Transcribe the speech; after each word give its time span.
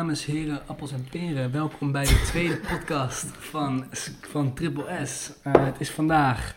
dames, 0.00 0.24
heren, 0.24 0.60
appels 0.66 0.92
en 0.92 1.06
peren. 1.10 1.52
Welkom 1.52 1.92
bij 1.92 2.04
de 2.04 2.22
tweede 2.26 2.56
podcast 2.72 3.24
van, 3.24 3.84
van 4.20 4.54
Triple 4.54 5.06
S. 5.06 5.32
Uh, 5.46 5.52
het 5.64 5.80
is 5.80 5.90
vandaag 5.90 6.54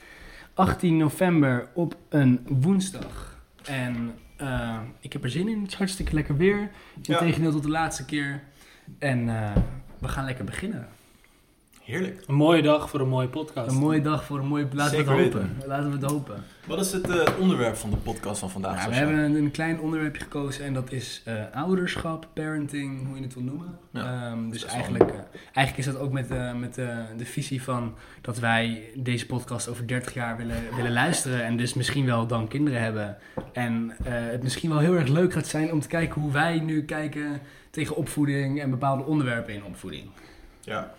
18 0.54 0.98
november 0.98 1.68
op 1.74 1.96
een 2.10 2.46
woensdag. 2.48 3.38
En 3.64 4.14
uh, 4.42 4.80
ik 5.00 5.14
heb 5.14 5.24
er 5.24 5.30
zin 5.30 5.48
in. 5.48 5.62
Het 5.62 5.72
is 5.72 5.78
hartstikke 5.78 6.14
lekker 6.14 6.38
weer. 6.38 6.58
In 6.60 6.70
Ja. 7.02 7.18
tegendeel 7.18 7.52
tot 7.52 7.64
de 7.64 7.70
laatste 7.70 8.06
keer. 8.06 8.44
En 9.00 9.28
uh, 9.28 9.56
we 10.00 10.08
gaan 10.08 10.26
lekker 10.26 10.46
beginnen. 10.46 10.88
Heerlijk. 11.84 12.24
Een 12.28 12.36
mooie 12.36 12.62
dag 12.62 12.90
voor 12.90 13.00
een 13.00 13.08
mooie 13.08 13.28
podcast. 13.28 13.72
Een 13.72 13.78
mooie 13.78 14.02
dag 14.02 14.24
voor 14.24 14.40
een 14.40 14.48
mooie... 14.48 14.68
Laten 14.74 14.98
we 14.98 15.04
Zeker 15.04 15.24
het 15.24 15.34
hopen. 15.34 15.58
Laten 15.66 15.92
we 15.92 15.98
het 15.98 16.12
hopen. 16.12 16.44
Wat 16.68 16.80
is 16.80 16.92
het 16.92 17.10
eh, 17.10 17.40
onderwerp 17.40 17.76
van 17.76 17.90
de 17.90 17.96
podcast 17.96 18.40
van 18.40 18.50
vandaag? 18.50 18.76
Nou, 18.76 18.90
we 18.90 18.96
hebben 18.96 19.18
een, 19.18 19.36
een 19.36 19.52
klein 19.52 19.80
onderwerpje 19.80 20.22
gekozen 20.22 20.66
en 20.66 20.74
dat 20.74 20.92
is 20.92 21.22
eh, 21.26 21.34
ouderschap, 21.54 22.28
parenting, 22.34 23.08
hoe 23.08 23.18
je 23.18 23.24
het 23.24 23.34
wil 23.34 23.44
noemen. 23.44 23.78
Ja, 23.92 24.32
Ehm, 24.32 24.50
dus 24.50 24.66
eigenlijk, 24.66 25.10
eh, 25.10 25.20
eigenlijk 25.54 25.78
is 25.78 25.86
dat 25.86 25.98
ook 25.98 26.12
met, 26.12 26.32
eh, 26.32 26.54
met 26.54 26.78
eh, 26.78 26.98
de 27.18 27.26
visie 27.26 27.64
van 27.64 27.94
dat 28.22 28.40
wij 28.40 28.84
deze 28.96 29.26
podcast 29.26 29.68
over 29.70 29.88
30 29.88 30.14
jaar 30.14 30.38
willen, 30.38 30.58
willen 30.76 30.94
luisteren 30.94 31.44
en 31.44 31.58
dus 31.58 31.74
misschien 31.74 32.06
wel 32.06 32.28
dan 32.28 32.48
kinderen 32.48 32.82
hebben. 32.82 33.18
En 33.54 33.96
eh, 34.04 34.14
het 34.14 34.44
misschien 34.44 34.70
wel 34.70 34.80
heel 34.80 34.96
erg 34.96 35.08
leuk 35.08 35.34
gaat 35.34 35.48
zijn 35.48 35.72
om 35.72 35.80
te 35.80 35.88
kijken 35.88 36.22
hoe 36.22 36.32
wij 36.32 36.60
nu 36.60 36.86
kijken 36.86 37.42
tegen 37.70 37.96
opvoeding 37.96 38.62
en 38.62 38.70
bepaalde 38.70 39.04
onderwerpen 39.04 39.54
in 39.54 39.64
opvoeding. 39.64 40.10
Ja. 40.62 40.94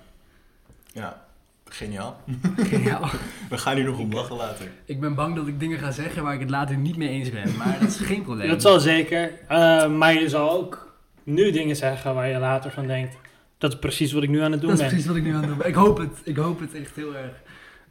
Ja. 0.95 1.23
Geniaal. 1.69 2.17
Geniaal. 2.57 3.09
We 3.51 3.59
gaan 3.59 3.77
hier 3.77 3.85
nog 3.85 3.99
om 3.99 4.13
lachen 4.13 4.37
later. 4.37 4.71
Ik 4.85 5.01
ben 5.01 5.15
bang 5.15 5.37
dat 5.37 5.47
ik 5.47 5.61
dingen 5.61 5.79
ga 5.79 5.91
zeggen 5.91 6.23
waar 6.23 6.35
ik 6.35 6.41
het 6.41 6.51
later 6.51 6.77
niet 6.77 6.97
mee 6.97 7.09
eens 7.09 7.31
ben, 7.31 7.57
maar 7.57 7.77
dat 7.81 7.89
is 7.89 7.97
geen 7.97 8.23
probleem. 8.23 8.49
Dat 8.49 8.63
zal 8.63 8.81
zeker. 8.81 9.31
Eh, 9.49 9.89
maar 9.89 10.15
je 10.15 10.29
zal 10.29 10.51
ook 10.51 10.95
nu 11.23 11.51
dingen 11.51 11.77
zeggen 11.77 12.15
waar 12.15 12.29
je 12.29 12.39
later 12.39 12.71
van 12.71 12.87
denkt. 12.87 13.17
Dat 13.59 13.73
is 13.73 13.79
precies 13.79 14.13
wat 14.13 14.23
ik 14.23 14.29
nu 14.29 14.41
aan 14.41 14.53
het 14.53 14.61
doen 14.61 14.71
Dat 14.71 14.79
is 14.79 14.85
ben. 14.85 14.93
precies 14.93 15.09
wat 15.09 15.17
ik 15.17 15.23
nu 15.25 15.35
aan 15.35 15.41
het 15.41 15.49
doen 15.49 15.59
ben. 15.59 15.69
Ik 15.69 15.75
hoop 15.75 15.99
het. 15.99 16.21
Ik 16.25 16.37
hoop 16.37 16.61
het 16.61 16.75
echt 16.75 16.97
heel 16.97 17.15
erg. 17.17 17.43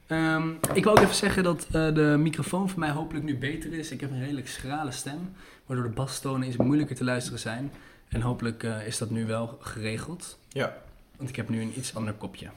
Ehm, 0.08 0.50
ik 0.74 0.84
wil 0.84 0.92
ook 0.92 1.00
even 1.00 1.16
zeggen 1.16 1.44
dat 1.44 1.66
eh, 1.72 1.94
de 1.94 2.16
microfoon 2.20 2.70
voor 2.70 2.80
mij 2.80 2.90
hopelijk 2.90 3.26
nu 3.26 3.38
beter 3.38 3.74
is. 3.74 3.92
Ik 3.92 4.02
heb 4.02 4.12
een 4.12 4.20
redelijk 4.20 4.48
schrale 4.48 4.92
stem, 4.92 5.34
waardoor 5.66 5.86
de 5.86 5.94
bastonen 5.94 6.48
iets 6.48 6.58
moeilijker 6.58 6.96
te 6.96 7.04
luisteren 7.04 7.40
zijn. 7.40 7.72
En 8.09 8.22
hopelijk 8.22 8.64
eh, 8.64 8.88
is 8.88 8.98
dat 8.98 9.09
nu 9.09 9.26
wel 9.26 9.58
geregeld. 9.62 10.38
Ja. 10.50 10.78
Want 11.18 11.30
ik 11.30 11.36
heb 11.36 11.50
nu 11.50 11.62
een 11.62 11.74
iets 11.78 11.96
ander 11.96 12.14
kopje. 12.14 12.48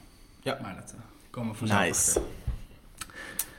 Ja. 0.46 0.58
Maar 0.62 0.74
dat 0.74 0.94
eh, 0.96 1.00
komen 1.30 1.52
we 1.52 1.58
vanzelf 1.58 1.80
Nice. 1.80 2.20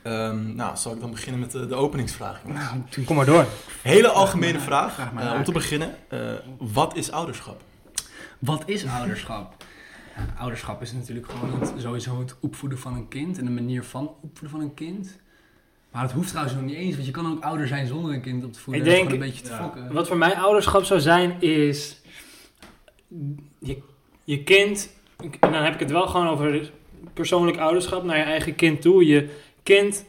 Ehm, 0.04 0.56
nou, 0.56 0.78
zal 0.78 0.94
ik 0.94 1.00
dan 1.00 1.12
beginnen 1.12 1.40
met 1.40 1.52
de, 1.52 1.68
de 1.68 1.76
openingsvraag? 1.76 2.44
Nou, 2.44 2.82
Kom 3.06 3.16
maar 3.16 3.26
door. 3.26 3.46
Hele 3.82 4.08
algemene 4.10 4.60
vraag. 4.60 4.94
vraag 4.94 5.14
maar 5.14 5.32
eh, 5.32 5.38
om 5.38 5.44
te 5.44 5.52
beginnen. 5.52 5.96
eh, 6.10 6.34
wat 6.58 6.96
is 6.96 7.12
ouderschap? 7.12 7.62
Wat 8.40 8.64
is 8.66 8.86
ouderschap? 8.86 9.64
Ouderschap 10.38 10.82
is 10.82 10.92
natuurlijk 10.92 11.28
gewoon 11.32 11.60
het, 11.60 11.74
sowieso 11.78 12.20
het 12.20 12.36
opvoeden 12.40 12.80
van 12.80 12.94
een 12.94 13.08
kind 13.08 13.38
en 13.38 13.46
de 13.46 13.52
manier 13.52 13.84
van 13.84 14.08
opvoeden 14.08 14.50
van 14.50 14.60
een 14.62 14.74
kind. 14.74 15.20
Maar 15.92 16.02
het 16.02 16.12
hoeft 16.12 16.28
trouwens 16.30 16.56
nog 16.56 16.66
niet 16.66 16.76
eens, 16.76 16.94
want 16.94 17.06
je 17.06 17.12
kan 17.12 17.32
ook 17.32 17.44
ouder 17.44 17.68
zijn 17.68 17.88
zonder 17.88 18.14
een 18.14 18.22
kind 18.22 18.44
op 18.44 18.54
te 18.54 18.60
voeden. 18.60 18.84
Ik 18.84 18.90
Dat 18.90 18.98
is 18.98 19.00
denk- 19.00 19.14
gewoon 19.14 19.28
een 19.28 19.34
beetje 19.34 19.50
te 19.50 19.54
ja. 19.56 19.64
fokken. 19.64 19.94
Wat 19.94 20.08
voor 20.08 20.18
mij 20.18 20.36
ouderschap 20.38 20.84
zou 20.84 21.00
zijn 21.00 21.42
is... 21.42 22.02
Je, 23.60 23.82
je 24.24 24.44
kind... 24.44 24.90
En 25.18 25.52
dan 25.52 25.64
heb 25.64 25.74
ik 25.74 25.80
het 25.80 25.92
wel 25.92 26.08
gewoon 26.08 26.28
over 26.28 26.72
persoonlijk 27.14 27.58
ouderschap 27.58 28.04
naar 28.04 28.18
je 28.18 28.24
eigen 28.24 28.56
kind 28.56 28.82
toe. 28.82 29.06
Je 29.06 29.38
kind 29.64 30.06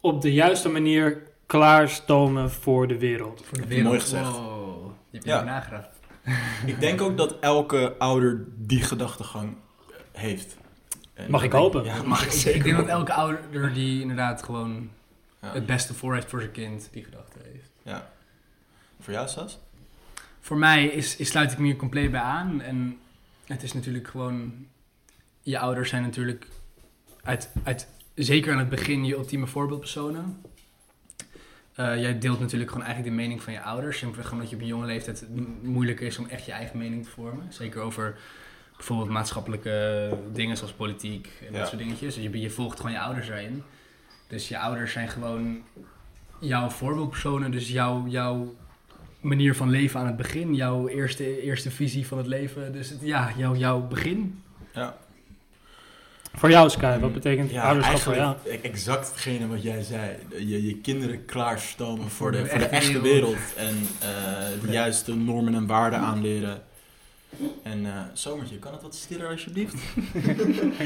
op 0.00 0.20
de 0.22 0.32
juiste 0.32 0.68
manier 0.68 1.22
klaarstomen 1.46 2.50
voor 2.50 2.88
de 2.88 2.98
wereld. 2.98 3.42
Voor 3.44 3.58
de 3.60 3.66
wereld. 3.66 3.86
mooi 3.88 4.00
gezegd. 4.00 4.30
Wow, 4.30 4.90
je 5.10 5.16
hebt 5.16 5.24
Ja. 5.28 5.36
ja. 5.38 5.44
nagedacht. 5.44 5.88
Ik 6.66 6.80
denk 6.80 7.00
ook 7.00 7.16
dat 7.16 7.38
elke 7.40 7.94
ouder 7.98 8.44
die 8.56 8.82
gedachtegang 8.82 9.56
heeft. 10.12 10.56
En 11.14 11.30
Mag 11.30 11.42
ik 11.42 11.50
denk- 11.50 11.62
hopen. 11.62 11.84
Ja, 11.84 12.02
mag 12.02 12.20
ik, 12.20 12.26
ik 12.26 12.32
ik 12.32 12.38
zeker 12.40 12.62
denk 12.64 12.76
dat 12.76 12.86
elke 12.88 13.12
ouder 13.12 13.72
die 13.74 14.00
inderdaad 14.00 14.42
gewoon 14.42 14.90
Ja. 15.40 15.52
het 15.52 15.66
beste 15.66 15.94
voor 15.94 16.14
heeft 16.14 16.28
voor 16.30 16.40
zijn 16.40 16.52
kind, 16.52 16.88
die 16.92 17.04
gedachte 17.04 17.38
heeft. 17.52 17.70
Ja. 17.82 18.10
Voor 19.00 19.12
jou, 19.12 19.28
Sas? 19.28 19.58
Voor 20.40 20.56
mij 20.56 20.84
is, 20.86 21.16
is, 21.16 21.28
sluit 21.28 21.52
ik 21.52 21.58
me 21.58 21.64
hier 21.66 21.76
compleet 21.76 22.10
bij 22.10 22.20
aan. 22.20 22.60
En 22.60 22.98
het 23.52 23.62
is 23.62 23.72
natuurlijk 23.72 24.08
gewoon... 24.08 24.66
Je 25.40 25.58
ouders 25.58 25.88
zijn 25.88 26.02
natuurlijk 26.02 26.46
uit, 27.22 27.50
uit, 27.62 27.88
zeker 28.14 28.52
aan 28.52 28.58
het 28.58 28.68
begin 28.68 29.04
je 29.04 29.14
ultieme 29.14 29.46
voorbeeldpersonen. 29.46 30.40
Eh, 31.74 32.00
jij 32.00 32.18
deelt 32.18 32.40
natuurlijk 32.40 32.70
gewoon 32.70 32.86
eigenlijk 32.86 33.16
de 33.16 33.22
mening 33.22 33.42
van 33.42 33.52
je 33.52 33.60
ouders. 33.60 33.98
Simpelweg 33.98 34.32
omdat 34.32 34.50
je 34.50 34.56
op 34.56 34.62
een 34.62 34.68
jonge 34.68 34.86
leeftijd 34.86 35.20
het 35.20 35.62
moeilijker 35.62 36.06
is 36.06 36.18
om 36.18 36.26
echt 36.26 36.44
je 36.44 36.52
eigen 36.52 36.78
mening 36.78 37.04
te 37.04 37.10
vormen. 37.10 37.52
Zeker 37.52 37.80
over 37.80 38.18
bijvoorbeeld 38.76 39.08
maatschappelijke 39.10 40.08
dingen 40.32 40.56
zoals 40.56 40.72
politiek 40.72 41.28
en 41.46 41.52
Ja. 41.52 41.58
dat 41.58 41.68
soort 41.68 41.80
dingetjes. 41.80 42.14
Dus 42.14 42.24
je, 42.24 42.40
je 42.40 42.50
volgt 42.50 42.76
gewoon 42.76 42.92
je 42.92 43.00
ouders 43.00 43.28
daarin. 43.28 43.62
Dus 44.28 44.48
je 44.48 44.58
ouders 44.58 44.92
zijn 44.92 45.08
gewoon 45.08 45.62
jouw 46.40 46.68
voorbeeldpersonen. 46.68 47.50
Dus 47.50 47.68
jouw, 47.68 48.06
jouw 48.06 48.54
manier 49.22 49.54
van 49.54 49.70
leven 49.70 50.00
aan 50.00 50.06
het 50.06 50.16
begin. 50.16 50.54
Jouw 50.54 50.88
eerste, 50.88 51.42
eerste 51.42 51.70
visie 51.70 52.06
van 52.06 52.18
het 52.18 52.26
leven. 52.26 52.72
Dus 52.72 52.88
het, 52.88 52.98
ja, 53.02 53.32
jouw, 53.36 53.56
jouw 53.56 53.80
begin. 53.80 54.42
Ja. 54.74 54.96
Voor 56.34 56.50
jou, 56.50 56.70
Sky, 56.70 56.98
wat 56.98 57.12
betekent 57.12 57.50
Ja, 57.50 57.62
ouderschap 57.62 57.98
voor 57.98 58.14
jou? 58.14 58.36
eigenlijk 58.44 58.74
exact 58.74 59.08
hetgene 59.08 59.46
wat 59.46 59.62
jij 59.62 59.82
zei. 59.82 60.16
Je, 60.38 60.66
je 60.66 60.76
kinderen 60.76 61.24
klaarstomen 61.24 62.10
voor 62.10 62.32
de, 62.32 62.42
de 62.42 62.48
voor 62.48 62.58
de 62.58 62.64
echte 62.64 63.00
wereld. 63.00 63.54
En 63.56 63.76
eh, 64.00 64.08
de 64.66 64.72
juiste 64.72 65.14
normen 65.16 65.54
en 65.54 65.66
waarden 65.66 65.98
aanleren. 65.98 66.62
En 67.62 67.86
eh 67.86 68.00
Zomertje, 68.12 68.58
kan 68.58 68.72
het 68.72 68.82
wat 68.82 68.94
stiller 68.94 69.28
alsjeblieft? 69.28 69.74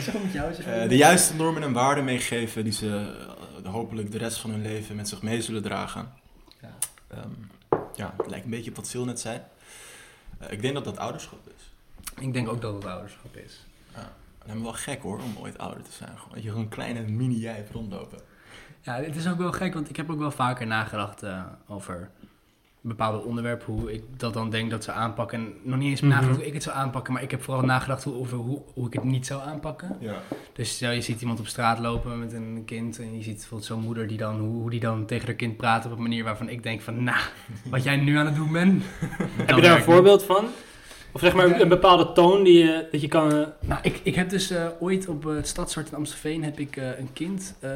Zo 0.04 0.12
met 0.22 0.32
jou 0.32 0.52
Eh, 0.52 0.88
de 0.88 0.96
juiste 0.96 1.34
normen 1.34 1.62
en 1.62 1.72
waarden 1.72 2.04
meegeven 2.04 2.64
die 2.64 2.72
ze 2.72 3.14
hopelijk 3.64 4.12
de 4.12 4.19
rest 4.19 4.38
van 4.38 4.50
hun 4.50 4.62
leven 4.62 4.96
met 4.96 5.08
zich 5.08 5.22
mee 5.22 5.42
zullen 5.42 5.62
dragen. 5.62 6.12
Ja. 6.60 6.75
Ehm, 7.08 7.30
ja, 7.96 8.14
het 8.16 8.30
lijkt 8.30 8.44
een 8.44 8.50
beetje 8.50 8.70
op 8.70 8.76
wat 8.76 8.86
Sil 8.90 9.04
net 9.04 9.20
zei. 9.20 9.40
Eh, 10.38 10.52
ik 10.52 10.62
denk 10.62 10.74
dat 10.74 10.84
dat 10.84 10.98
ouderschap 10.98 11.48
is. 11.56 11.70
Ik 12.20 12.32
denk 12.32 12.48
ook 12.48 12.60
dat 12.60 12.74
het 12.74 12.84
ouderschap 12.84 13.36
is. 13.36 13.64
En 13.92 14.52
helemaal 14.52 14.72
wel 14.72 14.82
gek 14.82 15.02
hoor, 15.02 15.20
om 15.20 15.36
ooit 15.38 15.58
ouder 15.58 15.82
te 15.82 15.92
zijn. 15.92 16.18
Gewoon, 16.18 16.34
dat 16.34 16.42
je 16.42 16.48
gewoon 16.48 16.64
een 16.64 16.68
kleine 16.68 17.00
mini-jij 17.00 17.66
rondlopen. 17.72 18.18
Ja, 18.82 18.94
het 18.94 19.16
is 19.16 19.28
ook 19.28 19.38
wel 19.38 19.52
gek, 19.52 19.74
want 19.74 19.88
ik 19.88 19.96
heb 19.96 20.10
ook 20.10 20.18
wel 20.18 20.30
vaker 20.30 20.66
nagedacht 20.66 21.22
eh, 21.22 21.42
over 21.66 22.10
bepaalde 22.88 23.22
onderwerpen, 23.24 23.72
hoe 23.72 23.92
ik 23.92 24.02
dat 24.16 24.34
dan 24.34 24.50
denk 24.50 24.70
dat 24.70 24.84
ze 24.84 24.92
aanpakken. 24.92 25.38
En 25.38 25.52
nog 25.62 25.78
niet 25.78 25.91
eens 25.91 26.00
Mhm. 26.00 26.10
nagedacht 26.10 26.36
hoe 26.36 26.47
ik 26.47 26.52
het 26.52 26.62
zou 26.62 26.76
aanpakken, 26.76 27.12
maar 27.12 27.22
ik 27.22 27.30
heb 27.30 27.42
vooral 27.42 27.64
nagedacht 27.64 28.06
over 28.06 28.36
hoe, 28.38 28.62
hoe 28.74 28.86
ik 28.86 28.92
het 28.92 29.04
niet 29.04 29.26
zou 29.26 29.42
aanpakken. 29.42 29.97
Ja. 30.00 30.14
Dus 30.52 30.70
stel 30.74 30.91
je 30.91 31.00
ziet 31.00 31.20
iemand 31.20 31.41
op 31.41 31.46
straat 31.46 31.78
lopen 31.78 32.19
met 32.19 32.32
een 32.32 32.62
kind 32.66 32.98
en 32.98 33.16
je 33.16 33.22
ziet 33.22 33.34
bijvoorbeeld 33.36 33.64
zo'n 33.70 33.80
moeder 33.80 34.06
die 34.06 34.19
dan, 34.19 34.38
hoe, 34.41 34.60
hoe 34.60 34.70
die 34.70 34.80
dan 34.80 35.06
tegen 35.06 35.26
haar 35.26 35.34
kind 35.34 35.56
praat 35.56 35.86
op 35.86 35.92
een 35.92 36.02
manier 36.02 36.25
waarvan 36.25 36.48
ik 36.48 36.62
denk 36.62 36.80
van, 36.80 37.04
nou, 37.04 37.19
wat 37.70 37.82
jij 37.84 37.96
nu 37.96 38.16
aan 38.16 38.26
het 38.26 38.34
doen 38.34 38.52
bent. 38.52 38.84
Heb 39.46 39.56
je 39.56 39.62
daar 39.62 39.76
een 39.76 39.82
voorbeeld 39.82 40.22
van? 40.25 40.44
Of 41.12 41.20
zeg 41.22 41.34
maar 41.34 41.60
een 41.60 41.69
bepaalde 41.69 42.12
toon 42.12 42.44
die 42.44 42.58
je, 42.64 42.88
dat 42.91 43.00
je 43.00 43.08
kan... 43.08 43.32
eh, 43.32 43.46
Nou, 43.60 43.80
ik, 43.82 44.00
ik 44.02 44.14
heb 44.14 44.30
dus 44.30 44.50
eh, 44.50 44.66
ooit 44.80 45.08
op 45.08 45.26
eh, 45.26 45.34
het 45.34 45.48
Stadshart 45.48 45.88
in 45.88 45.94
Amstelveen 45.96 46.44
heb 46.44 46.58
ik 46.58 46.76
een 46.76 47.12
kind 47.12 47.54
eh, 47.60 47.70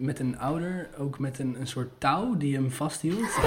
met 0.00 0.18
een 0.18 0.38
ouder, 0.38 0.88
ook 0.98 1.18
met 1.18 1.38
een, 1.38 1.56
een 1.60 1.66
soort 1.66 1.88
touw 1.98 2.36
die 2.36 2.54
hem 2.54 2.70
vasthield. 2.70 3.38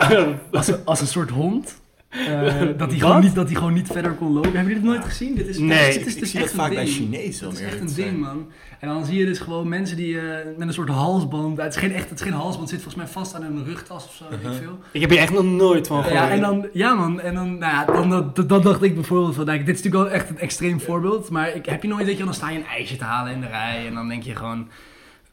als, 0.52 0.66
een- 0.68 0.84
als 0.84 1.00
een 1.00 1.06
soort 1.06 1.30
hond. 1.30 1.80
Eh, 2.08 2.60
dat, 2.76 2.90
hij 2.90 2.98
gewoon 2.98 3.20
niet, 3.20 3.34
dat 3.34 3.46
hij 3.46 3.54
gewoon 3.54 3.72
niet 3.72 3.86
verder 3.86 4.12
kon 4.12 4.32
lopen. 4.32 4.52
Hebben 4.52 4.68
jullie 4.72 4.82
dit 4.82 4.92
nooit 4.92 5.04
gezien? 5.04 5.34
Dit 5.34 5.46
is, 5.46 5.58
Nee, 5.58 5.92
dit 5.98 6.06
is, 6.06 6.14
ik 6.14 6.20
dus 6.20 6.30
zie 6.30 6.40
dat 6.40 6.48
echt 6.48 6.58
een 6.58 6.64
vaak 6.64 6.74
bij 6.74 6.84
ding. 6.84 6.96
Chinezen, 6.96 7.44
Dat 7.44 7.52
is 7.52 7.60
echt 7.60 7.80
een 7.80 7.94
ding, 7.94 8.18
man. 8.20 8.46
En 8.80 8.88
dan 8.88 9.04
zie 9.04 9.18
je 9.18 9.24
dus 9.24 9.38
gewoon 9.38 9.68
mensen 9.68 9.96
die 9.96 10.18
eh, 10.20 10.24
met 10.56 10.68
een 10.68 10.74
soort 10.74 10.88
halsband... 10.88 11.56
Het 11.58 11.74
is 11.74 11.80
geen 11.80 11.92
echt 11.94 12.10
het 12.10 12.18
is 12.20 12.24
geen 12.24 12.34
halsband, 12.34 12.60
het 12.60 12.80
zit 12.80 12.82
volgens 12.82 13.04
mij 13.04 13.12
vast 13.22 13.34
aan 13.34 13.42
een 13.42 13.64
rugtas 13.64 14.04
of 14.04 14.14
zo, 14.14 14.24
ik 14.30 14.38
Uh-huh. 14.42 14.54
veel. 14.56 14.78
Ik 14.92 15.00
heb 15.00 15.10
hier 15.10 15.18
echt 15.18 15.32
nog 15.32 15.44
nooit 15.44 15.86
van 15.86 16.02
gehoord. 16.02 16.20
Ja, 16.22 16.30
en 16.30 16.40
dan, 16.40 16.66
ja 16.72 16.94
man, 16.94 17.20
en 17.20 17.34
dan, 17.34 17.58
nou 17.58 17.72
ja, 17.72 17.84
dan, 17.84 18.10
dan, 18.34 18.46
dan 18.46 18.62
dacht 18.62 18.82
ik 18.82 18.94
bijvoorbeeld 18.94 19.34
van, 19.34 19.44
nou, 19.46 19.58
dit 19.64 19.68
is 19.68 19.82
natuurlijk 19.82 20.10
wel 20.10 20.20
echt 20.20 20.28
een 20.30 20.38
extreem 20.38 20.80
voorbeeld, 20.80 21.30
maar 21.30 21.54
ik, 21.54 21.66
heb 21.66 21.82
je 21.82 21.88
nooit, 21.88 22.06
dat 22.06 22.18
je, 22.18 22.24
dan 22.24 22.34
sta 22.34 22.50
je 22.50 22.58
een 22.58 22.66
ijsje 22.66 22.96
te 22.96 23.04
halen 23.04 23.32
in 23.32 23.40
de 23.40 23.46
rij 23.46 23.86
en 23.86 23.94
dan 23.94 24.08
denk 24.08 24.22
je 24.22 24.34
gewoon, 24.34 24.68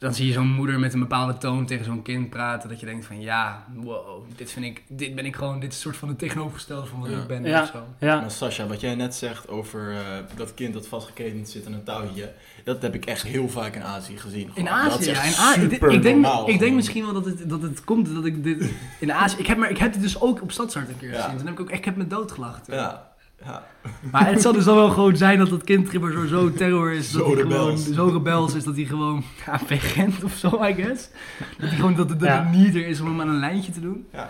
dan 0.04 0.14
zie 0.14 0.28
je 0.28 0.34
zo'n 0.34 0.48
moeder 0.52 0.80
met 0.80 0.94
een 0.94 1.00
bepaalde 1.00 1.38
toon 1.38 1.66
tegen 1.66 1.86
zo'n 1.86 2.02
kind 2.02 2.30
praten, 2.30 2.70
dat 2.70 2.80
je 2.80 2.86
denkt 2.86 3.06
van, 3.06 3.22
ja, 3.22 3.66
wow, 3.76 4.24
dit 4.36 4.52
vind 4.52 4.66
ik, 4.66 4.84
dit 4.88 5.16
ben 5.16 5.26
ik 5.26 5.36
gewoon, 5.36 5.60
dit 5.60 5.70
is 5.70 5.76
een 5.76 5.82
soort 5.82 5.98
van 5.98 6.08
het 6.08 6.20
tegenovergestelde 6.20 6.86
van 6.88 7.00
wat 7.00 7.10
Ja. 7.10 7.18
ik 7.18 7.28
ben 7.28 7.44
Ja. 7.44 7.62
of 7.62 7.68
zo. 7.68 7.84
Ja. 8.00 8.20
Maar 8.22 8.32
Sascha, 8.32 8.68
wat 8.68 8.82
jij 8.82 8.96
net 8.96 9.16
zegt 9.16 9.50
over 9.50 9.92
eh, 9.92 9.98
dat 10.36 10.54
kind 10.54 10.74
dat 10.74 10.88
vastgeketend 10.88 11.50
zit 11.50 11.66
aan 11.66 11.74
een 11.74 11.84
touwtje, 11.84 12.32
dat 12.64 12.82
heb 12.82 12.96
ik 12.96 13.06
echt 13.06 13.24
heel 13.24 13.50
vaak 13.50 13.76
in 13.76 13.84
Azië 13.84 14.18
gezien. 14.18 14.52
In 14.54 14.68
Gewoon. 14.68 14.82
Azië, 14.92 15.10
ja. 15.12 15.24
In 15.24 15.36
Azië. 15.36 15.60
Super 15.70 15.92
ik 15.92 16.02
denk, 16.02 16.22
normaal 16.22 16.50
ik 16.50 16.60
denk 16.60 16.76
misschien 16.76 17.04
wel 17.04 17.14
dat 17.14 17.26
het, 17.26 17.50
dat 17.50 17.62
het 17.62 17.84
komt 17.84 18.14
dat 18.16 18.26
ik 18.26 18.44
dit 18.44 18.72
in 19.00 19.12
Azië. 19.14 19.38
Ik 19.40 19.48
heb, 19.48 19.58
maar, 19.58 19.70
ik 19.70 19.78
heb 19.78 19.94
dit 19.94 20.02
dus 20.02 20.22
ook 20.22 20.42
op 20.42 20.52
Stadshart 20.52 20.90
een 20.90 20.98
keer 20.98 21.12
Ja. 21.12 21.22
gezien. 21.22 21.38
Toen 21.38 21.46
heb 21.46 21.56
ik 21.56 21.62
ook 21.62 21.70
echt 21.70 21.80
ik 21.80 21.86
heb 21.86 21.96
me 21.96 22.08
doodgelachen. 22.08 22.62
Ja, 22.68 23.12
ja. 23.45 23.63
Maar 24.12 24.28
het 24.28 24.42
zal 24.42 24.54
dus 24.54 24.63
dan 24.63 24.75
wel 24.75 24.90
gewoon 24.90 25.18
zijn 25.18 25.38
dat 25.38 25.50
dat 25.50 25.63
kind 25.63 25.90
zo, 25.92 26.25
zo 26.25 26.51
terror 26.51 26.92
is. 26.94 27.12
Zo 27.12 27.18
dat 27.18 27.28
hij 27.28 27.36
rebels. 27.36 27.84
gewoon 27.84 27.94
zo 27.94 28.07
rebels 28.13 28.54
is 28.56 28.63
dat 28.63 28.75
hij 28.75 28.86
gewoon 28.86 29.24
ja, 29.45 29.60
vegent 29.60 30.24
of 30.24 30.34
zo, 30.34 30.63
I 30.63 30.74
guess. 30.74 31.10
Dat 31.57 31.69
hij 31.69 31.78
gewoon 31.78 31.95
dat, 31.95 32.10
het- 32.10 32.19
dat 32.19 32.28
Ja. 32.30 32.44
het 32.44 32.51
niet 32.60 32.75
er 32.75 32.88
is 32.88 33.00
om 33.00 33.07
hem 33.07 33.22
aan 33.22 33.28
een 33.30 33.40
lijntje 33.40 33.72
te 33.72 33.81
doen. 33.81 34.07
ja. 34.13 34.30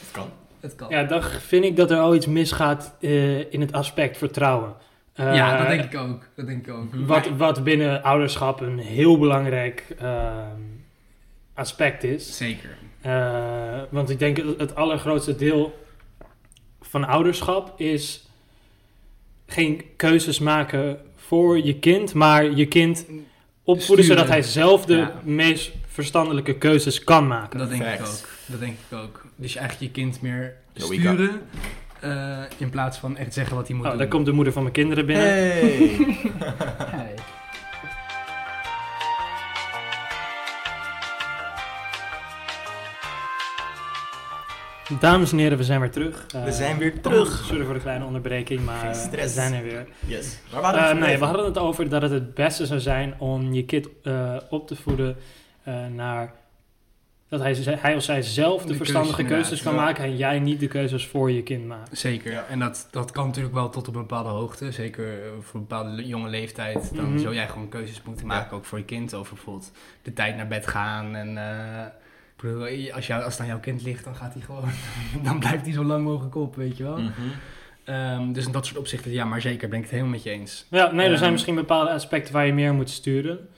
Dat 0.00 0.10
kan. 0.12 0.28
Het 0.60 0.74
kan. 0.74 0.88
Ja, 0.90 1.04
dan 1.04 1.22
vind 1.22 1.64
ik 1.64 1.76
dat 1.76 1.90
er 1.90 1.98
al 1.98 2.14
iets 2.14 2.26
misgaat 2.26 2.94
eh, 3.00 3.52
in 3.52 3.60
het 3.60 3.72
aspect 3.72 4.18
vertrouwen. 4.18 4.74
Eh, 5.12 5.34
Ja, 5.34 5.58
dat 5.58 5.66
denk 5.66 5.84
ik 5.92 5.98
ook. 6.00 6.22
Dat 6.36 6.46
denk 6.46 6.66
ik 6.66 6.74
ook. 6.74 6.94
Wat, 6.94 7.28
wat 7.36 7.64
binnen 7.64 8.02
ouderschap 8.02 8.60
een 8.60 8.78
heel 8.78 9.18
belangrijk 9.18 9.84
ehm, 9.98 10.60
aspect 11.54 12.04
is. 12.04 12.36
Zeker. 12.36 12.76
Eh, 13.00 13.80
want 13.90 14.10
ik 14.10 14.18
denk 14.18 14.36
het, 14.36 14.58
het 14.58 14.74
allergrootste 14.74 15.36
deel 15.36 15.84
van 16.80 17.04
ouderschap 17.04 17.80
is 17.80 18.25
geen 19.46 19.82
keuzes 19.96 20.38
maken 20.38 20.98
voor 21.16 21.64
je 21.64 21.78
kind, 21.78 22.14
maar 22.14 22.50
je 22.50 22.66
kind 22.66 23.06
opvoeden 23.64 24.04
Sturen. 24.04 24.04
zodat 24.04 24.28
hij 24.28 24.42
zelf 24.42 24.84
de 24.84 24.96
Ja. 24.96 25.20
meest 25.24 25.70
verstandelijke 25.86 26.54
keuzes 26.58 27.04
kan 27.04 27.26
maken. 27.26 27.58
Dat 27.58 27.68
denk 27.68 27.82
ik 27.82 28.00
ook. 28.00 28.28
Dat 28.46 28.60
denk 28.60 28.76
ik 28.90 28.98
ook. 28.98 29.24
Dus 29.36 29.52
je 29.52 29.58
eigenlijk 29.58 29.94
je 29.94 30.00
kind 30.02 30.20
meer 30.22 30.54
sturen 30.74 31.40
eh, 32.00 32.38
in 32.58 32.70
plaats 32.70 32.98
van 32.98 33.16
echt 33.16 33.34
zeggen 33.34 33.56
wat 33.56 33.66
hij 33.66 33.76
moet 33.76 33.84
Oh, 33.84 33.90
doen. 33.90 34.00
daar 34.00 34.08
komt 34.10 34.26
de 34.26 34.32
moeder 34.32 34.52
van 34.52 34.62
mijn 34.62 34.74
kinderen 34.74 35.06
binnen. 35.06 35.26
Hey! 35.26 35.96
Dames 45.00 45.32
en 45.32 45.38
heren, 45.38 45.58
we 45.58 45.64
zijn 45.64 45.80
weer 45.80 45.90
terug. 45.90 46.26
We 46.32 46.38
Eh, 46.38 46.50
zijn 46.52 46.78
weer 46.78 47.00
terug. 47.00 47.44
Sorry 47.44 47.64
voor 47.64 47.74
de 47.74 47.80
kleine 47.80 48.04
onderbreking, 48.04 48.64
maar 48.64 48.78
Geen 48.78 48.94
stress. 48.94 49.24
we 49.34 49.40
zijn 49.40 49.54
er 49.54 49.62
weer. 49.62 49.86
Yes. 50.06 50.38
Waar 50.52 50.62
waren 50.62 50.80
we 50.82 51.00
Eh, 51.00 51.06
nee, 51.08 51.18
we 51.18 51.24
hadden 51.24 51.44
het 51.44 51.58
over 51.58 51.88
dat 51.88 52.02
het 52.02 52.10
het 52.10 52.34
beste 52.34 52.66
zou 52.66 52.80
zijn 52.80 53.14
om 53.18 53.52
je 53.52 53.64
kind 53.64 53.88
eh, 54.02 54.36
op 54.50 54.66
te 54.66 54.76
voeden 54.76 55.16
eh, 55.62 55.86
naar 55.86 56.32
dat 57.28 57.40
hij, 57.40 57.56
hij 57.78 57.94
of 57.96 58.02
zij 58.02 58.22
zelf 58.22 58.62
de, 58.62 58.68
De 58.68 58.74
verstandige 58.76 59.16
keuzes, 59.22 59.36
keuzes 59.48 59.62
kan 59.62 59.74
maken 59.74 60.04
en 60.04 60.16
jij 60.16 60.38
niet 60.38 60.60
de 60.60 60.66
keuzes 60.68 61.06
voor 61.06 61.30
je 61.30 61.42
kind 61.42 61.66
maakt. 61.66 61.98
Zeker. 61.98 62.32
Ja. 62.32 62.44
En 62.50 62.58
dat, 62.58 62.88
dat 62.90 63.10
kan 63.10 63.26
natuurlijk 63.26 63.54
wel 63.54 63.68
tot 63.68 63.88
op 63.88 63.94
een 63.94 64.00
bepaalde 64.00 64.28
hoogte. 64.28 64.72
Zeker 64.72 65.18
voor 65.40 65.60
een 65.60 65.66
bepaalde 65.66 66.06
jonge 66.06 66.28
leeftijd. 66.28 66.94
Dan 66.94 67.08
Mhm. 67.12 67.18
zou 67.18 67.34
jij 67.34 67.48
gewoon 67.48 67.68
keuzes 67.68 68.02
moeten 68.02 68.26
maken, 68.26 68.56
ook 68.56 68.64
voor 68.64 68.78
je 68.78 68.84
kind. 68.84 69.14
Over 69.14 69.34
bijvoorbeeld 69.34 69.72
de 70.02 70.12
tijd 70.12 70.36
naar 70.36 70.46
bed 70.48 70.66
gaan. 70.66 71.14
En 71.14 71.38
eh, 71.38 71.84
ik 72.36 72.42
bedoel, 72.42 72.92
als, 72.94 73.06
jou, 73.06 73.22
als 73.22 73.32
het 73.32 73.40
aan 73.42 73.46
jouw 73.48 73.60
kind 73.60 73.82
ligt, 73.82 74.04
dan 74.04 74.14
gaat 74.16 74.32
hij 74.32 74.42
gewoon... 74.42 74.64
dan 75.26 75.38
blijft 75.38 75.64
hij 75.64 75.72
zo 75.72 75.84
lang 75.84 76.04
mogelijk 76.04 76.34
op, 76.34 76.56
weet 76.56 76.76
je 76.76 76.82
wel. 76.82 76.98
Mhm. 76.98 77.10
Ehm, 77.84 78.32
dus 78.32 78.46
in 78.46 78.52
dat 78.52 78.66
soort 78.66 78.78
opzichten, 78.78 79.10
ja, 79.10 79.24
maar 79.24 79.40
zeker 79.40 79.68
ben 79.68 79.76
ik 79.76 79.82
het 79.84 79.92
helemaal 79.92 80.12
met 80.12 80.22
je 80.22 80.30
eens. 80.30 80.66
Ja, 80.70 80.92
nee, 80.92 81.04
er 81.06 81.10
zijn 81.12 81.22
Ehm, 81.22 81.32
misschien 81.32 81.54
bepaalde 81.54 81.90
aspecten 81.90 82.32
waar 82.32 82.46
je 82.46 82.52
meer 82.52 82.74
moet 82.74 82.90
sturen. 82.90 83.48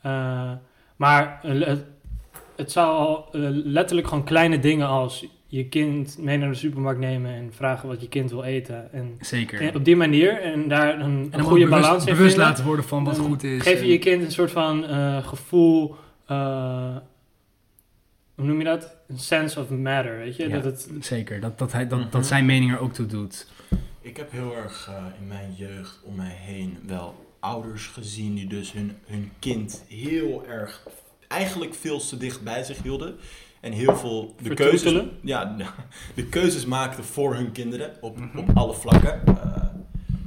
Eh, 0.00 0.50
maar 0.96 1.40
eh, 1.42 1.60
het, 1.66 1.84
het 2.56 2.72
zou 2.72 2.96
al 2.96 3.28
eh, 3.32 3.40
letterlijk 3.50 4.08
gewoon 4.08 4.24
kleine 4.24 4.58
dingen 4.58 4.86
als 4.86 5.26
je 5.46 5.68
kind 5.68 6.18
mee 6.18 6.38
naar 6.38 6.48
de 6.48 6.54
supermarkt 6.54 7.00
nemen 7.00 7.30
en 7.34 7.52
vragen 7.52 7.88
wat 7.88 8.00
je 8.00 8.08
kind 8.08 8.30
wil 8.30 8.42
eten. 8.42 8.92
En, 8.92 9.16
Zeker. 9.20 9.60
en 9.60 9.74
op 9.76 9.84
die 9.84 9.96
manier 9.96 10.40
en 10.42 10.68
daar 10.68 10.94
een, 11.00 11.00
een 11.10 11.28
en 11.32 11.40
goede 11.40 11.64
bewust, 11.64 11.82
balans 11.82 12.04
in 12.06 12.12
bewust 12.14 12.30
vinden. 12.34 12.48
laten 12.50 12.64
worden 12.64 12.84
van 12.84 13.04
wat 13.04 13.18
goed 13.18 13.42
is. 13.42 13.62
Geef 13.62 13.78
je 13.78 13.84
en- 13.84 13.88
je 13.90 13.98
kind 13.98 14.22
een 14.24 14.32
soort 14.32 14.50
van 14.50 14.84
eh, 14.86 15.26
gevoel, 15.26 15.94
eh, 16.26 16.96
hoe 18.36 18.44
noem 18.46 18.58
je 18.58 18.64
dat? 18.64 18.94
Een 19.08 19.18
sense 19.18 19.60
of 19.60 19.68
matter, 19.70 20.16
weet 20.18 20.36
je? 20.36 20.48
Ja. 20.48 20.54
Dat 20.60 20.64
het, 20.64 20.88
Zeker, 21.00 21.40
dat, 21.40 21.58
dat, 21.58 21.72
hij, 21.72 21.86
dat, 21.88 21.98
Mhm. 21.98 22.10
dat 22.10 22.26
zijn 22.26 22.46
mening 22.46 22.72
er 22.72 22.78
ook 22.78 22.92
toe 22.92 23.06
doet. 23.06 23.46
Ik 24.00 24.16
heb 24.16 24.30
heel 24.30 24.56
erg 24.56 24.88
eh, 24.88 25.04
in 25.20 25.26
mijn 25.26 25.54
jeugd 25.54 25.98
om 26.02 26.14
mij 26.14 26.34
heen 26.38 26.78
wel 26.86 27.34
ouders 27.40 27.86
gezien 27.86 28.34
die 28.34 28.46
dus 28.46 28.72
hun, 28.72 28.96
hun 29.06 29.32
kind 29.38 29.84
heel 29.88 30.46
erg, 30.48 30.86
eigenlijk 31.28 31.74
veel 31.74 31.98
te 31.98 32.16
dicht 32.16 32.42
bij 32.42 32.64
zich 32.64 32.82
hielden. 32.82 33.16
En 33.60 33.72
heel 33.72 33.96
veel 33.96 34.34
de 34.42 34.54
keuzes, 34.54 35.02
ja, 35.22 35.56
de 36.14 36.26
keuzes 36.26 36.64
maakten 36.64 37.04
voor 37.04 37.34
hun 37.34 37.52
kinderen 37.52 37.92
op, 38.00 38.18
Mhm. 38.18 38.38
op 38.38 38.48
alle 38.56 38.74
vlakken. 38.74 39.26
Eh, 39.26 39.62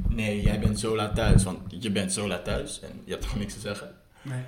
nee, 0.10 0.42
jij 0.42 0.60
bent 0.60 0.80
zo 0.80 0.96
laat 0.96 1.16
thuis, 1.16 1.44
want 1.44 1.60
je 1.84 1.92
bent 1.92 2.14
zo 2.14 2.28
laat 2.28 2.46
thuis 2.46 2.80
en 2.82 3.02
je 3.06 3.12
hebt 3.12 3.26
gewoon 3.26 3.40
niks 3.40 3.54
te 3.54 3.60
zeggen. 3.60 3.92
Nee. 4.22 4.40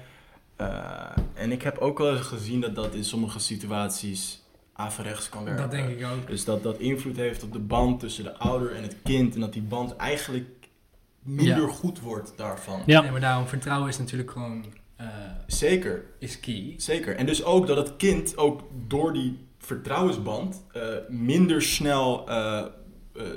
Eh, 0.61 1.23
en 1.33 1.51
ik 1.51 1.61
heb 1.61 1.77
ook 1.77 1.97
wel 1.97 2.15
eens 2.17 2.27
gezien 2.27 2.61
dat 2.61 2.75
dat 2.75 2.93
in 2.93 3.03
sommige 3.05 3.39
situaties 3.39 4.41
averechts 4.73 5.29
kan 5.29 5.43
werken. 5.43 5.61
Dat 5.61 5.71
denk 5.71 5.89
ik 5.99 6.05
ook. 6.05 6.27
Dus 6.27 6.45
dat 6.45 6.63
dat 6.63 6.77
invloed 6.77 7.15
heeft 7.15 7.43
op 7.43 7.51
de 7.53 7.59
band 7.59 7.99
tussen 7.99 8.23
de 8.23 8.37
ouder 8.37 8.75
en 8.75 8.81
het 8.83 8.95
kind. 9.03 9.33
En 9.35 9.39
dat 9.41 9.53
die 9.53 9.61
band 9.61 9.95
eigenlijk 9.95 10.47
minder 11.23 11.61
Ja. 11.67 11.73
goed 11.73 11.99
wordt 11.99 12.33
daarvan. 12.35 12.81
Ja. 12.85 13.01
Nee, 13.01 13.11
maar 13.11 13.19
daarom, 13.21 13.47
vertrouwen 13.47 13.89
is 13.89 13.97
natuurlijk 13.97 14.31
gewoon... 14.31 14.65
eh, 14.95 15.07
Zeker, 15.47 16.03
is 16.19 16.39
key. 16.39 16.73
zeker. 16.77 17.15
En 17.15 17.25
dus 17.25 17.43
ook 17.43 17.67
dat 17.67 17.77
het 17.77 17.95
kind 17.97 18.37
ook 18.37 18.61
door 18.87 19.13
die 19.13 19.39
vertrouwensband 19.57 20.63
eh, 20.71 20.81
minder 21.09 21.61
snel 21.61 22.29
eh, 22.29 22.57
eh, 22.59 22.65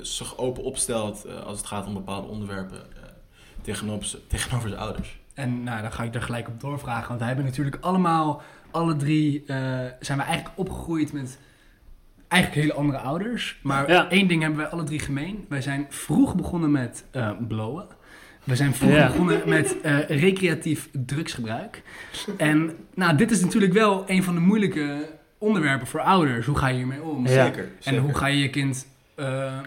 zich 0.01 0.37
open 0.37 0.63
opstelt 0.63 1.25
eh, 1.25 1.43
als 1.45 1.57
het 1.57 1.67
gaat 1.67 1.87
om 1.87 1.93
bepaalde 1.93 2.27
onderwerpen 2.27 2.77
eh, 2.77 3.03
tegenover, 3.61 4.19
tegenover 4.27 4.69
zijn 4.69 4.81
ouders. 4.81 5.19
En 5.35 5.63
nou, 5.63 5.81
dan 5.81 5.91
ga 5.91 6.03
ik 6.03 6.13
daar 6.13 6.21
gelijk 6.21 6.47
op 6.47 6.59
doorvragen. 6.61 7.07
Want 7.07 7.19
wij 7.19 7.27
hebben 7.27 7.45
natuurlijk 7.45 7.77
allemaal, 7.81 8.41
alle 8.71 8.95
drie, 8.95 9.43
eh, 9.47 9.57
zijn 9.99 10.17
we 10.17 10.23
eigenlijk 10.23 10.57
opgegroeid 10.57 11.13
met 11.13 11.37
eigenlijk 12.27 12.61
hele 12.61 12.79
andere 12.79 12.97
ouders. 12.97 13.59
Maar 13.63 13.89
Ja. 13.91 14.09
één 14.09 14.27
ding 14.27 14.41
hebben 14.41 14.59
wij 14.59 14.69
alle 14.69 14.83
drie 14.83 14.99
gemeen. 14.99 15.45
Wij 15.49 15.61
zijn 15.61 15.85
vroeg 15.89 16.35
begonnen 16.35 16.71
met 16.71 17.05
eh, 17.11 17.31
blowen. 17.47 17.85
We 18.43 18.55
zijn 18.55 18.73
vroeg 18.73 18.91
Ja. 18.91 19.07
begonnen 19.07 19.41
met 19.49 19.81
eh, 19.81 19.99
recreatief 20.09 20.89
drugsgebruik. 20.91 21.81
En 22.37 22.71
nou, 22.93 23.15
dit 23.17 23.31
is 23.31 23.41
natuurlijk 23.41 23.73
wel 23.73 24.03
een 24.07 24.23
van 24.23 24.33
de 24.33 24.39
moeilijke 24.39 25.09
onderwerpen 25.37 25.87
voor 25.87 25.99
ouders. 26.01 26.45
Hoe 26.45 26.57
ga 26.57 26.67
je 26.67 26.75
hiermee 26.77 27.01
om? 27.01 27.27
Ja. 27.27 27.45
Zeker, 27.45 27.63
En 27.63 27.69
zeker. 27.79 28.01
hoe 28.01 28.13
ga 28.13 28.27
je 28.27 28.39
je 28.39 28.49
kind, 28.49 28.87
eh, 29.15 29.59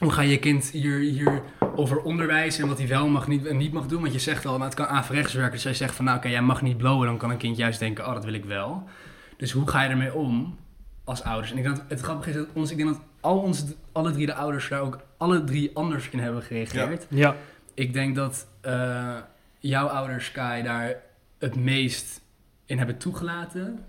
hoe 0.00 0.10
ga 0.12 0.22
je 0.22 0.38
kind 0.38 0.70
hier, 0.70 0.98
hier 0.98 1.42
over 1.74 2.02
onderwijzen 2.02 2.62
en 2.62 2.68
wat 2.68 2.78
hij 2.78 2.88
wel 2.88 3.08
mag 3.08 3.28
niet, 3.28 3.46
en 3.46 3.56
niet 3.56 3.72
mag 3.72 3.86
doen? 3.86 4.00
Want 4.00 4.12
je 4.12 4.18
zegt 4.18 4.46
al, 4.46 4.52
nou, 4.52 4.64
het 4.64 4.74
kan 4.74 4.86
averechts 4.86 5.32
werken. 5.32 5.52
Dus 5.52 5.62
jij 5.62 5.74
zegt 5.74 5.94
van, 5.94 6.04
nou 6.04 6.16
oké, 6.16 6.28
jij 6.28 6.42
mag 6.42 6.62
niet 6.62 6.76
blowen. 6.76 7.06
Dan 7.06 7.18
kan 7.18 7.30
een 7.30 7.36
kind 7.36 7.56
juist 7.56 7.78
denken, 7.78 8.06
oh, 8.06 8.14
dat 8.14 8.24
wil 8.24 8.34
ik 8.34 8.44
wel. 8.44 8.88
Dus 9.36 9.52
hoe 9.52 9.68
ga 9.68 9.82
je 9.82 9.88
ermee 9.88 10.14
om 10.14 10.58
als 11.04 11.22
ouders? 11.22 11.50
En 11.50 11.56
ik 11.56 11.62
denk 11.62 11.76
dat 11.76 11.84
het 11.88 12.00
grappige 12.00 12.30
is 12.30 12.36
dat 12.36 12.46
ons, 12.52 12.70
ik 12.70 12.76
denk 12.76 12.88
dat 12.88 13.00
al 13.20 13.38
onze, 13.38 13.64
alle 13.92 14.12
drie 14.12 14.26
de 14.26 14.34
ouders 14.34 14.68
daar 14.68 14.80
ook 14.80 14.98
alle 15.16 15.44
drie 15.44 15.70
anders 15.74 16.10
in 16.10 16.18
hebben 16.18 16.42
gereageerd. 16.42 17.06
ja. 17.08 17.36
Ik 17.74 17.92
denk 17.92 18.16
dat 18.16 18.46
eh, 18.60 19.16
jouw 19.58 19.86
ouders, 19.86 20.32
Kai, 20.32 20.62
daar 20.62 20.96
het 21.38 21.56
meest 21.56 22.20
in 22.66 22.78
hebben 22.78 22.98
toegelaten. 22.98 23.84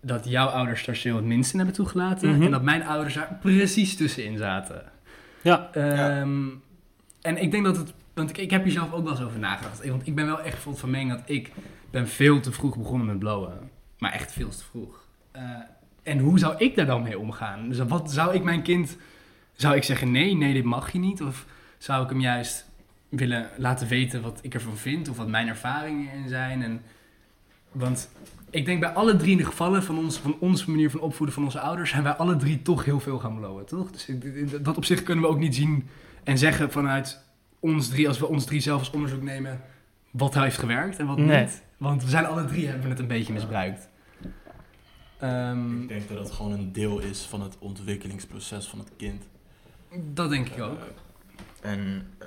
Dat 0.00 0.24
jouw 0.28 0.46
ouders 0.46 0.84
daar 0.84 1.14
het 1.14 1.24
minst 1.24 1.52
in 1.52 1.58
hebben 1.58 1.76
toegelaten. 1.76 2.28
Mhm. 2.30 2.42
En 2.42 2.50
dat 2.50 2.62
mijn 2.62 2.86
ouders 2.86 3.14
daar 3.14 3.38
precies 3.40 3.96
tussenin 3.96 4.36
zaten. 4.36 4.94
Ja. 5.42 5.68
Ehm, 5.72 6.48
En 7.20 7.42
ik 7.42 7.50
denk 7.50 7.64
dat 7.64 7.76
het... 7.76 7.92
Want 8.14 8.38
ik, 8.38 8.50
heb 8.50 8.64
hier 8.64 8.72
zelf 8.72 8.92
ook 8.92 9.02
wel 9.04 9.12
eens 9.12 9.22
over 9.22 9.38
nagedacht. 9.38 9.88
Want 9.88 10.06
ik 10.06 10.14
ben 10.14 10.26
wel 10.26 10.40
echt 10.40 10.58
van 10.58 10.90
mening 10.90 11.10
dat 11.10 11.22
ik 11.24 11.52
ben 11.90 12.08
veel 12.08 12.40
te 12.40 12.52
vroeg 12.52 12.76
begonnen 12.76 13.06
met 13.06 13.18
blowen. 13.18 13.70
Maar 13.98 14.12
echt 14.12 14.32
veel 14.32 14.48
te 14.48 14.64
vroeg. 14.64 15.06
Eh, 15.30 15.42
en 16.02 16.18
hoe 16.18 16.38
zou 16.38 16.54
ik 16.58 16.76
daar 16.76 16.86
dan 16.86 17.02
mee 17.02 17.18
omgaan? 17.18 17.68
Dus 17.68 17.78
wat 17.78 18.12
zou 18.12 18.34
ik 18.34 18.42
mijn 18.42 18.62
kind... 18.62 18.96
Zou 19.56 19.76
ik 19.76 19.82
zeggen, 19.82 20.10
nee, 20.10 20.34
nee, 20.34 20.52
dit 20.52 20.64
mag 20.64 20.92
je 20.92 20.98
niet? 20.98 21.22
Of 21.22 21.46
zou 21.78 22.04
ik 22.04 22.08
hem 22.08 22.20
juist 22.20 22.66
willen 23.08 23.50
laten 23.56 23.88
weten 23.88 24.22
wat 24.22 24.38
ik 24.42 24.54
ervan 24.54 24.76
vind? 24.76 25.08
Of 25.08 25.16
wat 25.16 25.28
mijn 25.28 25.48
ervaringen 25.48 26.12
in 26.12 26.28
zijn? 26.28 26.62
En, 26.62 26.82
want 27.72 28.10
ik 28.56 28.64
denk 28.64 28.80
bij 28.80 28.88
alle 28.92 29.16
drie 29.16 29.30
in 29.30 29.36
de 29.36 29.44
gevallen 29.44 29.82
van, 29.82 29.98
ons, 29.98 30.18
van 30.18 30.36
onze 30.40 30.70
manier 30.70 30.90
van 30.90 31.00
opvoeden 31.00 31.34
van 31.34 31.44
onze 31.44 31.60
ouders... 31.60 31.90
zijn 31.90 32.02
wij 32.02 32.12
alle 32.12 32.36
drie 32.36 32.62
toch 32.62 32.84
heel 32.84 33.00
veel 33.00 33.18
gaan 33.18 33.36
blowen, 33.36 33.66
toch? 33.66 33.90
Dus 33.90 34.08
ik- 34.08 34.64
dat 34.64 34.76
op 34.76 34.84
zich 34.84 35.02
kunnen 35.02 35.24
we 35.24 35.30
ook 35.30 35.38
niet 35.38 35.54
zien 35.54 35.88
en 36.24 36.38
zeggen 36.38 36.70
vanuit 36.72 37.24
ons 37.60 37.88
drie... 37.88 38.08
als 38.08 38.18
we 38.18 38.26
ons 38.26 38.44
drie 38.44 38.60
zelf 38.60 38.78
als 38.78 38.90
onderzoek 38.90 39.22
nemen... 39.22 39.60
wat 40.10 40.34
heeft 40.34 40.58
gewerkt 40.58 40.98
en 40.98 41.06
wat 41.06 41.16
Nee. 41.18 41.40
niet. 41.40 41.62
Want 41.76 42.02
we 42.04 42.08
zijn 42.10 42.26
alle 42.26 42.44
drie 42.44 42.66
hebben 42.68 42.90
het 42.90 42.98
een 42.98 43.06
beetje 43.06 43.32
misbruikt. 43.32 43.88
Ehm, 45.18 45.82
Ik 45.82 45.88
denk 45.88 46.08
dat 46.08 46.18
het 46.18 46.30
gewoon 46.30 46.52
een 46.52 46.72
deel 46.72 46.98
is 47.00 47.20
van 47.22 47.40
het 47.42 47.56
ontwikkelingsproces 47.58 48.66
van 48.66 48.78
het 48.78 48.90
kind. 48.96 49.22
dat 50.14 50.30
denk 50.30 50.48
ik 50.48 50.62
ook. 50.62 50.78
Eh, 51.60 51.70
en 51.70 52.06
eh, 52.18 52.26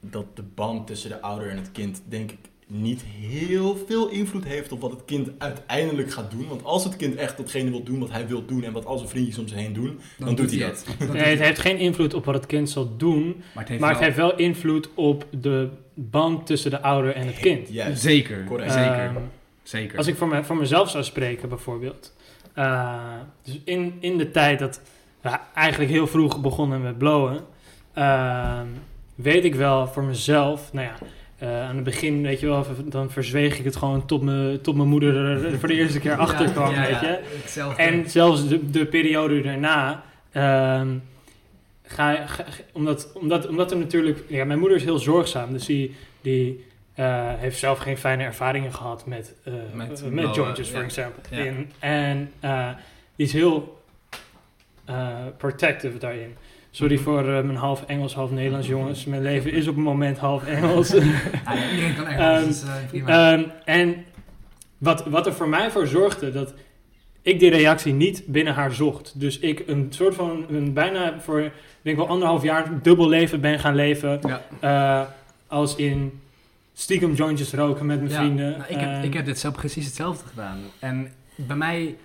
dat 0.00 0.36
de 0.36 0.42
band 0.42 0.86
tussen 0.86 1.10
de 1.10 1.20
ouder 1.20 1.50
en 1.50 1.56
het 1.56 1.72
kind, 1.72 2.02
denk 2.08 2.30
ik, 2.30 2.38
niet 2.70 3.02
heel 3.20 3.76
veel 3.86 4.08
invloed 4.08 4.44
heeft 4.44 4.72
op 4.72 4.80
wat 4.80 4.90
het 4.90 5.04
kind 5.04 5.30
uiteindelijk 5.38 6.10
gaat 6.12 6.30
doen. 6.30 6.48
Want 6.48 6.64
als 6.64 6.84
het 6.84 6.96
kind 6.96 7.14
echt 7.14 7.36
datgene 7.36 7.70
wil 7.70 7.82
doen 7.82 7.98
wat 7.98 8.10
hij 8.10 8.26
wil 8.26 8.44
doen 8.46 8.64
en 8.64 8.72
wat 8.72 8.84
al 8.86 8.96
zijn 8.98 9.08
vriendjes 9.10 9.38
om 9.38 9.48
zich 9.48 9.58
heen 9.58 9.72
doen, 9.72 10.00
dan, 10.18 10.34
doet 10.34 10.50
hij 10.50 10.58
dat. 10.60 10.84
Dat 10.98 11.12
Nee, 11.12 11.22
het 11.22 11.38
heeft 11.40 11.58
geen 11.60 11.78
invloed 11.78 12.14
op 12.14 12.24
wat 12.24 12.34
het 12.34 12.46
kind 12.46 12.70
zal 12.70 12.96
doen, 12.96 13.26
Maar 13.26 13.62
het 13.62 13.68
heeft 13.68 13.80
maar 13.80 13.90
het 13.90 13.98
wel- 13.98 14.06
heeft 14.06 14.16
wel 14.16 14.36
invloed 14.36 14.88
op 14.94 15.26
de 15.40 15.68
band 15.94 16.46
tussen 16.46 16.70
de 16.70 16.82
ouder 16.82 17.14
en 17.14 17.26
het 17.26 17.38
kind. 17.38 17.68
Zeker, 17.94 18.44
Correct. 18.44 18.72
zeker, 18.72 18.92
Ehm, 19.04 19.16
zeker. 19.62 19.98
Als 19.98 20.06
ik 20.06 20.16
voor, 20.16 20.28
me, 20.28 20.44
voor 20.44 20.56
mezelf 20.56 20.90
zou 20.90 21.04
spreken, 21.04 21.48
bijvoorbeeld. 21.48 22.16
Eh, 22.54 22.94
dus 23.42 23.60
in, 23.64 23.96
in 24.00 24.18
de 24.18 24.30
tijd 24.30 24.58
dat 24.58 24.80
we 25.20 25.30
eigenlijk 25.54 25.90
heel 25.90 26.06
vroeg 26.06 26.40
begonnen 26.40 26.82
met 26.82 26.98
blowen, 26.98 27.40
ehm, 27.92 28.66
weet 29.14 29.44
ik 29.44 29.54
wel 29.54 29.86
voor 29.86 30.02
mezelf, 30.04 30.72
nou 30.72 30.86
ja, 30.86 30.94
eh, 31.38 31.62
aan 31.68 31.74
het 31.74 31.84
begin, 31.84 32.22
weet 32.22 32.40
je 32.40 32.46
wel, 32.46 32.66
dan 32.84 33.10
verzweeg 33.10 33.58
ik 33.58 33.64
het 33.64 33.76
gewoon 33.76 34.06
tot, 34.06 34.22
me, 34.22 34.58
tot 34.62 34.76
mijn 34.76 34.88
moeder 34.88 35.16
er 35.16 35.58
voor 35.58 35.68
de 35.68 35.74
eerste 35.74 36.00
keer 36.00 36.14
achter 36.26 36.50
kwam, 36.50 36.74
Ja, 36.74 36.80
weet 36.80 37.00
je. 37.00 37.20
hetzelfde. 37.42 37.82
En 37.82 38.10
zelfs 38.10 38.48
de, 38.48 38.70
de 38.70 38.86
periode 38.86 39.40
daarna, 39.40 40.02
eh, 40.30 40.74
Ehm, 40.80 40.88
ga, 41.82 42.26
ga- 42.26 42.44
omdat, 42.72 43.12
omdat, 43.14 43.46
omdat 43.48 43.70
er 43.70 43.76
natuurlijk... 43.76 44.24
Ja, 44.26 44.44
mijn 44.44 44.58
moeder 44.58 44.76
is 44.76 44.84
heel 44.84 44.98
zorgzaam. 44.98 45.52
Dus 45.52 45.66
die, 45.66 45.94
die 46.20 46.64
eh, 46.94 47.32
heeft 47.36 47.58
zelf 47.58 47.78
geen 47.78 47.98
fijne 47.98 48.22
ervaringen 48.24 48.74
gehad 48.74 49.06
met, 49.06 49.34
eh 49.44 49.52
Met 49.72 50.10
met, 50.10 50.34
jointjes, 50.34 50.70
voor 50.70 50.82
example. 50.82 51.22
En, 51.78 52.30
die 53.16 53.26
is 53.26 53.32
heel 53.32 53.82
protective 55.36 55.98
daarin. 55.98 56.36
Sorry 56.70 56.98
voor 56.98 57.18
eh, 57.20 57.42
mijn 57.42 57.56
half 57.56 57.84
Engels, 57.86 58.14
half 58.14 58.30
Nederlands, 58.30 58.66
jongens. 58.66 59.04
Mijn 59.04 59.22
leven 59.22 59.52
is 59.52 59.68
op 59.68 59.74
het 59.74 59.84
moment 59.84 60.18
half 60.18 60.44
Engels. 60.44 60.88
Ja, 61.44 61.70
iedereen 61.70 61.94
kan 61.96 62.06
Engels, 62.06 62.38
Ehm, 62.40 62.46
dus 62.46 62.62
eh, 62.62 62.74
prima. 62.88 63.32
Ehm, 63.32 63.44
en 63.64 64.04
wat, 64.78 65.06
wat 65.06 65.26
er 65.26 65.32
voor 65.34 65.48
mij 65.48 65.70
voor 65.70 65.86
zorgde 65.86 66.32
dat 66.32 66.54
ik 67.22 67.38
die 67.40 67.50
reactie 67.50 67.92
niet 67.92 68.22
binnen 68.26 68.54
haar 68.54 68.72
zocht. 68.72 69.20
Dus 69.20 69.38
ik 69.38 69.62
een 69.66 69.86
soort 69.90 70.14
van, 70.14 70.44
een 70.50 70.72
bijna 70.72 71.20
voor, 71.20 71.40
ik 71.40 71.52
denk 71.82 71.96
wel 71.96 72.08
anderhalf 72.08 72.42
jaar 72.42 72.82
dubbel 72.82 73.08
leven 73.08 73.40
ben 73.40 73.58
gaan 73.58 73.74
leven. 73.74 74.20
ja. 74.26 74.42
eh, 74.60 75.08
als 75.46 75.76
in 75.76 76.20
stiekem 76.74 77.14
jointjes 77.14 77.52
roken 77.52 77.86
met 77.86 77.98
mijn 78.00 78.10
Ja, 78.12 78.16
vrienden. 78.18 78.50
nou, 78.50 78.62
ik, 78.68 78.80
heb, 78.80 79.04
ik 79.04 79.14
heb 79.14 79.24
dit 79.24 79.38
zelf 79.38 79.54
precies 79.54 79.84
hetzelfde 79.86 80.26
gedaan. 80.28 80.58
En 80.78 81.12
bij 81.34 81.56
mij... 81.56 81.96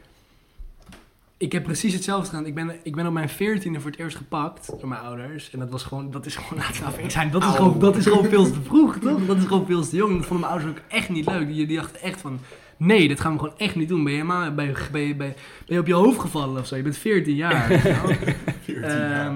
Ik 1.44 1.52
heb 1.52 1.64
precies 1.64 1.94
hetzelfde 1.94 2.30
gedaan. 2.30 2.46
Ik 2.46 2.56
ben, 2.56 2.76
ik 2.84 2.96
ben 2.96 3.08
op 3.08 3.14
mijn 3.14 3.30
veertiende 3.30 3.80
voor 3.80 3.92
het 3.92 4.00
eerst 4.00 4.18
gepakt 4.18 4.68
door 4.80 4.88
mijn 4.88 5.02
ouders. 5.02 5.52
En 5.52 5.60
dat 5.60 5.70
was 5.70 5.84
gewoon... 5.84 6.12
Dat 6.12 6.26
is 6.26 6.36
gewoon... 6.36 6.60
Laten 6.64 6.86
we 6.86 6.92
eerlijk 6.92 7.12
zijn. 7.12 7.32
Dat 7.32 7.44
is, 7.44 7.50
gewoon, 7.50 7.80
dat 7.80 7.96
is 7.96 8.06
gewoon 8.06 8.26
veel 8.26 8.52
te 8.52 8.62
vroeg, 8.62 8.98
toch? 8.98 9.26
Dat 9.26 9.38
is 9.38 9.44
gewoon 9.44 9.66
veel 9.66 9.88
te 9.88 9.96
jong. 9.96 10.18
Dat 10.18 10.26
vonden 10.26 10.48
mijn 10.48 10.52
ouders 10.52 10.80
ook 10.80 10.92
echt 10.92 11.10
niet 11.10 11.26
leuk. 11.26 11.48
Die, 11.48 11.68
die 11.68 11.78
dachten 11.78 12.02
echt 12.02 12.22
van... 12.22 12.40
Nee, 12.78 13.08
dit 13.08 13.20
gaan 13.20 13.34
we 13.34 13.40
gewoon 13.40 13.58
echt 13.58 13.76
niet 13.76 13.88
doen. 13.88 14.04
Ben 14.04 14.14
je, 14.14 14.18
helemaal, 14.18 14.54
ben 14.54 14.66
je, 14.66 14.74
ben 14.92 15.02
je, 15.02 15.16
ben 15.16 15.28
je, 15.28 15.34
ben 15.66 15.76
je 15.76 15.80
op 15.80 15.88
je 15.88 15.94
hoofd 15.94 16.20
gevallen 16.20 16.62
of 16.62 16.68
zo? 16.68 16.76
Je 16.76 16.82
bent 16.82 16.98
14 16.98 17.36
jaar. 17.36 17.68
weet 17.68 17.82
je 17.82 17.90
wel? 17.90 18.16
14 18.64 18.82
jaar. 18.82 19.26
Ehm, 19.26 19.36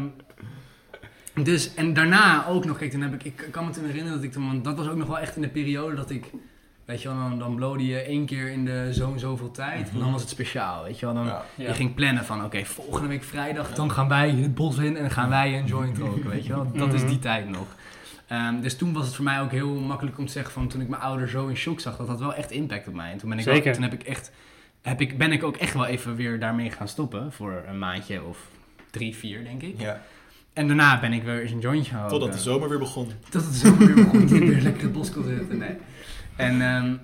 dus, 1.44 1.74
en 1.74 1.94
daarna 1.94 2.48
ook 2.48 2.66
nog, 2.66 2.78
kijk, 2.78 2.92
toen 2.92 3.02
heb 3.02 3.14
ik, 3.14 3.24
ik 3.24 3.48
kan 3.52 3.66
me 3.66 3.72
toen 3.72 3.86
herinneren 3.86 4.16
dat 4.16 4.24
ik 4.24 4.32
toen, 4.32 4.48
want 4.48 4.64
dat 4.64 4.78
was 4.78 4.88
ook 4.88 4.98
nog 4.98 5.08
wel 5.08 5.20
echt 5.20 5.36
in 5.36 5.42
de 5.42 5.48
periode 5.48 5.96
dat 5.96 6.10
ik, 6.10 6.26
weet 6.88 7.02
je 7.02 7.08
wel, 7.08 7.18
dan, 7.18 7.40
dan 7.40 7.56
blode 7.56 7.86
je 7.86 8.00
één 8.02 8.26
keer 8.26 8.50
in 8.52 8.66
de 8.66 8.90
zo 8.94 9.14
en 9.14 9.20
zoveel 9.20 9.52
tijd. 9.52 9.90
En 9.90 10.00
dan 10.00 10.12
was 10.12 10.22
het 10.22 10.30
speciaal, 10.30 10.84
weet 10.84 11.00
je 11.00 11.06
wel. 11.06 11.16
Dan, 11.16 11.26
Ja. 11.26 11.46
ja. 11.56 11.68
Je 11.68 11.74
ging 11.74 11.94
plannen 11.94 12.26
van, 12.26 12.44
oké, 12.46 12.66
volgende 12.66 13.08
week 13.08 13.24
vrijdag, 13.24 13.74
dan 13.74 13.92
gaan 13.92 14.08
wij 14.08 14.30
het 14.32 14.56
bos 14.56 14.78
in 14.78 14.96
en 14.96 15.02
dan 15.02 15.12
gaan 15.12 15.30
wij 15.30 15.58
een 15.60 15.66
joint 15.66 15.98
roken, 15.98 16.30
weet 16.30 16.46
je 16.46 16.54
wel. 16.54 16.72
Dat 16.74 16.94
is 16.94 17.06
die 17.06 17.20
tijd 17.20 17.50
nog. 17.50 17.68
Ehm, 18.28 18.62
dus 18.62 18.78
toen 18.78 18.94
was 18.94 19.06
het 19.06 19.16
voor 19.16 19.24
mij 19.24 19.42
ook 19.42 19.52
heel 19.52 19.74
makkelijk 19.74 20.18
om 20.18 20.26
te 20.26 20.32
zeggen 20.32 20.54
van, 20.54 20.68
toen 20.68 20.82
ik 20.82 20.88
mijn 20.88 21.02
ouders 21.02 21.32
zo 21.32 21.48
in 21.48 21.56
shock 21.56 21.80
zag, 21.80 21.98
dat 21.98 22.08
had 22.08 22.20
wel 22.20 22.34
echt 22.34 22.52
impact 22.52 22.88
op 22.88 22.94
mij. 22.94 23.12
En 23.12 23.18
toen 23.18 23.30
ben 23.30 23.38
ik, 23.38 23.44
Zeker. 23.44 23.74
toen 23.74 23.84
heb 23.84 23.94
ik 23.94 24.04
echt, 24.04 24.32
heb 24.82 25.02
ik, 25.02 25.18
ben 25.18 25.32
ik 25.32 25.44
ook 25.44 25.58
echt 25.58 25.74
wel 25.74 25.86
even 25.86 26.16
weer 26.16 26.40
daarmee 26.40 26.70
gaan 26.72 26.88
stoppen 26.88 27.32
voor 27.32 27.64
een 27.68 27.80
maandje 27.80 28.24
of 28.24 28.38
drie, 28.92 29.16
vier, 29.16 29.44
denk 29.44 29.62
ik. 29.62 29.82
Ja, 29.82 30.02
En 30.54 30.68
daarna 30.68 31.00
ben 31.00 31.14
ik 31.14 31.24
weer 31.24 31.42
eens 31.42 31.52
een 31.52 31.60
jointje 31.60 31.92
gaan 31.92 32.10
totdat 32.10 32.34
de 32.34 32.40
zomer 32.40 32.70
weer 32.70 32.80
begon. 32.80 33.12
Totdat 33.30 33.52
de 33.52 33.58
zomer 33.58 33.86
weer 33.86 33.96
begon. 34.06 34.26
Toen 34.28 34.42
ik 34.42 34.48
weer 34.50 34.62
lekker 34.62 34.80
in 34.82 34.88
het 34.88 34.92
bos 34.94 35.12
kon 35.12 35.24
zitten. 35.24 35.58
Nee. 35.58 35.76
En 36.38 36.62
ehm, 36.62 36.96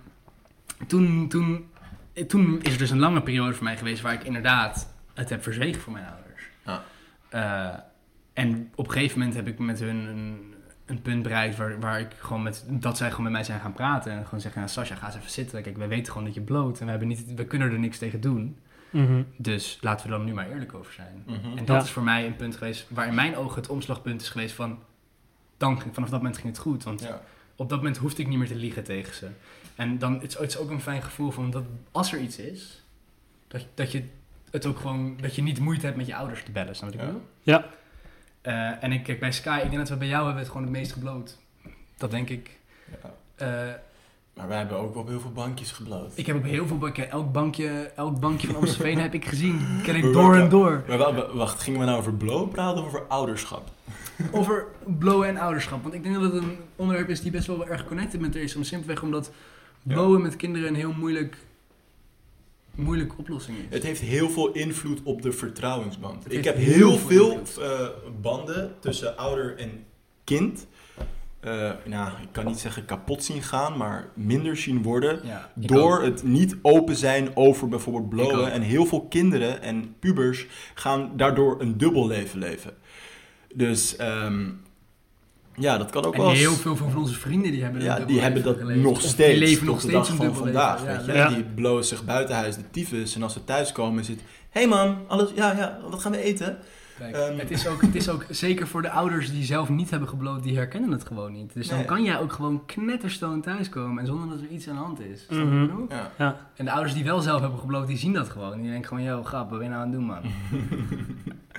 toen, 0.88 1.28
toen, 1.30 1.66
toen 2.28 2.62
is 2.62 2.72
er 2.72 2.78
dus 2.78 2.90
een 2.90 3.00
lange 3.00 3.22
periode 3.22 3.54
voor 3.54 3.64
mij 3.64 3.78
geweest 3.78 4.02
waar 4.02 4.14
ik 4.14 4.24
inderdaad 4.24 4.94
het 5.14 5.30
heb 5.30 5.44
verzwegen 5.44 5.82
voor 5.82 5.94
mijn 5.94 6.06
ouders. 6.06 6.44
Ja. 6.66 6.84
Eh, 7.30 7.80
en 8.34 8.72
op 8.76 8.86
een 8.88 8.92
gegeven 8.94 9.18
moment 9.20 9.36
heb 9.36 9.48
ik 9.48 9.60
met 9.60 9.80
hun 9.80 9.96
een, 10.08 10.54
een 10.86 11.02
punt 11.02 11.24
bereikt 11.24 11.56
waar, 11.56 11.80
waar 11.80 12.00
ik 12.00 12.12
gewoon 12.20 12.44
met, 12.44 12.66
dat 12.70 12.98
zij 12.98 13.10
gewoon 13.10 13.24
met 13.24 13.32
mij 13.32 13.44
zijn 13.44 13.60
gaan 13.60 13.74
praten. 13.74 14.12
En 14.12 14.24
gewoon 14.26 14.42
zeggen, 14.42 14.62
nou, 14.62 14.74
Sascha, 14.74 14.96
ga 14.96 15.06
eens 15.06 15.16
even 15.16 15.30
zitten. 15.32 15.62
Kijk, 15.64 15.78
wij 15.78 15.88
weten 15.88 16.08
gewoon 16.12 16.26
dat 16.28 16.34
je 16.34 16.42
bloot 16.42 16.80
en 16.80 16.84
we, 16.86 16.90
hebben 16.92 17.08
niet, 17.08 17.34
we 17.36 17.46
kunnen 17.46 17.72
er 17.72 17.80
niks 17.80 17.98
tegen 17.98 18.22
doen. 18.22 18.58
Mhm. 18.90 19.24
Dus 19.38 19.78
laten 19.82 20.06
we 20.08 20.12
er 20.12 20.18
dan 20.18 20.28
nu 20.28 20.34
maar 20.34 20.50
eerlijk 20.50 20.74
over 20.74 20.94
zijn. 20.94 21.24
Mhm. 21.26 21.58
En 21.58 21.66
dat 21.66 21.76
Ja. 21.76 21.82
is 21.82 21.90
voor 21.90 22.04
mij 22.04 22.26
een 22.26 22.36
punt 22.36 22.56
geweest 22.58 22.88
waar 22.90 23.08
in 23.08 23.16
mijn 23.16 23.36
ogen 23.36 23.56
het 23.62 23.70
omslagpunt 23.70 24.22
is 24.22 24.30
geweest 24.30 24.56
van... 24.56 24.80
Dan, 25.58 25.82
ging- 25.82 25.94
vanaf 25.94 26.10
dat 26.10 26.18
moment 26.20 26.38
ging 26.38 26.48
het 26.50 26.58
goed, 26.62 26.84
want 26.84 27.02
Ja. 27.02 27.22
Op 27.56 27.70
dat 27.70 27.78
moment 27.78 27.98
hoefde 27.98 28.22
ik 28.22 28.28
niet 28.28 28.38
meer 28.38 28.48
te 28.48 28.56
liegen 28.56 28.84
tegen 28.84 29.16
ze. 29.16 29.28
En 29.76 29.98
dan 29.98 30.14
het 30.14 30.24
is 30.32 30.38
het 30.38 30.50
is 30.50 30.58
ook 30.58 30.70
een 30.70 30.82
fijn 30.82 31.02
gevoel 31.04 31.32
van 31.32 31.52
dat 31.52 31.64
als 31.92 32.14
er 32.14 32.20
iets 32.20 32.38
is, 32.38 32.84
dat, 33.48 33.66
dat 33.74 33.92
je 33.92 34.04
het 34.52 34.66
ook 34.66 34.78
gewoon, 34.80 35.18
dat 35.22 35.36
je 35.36 35.42
niet 35.42 35.60
moeite 35.60 35.86
hebt 35.86 35.98
met 35.98 36.08
je 36.08 36.16
ouders 36.16 36.44
te 36.44 36.52
bellen, 36.52 36.76
snap 36.76 36.92
je 36.92 36.98
wat 36.98 37.06
ik 37.08 37.12
Ja. 37.12 37.18
bedoel? 37.18 37.30
Ja. 37.44 37.66
Eh, 38.42 38.84
en 38.84 38.92
ik 38.92 39.04
kijk 39.04 39.20
bij 39.20 39.32
Sky, 39.32 39.56
ik 39.64 39.70
denk 39.70 39.78
dat 39.78 39.90
we 39.90 39.96
bij 39.96 40.08
jou 40.08 40.24
hebben 40.24 40.42
het 40.42 40.52
gewoon 40.52 40.64
het 40.68 40.76
meest 40.76 40.92
gebloot. 40.92 41.38
Dat 41.98 42.12
denk 42.12 42.30
ik. 42.30 42.60
Ja. 43.02 43.14
Eh, 43.36 43.74
Maar 44.34 44.48
wij 44.48 44.58
hebben 44.58 44.78
ook 44.78 44.96
op 44.96 45.08
heel 45.08 45.20
veel 45.20 45.32
bankjes 45.32 45.72
gebloot. 45.72 46.12
ik 46.16 46.26
heb 46.26 46.36
op 46.36 46.44
heel 46.44 46.68
veel 46.68 46.78
banken, 46.78 47.10
elk 47.12 47.32
bankje, 47.32 47.92
elk 47.96 48.20
bankje 48.20 48.48
van 48.48 48.56
Amstelveen 48.56 49.00
heb 49.08 49.14
ik 49.14 49.26
gezien. 49.26 49.80
Ken 49.84 49.96
ik 49.96 50.14
door 50.14 50.36
en 50.36 50.50
door. 50.50 50.84
Maar 50.88 50.98
wel- 50.98 51.36
wacht, 51.36 51.62
gingen 51.62 51.80
we 51.80 51.86
nou 51.86 51.98
over 51.98 52.14
blow 52.14 52.52
praten 52.52 52.82
of 52.82 52.88
over 52.88 53.04
ouderschap? 53.08 53.70
Over 54.32 54.66
blowen 54.98 55.28
en 55.28 55.38
ouderschap. 55.38 55.82
Want 55.84 55.94
ik 55.94 56.04
denk 56.04 56.16
dat 56.16 56.24
het 56.24 56.34
een 56.44 56.58
onderwerp 56.76 57.10
is 57.10 57.22
die 57.22 57.32
best 57.32 57.48
wel 57.48 57.68
erg 57.68 57.86
connected 57.88 58.20
met 58.20 58.36
er 58.36 58.42
is. 58.42 58.56
Om 58.56 58.64
simpelweg 58.64 59.02
omdat 59.02 59.32
blowen 59.84 60.22
met 60.22 60.36
kinderen 60.36 60.68
een 60.68 60.76
heel 60.76 60.94
moeilijk, 60.94 61.38
moeilijke 62.76 63.16
oplossing 63.18 63.58
is. 63.58 63.64
Het 63.70 63.84
heeft 63.84 64.02
heel 64.02 64.30
veel 64.30 64.52
invloed 64.52 65.00
op 65.04 65.22
de 65.22 65.32
vertrouwensband. 65.32 66.24
Het 66.24 66.34
Ik 66.34 66.44
heb 66.44 66.56
heel 66.56 66.74
heel 66.74 66.98
veel 66.98 67.46
veel 67.46 67.64
eh, 67.64 67.88
banden 68.22 68.76
tussen 68.80 69.18
ouder 69.18 69.58
en 69.58 69.86
kind. 70.24 70.68
eh, 71.40 71.72
nou, 71.86 72.12
ik 72.22 72.28
kan 72.32 72.46
niet 72.46 72.60
zeggen 72.60 72.86
kapot 72.86 73.24
zien 73.24 73.42
gaan, 73.42 73.78
maar 73.78 74.10
minder 74.14 74.58
zien 74.58 74.82
worden. 74.82 75.20
Ja, 75.24 75.52
Door 75.56 75.98
ook. 75.98 76.04
het 76.04 76.24
niet 76.24 76.56
open 76.62 76.96
zijn 76.96 77.36
over 77.36 77.68
bijvoorbeeld 77.68 78.10
blowen. 78.10 78.52
En 78.52 78.62
heel 78.62 78.86
veel 78.86 79.02
kinderen 79.02 79.62
en 79.62 79.96
pubers 80.00 80.48
gaan 80.74 81.12
daardoor 81.16 81.62
een 81.62 81.78
dubbel 81.78 82.08
leven 82.08 82.40
leven. 82.40 82.74
Dus 83.54 83.96
ehm, 83.96 84.50
ja, 85.56 85.78
dat 85.78 85.90
kan 85.92 86.04
ook 86.06 86.16
wel 86.16 86.26
En 86.26 86.32
eens- 86.32 86.40
heel 86.40 86.54
veel 86.54 86.76
van 86.76 86.96
onze 86.98 87.14
vrienden 87.20 87.52
die 87.52 87.64
hebben 87.64 87.82
Ja, 87.82 88.00
die 88.00 88.22
hebben 88.22 88.44
dat 88.44 88.58
geleefd. 88.58 88.82
nog 88.82 89.02
steeds. 89.02 89.16
Die 89.40 89.48
leven 89.50 89.66
nog 89.66 89.80
steeds 89.80 89.94
dag 89.94 90.10
een 90.10 90.16
van 90.18 90.36
vandaag. 90.36 90.82
leven. 90.84 90.98
weet 90.98 91.06
Ja, 91.06 91.14
je? 91.14 91.18
Ja. 91.20 91.28
Die 91.30 91.44
blowen 91.44 91.86
zich 91.86 92.06
buiten 92.06 92.36
huis 92.36 92.56
de 92.56 92.70
tyfus. 92.72 93.16
En 93.16 93.24
als 93.24 93.34
ze 93.34 93.44
thuiskomen 93.44 94.06
zit... 94.06 94.20
Hé 94.50 94.60
hey 94.60 94.68
man, 94.70 94.98
alles, 95.08 95.30
ja, 95.36 95.52
ja, 95.58 95.80
wat 95.90 96.02
gaan 96.02 96.12
we 96.12 96.18
eten? 96.22 96.58
Kijk, 97.00 97.16
Ehm. 97.16 97.38
het, 97.38 97.52
is 97.52 97.68
ook, 97.68 97.82
het 97.82 97.96
is 97.96 98.10
ook 98.10 98.26
zeker 98.30 98.68
voor 98.68 98.82
de 98.82 98.90
ouders 98.90 99.32
die 99.32 99.44
zelf 99.44 99.70
niet 99.70 99.90
hebben 99.90 100.10
gebloot, 100.10 100.44
die 100.44 100.56
herkennen 100.56 100.92
het 100.92 101.06
gewoon 101.08 101.32
niet. 101.32 101.54
Dus 101.54 101.68
dan 101.68 101.78
Nee. 101.78 101.86
kan 101.88 102.04
jij 102.04 102.20
ook 102.20 102.34
gewoon 102.34 102.66
knetterstoon 102.66 103.42
thuiskomen 103.42 104.00
en 104.00 104.06
zonder 104.06 104.30
dat 104.30 104.40
er 104.40 104.48
iets 104.48 104.68
aan 104.68 104.76
de 104.76 104.82
hand 104.82 105.00
is. 105.00 105.22
Ik 105.22 105.50
bedoel? 105.50 105.86
Ja. 105.90 106.12
Ja. 106.18 106.38
En 106.56 106.66
de 106.66 106.72
ouders 106.72 106.94
die 106.94 107.04
wel 107.04 107.20
zelf 107.22 107.42
hebben 107.42 107.60
gebloot, 107.60 107.88
die 107.88 107.98
zien 107.98 108.14
dat 108.14 108.30
gewoon. 108.30 108.62
Die 108.62 108.70
denken 108.72 108.88
gewoon, 108.88 109.04
yo, 109.04 109.24
grap, 109.24 109.50
wat 109.50 109.60
ben 109.60 109.68
je 109.68 109.74
nou 109.74 109.84
aan 109.86 109.90
het 109.92 109.98
doen, 110.00 110.06
man? 110.06 110.22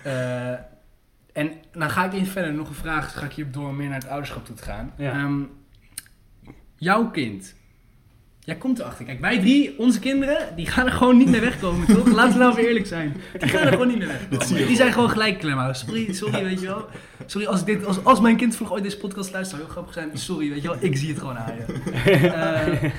Eh, 0.04 0.52
en 1.34 1.52
dan 1.72 1.90
ga 1.90 2.04
ik 2.04 2.12
even 2.12 2.26
verder. 2.26 2.52
Nog 2.52 2.68
een 2.68 2.74
vraag, 2.74 3.12
ga 3.18 3.24
ik 3.24 3.32
hierop 3.32 3.52
door 3.52 3.68
om 3.68 3.76
meer 3.76 3.88
naar 3.88 4.00
het 4.00 4.08
ouderschap 4.08 4.44
toe 4.44 4.56
te 4.56 4.62
gaan. 4.62 4.92
Ja. 4.96 5.12
Ehm, 5.12 5.42
jouw 6.76 7.10
kind. 7.10 7.54
Jij 8.40 8.56
komt 8.56 8.78
erachter. 8.78 9.04
Kijk, 9.04 9.20
wij 9.20 9.38
drie, 9.38 9.78
onze 9.78 9.98
kinderen, 9.98 10.56
die 10.56 10.66
gaan 10.66 10.86
er 10.86 10.92
gewoon 10.92 11.16
niet 11.16 11.28
meer 11.28 11.40
wegkomen, 11.40 11.86
toch? 11.86 12.06
Laten 12.12 12.32
we 12.32 12.38
nou 12.38 12.52
even 12.52 12.66
eerlijk 12.68 12.86
zijn. 12.86 13.16
Die 13.38 13.48
gaan 13.48 13.66
er 13.66 13.72
gewoon 13.72 13.88
niet 13.88 13.98
meer 13.98 14.06
wegkomen. 14.30 14.66
Die 14.66 14.76
zijn 14.76 14.92
gewoon 14.92 15.10
gelijk 15.10 15.38
klem 15.38 15.74
Sorry, 15.74 16.12
sorry, 16.12 16.42
weet 16.44 16.60
je 16.60 16.66
wel. 16.66 16.86
Sorry, 17.26 17.46
als, 17.46 17.60
ik 17.60 17.66
dit, 17.66 17.84
als, 17.86 18.04
als 18.04 18.20
mijn 18.20 18.36
kind 18.36 18.56
vroeg 18.56 18.72
ooit 18.72 18.82
deze 18.82 18.98
podcast 18.98 19.32
luistert, 19.32 19.48
zou 19.48 19.62
heel 19.62 19.70
grappig 19.70 19.92
zijn. 19.92 20.18
Sorry, 20.18 20.50
weet 20.50 20.62
je 20.62 20.68
wel. 20.68 20.76
Ik 20.80 20.96
zie 20.96 21.08
het 21.08 21.18
gewoon 21.18 21.38
aan 21.38 21.54
je. 21.54 21.64
Eh, 22.34 22.90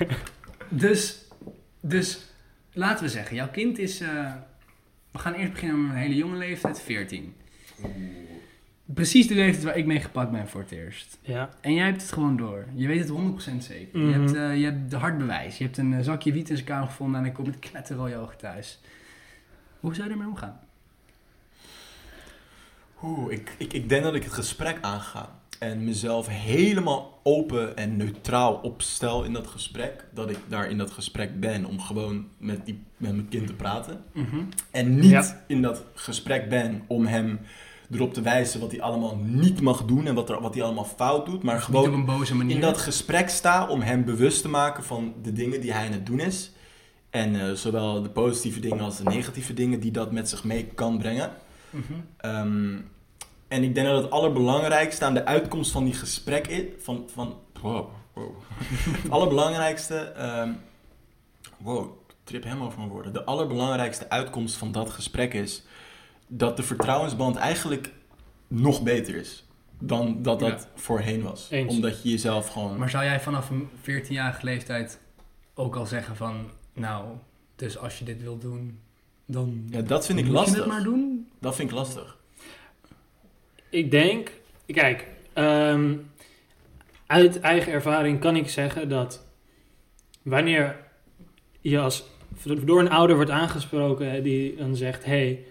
dus, 0.69 1.25
dus, 1.81 2.19
laten 2.73 3.05
we 3.05 3.11
zeggen, 3.11 3.35
jouw 3.35 3.49
kind 3.49 3.77
is... 3.77 4.01
eh, 4.01 4.33
we 5.11 5.19
gaan 5.19 5.33
eerst 5.33 5.51
beginnen 5.51 5.81
met 5.81 5.91
een 5.95 6.01
hele 6.01 6.15
jonge 6.15 6.37
leeftijd, 6.37 6.81
14. 6.81 7.33
Precies 8.85 9.27
de 9.27 9.35
leeftijd 9.35 9.63
waar 9.63 9.77
ik 9.77 9.85
mee 9.85 9.99
gepakt 9.99 10.31
ben 10.31 10.47
voor 10.47 10.61
het 10.61 10.71
eerst. 10.71 11.17
Ja. 11.21 11.49
En 11.61 11.73
jij 11.73 11.85
hebt 11.85 12.01
het 12.01 12.11
gewoon 12.11 12.37
door. 12.37 12.65
Je 12.73 12.87
weet 12.87 12.99
het 12.99 13.09
100% 13.09 13.63
zeker. 13.63 13.99
Je, 13.99 14.05
Mhm. 14.05 14.19
hebt, 14.19 14.33
eh, 14.35 14.57
je 14.57 14.65
hebt 14.65 14.89
de 14.91 14.97
hard 14.97 15.17
bewijs. 15.17 15.57
Je 15.57 15.63
hebt 15.63 15.77
een 15.77 15.93
eh, 15.93 15.99
zakje 16.03 16.31
wiet 16.31 16.49
in 16.49 16.55
zijn 16.55 16.67
kamer 16.67 16.87
gevonden 16.87 17.17
en 17.17 17.23
hij 17.25 17.33
komt 17.33 17.47
met 17.47 17.59
knetterrode 17.59 18.17
ogen 18.17 18.37
thuis. 18.37 18.79
Hoe 19.79 19.95
zou 19.95 20.07
je 20.07 20.13
ermee 20.13 20.27
omgaan? 20.27 20.59
Oeh, 23.03 23.31
ik, 23.33 23.55
ik, 23.57 23.73
ik 23.73 23.89
denk 23.89 24.03
dat 24.03 24.15
ik 24.15 24.23
het 24.23 24.33
gesprek 24.33 24.77
aanga. 24.81 25.39
En 25.59 25.83
mezelf 25.83 26.27
helemaal 26.27 27.19
open 27.23 27.77
en 27.77 27.97
neutraal 27.97 28.53
opstel 28.55 29.23
in 29.23 29.33
dat 29.33 29.47
gesprek. 29.47 30.05
Dat 30.13 30.29
ik 30.29 30.37
daar 30.47 30.69
in 30.69 30.77
dat 30.77 30.91
gesprek 30.91 31.39
ben 31.39 31.65
om 31.65 31.79
gewoon 31.79 32.27
met, 32.37 32.65
die, 32.65 32.83
met 32.97 33.11
mijn 33.15 33.27
kind 33.29 33.47
te 33.47 33.53
praten. 33.53 34.03
En 34.71 34.95
niet 34.95 35.09
Ja. 35.09 35.43
in 35.47 35.61
dat 35.61 35.83
gesprek 35.93 36.49
ben 36.49 36.81
om 36.87 37.05
hem 37.05 37.39
erop 37.91 38.13
te 38.13 38.21
wijzen 38.21 38.59
wat 38.59 38.71
hij 38.71 38.81
allemaal 38.81 39.17
niet 39.23 39.61
mag 39.61 39.85
doen 39.85 40.07
en 40.07 40.15
wat, 40.15 40.29
er, 40.29 40.41
wat 40.41 40.53
hij 40.53 40.63
allemaal 40.63 40.85
fout 40.85 41.25
doet. 41.25 41.43
Maar 41.43 41.61
gewoon 41.61 41.93
een 41.93 42.05
boze 42.05 42.35
manier. 42.35 42.55
in 42.55 42.61
dat 42.61 42.77
gesprek 42.77 43.29
sta 43.29 43.67
om 43.67 43.81
hem 43.81 44.05
bewust 44.05 44.41
te 44.41 44.49
maken 44.49 44.83
van 44.83 45.13
de 45.21 45.33
dingen 45.33 45.61
die 45.61 45.73
hij 45.73 45.85
aan 45.85 45.91
het 45.91 46.05
doen 46.05 46.19
is. 46.19 46.51
En 47.09 47.41
eh, 47.41 47.51
zowel 47.51 48.01
de 48.01 48.09
positieve 48.09 48.59
dingen 48.59 48.79
als 48.79 48.97
de 48.97 49.03
negatieve 49.03 49.53
dingen 49.53 49.79
die 49.79 49.91
dat 49.91 50.11
met 50.11 50.29
zich 50.29 50.43
mee 50.43 50.65
kan 50.65 50.97
brengen. 50.97 51.31
Mhm. 51.69 51.83
Ehm, 52.17 52.77
en 53.47 53.63
ik 53.63 53.75
denk 53.75 53.87
dat 53.87 54.03
het 54.03 54.11
allerbelangrijkste 54.11 55.05
aan 55.05 55.13
de 55.13 55.25
uitkomst 55.25 55.71
van 55.71 55.83
die 55.83 55.93
gesprek 55.93 56.47
is. 56.47 56.63
Van, 56.83 57.03
van, 57.13 57.35
wow, 57.61 57.89
wow. 58.13 58.35
het 59.01 59.11
allerbelangrijkste. 59.11 59.95
ehm, 59.95 60.51
wow, 61.57 61.89
trip 62.23 62.43
helemaal 62.43 62.67
over 62.67 62.79
mijn 62.79 62.91
woorden. 62.91 63.13
De 63.13 63.23
allerbelangrijkste 63.23 64.09
uitkomst 64.09 64.55
van 64.55 64.71
dat 64.71 64.89
gesprek 64.89 65.33
is 65.33 65.63
dat 66.27 66.57
de 66.57 66.63
vertrouwensband 66.63 67.35
eigenlijk 67.35 67.91
nog 68.47 68.83
beter 68.83 69.15
is 69.15 69.45
dan 69.79 70.21
dat 70.21 70.39
dat 70.39 70.67
voorheen 70.75 71.21
was. 71.21 71.47
Eens. 71.51 71.73
Omdat 71.73 72.03
je 72.03 72.09
jezelf 72.09 72.47
gewoon... 72.47 72.77
Maar 72.77 72.89
zou 72.89 73.03
jij 73.03 73.19
vanaf 73.19 73.49
een 73.49 73.69
14-jarige 73.81 74.45
leeftijd 74.45 74.99
ook 75.53 75.75
al 75.75 75.85
zeggen 75.85 76.15
van... 76.15 76.49
Nou, 76.73 77.05
dus 77.55 77.77
als 77.77 77.99
je 77.99 78.05
dit 78.05 78.21
wil 78.21 78.37
doen, 78.37 78.79
dan 79.25 79.67
ja, 79.69 79.81
dat 79.81 80.05
vind 80.05 80.19
ik 80.19 80.25
moet 80.25 80.33
lastig. 80.33 80.55
je 80.55 80.61
het 80.61 80.69
maar 80.69 80.83
doen? 80.83 81.27
Dat 81.39 81.55
vind 81.55 81.69
ik 81.69 81.75
lastig. 81.75 82.17
Ik 83.69 83.91
denk, 83.91 84.31
kijk, 84.65 85.07
ehm, 85.33 85.95
uit 87.05 87.39
eigen 87.39 87.71
ervaring 87.71 88.19
kan 88.19 88.35
ik 88.35 88.49
zeggen 88.49 88.89
dat 88.89 89.25
wanneer 90.21 90.77
je 91.61 91.79
als 91.79 92.03
door 92.43 92.79
een 92.79 92.89
ouder 92.89 93.15
wordt 93.15 93.31
aangesproken 93.31 94.23
die 94.23 94.55
dan 94.55 94.75
zegt: 94.75 95.05
hey, 95.05 95.45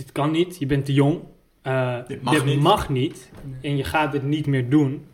dit 0.00 0.12
kan 0.12 0.30
niet, 0.30 0.56
je 0.58 0.66
bent 0.66 0.84
te 0.84 0.92
jong, 0.92 1.20
eh, 1.62 1.96
Dit 2.06 2.22
mag 2.22 2.44
niet." 2.44 2.60
mag 2.60 2.88
niet 2.88 3.30
en 3.62 3.76
je 3.76 3.84
gaat 3.84 4.12
dit 4.12 4.22
niet 4.22 4.46
meer 4.46 4.68
doen, 4.70 5.04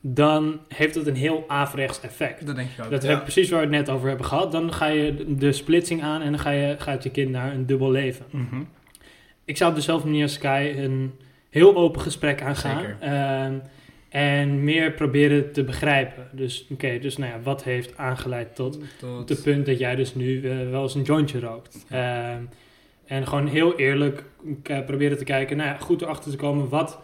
dan 0.00 0.60
heeft 0.68 0.94
dat 0.94 1.06
een 1.06 1.16
heel 1.16 1.44
averechts 1.48 2.00
effect. 2.00 2.46
Dat 2.46 2.56
denk 2.56 2.68
ik 2.78 2.84
ook. 2.84 2.90
Dat 2.90 3.02
Ja. 3.02 3.16
is 3.16 3.22
precies 3.22 3.50
waar 3.50 3.58
we 3.68 3.76
het 3.76 3.86
net 3.86 3.94
over 3.94 4.08
hebben 4.08 4.26
gehad. 4.26 4.52
Dan 4.52 4.72
ga 4.72 4.86
je 4.86 5.34
de 5.36 5.52
splitsing 5.52 6.02
aan 6.02 6.20
en 6.22 6.30
dan 6.30 6.40
ga 6.40 6.50
je, 6.50 6.74
gaat 6.78 7.02
je 7.02 7.10
kind 7.10 7.30
naar 7.30 7.52
een 7.54 7.66
dubbel 7.66 7.90
leven. 7.90 8.24
Mhm. 8.30 8.62
Ik 9.44 9.56
zou 9.56 9.70
op 9.70 9.76
dezelfde 9.76 10.06
manier 10.06 10.22
als 10.22 10.32
Sky 10.32 10.72
een 10.76 11.12
heel 11.50 11.76
open 11.76 12.00
gesprek 12.00 12.42
aangaan. 12.42 12.80
Zeker. 12.80 12.96
Ehm, 13.00 13.54
en 14.08 14.64
meer 14.64 14.92
proberen 14.92 15.52
te 15.52 15.64
begrijpen. 15.64 16.28
Dus 16.32 16.66
oké, 16.70 16.98
dus 16.98 17.16
nou 17.16 17.32
ja, 17.32 17.40
wat 17.42 17.64
heeft 17.64 17.96
aangeleid 17.96 18.54
tot 18.54 18.78
Tot... 18.98 19.28
het 19.28 19.42
punt 19.42 19.66
dat 19.66 19.78
jij 19.78 19.94
dus 19.96 20.14
nu 20.14 20.50
eh, 20.50 20.70
wel 20.70 20.82
eens 20.82 20.94
een 20.94 21.02
jointje 21.02 21.40
rookt. 21.40 21.84
Ehm, 21.88 22.42
en 23.12 23.26
gewoon 23.26 23.46
heel 23.46 23.76
eerlijk 23.76 24.24
k- 24.62 24.84
proberen 24.86 25.18
te 25.18 25.24
kijken, 25.24 25.56
nou 25.56 25.68
ja, 25.68 25.76
goed 25.78 26.02
erachter 26.02 26.30
te 26.30 26.36
komen, 26.36 26.68
wat 26.68 27.00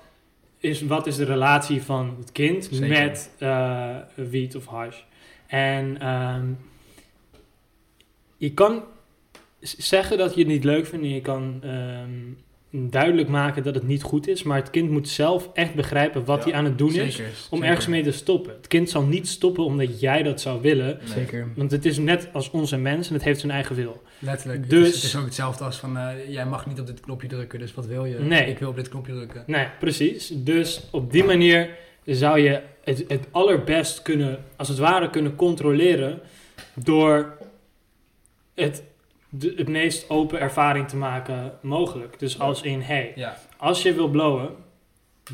is, 0.59 0.83
wat 0.83 1.07
is 1.07 1.17
de 1.17 1.25
relatie 1.25 1.83
van 1.83 2.17
het 2.19 2.33
kind 2.33 2.69
Zeker. 2.73 2.89
met 3.05 3.31
eh, 3.39 3.97
wiet 4.15 4.57
of 4.57 4.67
hash. 4.67 4.97
En 5.47 6.01
ehm, 6.01 6.47
je 8.37 8.55
kan 8.55 8.83
zeggen 9.61 10.19
dat 10.19 10.35
je 10.35 10.39
het 10.41 10.49
niet 10.49 10.65
leuk 10.65 10.87
vindt 10.87 11.05
en 11.05 11.13
je 11.15 11.21
kan 11.21 11.59
ehm, 11.63 12.11
duidelijk 12.71 13.29
maken 13.29 13.63
dat 13.63 13.75
het 13.75 13.87
niet 13.87 14.03
goed 14.03 14.29
is, 14.29 14.43
maar 14.43 14.57
het 14.57 14.71
kind 14.71 14.91
moet 14.91 15.09
zelf 15.09 15.51
echt 15.55 15.75
begrijpen 15.75 16.25
wat 16.25 16.39
Ja, 16.45 16.51
hij 16.51 16.59
aan 16.59 16.65
het 16.65 16.79
doen 16.79 16.95
is 16.95 17.21
om 17.51 17.59
zeker. 17.59 17.65
ergens 17.69 17.87
mee 17.87 18.03
te 18.03 18.13
stoppen. 18.13 18.53
Het 18.53 18.67
kind 18.67 18.91
zal 18.91 19.03
niet 19.03 19.29
stoppen 19.29 19.65
omdat 19.65 20.01
jij 20.01 20.23
dat 20.23 20.41
zou 20.41 20.61
willen, 20.61 20.99
Nee. 20.99 21.09
Zeker. 21.09 21.49
want 21.57 21.71
het 21.71 21.85
is 21.85 21.99
net 21.99 22.29
als 22.33 22.51
onze 22.51 22.77
mens 22.77 23.09
en 23.09 23.15
het 23.15 23.23
heeft 23.23 23.41
zijn 23.41 23.53
eigen 23.53 23.77
wil. 23.77 24.03
Letterlijk. 24.19 24.71
Dus- 24.71 24.85
Dus... 24.85 24.95
Het 24.95 25.05
is 25.05 25.17
ook 25.17 25.25
hetzelfde 25.25 25.65
als 25.65 25.77
van, 25.77 25.97
eh, 25.99 26.09
jij 26.29 26.47
mag 26.47 26.67
niet 26.67 26.81
op 26.81 26.87
dit 26.87 27.01
knopje 27.01 27.29
drukken, 27.29 27.59
dus 27.59 27.75
wat 27.75 27.87
wil 27.87 28.05
je? 28.05 28.19
Nee. 28.19 28.47
Ik 28.51 28.59
wil 28.59 28.69
op 28.69 28.77
dit 28.77 28.89
knopje 28.89 29.13
drukken. 29.13 29.43
Nee, 29.47 29.67
precies. 29.79 30.33
Dus 30.35 30.83
op 30.91 31.13
die 31.13 31.25
manier 31.25 31.71
zou 32.05 32.39
je 32.41 32.61
het, 32.85 33.05
het 33.09 33.27
allerbest 33.31 34.03
kunnen, 34.03 34.45
als 34.57 34.69
het 34.69 34.79
ware, 34.79 35.11
kunnen 35.11 35.37
controleren 35.37 36.21
door 36.75 37.37
het, 38.55 38.83
de, 39.29 39.53
het 39.57 39.69
meest 39.69 40.11
open 40.11 40.41
ervaring 40.41 40.89
te 40.89 40.97
maken 40.97 41.53
mogelijk. 41.63 42.19
Dus 42.19 42.39
als 42.41 42.63
in, 42.63 42.81
hey, 42.81 43.13
Ja. 43.15 43.37
als 43.57 43.83
je 43.83 43.95
wil 43.95 44.09
blowen, 44.09 44.51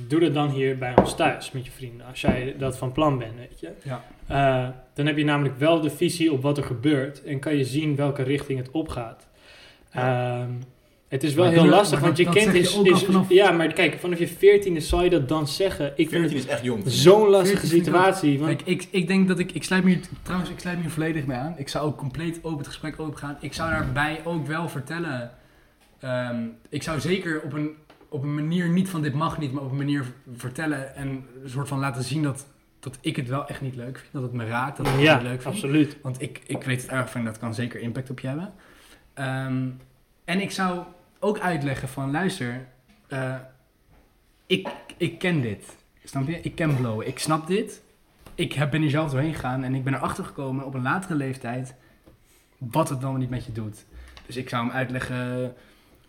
doe 0.09 0.21
dat 0.21 0.35
dan 0.35 0.51
hier 0.51 0.79
bij 0.79 0.97
ons 0.97 1.15
thuis 1.17 1.51
met 1.51 1.65
je 1.65 1.71
vrienden. 1.71 2.07
Als 2.07 2.21
jij 2.21 2.55
dat 2.59 2.79
van 2.79 2.93
plan 2.93 3.19
bent, 3.19 3.35
weet 3.37 3.61
je. 3.61 3.71
Ja. 3.83 4.05
Eh, 4.27 4.69
dan 4.95 5.07
heb 5.07 5.17
je 5.17 5.25
namelijk 5.25 5.57
wel 5.59 5.81
de 5.81 5.91
visie 5.91 6.33
op 6.33 6.43
wat 6.43 6.59
er 6.59 6.65
gebeurt 6.65 7.25
en 7.25 7.39
kan 7.39 7.57
je 7.57 7.65
zien 7.65 7.97
welke 7.97 8.23
richting 8.23 8.59
het 8.59 8.71
opgaat. 8.71 9.27
Ehm, 9.93 10.51
het 11.15 11.23
is 11.23 11.35
wel 11.35 11.45
Maar 11.45 11.53
heel 11.55 11.63
dat- 11.63 11.71
lastig, 11.73 12.01
want 12.01 12.17
je 12.17 12.25
kind 12.29 12.53
je 12.53 12.59
is, 12.59 12.79
is... 12.83 13.03
vanaf- 13.05 13.29
Ja, 13.29 13.51
maar 13.51 13.73
kijk, 13.73 13.99
vanaf 14.01 14.19
je 14.19 14.29
veertiende 14.29 14.81
zal 14.81 15.03
je 15.05 15.11
dat 15.11 15.29
dan 15.29 15.49
zeggen. 15.49 15.87
Ik 15.87 16.09
vind 16.09 16.11
14 16.11 16.37
het 16.37 16.47
is 16.47 16.53
echt 16.53 16.63
jong. 16.65 16.83
zo'n 16.87 17.29
lastige 17.29 17.67
14 17.67 17.69
vind 17.71 17.87
ik 17.87 17.95
ook- 17.95 18.01
situatie. 18.05 18.39
Want, 18.39 18.57
Kijk, 18.63 18.69
ik, 18.69 18.89
ik 18.91 19.07
denk 19.07 19.29
dat 19.29 19.39
ik, 19.39 19.53
ik 19.53 19.65
sluit 19.65 19.85
me 19.85 19.91
hier, 19.91 20.01
trouwens, 20.23 20.51
ik 20.51 20.59
sluit 20.61 20.77
me 20.77 20.83
hier 20.83 20.93
volledig 20.93 21.27
mee 21.27 21.37
aan. 21.37 21.55
Ik 21.57 21.69
zou 21.69 21.87
ook 21.87 21.97
compleet 21.97 22.39
open 22.43 22.59
het 22.59 22.67
gesprek 22.67 23.01
open 23.01 23.19
gaan. 23.19 23.37
Ik 23.41 23.53
zou 23.53 23.71
daarbij 23.71 24.21
ook 24.25 24.47
wel 24.47 24.69
vertellen, 24.69 25.31
ehm, 26.01 26.37
ik 26.69 26.83
zou 26.83 27.01
zeker 27.01 27.41
op 27.45 27.53
een, 27.53 27.71
op 28.09 28.23
een 28.23 28.35
manier, 28.35 28.69
niet 28.69 28.89
van 28.89 29.03
dit 29.03 29.15
mag 29.15 29.39
niet, 29.39 29.53
maar 29.53 29.63
op 29.63 29.71
een 29.71 29.77
manier 29.77 30.05
vertellen 30.37 30.95
en 30.97 31.09
een 31.09 31.51
soort 31.51 31.69
van 31.69 31.79
laten 31.79 32.03
zien 32.03 32.23
dat, 32.23 32.47
dat 32.81 32.99
ik 33.01 33.17
het 33.17 33.29
wel 33.29 33.47
echt 33.47 33.61
niet 33.61 33.77
leuk 33.77 33.99
vind. 33.99 34.13
Dat 34.13 34.23
het 34.23 34.33
me 34.33 34.47
raakt, 34.47 34.77
dat 34.77 34.87
ik 34.87 34.93
het 34.93 35.03
ja, 35.03 35.15
niet 35.15 35.23
leuk 35.23 35.43
vind. 35.43 35.55
absoluut. 35.55 35.97
Want 36.03 36.23
ik, 36.23 36.41
ik 36.47 36.63
weet 36.63 36.83
het 36.83 36.91
erg 36.91 37.11
van, 37.11 37.25
dat 37.25 37.39
kan 37.39 37.55
zeker 37.55 37.81
impact 37.81 38.11
op 38.11 38.21
je 38.21 38.27
hebben. 38.27 38.53
Ehm, 39.15 39.67
en 40.25 40.41
ik 40.41 40.51
zou 40.51 40.79
ook 41.25 41.39
uitleggen 41.39 41.89
van, 41.89 42.11
luister, 42.11 42.67
eh, 43.09 43.35
ik, 44.47 44.69
ik 44.97 45.19
ken 45.19 45.41
dit. 45.41 45.77
Snap 46.05 46.29
je? 46.29 46.41
Ik 46.41 46.55
ken 46.55 46.77
blowen. 46.77 47.07
Ik 47.07 47.19
snap 47.19 47.47
dit. 47.47 47.83
Ik 48.35 48.53
heb, 48.53 48.71
ben 48.71 48.81
hier 48.81 48.91
zelf 48.91 49.11
doorheen 49.11 49.35
gegaan 49.35 49.65
en 49.65 49.75
ik 49.75 49.85
ben 49.85 49.95
erachter 49.95 50.25
gekomen 50.25 50.65
op 50.65 50.75
een 50.75 50.83
latere 50.83 51.15
leeftijd 51.15 51.75
wat 52.59 52.89
het 52.89 53.01
wel 53.01 53.13
niet 53.13 53.31
met 53.31 53.45
je 53.45 53.53
doet. 53.53 53.85
Dus 54.27 54.37
ik 54.37 54.49
zou 54.49 54.67
hem 54.67 54.75
uitleggen 54.75 55.55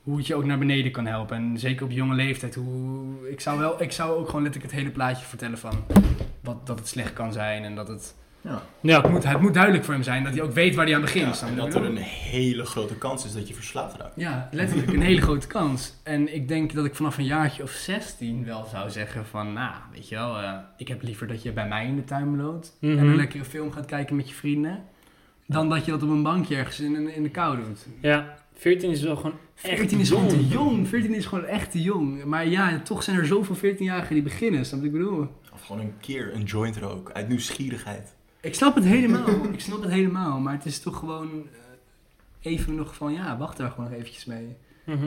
hoe 0.04 0.18
het 0.18 0.28
je 0.28 0.36
ook 0.36 0.46
naar 0.46 0.58
beneden 0.58 0.92
kan 0.92 1.06
helpen. 1.06 1.38
En 1.38 1.60
zeker 1.60 1.86
op 1.86 1.92
jonge 1.92 2.16
leeftijd. 2.16 2.56
Hoe, 2.56 3.30
ik, 3.30 3.40
zou 3.40 3.60
wel, 3.60 3.82
ik 3.82 3.92
zou 3.92 4.18
ook 4.18 4.26
gewoon 4.26 4.44
letterlijk 4.44 4.72
het 4.72 4.82
hele 4.82 4.94
plaatje 4.94 5.26
vertellen 5.26 5.58
van 5.58 5.84
wat, 6.42 6.68
dat 6.68 6.80
het 6.80 6.88
slecht 6.88 7.14
kan 7.14 7.34
zijn 7.34 7.64
en 7.64 7.76
dat 7.76 7.88
het 7.88 8.16
Ja. 8.46 8.62
Ja, 8.82 9.02
het 9.02 9.12
moet, 9.12 9.24
het 9.24 9.42
moet 9.42 9.54
duidelijk 9.54 9.84
voor 9.84 9.94
hem 9.94 10.04
zijn 10.04 10.24
dat 10.24 10.34
hij 10.34 10.42
ook 10.42 10.54
weet 10.54 10.76
waar 10.76 10.86
hij 10.86 10.96
aan 10.96 11.02
begint. 11.02 11.40
Ja, 11.40 11.48
en 11.48 11.56
dat 11.56 11.76
er 11.76 11.86
een 11.86 11.98
hele 11.98 12.66
grote 12.66 12.96
kans 12.96 13.26
is 13.26 13.34
dat 13.34 13.48
je 13.48 13.54
verslaafd 13.54 13.98
raakt. 13.98 14.14
Ja, 14.16 14.50
letterlijk 14.52 14.94
een 14.94 15.02
hele 15.02 15.22
grote 15.22 15.48
kans. 15.48 15.94
En 16.04 16.36
ik 16.36 16.48
denk 16.48 16.74
dat 16.74 16.86
ik 16.86 16.96
vanaf 16.96 17.18
een 17.18 17.26
jaartje 17.26 17.64
of 17.64 17.70
16 17.72 18.46
wel 18.46 18.66
zou 18.72 18.90
zeggen 18.90 19.26
van, 19.26 19.54
nou, 19.54 19.74
weet 19.94 20.10
je 20.10 20.16
wel, 20.16 20.38
eh, 20.40 20.54
ik 20.78 20.88
heb 20.88 21.02
liever 21.02 21.28
dat 21.28 21.44
je 21.44 21.52
bij 21.52 21.68
mij 21.68 21.86
in 21.86 21.96
de 21.96 22.04
tuin 22.04 22.38
loopt 22.38 22.78
en 22.82 22.94
Mhm. 22.94 23.06
een 23.08 23.16
lekkere 23.16 23.46
film 23.46 23.72
gaat 23.72 23.86
kijken 23.86 24.16
met 24.16 24.30
je 24.30 24.36
vrienden, 24.36 24.84
dan 25.48 25.70
dat 25.70 25.86
je 25.86 25.92
dat 25.92 26.04
op 26.04 26.10
een 26.10 26.24
bankje 26.24 26.56
ergens 26.56 26.80
in, 26.80 27.16
in 27.16 27.24
de 27.24 27.30
kou 27.30 27.56
doet. 27.64 27.86
ja, 28.02 28.38
14 28.54 28.90
is 28.92 29.02
wel 29.02 29.16
gewoon 29.16 29.38
echt 29.62 29.78
14 29.78 30.00
is 30.00 30.10
gewoon 30.10 30.24
jong. 30.28 30.38
te 30.42 30.48
jong. 30.48 30.88
14 30.88 31.14
is 31.14 31.26
gewoon 31.26 31.46
echt 31.46 31.72
te 31.72 31.82
jong. 31.82 32.24
Maar 32.24 32.48
ja, 32.48 32.80
toch 32.80 33.04
zijn 33.04 33.18
er 33.18 33.26
zoveel 33.26 33.56
14-jarigen 33.56 34.14
die 34.14 34.24
beginnen, 34.24 34.66
snap 34.66 34.84
ik 34.84 34.92
bedoel? 34.92 35.28
Of 35.54 35.62
gewoon 35.66 35.82
een 35.82 35.94
keer 36.00 36.34
een 36.34 36.44
joint 36.44 36.78
roken, 36.78 37.14
uit 37.16 37.28
nieuwsgierigheid. 37.28 38.14
Ik 38.46 38.56
snap 38.56 38.76
het 38.76 38.84
helemaal. 38.84 39.28
ik 39.54 39.60
snap 39.60 39.82
het 39.82 39.92
helemaal. 39.92 40.40
Maar 40.40 40.54
het 40.54 40.66
is 40.66 40.80
toch 40.80 40.98
gewoon 40.98 41.30
eh, 41.32 42.52
even 42.52 42.76
nog 42.76 42.96
van, 42.96 43.14
ja, 43.14 43.38
wacht 43.38 43.58
daar 43.58 43.70
gewoon 43.70 43.90
nog 43.90 44.00
eventjes 44.00 44.26
mee. 44.26 44.56
Mhm. 44.84 45.06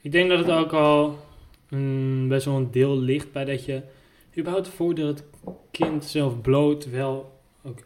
Ik 0.00 0.12
denk 0.12 0.28
dat 0.28 0.38
het 0.38 0.50
ook 0.50 0.72
al 0.72 1.18
mm, 1.68 2.28
best 2.28 2.44
wel 2.44 2.56
een 2.56 2.70
deel 2.70 2.98
ligt 2.98 3.32
bij 3.32 3.44
dat 3.44 3.64
je 3.64 3.82
überhaupt 4.38 4.66
ervoor 4.66 4.94
dat 4.94 5.06
het 5.06 5.24
kind 5.70 6.04
zelf 6.04 6.40
bloot 6.40 6.90
wel 6.90 7.40
ook 7.62 7.78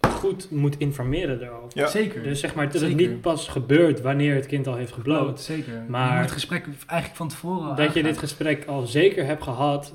goed 0.00 0.50
moet 0.50 0.78
informeren 0.78 1.40
daarover. 1.40 1.78
Ja. 1.78 1.86
Zeker. 1.86 2.22
Dus 2.22 2.40
zeg 2.40 2.54
maar 2.54 2.64
dat 2.64 2.80
het 2.80 2.90
Zeker. 2.90 3.08
niet 3.08 3.20
pas 3.20 3.48
gebeurt 3.48 4.00
wanneer 4.00 4.34
het 4.34 4.46
kind 4.46 4.66
al 4.66 4.76
heeft 4.76 4.92
gebloot. 4.92 5.22
Bloot, 5.22 5.40
zeker. 5.40 5.84
Maar- 5.88 6.08
je 6.08 6.12
moet 6.14 6.22
het 6.22 6.32
gesprek 6.32 6.64
eigenlijk 6.86 7.16
van 7.16 7.28
tevoren 7.28 7.76
Dat 7.76 7.94
je 7.94 8.02
dit 8.02 8.18
gesprek 8.18 8.64
al 8.64 8.86
zeker 8.86 9.26
hebt 9.26 9.42
gehad 9.42 9.94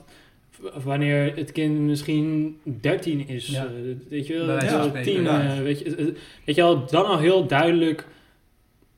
wanneer 0.84 1.36
het 1.36 1.52
kind 1.52 1.80
misschien 1.80 2.58
13 2.64 3.28
is. 3.28 3.48
Ja. 3.48 3.66
eh, 3.66 3.72
weet 4.10 4.28
je 4.28 4.34
wel, 4.46 4.56
ja, 4.64 4.68
van 4.70 4.84
spreken, 4.84 5.14
10. 5.14 5.24
ja. 5.24 5.56
eh, 5.56 5.62
weet, 5.62 5.80
je, 5.80 5.96
eh, 5.96 6.06
weet 6.46 6.56
je 6.56 6.62
wel, 6.62 6.86
dan 6.86 7.06
al 7.06 7.20
heel 7.20 7.48
duidelijk 7.48 8.08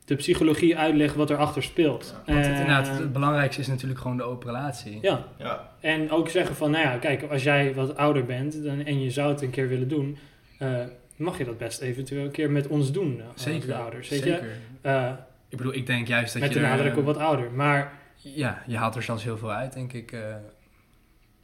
de 0.04 0.14
psychologie 0.16 0.76
uitleggen 0.76 1.18
wat 1.18 1.30
erachter 1.30 1.62
speelt. 1.62 2.14
Ja, 2.26 2.32
Want 2.32 2.46
het, 2.46 2.54
Eh, 2.54 2.60
inderdaad, 2.60 2.98
het 2.98 3.12
belangrijkste 3.12 3.60
is 3.60 3.66
natuurlijk 3.66 4.00
gewoon 4.00 4.16
de 4.16 4.22
open 4.22 4.46
relatie. 4.46 4.98
ja, 5.02 5.24
Ja. 5.38 5.70
en 5.80 6.10
ook 6.10 6.28
zeggen 6.28 6.56
van, 6.56 6.70
nou 6.70 6.84
ja, 6.84 6.96
kijk, 6.96 7.22
als 7.22 7.42
jij 7.42 7.74
wat 7.74 7.96
ouder 7.96 8.24
bent 8.24 8.64
dan, 8.64 8.84
en 8.84 9.00
je 9.02 9.10
zou 9.10 9.32
het 9.32 9.42
een 9.42 9.50
keer 9.50 9.68
willen 9.68 9.88
doen, 9.88 10.18
eh, 10.58 10.76
mag 11.16 11.38
je 11.38 11.44
dat 11.44 11.58
best 11.58 11.80
eventueel 11.80 12.24
een 12.24 12.30
keer 12.30 12.50
met 12.50 12.66
ons 12.66 12.92
doen, 12.92 13.20
als 13.32 13.42
Zeker. 13.42 13.66
de 13.66 13.74
ouders. 13.74 14.08
Weet 14.08 14.22
zeker. 14.22 14.42
je? 14.44 14.50
Eh, 14.80 15.10
Ik 15.48 15.56
bedoel, 15.56 15.74
ik 15.74 15.86
denk 15.86 16.06
juist 16.08 16.32
dat 16.32 16.42
met 16.42 16.52
je 16.52 16.58
de 16.58 16.64
er, 16.64 16.70
nadruk 16.70 16.96
op 16.96 17.04
wat 17.04 17.16
ouder. 17.16 17.50
Maar 17.50 17.92
Ja, 18.22 18.62
je 18.66 18.76
haalt 18.76 18.94
er 18.96 19.02
zelfs 19.02 19.24
heel 19.24 19.38
veel 19.38 19.52
uit, 19.52 19.72
denk 19.72 19.92
ik, 19.92 20.12
eh, 20.12 20.20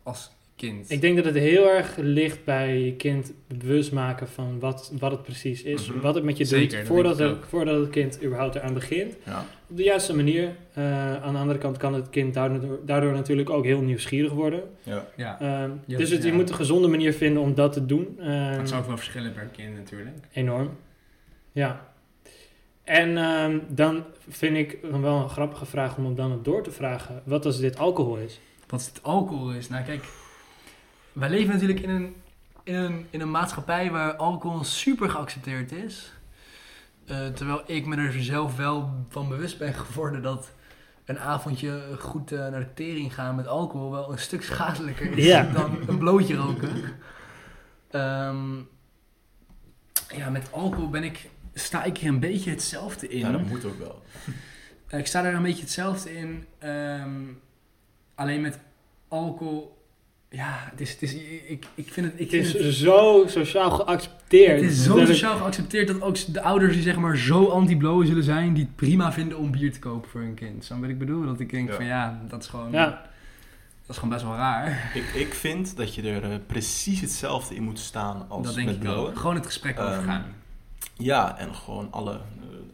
als 0.06 0.30
kind. 0.56 0.90
Ik 0.90 1.00
denk 1.00 1.16
dat 1.16 1.24
het 1.24 1.34
heel 1.34 1.68
erg 1.70 1.96
ligt 1.96 2.44
bij 2.44 2.78
je 2.78 2.94
kind 2.94 3.32
bewust 3.46 3.92
maken 3.92 4.28
van 4.28 4.58
wat, 4.58 4.92
wat 4.98 5.10
het 5.10 5.22
precies 5.22 5.62
is. 5.62 5.88
Mhm. 5.90 6.00
Wat 6.00 6.14
het 6.14 6.24
met 6.24 6.36
je 6.36 6.44
Zeker, 6.44 6.68
doet 6.68 6.78
dat 6.78 6.86
voordat, 6.86 7.18
het, 7.18 7.36
voordat 7.48 7.80
het 7.80 7.90
kind 7.90 8.22
überhaupt 8.22 8.54
eraan 8.54 8.74
begint. 8.74 9.16
Ja. 9.24 9.44
Op 9.68 9.76
de 9.76 9.82
juiste 9.82 10.14
manier. 10.16 10.56
Eh, 10.72 11.22
aan 11.22 11.32
de 11.32 11.38
andere 11.38 11.58
kant 11.58 11.76
kan 11.76 11.94
het 11.94 12.10
kind 12.10 12.34
daardoor, 12.34 12.78
daardoor 12.84 13.12
natuurlijk 13.12 13.50
ook 13.50 13.64
heel 13.64 13.80
nieuwsgierig 13.80 14.32
worden. 14.32 14.62
Ja. 14.82 15.06
ja, 15.16 15.40
Ehm, 15.40 15.70
Ja, 15.86 15.98
dus 15.98 16.10
het, 16.10 16.22
je 16.22 16.32
moet 16.32 16.48
een 16.48 16.54
gezonde 16.54 16.88
manier 16.88 17.12
vinden 17.12 17.42
om 17.42 17.54
dat 17.54 17.72
te 17.72 17.86
doen. 17.86 18.16
Ehm, 18.20 18.28
het 18.30 18.68
zou 18.68 18.80
ook 18.80 18.86
wel 18.86 18.96
verschillen 18.96 19.32
per 19.32 19.48
kind 19.52 19.74
natuurlijk. 19.74 20.16
Enorm. 20.32 20.70
Ja. 21.52 21.88
En 22.84 23.16
ehm, 23.16 23.58
dan 23.68 24.04
vind 24.28 24.56
ik 24.56 24.78
dan 24.90 25.02
wel 25.02 25.22
een 25.22 25.28
grappige 25.28 25.66
vraag 25.66 25.96
om 25.96 26.04
hem 26.04 26.14
dan 26.14 26.40
door 26.42 26.62
te 26.62 26.70
vragen. 26.70 27.22
Wat 27.24 27.46
als 27.46 27.58
dit 27.58 27.78
alcohol 27.78 28.16
is? 28.16 28.40
Wat 28.66 28.84
het 28.86 29.02
alcohol 29.02 29.50
is. 29.52 29.68
Nou 29.68 29.84
kijk, 29.84 30.04
wij 31.12 31.28
leven 31.30 31.52
natuurlijk 31.52 31.80
in 31.80 31.90
een, 31.90 32.16
in 32.62 32.74
een, 32.74 33.06
in 33.10 33.20
een 33.20 33.30
maatschappij 33.30 33.90
waar 33.90 34.16
alcohol 34.16 34.64
super 34.64 35.10
geaccepteerd 35.10 35.72
is. 35.72 36.12
Eh, 37.06 37.26
terwijl 37.26 37.62
ik 37.66 37.86
me 37.86 37.96
er 37.96 38.22
zelf 38.22 38.56
wel 38.56 38.90
van 39.08 39.28
bewust 39.28 39.58
ben 39.58 39.74
geworden 39.74 40.22
dat 40.22 40.52
een 41.04 41.18
avondje 41.18 41.96
goed 41.98 42.32
eh, 42.32 42.38
naar 42.38 42.60
de 42.60 42.74
tering 42.74 43.14
gaan 43.14 43.34
met 43.36 43.46
alcohol 43.46 43.90
wel 43.90 44.12
een 44.12 44.18
stuk 44.18 44.42
schadelijker 44.42 45.18
is 45.18 45.24
Ja. 45.24 45.42
dan 45.52 45.78
een 45.86 45.98
blootje 45.98 46.36
roken. 46.36 46.70
Ehm, 47.90 48.56
ja, 50.16 50.30
met 50.30 50.52
alcohol 50.52 50.90
ben 50.90 51.04
ik, 51.04 51.30
sta 51.54 51.84
ik 51.84 51.98
er 51.98 52.06
een 52.06 52.20
beetje 52.20 52.50
hetzelfde 52.50 53.08
in. 53.08 53.18
Ja, 53.18 53.32
dat 53.32 53.46
moet 53.46 53.64
ook 53.64 53.78
wel. 53.78 54.02
Eh, 54.86 54.98
Ik 54.98 55.06
sta 55.06 55.24
er 55.24 55.34
een 55.34 55.42
beetje 55.42 55.62
hetzelfde 55.62 56.16
in. 56.16 56.46
ehm, 56.58 57.20
alleen 58.16 58.40
met 58.40 58.58
alcohol. 59.08 59.74
Ja, 60.30 60.68
het 60.70 60.80
is, 60.80 60.90
het 60.90 61.02
is, 61.02 61.14
ik, 61.48 61.66
ik 61.74 61.92
vind 61.92 62.06
het. 62.06 62.20
Ik 62.20 62.30
Het 62.30 62.46
vind 62.50 62.64
is 62.64 62.78
zo 62.80 63.24
sociaal 63.26 63.70
geaccepteerd. 63.70 64.60
het 64.60 64.70
is 64.70 64.84
zo 64.84 64.96
Dat 64.98 65.06
sociaal 65.06 65.36
geaccepteerd 65.36 65.86
dat 65.86 66.00
ook 66.02 66.16
de 66.32 66.42
ouders 66.42 66.72
die 66.74 66.82
zeg 66.82 66.96
maar 66.96 67.16
zo 67.16 67.46
anti-blowen 67.46 68.06
zullen 68.06 68.22
zijn, 68.24 68.54
die 68.54 68.64
het 68.64 68.76
prima 68.76 69.12
vinden 69.12 69.38
om 69.38 69.50
bier 69.50 69.72
te 69.72 69.78
kopen 69.78 70.10
voor 70.10 70.20
hun 70.20 70.34
kind. 70.34 70.64
Zo 70.64 70.80
wat 70.80 70.88
ik 70.88 70.98
bedoel? 70.98 71.24
Dat 71.26 71.40
ik 71.40 71.50
denk 71.50 71.68
Ja. 71.68 71.74
van 71.74 71.84
ja, 71.84 72.20
dat 72.28 72.42
is 72.42 72.48
gewoon, 72.48 72.70
Ja. 72.72 72.84
dat 72.86 73.88
is 73.88 73.94
gewoon 73.96 74.10
best 74.10 74.22
wel 74.24 74.34
raar. 74.36 74.90
Ik, 74.94 75.04
ik 75.14 75.34
vind 75.34 75.76
dat 75.76 75.94
je 75.94 76.02
er 76.02 76.30
eh, 76.30 76.36
precies 76.46 77.00
hetzelfde 77.00 77.54
in 77.54 77.62
moet 77.62 77.78
staan 77.78 78.26
als 78.28 78.46
dat 78.46 78.54
denk 78.54 78.66
met 78.66 78.76
ik 78.76 78.80
blowen. 78.82 79.16
Gewoon 79.16 79.34
het 79.34 79.46
gesprek 79.46 79.76
Ehm, 79.78 79.86
overgaan. 79.86 80.24
Ja, 80.94 81.38
en 81.38 81.54
gewoon 81.54 81.88
alle, 81.90 82.12
eh, 82.12 82.18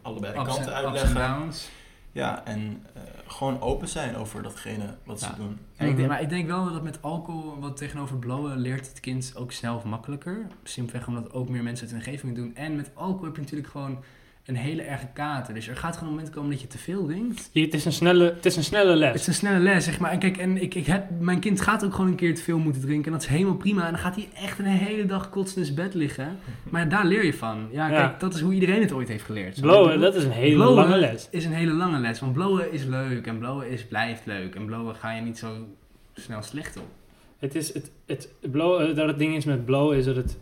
allebei 0.03 0.33
de 0.33 0.43
kanten 0.45 0.63
ups 0.63 0.73
uitleggen. 0.73 1.23
en 1.23 1.39
downs. 1.41 1.69
Ja, 2.13 2.45
en 2.45 2.83
eh, 2.95 3.03
gewoon 3.33 3.61
open 3.61 3.89
zijn 3.89 4.17
over 4.17 4.43
datgene 4.43 4.95
wat 5.05 5.21
ze 5.21 5.35
doen. 5.37 5.59
Ja, 5.73 5.85
ik 5.85 5.87
denk, 5.87 5.99
Mhm. 5.99 6.07
maar 6.09 6.23
ik 6.23 6.29
denk 6.29 6.47
wel 6.47 6.73
dat 6.73 6.83
met 6.83 7.03
alcohol, 7.03 7.61
wat 7.61 7.77
tegenover 7.77 8.17
blowen, 8.17 8.59
leert 8.59 8.89
het 8.89 9.01
kind 9.01 9.33
ook 9.37 9.53
snel 9.53 9.77
of 9.77 9.85
makkelijker. 9.85 10.47
Simpelweg 10.63 11.07
omdat 11.07 11.33
ook 11.33 11.49
meer 11.49 11.63
mensen 11.63 11.87
het 11.87 11.95
in 11.95 12.01
de 12.01 12.07
omgeving 12.11 12.37
doen. 12.37 12.55
En 12.57 12.77
met 12.77 12.91
alcohol 12.95 13.25
heb 13.25 13.35
je 13.35 13.41
natuurlijk 13.43 13.71
gewoon 13.71 13.99
een 14.47 14.57
hele 14.57 14.83
erge 14.83 15.07
kater. 15.15 15.55
Dus 15.55 15.69
er 15.69 15.77
gaat 15.77 15.95
gewoon 15.97 16.09
een 16.09 16.15
moment 16.15 16.35
komen 16.35 16.51
dat 16.51 16.61
je 16.61 16.67
te 16.67 16.79
veel 16.79 17.07
drinkt. 17.07 17.51
Je- 17.53 17.61
Het 17.65 17.75
is 17.75 17.85
een 17.85 17.93
snelle, 17.93 18.25
het 18.25 18.47
is 18.47 18.57
een 18.57 18.65
snelle 18.65 18.91
Het 18.91 18.99
les. 18.99 19.15
is 19.15 19.27
een 19.27 19.35
snelle 19.35 19.59
les, 19.59 19.85
zeg 19.85 19.99
maar. 19.99 20.11
En 20.11 20.19
kijk, 20.19 20.37
en 20.37 20.63
ik, 20.63 20.75
ik 20.75 20.87
heb, 20.87 21.05
mijn 21.21 21.41
kind 21.41 21.61
gaat 21.61 21.85
ook 21.85 21.95
gewoon 21.95 22.11
een 22.11 22.17
keer 22.17 22.35
te 22.35 22.43
veel 22.43 22.59
moeten 22.59 22.83
drinken. 22.83 23.07
En 23.07 23.13
dat 23.13 23.23
is 23.23 23.29
helemaal 23.29 23.55
prima. 23.57 23.85
En 23.85 23.91
dan 23.93 24.01
gaat 24.01 24.15
hij 24.15 24.29
echt 24.35 24.59
een 24.59 24.65
hele 24.65 25.07
dag 25.07 25.29
kotsend 25.31 25.57
in 25.59 25.65
zijn 25.65 25.77
bed 25.77 25.95
liggen. 25.95 26.39
Maar 26.71 26.89
daar 26.89 27.07
leer 27.07 27.25
je 27.25 27.35
van. 27.35 27.69
Ja, 27.71 27.89
Ja. 27.89 27.97
kijk, 28.07 28.21
dat 28.21 28.35
is 28.35 28.41
hoe 28.41 28.53
iedereen 28.53 28.81
het 28.81 28.93
ooit 28.93 29.09
heeft 29.09 29.25
geleerd. 29.25 29.61
Blowen, 29.61 30.01
dat 30.01 30.15
is 30.15 30.25
een 30.25 30.31
hele 30.31 30.55
Blowen 30.55 30.75
lange 30.75 30.99
les. 30.99 31.29
is 31.31 31.45
een 31.45 31.53
hele 31.53 31.73
lange 31.73 31.99
les. 31.99 32.21
Want 32.21 32.33
blowen 32.33 32.73
is 32.73 32.85
leuk. 32.85 33.27
En 33.27 33.39
blowen 33.39 33.71
is, 33.71 33.85
blijft 33.87 34.27
leuk. 34.27 34.55
En 34.55 34.67
blowen 34.67 34.95
ga 34.95 35.13
je 35.13 35.21
niet 35.23 35.39
zo 35.39 35.67
snel 36.15 36.43
slecht 36.43 36.77
op. 36.77 36.87
Het 37.39 37.55
is 37.55 37.75
het, 37.75 37.91
het, 38.07 38.29
blowen, 38.51 38.95
dat 38.97 39.07
het 39.07 39.19
ding 39.19 39.37
is 39.37 39.45
met 39.45 39.65
blowen 39.65 39.97
is 39.97 40.05
dat 40.05 40.17
het, 40.17 40.39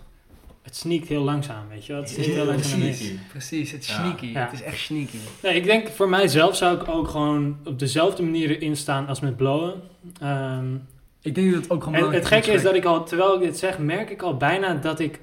het 0.63 0.77
sneakt 0.77 1.09
heel 1.09 1.23
langzaam, 1.23 1.69
weet 1.69 1.87
je 1.87 1.93
wel. 1.93 2.01
Het 2.03 2.11
sneakt 2.11 2.27
heel 2.27 2.37
Heel 2.37 2.45
langzaam 2.47 2.81
sneaky. 2.81 3.19
Precies, 3.29 3.71
het 3.71 3.83
is 3.83 3.89
Ja. 3.89 3.95
sneaky. 3.95 4.27
Ja. 4.27 4.41
Het 4.41 4.53
is 4.53 4.63
echt 4.63 4.79
sneaky. 4.79 5.17
Nee, 5.43 5.55
ik 5.55 5.65
denk 5.65 5.89
voor 5.89 6.09
mijzelf 6.09 6.57
zou 6.57 6.81
ik 6.81 6.89
ook 6.89 7.09
gewoon 7.09 7.57
op 7.65 7.79
dezelfde 7.79 8.23
manier 8.23 8.51
erin 8.51 8.77
staan 8.77 9.07
als 9.07 9.21
met 9.21 9.37
blowen. 9.37 9.83
Ehm, 10.21 10.75
Ik 11.23 11.35
denk 11.35 11.53
dat 11.53 11.63
het 11.63 11.71
ook 11.71 11.79
gewoon 11.83 11.95
en 11.95 12.01
belangrijk 12.05 12.31
het 12.35 12.45
gekke 12.45 12.57
is 12.59 12.63
dat 12.63 12.75
ik 12.75 12.85
al, 12.85 13.05
terwijl 13.05 13.35
ik 13.35 13.41
dit 13.41 13.59
zeg, 13.59 13.79
merk 13.79 14.11
ik 14.11 14.23
al 14.23 14.37
bijna 14.37 14.75
dat 14.75 14.99
ik 15.01 15.21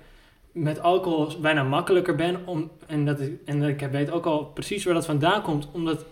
met 0.51 0.79
alcohol 0.81 1.39
bijna 1.41 1.63
makkelijker 1.63 2.15
ben. 2.15 2.37
Om, 2.45 2.71
en, 2.87 3.05
dat 3.05 3.19
ik, 3.21 3.31
en 3.45 3.59
dat 3.59 3.69
ik 3.69 3.79
weet 3.91 4.11
ook 4.11 4.25
al 4.25 4.45
precies 4.45 4.83
waar 4.83 4.93
dat 4.93 5.05
vandaan 5.05 5.41
komt. 5.41 5.67
Omdat 5.71 6.05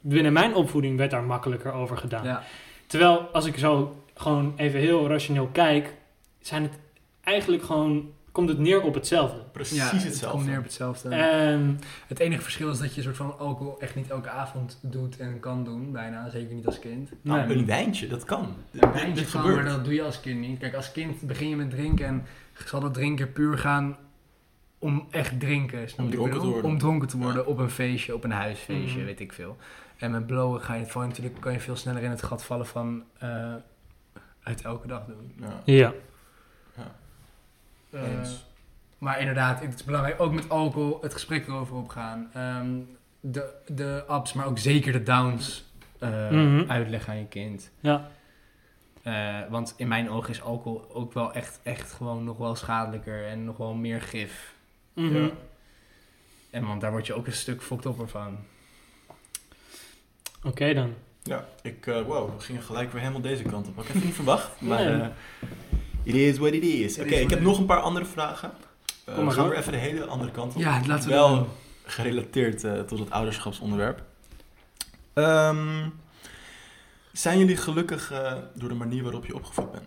binnen 0.00 0.32
mijn 0.32 0.54
opvoeding 0.54 0.96
werd 0.98 1.10
daar 1.10 1.22
makkelijker 1.24 1.72
over 1.72 1.96
gedaan. 1.96 2.24
Ja. 2.24 2.42
Terwijl 2.86 3.18
als 3.32 3.46
ik 3.46 3.58
zo 3.58 3.96
gewoon 4.14 4.52
even 4.56 4.80
heel 4.80 5.08
rationeel 5.08 5.48
kijk, 5.52 5.94
zijn 6.40 6.62
het 6.62 6.72
eigenlijk 7.20 7.62
gewoon, 7.62 8.10
komt 8.36 8.48
het 8.48 8.58
neer 8.58 8.82
op 8.82 8.94
hetzelfde. 8.94 9.38
Precies 9.52 9.76
ja, 9.76 9.84
Het 9.90 10.02
hetzelfde. 10.04 10.36
komt 10.36 10.48
neer 10.48 10.58
op 10.58 10.64
hetzelfde. 10.64 11.08
En 11.08 11.80
Het 12.06 12.18
enige 12.18 12.42
verschil 12.42 12.70
is 12.70 12.78
dat 12.78 12.90
je 12.90 12.96
een 12.96 13.02
soort 13.02 13.16
van 13.16 13.38
alcohol 13.38 13.80
echt 13.80 13.94
niet 13.94 14.10
elke 14.10 14.28
avond 14.28 14.78
doet 14.82 15.16
en 15.16 15.40
kan 15.40 15.64
doen. 15.64 15.92
Bijna, 15.92 16.28
zeker 16.30 16.54
niet 16.54 16.66
als 16.66 16.78
kind. 16.78 17.10
Nou, 17.22 17.46
nee. 17.46 17.56
een 17.56 17.66
wijntje, 17.66 18.06
dat 18.06 18.24
kan. 18.24 18.54
Een 18.72 18.92
wijntje 18.92 19.24
kan, 19.24 19.40
gebeurt. 19.40 19.54
maar 19.64 19.64
dat 19.74 19.84
doe 19.84 19.94
je 19.94 20.02
als 20.02 20.20
kind 20.20 20.40
niet. 20.40 20.58
Kijk, 20.58 20.74
als 20.74 20.92
kind 20.92 21.20
begin 21.20 21.48
je 21.48 21.56
met 21.56 21.70
drinken 21.70 22.06
en 22.06 22.24
zal 22.64 22.80
dat 22.80 22.94
drinken 22.94 23.32
puur 23.32 23.58
gaan 23.58 23.96
om 24.78 25.06
echt 25.10 25.40
drinken. 25.40 25.86
Om 25.96 26.10
dronken 26.10 26.40
te 26.40 26.46
worden. 26.46 26.64
Om 26.70 26.78
dronken 26.78 27.08
te 27.08 27.16
worden 27.18 27.42
Ja. 27.42 27.48
op 27.48 27.58
een 27.58 27.70
feestje, 27.70 28.14
op 28.14 28.24
een 28.24 28.30
huisfeestje, 28.30 28.96
Mhm. 28.96 29.06
weet 29.06 29.20
ik 29.20 29.32
veel. 29.32 29.56
En 29.96 30.10
met 30.10 30.26
blowen 30.26 30.60
ga 30.60 30.74
je, 30.74 30.84
natuurlijk, 30.94 31.40
kan 31.40 31.52
je 31.52 31.60
veel 31.60 31.76
sneller 31.76 32.02
in 32.02 32.10
het 32.10 32.22
gat 32.22 32.44
vallen 32.44 32.66
van 32.66 33.02
eh, 33.18 33.54
uit 34.42 34.62
elke 34.62 34.86
dag 34.86 35.04
doen. 35.06 35.32
Ja, 35.40 35.60
ja. 35.64 35.92
Eh, 38.02 38.28
maar 38.98 39.20
inderdaad, 39.20 39.60
het 39.60 39.74
is 39.74 39.84
belangrijk, 39.84 40.20
ook 40.20 40.32
met 40.32 40.48
alcohol, 40.50 40.98
het 41.02 41.12
gesprek 41.12 41.46
erover 41.46 41.76
opgaan. 41.76 42.30
Ehm, 42.34 42.68
de, 43.20 43.54
de 43.66 44.04
ups, 44.10 44.32
maar 44.32 44.46
ook 44.46 44.58
zeker 44.58 44.92
de 44.92 45.02
downs 45.02 45.64
eh, 45.98 46.30
Mhm. 46.30 46.70
uitleggen 46.70 47.12
aan 47.12 47.18
je 47.18 47.26
kind. 47.26 47.70
Ja. 47.80 48.08
Eh, 49.02 49.38
want 49.48 49.74
in 49.76 49.88
mijn 49.88 50.10
ogen 50.10 50.30
is 50.30 50.42
alcohol 50.42 50.94
ook 50.94 51.12
wel 51.12 51.32
echt, 51.32 51.60
echt 51.62 51.92
gewoon 51.92 52.24
nog 52.24 52.36
wel 52.38 52.54
schadelijker 52.54 53.26
en 53.26 53.44
nog 53.44 53.56
wel 53.56 53.74
meer 53.74 54.00
gif. 54.02 54.54
Mhm. 54.92 55.14
Ja. 55.16 55.30
En 56.50 56.66
want 56.66 56.80
daar 56.80 56.90
word 56.90 57.06
je 57.06 57.14
ook 57.14 57.26
een 57.26 57.32
stuk 57.32 57.62
fokt 57.62 57.86
op 57.86 58.08
van. 58.10 58.36
Oké 60.44 60.74
dan. 60.74 60.94
Ja, 61.22 61.44
ik, 61.62 61.86
eh, 61.86 62.02
wow, 62.02 62.34
we 62.34 62.40
gingen 62.40 62.62
gelijk 62.62 62.90
weer 62.92 63.00
helemaal 63.00 63.20
deze 63.22 63.42
kant 63.42 63.68
op. 63.68 63.76
Had 63.76 63.84
ik 63.84 63.90
even 63.94 64.06
niet 64.06 64.14
verwacht, 64.14 64.60
maar 64.60 64.84
Nee. 64.96 65.10
Eh, 66.06 66.14
it 66.14 66.32
is 66.32 66.38
what 66.38 66.52
it 66.52 66.62
is. 66.62 66.98
Oké, 66.98 67.14
ik 67.14 67.30
heb 67.30 67.40
nog 67.40 67.58
een 67.58 67.66
paar 67.66 67.80
andere 67.80 68.04
vragen. 68.06 68.50
Eh, 69.04 69.14
Kom 69.14 69.24
maar 69.24 69.34
we 69.34 69.40
gaan 69.40 69.48
weer 69.48 69.58
even 69.58 69.72
de 69.72 69.78
hele 69.78 70.04
andere 70.04 70.30
kant 70.30 70.54
op. 70.54 70.60
Ja, 70.60 70.80
laten 70.86 71.08
we 71.08 71.14
Wel 71.14 71.34
doen. 71.36 71.46
gerelateerd 71.84 72.64
eh, 72.64 72.80
tot 72.80 72.98
het 72.98 73.10
ouderschapsonderwerp. 73.10 74.02
Ehm, 75.12 75.88
zijn 77.12 77.38
jullie 77.38 77.56
gelukkig 77.56 78.12
eh, 78.12 78.32
door 78.54 78.68
de 78.68 78.74
manier 78.74 79.02
waarop 79.02 79.26
je 79.26 79.34
opgevoed 79.34 79.72
bent? 79.72 79.84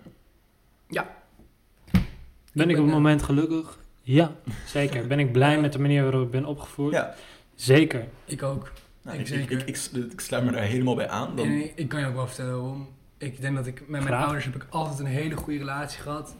Ben 2.53 2.69
ik 2.69 2.75
ben, 2.75 2.79
op 2.79 2.85
het 2.85 2.95
eh, 2.95 3.01
moment 3.01 3.23
gelukkig? 3.23 3.77
Ja, 4.01 4.31
zeker. 4.65 5.07
Ben 5.07 5.19
ik 5.19 5.31
blij 5.31 5.59
met 5.59 5.73
de 5.73 5.79
manier 5.79 6.03
waarop 6.03 6.23
ik 6.23 6.31
ben 6.31 6.45
opgevoed? 6.45 6.91
Ja. 6.91 7.15
Zeker. 7.55 8.07
Ik 8.25 8.43
ook. 8.43 8.71
Nou, 9.01 9.17
Ik 9.17 9.27
ik, 9.27 9.27
ik, 9.33 9.39
zeker. 9.39 9.57
ik, 9.67 9.67
ik, 9.67 10.11
ik 10.11 10.19
sluit 10.19 10.43
me 10.43 10.51
daar 10.51 10.61
helemaal 10.61 10.95
bij 10.95 11.09
aan. 11.09 11.35
Dan, 11.35 11.45
En 11.45 11.77
ik 11.77 11.87
kan 11.89 11.99
je 11.99 12.05
ook 12.07 12.13
wel 12.15 12.27
vertellen 12.27 12.51
waarom. 12.61 12.87
Ik 13.19 13.41
denk 13.41 13.55
dat 13.55 13.67
ik 13.67 13.79
met 13.79 13.89
mijn 13.89 14.03
Graag. 14.03 14.23
ouders 14.23 14.45
heb 14.45 14.55
ik 14.55 14.65
altijd 14.69 14.99
een 14.99 15.05
hele 15.05 15.35
goede 15.35 15.59
relatie 15.59 16.01
gehad. 16.01 16.35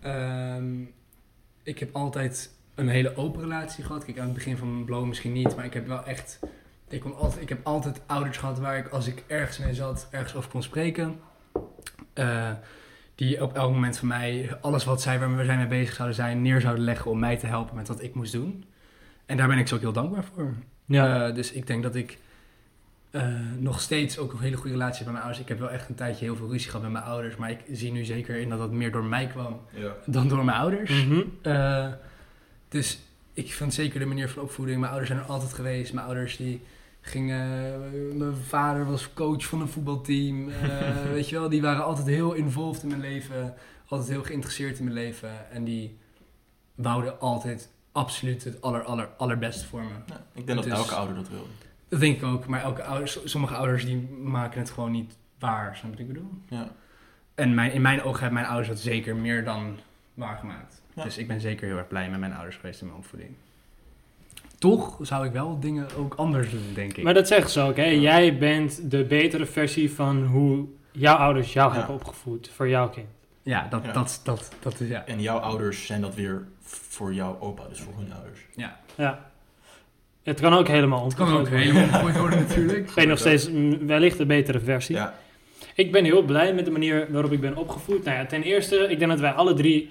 Ehm, 0.00 0.80
ik 1.62 1.78
heb 1.78 1.94
altijd 1.94 2.54
een 2.74 2.88
hele 2.88 3.16
open 3.16 3.40
relatie 3.40 3.84
gehad. 3.84 4.04
Kijk, 4.04 4.18
aan 4.18 4.24
het 4.24 4.34
begin 4.34 4.56
van 4.56 4.72
mijn 4.72 4.84
blow 4.84 5.06
misschien 5.06 5.32
niet, 5.32 5.56
maar 5.56 5.64
ik 5.64 5.74
heb 5.74 5.86
wel 5.86 6.04
echt... 6.04 6.38
Ik, 6.88 7.00
kon 7.00 7.16
altijd, 7.16 7.42
ik 7.42 7.48
heb 7.48 7.60
altijd 7.62 8.00
ouders 8.06 8.36
gehad 8.36 8.58
waar 8.58 8.78
ik, 8.78 8.88
als 8.88 9.06
ik 9.06 9.24
ergens 9.26 9.58
mee 9.58 9.74
zat, 9.74 10.08
ergens 10.10 10.34
over 10.34 10.50
kon 10.50 10.62
spreken. 10.62 11.20
Eh, 12.12 12.50
die 13.14 13.42
op 13.42 13.54
elk 13.54 13.72
moment 13.72 13.98
van 13.98 14.08
mij 14.08 14.56
alles 14.60 14.84
wat 14.84 15.02
zij 15.02 15.18
waar 15.18 15.36
we 15.36 15.44
zijn 15.44 15.58
mee 15.58 15.66
bezig 15.66 15.94
zouden 15.94 16.16
zijn, 16.16 16.42
neer 16.42 16.60
zouden 16.60 16.84
leggen 16.84 17.10
om 17.10 17.18
mij 17.18 17.36
te 17.36 17.46
helpen 17.46 17.76
met 17.76 17.88
wat 17.88 18.02
ik 18.02 18.14
moest 18.14 18.32
doen. 18.32 18.64
En 19.26 19.36
daar 19.36 19.48
ben 19.48 19.58
ik 19.58 19.68
ze 19.68 19.74
ook 19.74 19.80
heel 19.80 19.92
dankbaar 19.92 20.24
voor. 20.24 20.54
Ja. 20.84 21.28
Eh, 21.28 21.34
dus 21.34 21.52
ik 21.52 21.66
denk 21.66 21.82
dat 21.82 21.94
ik 21.94 22.18
eh, 23.10 23.28
nog 23.58 23.80
steeds 23.80 24.18
ook 24.18 24.32
een 24.32 24.38
hele 24.38 24.56
goede 24.56 24.72
relatie 24.72 25.04
met 25.04 25.12
mijn 25.12 25.24
ouders. 25.24 25.42
Ik 25.42 25.48
heb 25.48 25.58
wel 25.58 25.70
echt 25.70 25.88
een 25.88 25.94
tijdje 25.94 26.24
heel 26.24 26.36
veel 26.36 26.50
ruzie 26.50 26.66
gehad 26.70 26.82
met 26.82 26.92
mijn 26.92 27.04
ouders. 27.04 27.36
Maar 27.36 27.50
ik 27.50 27.60
zie 27.72 27.92
nu 27.92 28.04
zeker 28.04 28.36
in 28.36 28.48
dat 28.48 28.58
dat 28.58 28.70
meer 28.70 28.92
door 28.92 29.04
mij 29.04 29.26
kwam 29.26 29.60
ja. 29.70 29.92
dan 30.06 30.28
door 30.28 30.44
mijn 30.44 30.58
ouders. 30.58 31.04
Mhm. 31.04 31.22
Eh, 31.42 31.92
dus 32.68 32.98
ik 33.32 33.52
vind 33.52 33.74
zeker 33.74 34.00
de 34.00 34.06
manier 34.06 34.28
van 34.28 34.42
opvoeding. 34.42 34.78
Mijn 34.78 34.92
ouders 34.92 35.10
zijn 35.12 35.24
er 35.24 35.30
altijd 35.30 35.52
geweest. 35.52 35.92
Mijn 35.92 36.06
ouders 36.06 36.36
die 36.36 36.60
gingen... 37.00 38.18
mijn 38.18 38.36
vader 38.36 38.86
was 38.86 39.12
coach 39.12 39.44
van 39.44 39.60
een 39.60 39.68
voetbalteam. 39.68 40.48
Eh, 40.48 41.02
weet 41.12 41.28
je 41.28 41.38
wel, 41.38 41.48
die 41.48 41.62
waren 41.62 41.84
altijd 41.84 42.06
heel 42.06 42.32
involved 42.32 42.82
in 42.82 42.88
mijn 42.88 43.00
leven. 43.00 43.54
Altijd 43.88 44.10
heel 44.10 44.22
geïnteresseerd 44.22 44.78
in 44.78 44.84
mijn 44.84 44.96
leven. 44.96 45.50
En 45.50 45.64
die 45.64 45.98
wouden 46.74 47.20
altijd 47.20 47.68
absoluut 47.92 48.44
het 48.44 48.62
aller, 48.62 48.82
aller, 48.82 49.08
allerbeste 49.16 49.66
voor 49.66 49.82
me. 49.82 49.88
Ja, 50.06 50.26
ik 50.34 50.46
denk 50.46 50.58
dat 50.58 50.66
is- 50.66 50.72
elke 50.72 50.94
ouder 50.94 51.14
dat 51.16 51.28
wil. 51.28 51.46
Dat 51.88 52.00
denk 52.00 52.16
ik 52.16 52.22
ook. 52.24 52.46
Maar 52.46 52.62
elke 52.62 52.82
ouders, 52.82 53.18
sommige 53.24 53.54
ouders 53.54 53.84
die 53.84 54.08
maken 54.22 54.58
het 54.60 54.70
gewoon 54.70 54.90
niet 54.90 55.16
waar. 55.38 55.76
Snap 55.76 55.90
je 55.90 55.96
wat 55.96 55.98
ik 56.06 56.06
bedoel? 56.14 56.30
Ja. 56.48 56.68
En 57.34 57.54
mijn, 57.54 57.72
in 57.72 57.82
mijn 57.82 58.02
ogen 58.02 58.20
hebben 58.20 58.32
mijn 58.32 58.46
ouders 58.46 58.68
dat 58.68 58.78
zeker 58.78 59.16
meer 59.16 59.44
dan 59.44 59.76
waargemaakt. 60.14 60.82
Ja. 60.94 61.02
Dus 61.02 61.18
ik 61.18 61.26
ben 61.28 61.40
zeker 61.40 61.66
heel 61.68 61.76
erg 61.76 61.88
blij 61.88 62.10
met 62.10 62.20
mijn 62.20 62.32
ouders 62.34 62.56
geweest 62.56 62.80
in 62.80 62.86
mijn 62.86 62.98
opvoeding. 62.98 63.30
Toch 64.58 64.98
zou 65.00 65.26
ik 65.26 65.32
wel 65.32 65.60
dingen 65.60 65.86
ook 65.96 66.14
anders 66.14 66.50
doen, 66.50 66.74
denk 66.74 66.96
ik. 66.96 67.04
Maar 67.04 67.14
dat 67.14 67.28
zeggen 67.28 67.50
ze 67.50 67.60
ook, 67.60 67.76
hè? 67.76 67.84
Jij 67.84 68.38
bent 68.38 68.90
de 68.90 69.04
betere 69.04 69.46
versie 69.46 69.92
van 69.92 70.24
hoe 70.24 70.66
jouw 70.92 71.16
ouders 71.16 71.52
jou 71.52 71.70
Ja. 71.72 71.76
hebben 71.78 71.94
opgevoed 71.94 72.50
voor 72.54 72.68
jouw 72.68 72.88
kind. 72.88 73.06
ja, 73.42 73.66
dat, 73.70 73.84
Ja. 73.84 73.92
Dat, 73.92 74.20
dat, 74.24 74.52
dat 74.60 74.80
is 74.80 74.88
ja. 74.88 75.06
En 75.06 75.20
jouw 75.20 75.38
ouders 75.38 75.86
zijn 75.86 76.00
dat 76.00 76.14
weer 76.14 76.46
voor 76.60 77.14
jouw 77.14 77.36
opa, 77.40 77.68
dus 77.68 77.80
voor 77.80 77.94
hun 77.96 78.12
ouders. 78.12 78.40
Ja. 78.96 79.30
Het 80.28 80.40
kan 80.40 80.52
ook 80.54 80.68
helemaal 80.68 81.04
Het 81.04 81.14
kan 81.14 81.36
ook 81.36 81.48
helemaal 81.48 81.82
omgegooid 81.82 82.16
worden 82.18 82.38
natuurlijk. 82.38 82.88
Ik 82.88 82.94
ben 82.94 83.08
nog 83.08 83.18
steeds 83.18 83.48
wellicht 83.86 84.18
de 84.18 84.26
betere 84.26 84.60
versie. 84.60 84.94
Ja, 84.96 85.14
Ik 85.74 85.92
ben 85.92 86.04
heel 86.04 86.22
blij 86.22 86.54
met 86.54 86.64
de 86.64 86.70
manier 86.70 87.06
waarop 87.10 87.32
ik 87.32 87.40
ben 87.40 87.56
opgevoed. 87.56 88.04
Nou 88.04 88.16
ja, 88.18 88.26
ten 88.26 88.42
eerste, 88.42 88.76
ik 88.76 88.98
denk 88.98 89.10
dat 89.10 89.20
wij 89.20 89.30
alle 89.30 89.54
drie 89.54 89.90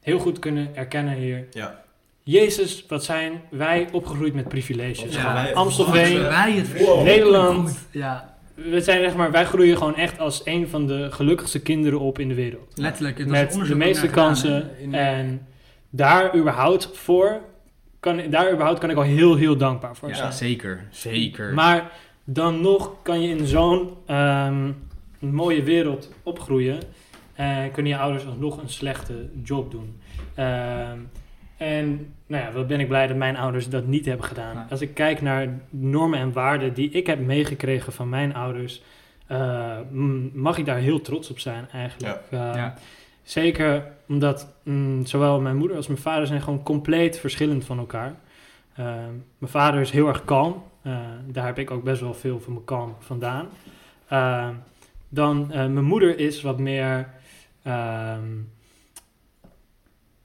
heel 0.00 0.18
goed 0.18 0.38
kunnen 0.38 0.68
erkennen 0.74 1.14
hier. 1.14 1.46
ja. 1.52 1.84
Jezus, 2.22 2.84
wat 2.88 3.04
zijn 3.04 3.32
wij 3.50 3.88
opgegroeid 3.92 4.34
met 4.34 4.48
privileges. 4.48 5.14
Ja, 5.14 5.20
Gewoon 5.20 5.34
wij- 5.34 5.54
Amstelveen, 5.54 6.22
Wij 6.22 6.52
het 6.52 6.78
Wow. 6.84 7.04
Nederland. 7.04 7.86
Ja, 7.90 8.36
we 8.54 8.80
zijn 8.80 9.02
zeg 9.02 9.14
maar, 9.16 9.30
wij 9.30 9.44
groeien 9.44 9.76
gewoon 9.76 9.96
echt 9.96 10.18
als 10.18 10.40
een 10.44 10.68
van 10.68 10.86
de 10.86 11.06
gelukkigste 11.10 11.60
kinderen 11.62 12.00
op 12.00 12.18
in 12.18 12.28
de 12.28 12.34
wereld. 12.34 12.72
letterlijk. 12.74 13.18
het 13.18 13.28
was 13.28 13.56
Met 13.56 13.66
de 13.68 13.74
meeste 13.74 14.06
kansen. 14.08 14.70
En 14.92 15.46
daar 15.90 16.36
überhaupt 16.36 16.90
voor, 16.92 17.40
kan, 18.14 18.30
daar 18.30 18.52
überhaupt 18.52 18.78
kan 18.78 18.90
ik 18.90 18.96
al 18.96 19.02
heel, 19.02 19.34
heel 19.36 19.56
dankbaar 19.56 19.96
voor 19.96 20.08
Ja. 20.08 20.14
zijn. 20.14 20.32
Zeker, 20.32 20.84
zeker. 20.90 21.54
Maar 21.54 21.90
dan 22.24 22.60
nog 22.60 22.92
kan 23.02 23.20
je 23.22 23.28
in 23.28 23.46
zo'n 23.46 23.90
ehm, 24.06 24.70
mooie 25.18 25.62
wereld 25.62 26.12
opgroeien. 26.22 26.78
En 27.34 27.70
kunnen 27.70 27.92
je 27.92 27.98
ouders 27.98 28.26
alsnog 28.26 28.62
een 28.62 28.68
slechte 28.68 29.28
job 29.42 29.70
doen. 29.70 30.00
Ehm, 30.34 30.98
en 31.56 32.14
nou 32.26 32.44
ja, 32.44 32.52
wat 32.52 32.66
ben 32.66 32.80
ik 32.80 32.88
blij 32.88 33.06
dat 33.06 33.16
mijn 33.16 33.36
ouders 33.36 33.68
dat 33.68 33.86
niet 33.86 34.06
hebben 34.06 34.26
gedaan. 34.26 34.54
Ja. 34.54 34.66
Als 34.70 34.80
ik 34.80 34.94
kijk 34.94 35.22
naar 35.22 35.48
normen 35.70 36.18
en 36.18 36.32
waarden 36.32 36.74
die 36.74 36.90
ik 36.90 37.06
heb 37.06 37.18
meegekregen 37.18 37.92
van 37.92 38.08
mijn 38.08 38.34
ouders, 38.34 38.82
eh, 39.26 39.76
mag 40.32 40.58
ik 40.58 40.64
daar 40.66 40.78
heel 40.78 41.00
trots 41.00 41.30
op 41.30 41.38
zijn 41.38 41.68
eigenlijk. 41.72 42.20
Eh, 42.30 42.38
Ja. 42.54 42.74
Zeker 43.26 43.92
omdat 44.08 44.54
mm, 44.62 45.06
zowel 45.06 45.40
mijn 45.40 45.56
moeder 45.56 45.76
als 45.76 45.86
mijn 45.86 46.00
vader 46.00 46.26
zijn 46.26 46.42
gewoon 46.42 46.62
compleet 46.62 47.18
verschillend 47.18 47.64
van 47.64 47.78
elkaar. 47.78 48.14
Uh, 48.78 48.86
mijn 49.38 49.52
vader 49.52 49.80
is 49.80 49.90
heel 49.90 50.08
erg 50.08 50.24
kalm. 50.24 50.62
Uh, 50.82 50.98
daar 51.26 51.46
heb 51.46 51.58
ik 51.58 51.70
ook 51.70 51.84
best 51.84 52.00
wel 52.00 52.14
veel 52.14 52.40
van 52.40 52.52
mijn 52.52 52.64
kalm 52.64 52.96
vandaan. 52.98 53.48
Uh, 54.12 54.48
dan 55.08 55.46
uh, 55.50 55.56
mijn 55.56 55.84
moeder 55.84 56.18
is 56.18 56.42
wat 56.42 56.58
meer. 56.58 57.08
ehm, 57.62 58.30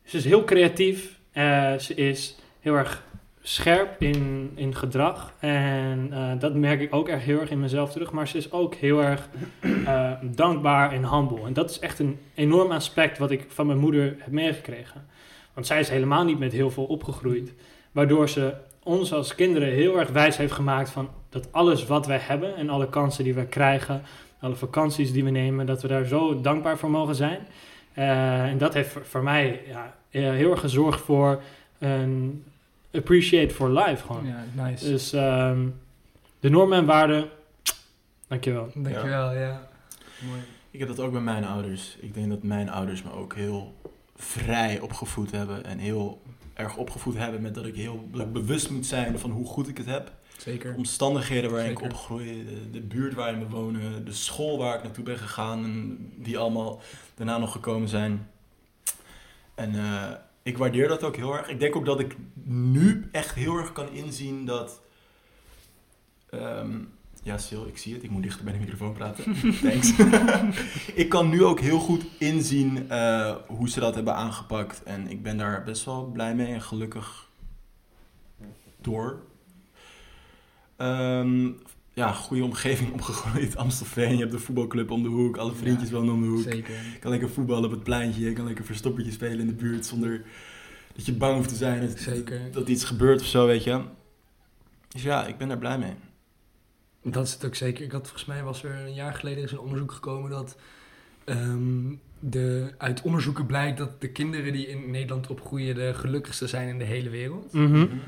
ze 0.03 0.17
is 0.17 0.25
heel 0.25 0.43
creatief. 0.43 1.19
Uh, 1.33 1.77
ze 1.77 1.93
is 1.93 2.37
heel 2.59 2.75
erg 2.75 3.03
scherp 3.41 4.01
in, 4.01 4.51
in 4.55 4.75
gedrag. 4.75 5.33
En 5.39 6.09
uh, 6.11 6.31
dat 6.39 6.55
merk 6.55 6.81
ik 6.81 6.93
ook 6.93 7.07
erg 7.07 7.23
heel 7.23 7.39
erg 7.39 7.49
in 7.49 7.59
mezelf 7.59 7.91
terug. 7.91 8.11
Maar 8.11 8.27
ze 8.27 8.37
is 8.37 8.51
ook 8.51 8.75
heel 8.75 9.03
erg 9.03 9.29
uh, 9.61 10.11
dankbaar 10.43 10.91
en 10.91 11.09
humble. 11.09 11.45
En 11.45 11.53
dat 11.53 11.69
is 11.69 11.79
echt 11.79 11.99
een 11.99 12.19
enorm 12.35 12.71
aspect 12.71 13.17
wat 13.17 13.31
ik 13.31 13.45
van 13.47 13.65
mijn 13.65 13.79
moeder 13.79 14.15
heb 14.17 14.31
meegekregen. 14.31 15.05
Want 15.53 15.67
zij 15.67 15.79
is 15.79 15.89
helemaal 15.89 16.23
niet 16.23 16.39
met 16.39 16.51
heel 16.51 16.71
veel 16.71 16.85
opgegroeid. 16.85 17.53
Waardoor 17.91 18.29
ze 18.29 18.53
ons 18.83 19.13
als 19.13 19.35
kinderen 19.35 19.69
heel 19.69 19.99
erg 19.99 20.09
wijs 20.09 20.37
heeft 20.37 20.53
gemaakt 20.53 20.89
van 20.89 21.09
dat 21.29 21.51
alles 21.51 21.85
wat 21.85 22.05
wij 22.05 22.19
hebben 22.21 22.55
en 22.55 22.69
alle 22.69 22.89
kansen 22.89 23.23
die 23.23 23.33
we 23.33 23.45
krijgen, 23.45 24.01
alle 24.39 24.55
vakanties 24.55 25.11
die 25.11 25.23
we 25.23 25.29
nemen, 25.29 25.65
dat 25.65 25.81
we 25.81 25.87
daar 25.87 26.05
zo 26.05 26.41
dankbaar 26.41 26.77
voor 26.77 26.89
mogen 26.89 27.15
zijn. 27.15 27.39
Uh, 27.97 28.43
en 28.43 28.57
dat 28.57 28.73
heeft 28.73 28.89
voor, 28.89 29.05
voor 29.05 29.23
mij 29.23 29.61
ja, 29.67 29.95
heel 30.09 30.51
erg 30.51 30.59
gezorgd 30.59 31.01
voor 31.01 31.41
een 31.79 32.43
appreciate 32.93 33.53
for 33.53 33.69
life 33.69 34.05
gewoon. 34.05 34.25
Ja, 34.25 34.45
nice. 34.63 34.85
Dus 34.85 35.13
um, 35.13 35.79
de 36.39 36.49
normen 36.49 36.77
en 36.77 36.85
waarden, 36.85 37.29
dankjewel. 38.27 38.71
Dankjewel, 38.73 39.33
ja. 39.33 39.39
ja. 39.39 39.67
Mooi. 40.19 40.41
Ik 40.71 40.79
heb 40.79 40.87
dat 40.87 40.99
ook 40.99 41.11
bij 41.11 41.21
mijn 41.21 41.45
ouders. 41.45 41.97
Ik 41.99 42.13
denk 42.13 42.29
dat 42.29 42.43
mijn 42.43 42.69
ouders 42.69 43.03
me 43.03 43.11
ook 43.11 43.35
heel 43.35 43.75
vrij 44.15 44.79
opgevoed 44.79 45.31
hebben 45.31 45.65
en 45.65 45.77
heel 45.77 46.21
erg 46.53 46.77
opgevoed 46.77 47.17
hebben 47.17 47.41
met 47.41 47.55
dat 47.55 47.65
ik 47.65 47.75
heel 47.75 48.09
dat 48.11 48.21
ik 48.21 48.33
bewust 48.33 48.69
moet 48.69 48.85
zijn 48.85 49.19
van 49.19 49.31
hoe 49.31 49.45
goed 49.45 49.67
ik 49.67 49.77
het 49.77 49.85
heb. 49.85 50.11
Zeker. 50.37 50.71
De 50.71 50.77
omstandigheden 50.77 51.51
waarin 51.51 51.69
Zeker. 51.69 51.85
ik 51.85 51.91
opgroei, 51.91 52.45
de, 52.45 52.69
de, 52.69 52.81
buurt 52.81 53.13
waarin 53.13 53.39
we 53.39 53.49
wonen, 53.49 54.05
de 54.05 54.13
school 54.13 54.57
waar 54.57 54.75
ik 54.75 54.83
naartoe 54.83 55.03
ben 55.03 55.17
gegaan 55.17 55.63
en 55.63 55.97
die 56.15 56.37
allemaal 56.37 56.81
daarna 57.15 57.37
nog 57.37 57.51
gekomen 57.51 57.89
zijn. 57.89 58.29
En 59.55 59.73
uh, 59.73 60.11
ik 60.43 60.57
waardeer 60.57 60.87
dat 60.87 61.03
ook 61.03 61.15
heel 61.15 61.37
erg. 61.37 61.49
Ik 61.49 61.59
denk 61.59 61.75
ook 61.75 61.85
dat 61.85 61.99
ik 61.99 62.15
nu 62.43 63.09
echt 63.11 63.35
heel 63.35 63.57
erg 63.57 63.71
kan 63.71 63.89
inzien 63.89 64.45
dat. 64.45 64.81
Um, 66.33 66.89
ja, 67.23 67.37
Sil, 67.45 67.67
ik 67.67 67.77
zie 67.77 67.93
het. 67.93 68.03
Ik 68.03 68.09
moet 68.09 68.23
dichter 68.23 68.43
bij 68.43 68.53
de 68.53 68.59
microfoon 68.59 68.93
praten. 68.93 69.23
Thanks. 69.63 69.93
ik 71.03 71.09
kan 71.09 71.29
nu 71.29 71.43
ook 71.43 71.59
heel 71.59 71.79
goed 71.79 72.03
inzien 72.17 72.85
uh, 72.91 73.35
hoe 73.47 73.69
ze 73.69 73.79
dat 73.79 73.95
hebben 73.95 74.15
aangepakt. 74.15 74.83
En 74.83 75.07
ik 75.07 75.23
ben 75.23 75.37
daar 75.37 75.63
best 75.63 75.85
wel 75.85 76.05
blij 76.05 76.35
mee 76.35 76.53
en 76.53 76.61
gelukkig 76.61 77.29
door. 78.81 79.21
Um, 80.77 81.57
ja, 81.93 82.11
goede 82.11 82.43
omgeving 82.43 82.93
opgegroeid. 82.97 83.55
Amstelveen, 83.55 84.11
je 84.11 84.19
hebt 84.19 84.31
de 84.31 84.39
voetbalclub 84.39 84.91
om 84.91 85.03
de 85.03 85.09
hoek. 85.09 85.37
Alle 85.37 85.53
vriendjes 85.53 85.89
ja, 85.89 85.95
wonen 85.95 86.13
om 86.13 86.21
de 86.21 86.27
hoek. 86.27 86.41
Zeker. 86.41 86.75
Ik 86.93 86.99
kan 86.99 87.11
lekker 87.11 87.29
voetballen 87.29 87.65
op 87.65 87.71
het 87.71 87.83
pleintje. 87.83 88.29
Ik 88.29 88.35
kan 88.35 88.45
lekker 88.45 88.65
verstoppertje 88.65 89.11
spelen 89.11 89.39
in 89.39 89.47
de 89.47 89.53
buurt 89.53 89.85
zonder 89.85 90.21
dat 90.95 91.05
je 91.05 91.13
bang 91.13 91.35
hoeft 91.35 91.49
te 91.49 91.55
zijn. 91.55 91.87
Dat, 91.87 91.99
zeker. 91.99 92.51
dat 92.51 92.67
iets 92.67 92.83
gebeurt 92.83 93.21
of 93.21 93.27
zo, 93.27 93.45
weet 93.45 93.63
je. 93.63 93.81
Dus 94.87 95.03
ja, 95.03 95.27
ik 95.27 95.37
ben 95.37 95.47
daar 95.47 95.57
blij 95.57 95.77
mee. 95.77 95.93
Dat 97.03 97.27
is 97.27 97.33
het 97.33 97.45
ook 97.45 97.55
zeker. 97.55 97.85
Ik 97.85 97.91
had, 97.91 98.01
volgens 98.01 98.25
mij 98.25 98.43
was 98.43 98.63
er 98.63 98.75
een 98.75 98.93
jaar 98.93 99.13
geleden 99.13 99.43
is 99.43 99.51
een 99.51 99.59
onderzoek 99.59 99.91
gekomen 99.91 100.29
dat 100.29 100.57
um, 101.25 101.99
de, 102.19 102.73
uit 102.77 103.01
onderzoeken 103.01 103.45
blijkt 103.45 103.77
dat 103.77 104.01
de 104.01 104.09
kinderen 104.09 104.53
die 104.53 104.67
in 104.67 104.91
Nederland 104.91 105.27
opgroeien 105.27 105.75
de 105.75 105.93
gelukkigste 105.93 106.47
zijn 106.47 106.67
in 106.67 106.77
de 106.77 106.83
hele 106.83 107.09
wereld. 107.09 107.53
Mm 107.53 107.73
-hmm. 107.73 108.01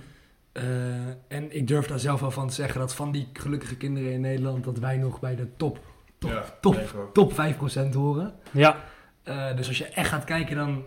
Uh, 0.54 1.08
en 1.28 1.56
ik 1.56 1.68
durf 1.68 1.88
daar 1.88 2.00
zelf 2.00 2.20
wel 2.20 2.32
van 2.32 2.48
te 2.48 2.54
zeggen 2.54 2.80
dat 2.80 2.96
van 2.96 3.12
die 3.12 3.30
gelukkige 3.34 3.78
kinderen 3.78 4.12
in 4.12 4.22
Nederland 4.22 4.64
dat 4.64 4.80
wij 4.80 4.98
nog 4.98 5.20
bij 5.20 5.36
de 5.36 5.48
top, 5.58 5.80
top, 6.18 6.32
ja, 6.32 6.46
top, 6.62 7.10
top 7.14 7.32
5% 7.32 7.94
horen. 7.94 8.34
Ja. 8.52 8.78
Uh, 9.24 9.56
dus 9.56 9.68
als 9.68 9.78
je 9.78 9.86
echt 9.86 10.10
gaat 10.10 10.24
kijken 10.24 10.56
dan, 10.56 10.84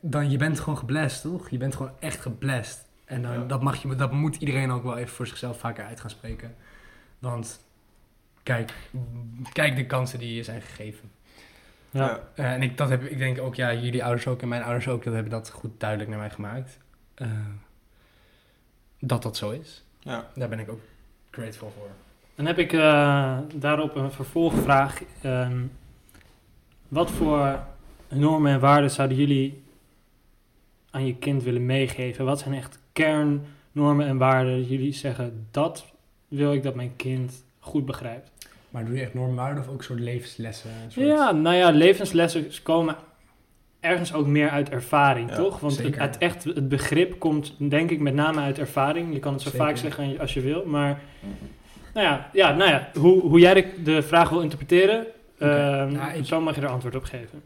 dan 0.00 0.30
je 0.30 0.36
bent 0.36 0.60
gewoon 0.60 0.78
geblest, 0.78 1.22
toch? 1.22 1.50
Je 1.50 1.58
bent 1.58 1.76
gewoon 1.76 1.92
echt 1.98 2.20
geblest. 2.20 2.84
En 3.04 3.22
dan, 3.22 3.32
ja. 3.32 3.44
dat, 3.44 3.62
mag 3.62 3.82
je, 3.82 3.96
dat 3.96 4.12
moet 4.12 4.36
iedereen 4.36 4.70
ook 4.70 4.82
wel 4.82 4.96
even 4.96 5.14
voor 5.14 5.26
zichzelf 5.26 5.58
vaker 5.58 5.84
uit 5.84 6.00
gaan 6.00 6.10
spreken. 6.10 6.54
Want 7.18 7.60
kijk, 8.42 8.72
kijk 9.52 9.76
de 9.76 9.86
kansen 9.86 10.18
die 10.18 10.34
je 10.34 10.42
zijn 10.42 10.62
gegeven. 10.62 11.10
Ja. 11.90 12.20
Uh, 12.36 12.52
en 12.52 12.62
ik, 12.62 12.76
dat 12.76 12.88
heb, 12.88 13.02
ik 13.02 13.18
denk 13.18 13.40
ook, 13.40 13.54
ja, 13.54 13.74
jullie 13.74 14.04
ouders 14.04 14.26
ook 14.26 14.42
en 14.42 14.48
mijn 14.48 14.62
ouders 14.62 14.88
ook, 14.88 15.04
dat 15.04 15.12
hebben 15.14 15.32
dat 15.32 15.50
goed 15.50 15.80
duidelijk 15.80 16.10
naar 16.10 16.18
mij 16.18 16.30
gemaakt. 16.30 16.78
Uh, 17.16 17.28
dat 18.98 19.22
dat 19.22 19.36
zo 19.36 19.50
is. 19.50 19.84
Ja. 19.98 20.30
Daar 20.34 20.48
ben 20.48 20.58
ik 20.58 20.70
ook 20.70 20.80
grateful 21.30 21.72
voor. 21.78 21.88
Dan 22.34 22.46
heb 22.46 22.58
ik 22.58 22.72
uh, 22.72 23.38
daarop 23.54 23.94
een 23.96 24.12
vervolgvraag. 24.12 25.02
Um, 25.24 25.72
wat 26.88 27.10
voor 27.10 27.58
normen 28.08 28.52
en 28.52 28.60
waarden 28.60 28.90
zouden 28.90 29.16
jullie 29.16 29.62
aan 30.90 31.06
je 31.06 31.16
kind 31.16 31.42
willen 31.42 31.66
meegeven? 31.66 32.24
Wat 32.24 32.38
zijn 32.38 32.54
echt 32.54 32.78
kernnormen 32.92 34.06
en 34.06 34.18
waarden 34.18 34.58
dat 34.58 34.68
jullie 34.68 34.92
zeggen, 34.92 35.46
dat 35.50 35.86
wil 36.28 36.52
ik 36.52 36.62
dat 36.62 36.74
mijn 36.74 36.96
kind 36.96 37.44
goed 37.58 37.86
begrijpt? 37.86 38.30
Maar 38.70 38.84
doe 38.84 38.94
je 38.94 39.02
echt 39.02 39.14
normenwaarden 39.14 39.62
of 39.62 39.68
ook 39.68 39.82
soort 39.82 40.00
levenslessen? 40.00 40.70
Soort... 40.88 41.06
Ja, 41.06 41.30
nou 41.32 41.56
ja, 41.56 41.70
levenslessen 41.70 42.62
komen 42.62 42.96
ergens 43.80 44.12
ook 44.12 44.26
meer 44.26 44.50
uit 44.50 44.68
ervaring, 44.68 45.30
ja, 45.30 45.36
toch? 45.36 45.60
Want 45.60 45.82
het, 45.82 45.96
het, 45.98 46.18
echt, 46.18 46.44
het 46.44 46.68
begrip 46.68 47.18
komt 47.18 47.54
denk 47.58 47.90
ik 47.90 48.00
met 48.00 48.14
name 48.14 48.40
uit 48.40 48.58
ervaring. 48.58 49.12
Je 49.12 49.18
kan 49.18 49.32
het 49.32 49.42
zo 49.42 49.50
Zeker. 49.50 49.66
vaak 49.66 49.76
zeggen 49.76 50.18
als 50.18 50.34
je 50.34 50.40
wil, 50.40 50.66
maar... 50.66 51.00
Nou 51.94 52.06
ja, 52.06 52.30
ja, 52.32 52.54
nou 52.54 52.70
ja 52.70 52.90
hoe, 52.94 53.20
hoe 53.20 53.40
jij 53.40 53.54
de, 53.54 53.82
de 53.82 54.02
vraag 54.02 54.28
wil 54.28 54.40
interpreteren, 54.40 55.06
okay. 55.34 55.86
uh, 55.86 55.92
nou, 55.92 56.12
ik, 56.12 56.24
zo 56.24 56.40
mag 56.40 56.54
je 56.54 56.60
er 56.60 56.68
antwoord 56.68 56.96
op 56.96 57.04
geven. 57.04 57.42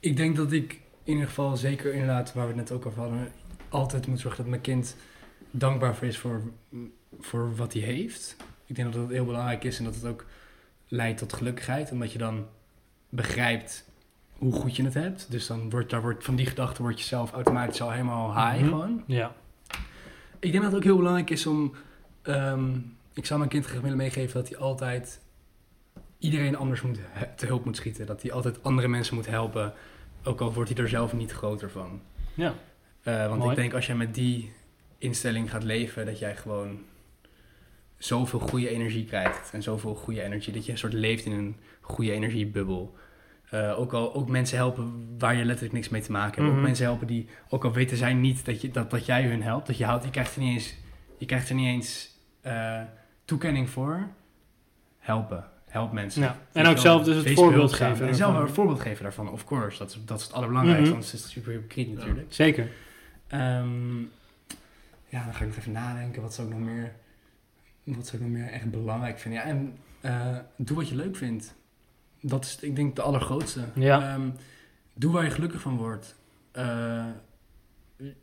Ik 0.00 0.16
denk 0.16 0.36
dat 0.36 0.52
ik 0.52 0.80
in 1.04 1.12
ieder 1.12 1.28
geval, 1.28 1.56
zeker 1.56 1.92
inderdaad, 1.92 2.32
waar 2.32 2.46
we 2.46 2.52
het 2.52 2.68
net 2.68 2.72
ook 2.72 2.86
over 2.86 3.00
hadden, 3.00 3.28
altijd 3.68 4.06
moet 4.06 4.20
zorgen 4.20 4.40
dat 4.40 4.50
mijn 4.50 4.60
kind 4.60 4.96
dankbaar 5.50 5.96
voor 5.96 6.06
is 6.06 6.18
voor, 6.18 6.42
voor 7.20 7.56
wat 7.56 7.72
hij 7.72 7.82
heeft. 7.82 8.36
Ik 8.66 8.76
denk 8.76 8.92
dat 8.92 9.02
dat 9.02 9.10
heel 9.10 9.24
belangrijk 9.24 9.64
is 9.64 9.78
en 9.78 9.84
dat 9.84 9.94
het 9.94 10.04
ook 10.04 10.26
leidt 10.88 11.18
tot 11.18 11.32
gelukkigheid, 11.32 11.92
omdat 11.92 12.12
je 12.12 12.18
dan 12.18 12.46
begrijpt 13.08 13.87
hoe 14.38 14.52
goed 14.52 14.76
je 14.76 14.84
het 14.84 14.94
hebt. 14.94 15.30
Dus 15.30 15.46
dan 15.46 15.70
wordt, 15.70 15.90
daar 15.90 16.00
wordt 16.00 16.24
van 16.24 16.36
die 16.36 16.46
gedachte 16.46 16.82
word 16.82 16.98
je 16.98 17.06
zelf 17.06 17.32
automatisch 17.32 17.80
al 17.80 17.90
helemaal 17.90 18.34
high 18.34 18.54
mm 18.54 18.58
-hmm. 18.58 18.68
gewoon. 18.68 19.02
Ja. 19.06 19.34
Ik 20.38 20.50
denk 20.52 20.62
dat 20.62 20.72
het 20.72 20.74
ook 20.74 20.84
heel 20.86 20.96
belangrijk 20.96 21.30
is 21.30 21.46
om... 21.46 21.74
Um, 22.22 22.96
ik 23.12 23.26
zou 23.26 23.38
mijn 23.38 23.50
kind 23.50 23.66
graag 23.66 23.80
willen 23.80 23.96
meegeven 23.96 24.34
dat 24.34 24.48
hij 24.48 24.58
altijd 24.58 25.20
iedereen 26.18 26.56
anders 26.56 26.82
moet, 26.82 26.98
te 27.36 27.46
hulp 27.46 27.64
moet 27.64 27.76
schieten. 27.76 28.06
Dat 28.06 28.22
hij 28.22 28.32
altijd 28.32 28.62
andere 28.62 28.88
mensen 28.88 29.14
moet 29.14 29.26
helpen, 29.26 29.72
ook 30.24 30.40
al 30.40 30.52
wordt 30.52 30.70
hij 30.70 30.82
er 30.82 30.88
zelf 30.88 31.12
niet 31.12 31.32
groter 31.32 31.70
van. 31.70 32.00
Ja. 32.34 32.54
Uh, 33.04 33.26
want 33.26 33.38
Mooi. 33.38 33.50
ik 33.50 33.56
denk 33.56 33.74
als 33.74 33.86
jij 33.86 33.96
met 33.96 34.14
die 34.14 34.52
instelling 34.98 35.50
gaat 35.50 35.62
leven, 35.62 36.06
dat 36.06 36.18
jij 36.18 36.36
gewoon 36.36 36.78
zoveel 37.96 38.38
goede 38.38 38.68
energie 38.68 39.04
krijgt. 39.04 39.52
En 39.52 39.62
zoveel 39.62 39.94
goede 39.94 40.22
energie, 40.22 40.52
dat 40.52 40.66
je 40.66 40.72
een 40.72 40.78
soort 40.78 40.92
leeft 40.92 41.24
in 41.24 41.32
een 41.32 41.56
goede 41.80 42.12
energiebubbel. 42.12 42.96
Uh, 43.54 43.78
ook 43.78 43.92
al 43.92 44.14
ook 44.14 44.28
mensen 44.28 44.56
helpen 44.56 45.14
waar 45.18 45.36
je 45.36 45.44
letterlijk 45.44 45.74
niks 45.74 45.88
mee 45.88 46.02
te 46.02 46.12
maken 46.12 46.34
hebt. 46.34 46.46
Mhm. 46.46 46.56
Ook 46.56 46.66
mensen 46.66 46.84
helpen 46.84 47.06
die, 47.06 47.28
ook 47.48 47.64
al 47.64 47.72
weten 47.72 47.96
zij 47.96 48.14
niet 48.14 48.44
dat, 48.44 48.60
je, 48.60 48.70
dat, 48.70 48.90
dat 48.90 49.06
jij 49.06 49.24
hun 49.24 49.42
helpt, 49.42 49.66
dat 49.66 49.78
je 49.78 49.84
houdt, 49.84 50.04
je 50.04 50.10
krijgt 50.10 50.34
er 50.36 50.42
niet 50.42 50.54
eens, 50.54 50.74
je 51.18 51.26
krijgt 51.26 51.48
er 51.48 51.54
niet 51.54 51.66
eens 51.66 52.10
uh, 52.46 52.80
toekenning 53.24 53.70
voor. 53.70 54.08
Helpen. 54.98 55.44
Help 55.66 55.92
mensen. 55.92 56.22
Ja. 56.22 56.38
En 56.52 56.66
ook 56.66 56.78
zelf 56.78 57.04
dus 57.04 57.24
het 57.24 57.34
voorbeeld 57.34 57.72
geven. 57.72 58.08
En 58.08 58.14
zelf 58.14 58.38
een 58.38 58.48
voorbeeld 58.48 58.80
geven 58.80 59.02
daarvan, 59.02 59.30
of 59.30 59.44
course. 59.44 59.78
Dat 59.78 59.90
is, 59.90 59.98
dat 60.04 60.18
is 60.18 60.24
het 60.24 60.32
allerbelangrijkste, 60.32 60.86
Mhm. 60.86 60.94
anders 60.94 61.14
is 61.14 61.22
het 61.22 61.30
super 61.30 61.52
hypocriet 61.52 61.94
natuurlijk. 61.94 62.32
Zeker. 62.32 62.70
Ehm, 63.26 63.98
ja, 65.08 65.24
dan 65.24 65.34
ga 65.34 65.40
ik 65.40 65.46
nog 65.46 65.56
even 65.56 65.72
nadenken. 65.72 66.22
Wat 66.22 66.34
zou 66.34 66.48
ik 66.48 66.54
nog 66.54 66.62
meer, 66.62 66.92
wat 67.84 68.06
zou 68.06 68.22
ik 68.22 68.28
nog 68.28 68.38
meer 68.38 68.48
echt 68.48 68.70
belangrijk 68.70 69.18
vinden? 69.18 69.40
Ja, 69.40 69.46
en 69.46 69.76
eh, 70.00 70.36
doe 70.56 70.76
wat 70.76 70.88
je 70.88 70.94
leuk 70.96 71.16
vindt. 71.16 71.54
Dat 72.20 72.44
is, 72.44 72.58
ik 72.60 72.76
denk, 72.76 72.96
de 72.96 73.02
allergrootste. 73.02 73.60
Ja. 73.74 74.14
Ehm, 74.14 74.30
doe 74.94 75.12
waar 75.12 75.24
je 75.24 75.30
gelukkig 75.30 75.60
van 75.60 75.76
wordt. 75.76 76.14
Eh, 76.52 77.06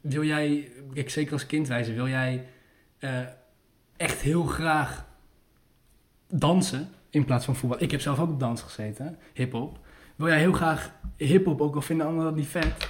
wil 0.01 0.23
jij, 0.23 0.71
kijk, 0.93 1.10
zeker 1.10 1.34
als 1.34 1.45
kind 1.45 1.67
wijzen, 1.67 1.95
wil 1.95 2.08
jij 2.08 2.47
eh, 2.97 3.19
echt 3.97 4.21
heel 4.21 4.43
graag 4.43 5.05
dansen 6.27 6.89
in 7.10 7.25
plaats 7.25 7.45
van 7.45 7.55
voetbal? 7.55 7.81
Ik 7.81 7.91
heb 7.91 8.01
zelf 8.01 8.19
ook 8.19 8.29
op 8.29 8.39
dans 8.39 8.62
gezeten, 8.62 9.17
hip-hop. 9.34 9.79
Wil 10.15 10.27
jij 10.27 10.39
heel 10.39 10.53
graag 10.53 10.91
hip-hop 11.17 11.62
ook 11.62 11.75
al 11.75 11.81
vinden 11.81 12.05
anderen 12.05 12.29
dat 12.29 12.39
niet 12.39 12.47
vet? 12.47 12.89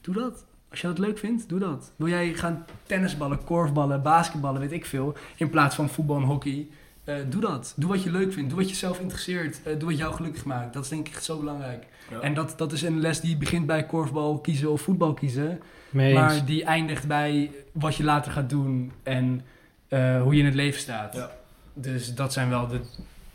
Doe 0.00 0.14
dat. 0.14 0.46
Als 0.70 0.80
je 0.80 0.86
dat 0.86 0.98
leuk 0.98 1.18
vindt, 1.18 1.48
doe 1.48 1.58
dat. 1.58 1.92
Wil 1.96 2.08
jij 2.08 2.34
gaan 2.34 2.64
tennisballen, 2.82 3.44
korfballen, 3.44 4.02
basketballen, 4.02 4.60
weet 4.60 4.72
ik 4.72 4.86
veel, 4.86 5.16
in 5.36 5.50
plaats 5.50 5.74
van 5.74 5.88
voetbal 5.88 6.16
en 6.16 6.22
hockey? 6.22 6.68
Eh, 7.04 7.16
doe 7.28 7.40
dat. 7.40 7.72
Doe 7.76 7.88
wat 7.88 8.02
je 8.02 8.10
leuk 8.10 8.32
vindt. 8.32 8.50
Doe 8.50 8.58
wat 8.58 8.68
jezelf 8.68 9.00
interesseert. 9.00 9.60
Eh, 9.62 9.78
doe 9.78 9.88
wat 9.88 9.98
jou 9.98 10.14
gelukkig 10.14 10.44
maakt. 10.44 10.72
Dat 10.72 10.82
is 10.82 10.88
denk 10.88 11.08
ik 11.08 11.14
echt 11.14 11.24
zo 11.24 11.38
belangrijk. 11.38 11.86
Ja. 12.10 12.20
En 12.20 12.34
dat, 12.34 12.54
dat 12.56 12.72
is 12.72 12.82
een 12.82 13.00
les 13.00 13.20
die 13.20 13.36
begint 13.36 13.66
bij 13.66 13.86
korfbal 13.86 14.38
kiezen 14.38 14.70
of 14.70 14.80
voetbal 14.80 15.14
kiezen. 15.14 15.60
Maar 15.90 16.44
die 16.44 16.64
eindigt 16.64 17.06
bij 17.06 17.50
wat 17.72 17.96
je 17.96 18.04
later 18.04 18.32
gaat 18.32 18.50
doen 18.50 18.92
en 19.02 19.44
eh, 19.88 20.22
hoe 20.22 20.34
je 20.34 20.40
in 20.40 20.44
het 20.44 20.54
leven 20.54 20.80
staat. 20.80 21.14
Ja. 21.14 21.30
Dus 21.74 22.14
dat 22.14 22.32
zijn 22.32 22.48
wel 22.48 22.66
de 22.66 22.80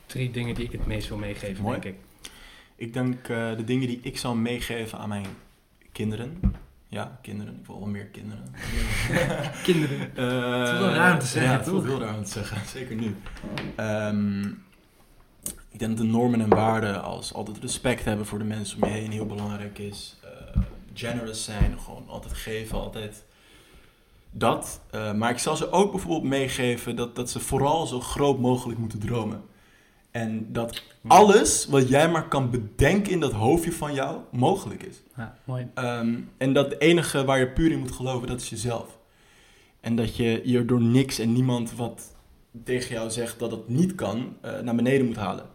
drie 0.06 0.32
dingen 0.32 0.56
die 0.56 0.66
ik 0.66 0.72
het 0.72 0.86
meest 0.86 1.08
wil 1.08 1.18
meegeven, 1.18 1.64
Mooi. 1.64 1.80
denk 1.80 1.96
ik. 1.96 2.02
Ik 2.76 2.94
denk 2.94 3.28
eh, 3.28 3.56
de 3.56 3.64
dingen 3.64 3.88
die 3.88 4.00
ik 4.02 4.18
zal 4.18 4.36
meegeven 4.36 5.00
aan 5.00 5.10
mijn 5.10 5.26
kinderen. 5.92 6.40
Ja, 6.92 7.20
kinderen. 7.22 7.56
Ik 7.60 7.66
wil 7.66 7.80
wel 7.80 7.88
meer 7.88 8.06
kinderen. 8.06 8.44
Kinderen. 9.64 10.00
Eh, 10.16 10.60
Het 10.60 10.74
is 10.74 10.80
wel 10.80 10.94
raar 10.94 11.14
om 11.14 11.20
te 11.20 11.26
zeggen, 11.26 11.52
ja, 11.52 11.58
het 11.58 11.66
toch? 11.66 11.86
heel 11.86 12.00
raar 12.00 12.16
om 12.18 12.24
te 12.24 12.32
zeggen. 12.32 12.68
Zeker 12.78 12.96
nu. 12.96 13.16
Ehm, 13.76 14.46
ik 15.70 15.80
denk 15.80 15.98
dat 15.98 16.06
de 16.06 16.12
normen 16.12 16.42
en 16.42 16.50
waarden 16.50 17.04
als 17.04 17.34
altijd 17.34 17.58
respect 17.58 18.06
hebben 18.06 18.26
voor 18.26 18.38
de 18.40 18.44
mensen 18.46 18.82
om 18.84 18.90
je 18.90 18.96
heen 18.96 19.12
heel 19.12 19.26
belangrijk 19.26 19.78
is. 19.80 20.18
Eh, 20.24 20.62
generous 20.94 21.44
zijn, 21.44 21.80
gewoon 21.80 22.08
altijd 22.08 22.34
geven, 22.34 22.80
altijd 22.80 23.24
dat. 24.32 24.82
Eh, 24.92 25.14
maar 25.14 25.30
ik 25.30 25.38
zal 25.38 25.56
ze 25.56 25.72
ook 25.72 25.92
bijvoorbeeld 25.92 26.24
meegeven 26.24 26.96
dat, 26.96 27.16
dat 27.16 27.30
ze 27.30 27.40
vooral 27.40 27.88
zo 27.88 28.00
groot 28.00 28.40
mogelijk 28.40 28.80
moeten 28.80 29.00
dromen. 29.00 29.44
En 30.12 30.52
dat 30.52 30.84
alles 31.08 31.66
wat 31.66 31.90
jij 31.90 32.10
maar 32.10 32.28
kan 32.28 32.50
bedenken 32.50 33.12
in 33.12 33.20
dat 33.20 33.32
hoofdje 33.32 33.72
van 33.72 33.94
jou 33.94 34.20
mogelijk 34.32 34.84
is. 34.84 35.02
Ja, 35.16 35.38
mooi. 35.44 35.68
Ehm, 35.74 36.16
en 36.38 36.54
dat 36.54 36.72
het 36.72 36.82
enige 36.82 37.26
waar 37.26 37.40
je 37.40 37.50
puur 37.50 37.72
in 37.72 37.80
moet 37.80 37.92
geloven, 37.92 38.28
dat 38.28 38.42
is 38.42 38.50
jezelf. 38.50 38.98
En 39.80 39.96
dat 39.96 40.16
je 40.16 40.42
je 40.44 40.66
door 40.66 40.82
niks 40.82 41.20
en 41.20 41.34
niemand 41.34 41.76
wat 41.76 42.16
tegen 42.64 42.96
jou 42.96 43.10
zegt 43.10 43.40
dat 43.40 43.52
het 43.52 43.68
niet 43.68 43.96
kan, 43.96 44.36
eh, 44.42 44.60
naar 44.60 44.76
beneden 44.76 45.06
moet 45.06 45.16
halen. 45.16 45.46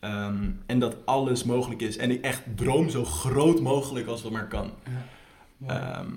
Ehm, 0.00 0.50
en 0.66 0.78
dat 0.78 0.96
alles 1.04 1.44
mogelijk 1.44 1.80
is. 1.80 1.96
En 1.96 2.10
ik 2.10 2.22
echt 2.22 2.42
droom 2.54 2.90
zo 2.90 3.04
groot 3.04 3.60
mogelijk 3.60 4.06
als 4.06 4.22
wat 4.22 4.32
maar 4.32 4.48
kan. 4.48 4.70
Mooi. 5.56 5.72
Ehm, 5.72 6.10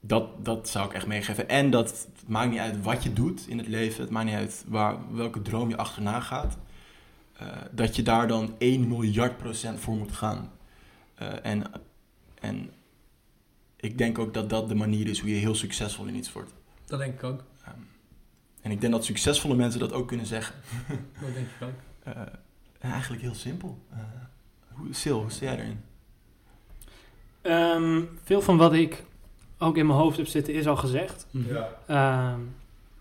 dat, 0.00 0.44
dat 0.44 0.68
zou 0.68 0.86
ik 0.86 0.92
echt 0.92 1.06
meegeven. 1.06 1.48
En 1.48 1.70
dat 1.70 1.90
het 1.90 2.28
maakt 2.28 2.50
niet 2.50 2.58
uit 2.58 2.82
wat 2.82 3.02
je 3.02 3.12
doet 3.12 3.46
in 3.48 3.58
het 3.58 3.68
leven. 3.68 4.00
Het 4.02 4.10
maakt 4.10 4.26
niet 4.26 4.34
uit 4.34 4.64
waar, 4.68 4.96
welke 5.12 5.42
droom 5.42 5.68
je 5.68 5.76
achterna 5.76 6.20
gaat. 6.20 6.56
Eh, 7.38 7.46
dat 7.70 7.96
je 7.96 8.02
daar 8.02 8.28
dan 8.28 8.54
1 8.58 8.88
miljard 8.88 9.36
procent 9.36 9.80
voor 9.80 9.96
moet 9.96 10.12
gaan. 10.12 10.52
Eh, 11.14 11.32
en, 11.42 11.62
en 12.40 12.70
ik 13.76 13.98
denk 13.98 14.18
ook 14.18 14.34
dat 14.34 14.50
dat 14.50 14.68
de 14.68 14.74
manier 14.74 15.08
is 15.08 15.20
hoe 15.20 15.30
je 15.30 15.36
heel 15.36 15.54
succesvol 15.54 16.06
in 16.06 16.14
iets 16.14 16.32
wordt. 16.32 16.52
dat 16.86 16.98
denk 16.98 17.14
ik 17.14 17.22
ook. 17.22 17.44
Ehm, 17.64 17.76
en 18.62 18.70
ik 18.70 18.80
denk 18.80 18.92
dat 18.92 19.04
succesvolle 19.04 19.54
mensen 19.54 19.80
dat 19.80 19.92
ook 19.92 20.08
kunnen 20.08 20.26
zeggen. 20.26 20.54
Dat 21.20 21.34
denk 21.34 21.46
ik 21.46 21.66
ook. 21.66 21.80
Eh, 22.02 22.22
en 22.78 22.90
eigenlijk 22.90 23.22
heel 23.22 23.34
simpel. 23.34 23.78
Eh 23.92 23.98
hoe, 24.76 24.86
Sil, 25.00 25.20
hoe 25.20 25.30
sta 25.30 25.44
jij 25.44 25.58
erin? 25.58 25.80
Ehm, 27.42 28.02
veel 28.22 28.42
van 28.42 28.56
wat 28.56 28.72
ik 28.72 29.04
ook 29.58 29.76
in 29.76 29.86
mijn 29.86 29.98
hoofd 29.98 30.16
heb 30.16 30.26
zitten 30.26 30.54
is 30.54 30.66
al 30.66 30.76
gezegd. 30.76 31.26
Mhm. 31.30 31.56
Ehm, 31.86 32.40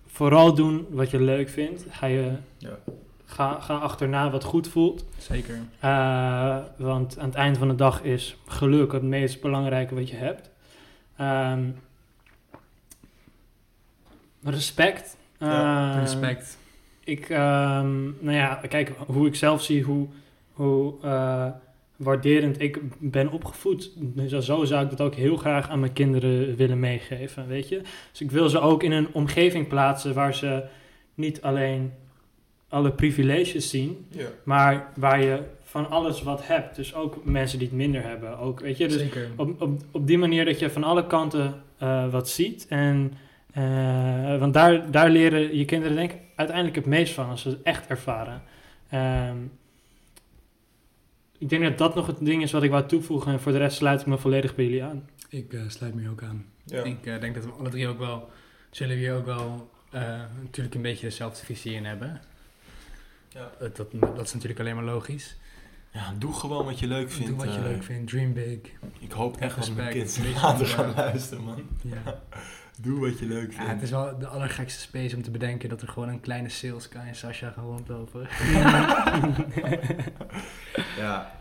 vooral 0.07 0.53
doen 0.53 0.87
wat 0.89 1.09
je 1.11 1.21
leuk 1.21 1.49
vindt. 1.49 1.85
Ga, 1.89 2.05
je, 2.05 2.37
Ja. 2.57 2.77
Ga, 3.25 3.59
ga 3.59 3.75
achterna 3.77 4.29
wat 4.29 4.43
goed 4.43 4.67
voelt. 4.67 5.05
Zeker. 5.17 5.59
Eh, 5.79 6.57
want 6.77 7.19
aan 7.19 7.25
het 7.25 7.35
eind 7.35 7.57
van 7.57 7.67
de 7.67 7.75
dag 7.75 8.03
is 8.03 8.37
geluk 8.47 8.91
het 8.91 9.03
meest 9.03 9.41
belangrijke 9.41 9.95
wat 9.95 10.09
je 10.09 10.15
hebt. 10.15 10.49
Ehm, 11.17 11.63
respect. 14.43 15.17
Ja, 15.39 15.91
Ehm, 15.91 15.99
Respect. 15.99 16.57
Ik, 17.03 17.29
ehm, 17.29 18.03
nou 18.03 18.31
ja, 18.37 18.61
kijk 18.67 18.91
hoe 19.07 19.27
ik 19.27 19.35
zelf 19.35 19.61
zie 19.63 19.83
hoe, 19.83 20.07
hoe 20.53 20.93
eh, 21.01 21.47
waarderend 21.95 22.61
ik 22.61 22.79
ben 22.99 23.31
opgevoed. 23.31 23.91
Dus 23.95 24.45
zo 24.45 24.63
zou 24.63 24.83
ik 24.83 24.89
dat 24.89 25.01
ook 25.01 25.15
heel 25.15 25.37
graag 25.37 25.69
aan 25.69 25.79
mijn 25.79 25.93
kinderen 25.93 26.55
willen 26.55 26.79
meegeven, 26.79 27.47
weet 27.47 27.69
je. 27.69 27.81
Dus 28.11 28.21
ik 28.21 28.31
wil 28.31 28.49
ze 28.49 28.59
ook 28.59 28.83
in 28.83 28.91
een 28.91 29.07
omgeving 29.11 29.67
plaatsen 29.67 30.13
waar 30.13 30.33
ze 30.33 30.63
niet 31.13 31.41
alleen 31.41 31.93
alle 32.75 32.91
privileges 32.91 33.69
zien, 33.69 34.05
Ja. 34.09 34.27
maar 34.43 34.91
waar 34.95 35.21
je 35.23 35.39
van 35.63 35.89
alles 35.89 36.21
wat 36.23 36.47
hebt. 36.47 36.75
Dus 36.75 36.95
ook 36.95 37.25
mensen 37.25 37.59
die 37.59 37.67
het 37.67 37.77
minder 37.77 38.03
hebben. 38.03 38.37
Ook, 38.37 38.59
weet 38.59 38.77
je, 38.77 38.87
dus 38.87 38.97
Zeker. 38.97 39.29
op, 39.35 39.61
op, 39.61 39.81
op 39.91 40.07
die 40.07 40.17
manier 40.17 40.45
dat 40.45 40.59
je 40.59 40.69
van 40.69 40.83
alle 40.83 41.07
kanten 41.07 41.61
eh, 41.77 42.11
wat 42.11 42.29
ziet. 42.29 42.65
En, 42.69 43.13
eh, 43.53 44.39
want 44.39 44.53
daar, 44.53 44.91
daar 44.91 45.09
leren 45.09 45.57
je 45.57 45.65
kinderen 45.65 45.95
denk 45.95 46.11
ik 46.11 46.19
uiteindelijk 46.35 46.75
het 46.75 46.85
meest 46.85 47.13
van 47.13 47.29
als 47.29 47.41
ze 47.41 47.49
het 47.49 47.61
echt 47.61 47.87
ervaren. 47.87 48.41
Ehm, 48.89 49.37
ik 51.37 51.49
denk 51.49 51.63
dat 51.63 51.77
dat 51.77 51.95
nog 51.95 52.07
het 52.07 52.25
ding 52.25 52.41
is 52.43 52.51
wat 52.51 52.63
ik 52.63 52.71
wou 52.71 52.85
toevoegen. 52.85 53.31
En 53.31 53.39
voor 53.39 53.51
de 53.51 53.57
rest 53.57 53.77
sluit 53.77 54.01
ik 54.01 54.07
me 54.07 54.17
volledig 54.17 54.55
bij 54.55 54.65
jullie 54.65 54.83
aan. 54.83 55.09
Ik 55.29 55.53
eh, 55.53 55.61
sluit 55.67 55.95
me 55.95 56.09
ook 56.09 56.23
aan. 56.23 56.45
Ja. 56.65 56.83
Ik 56.83 57.05
eh, 57.05 57.19
denk 57.19 57.35
dat 57.35 57.45
we 57.45 57.51
alle 57.51 57.69
drie 57.69 57.87
ook 57.87 57.99
wel, 57.99 58.29
zullen 58.71 58.95
we 58.95 59.01
hier 59.01 59.15
ook 59.15 59.25
wel 59.25 59.69
eh, 59.91 60.01
natuurlijk 60.41 60.75
een 60.75 60.81
beetje 60.81 61.07
dezelfde 61.07 61.45
visie 61.45 61.73
in 61.73 61.85
hebben. 61.85 62.21
Ja. 63.35 63.51
Dat, 63.59 63.75
dat, 63.75 63.91
dat 63.91 64.25
is 64.25 64.33
natuurlijk 64.33 64.59
alleen 64.59 64.75
maar 64.75 64.83
logisch. 64.83 65.35
Ja, 65.91 66.13
doe 66.17 66.33
gewoon 66.33 66.65
wat 66.65 66.79
je 66.79 66.87
leuk 66.87 67.11
vindt. 67.11 67.27
Doe 67.27 67.37
wat 67.45 67.53
je 67.53 67.59
eh. 67.59 67.65
leuk 67.65 67.83
vindt, 67.83 68.11
dream 68.11 68.33
big. 68.33 68.59
Ik 68.99 69.11
hoop 69.11 69.37
echt 69.37 69.55
dat 69.55 69.75
mijn 69.75 69.89
kids 69.89 70.19
later 70.41 70.65
gaan 70.65 70.89
eh, 70.89 70.95
luisteren, 70.95 71.43
man. 71.43 71.63
Ja. 71.81 72.21
Doe 72.81 72.99
wat 72.99 73.19
je 73.19 73.25
leuk 73.25 73.51
ja, 73.51 73.57
vindt. 73.57 73.71
het 73.71 73.81
is 73.81 73.89
wel 73.89 74.17
de 74.19 74.27
allergekste 74.27 74.79
space 74.79 75.15
om 75.15 75.21
te 75.21 75.31
bedenken 75.31 75.69
dat 75.69 75.81
er 75.81 75.87
gewoon 75.87 76.09
een 76.09 76.19
kleine 76.19 76.49
sales 76.49 76.85
guy 76.85 77.07
in 77.07 77.15
Sasha 77.15 77.49
gaan 77.49 77.63
rondlopen. 77.65 78.27
Ja. 80.97 81.31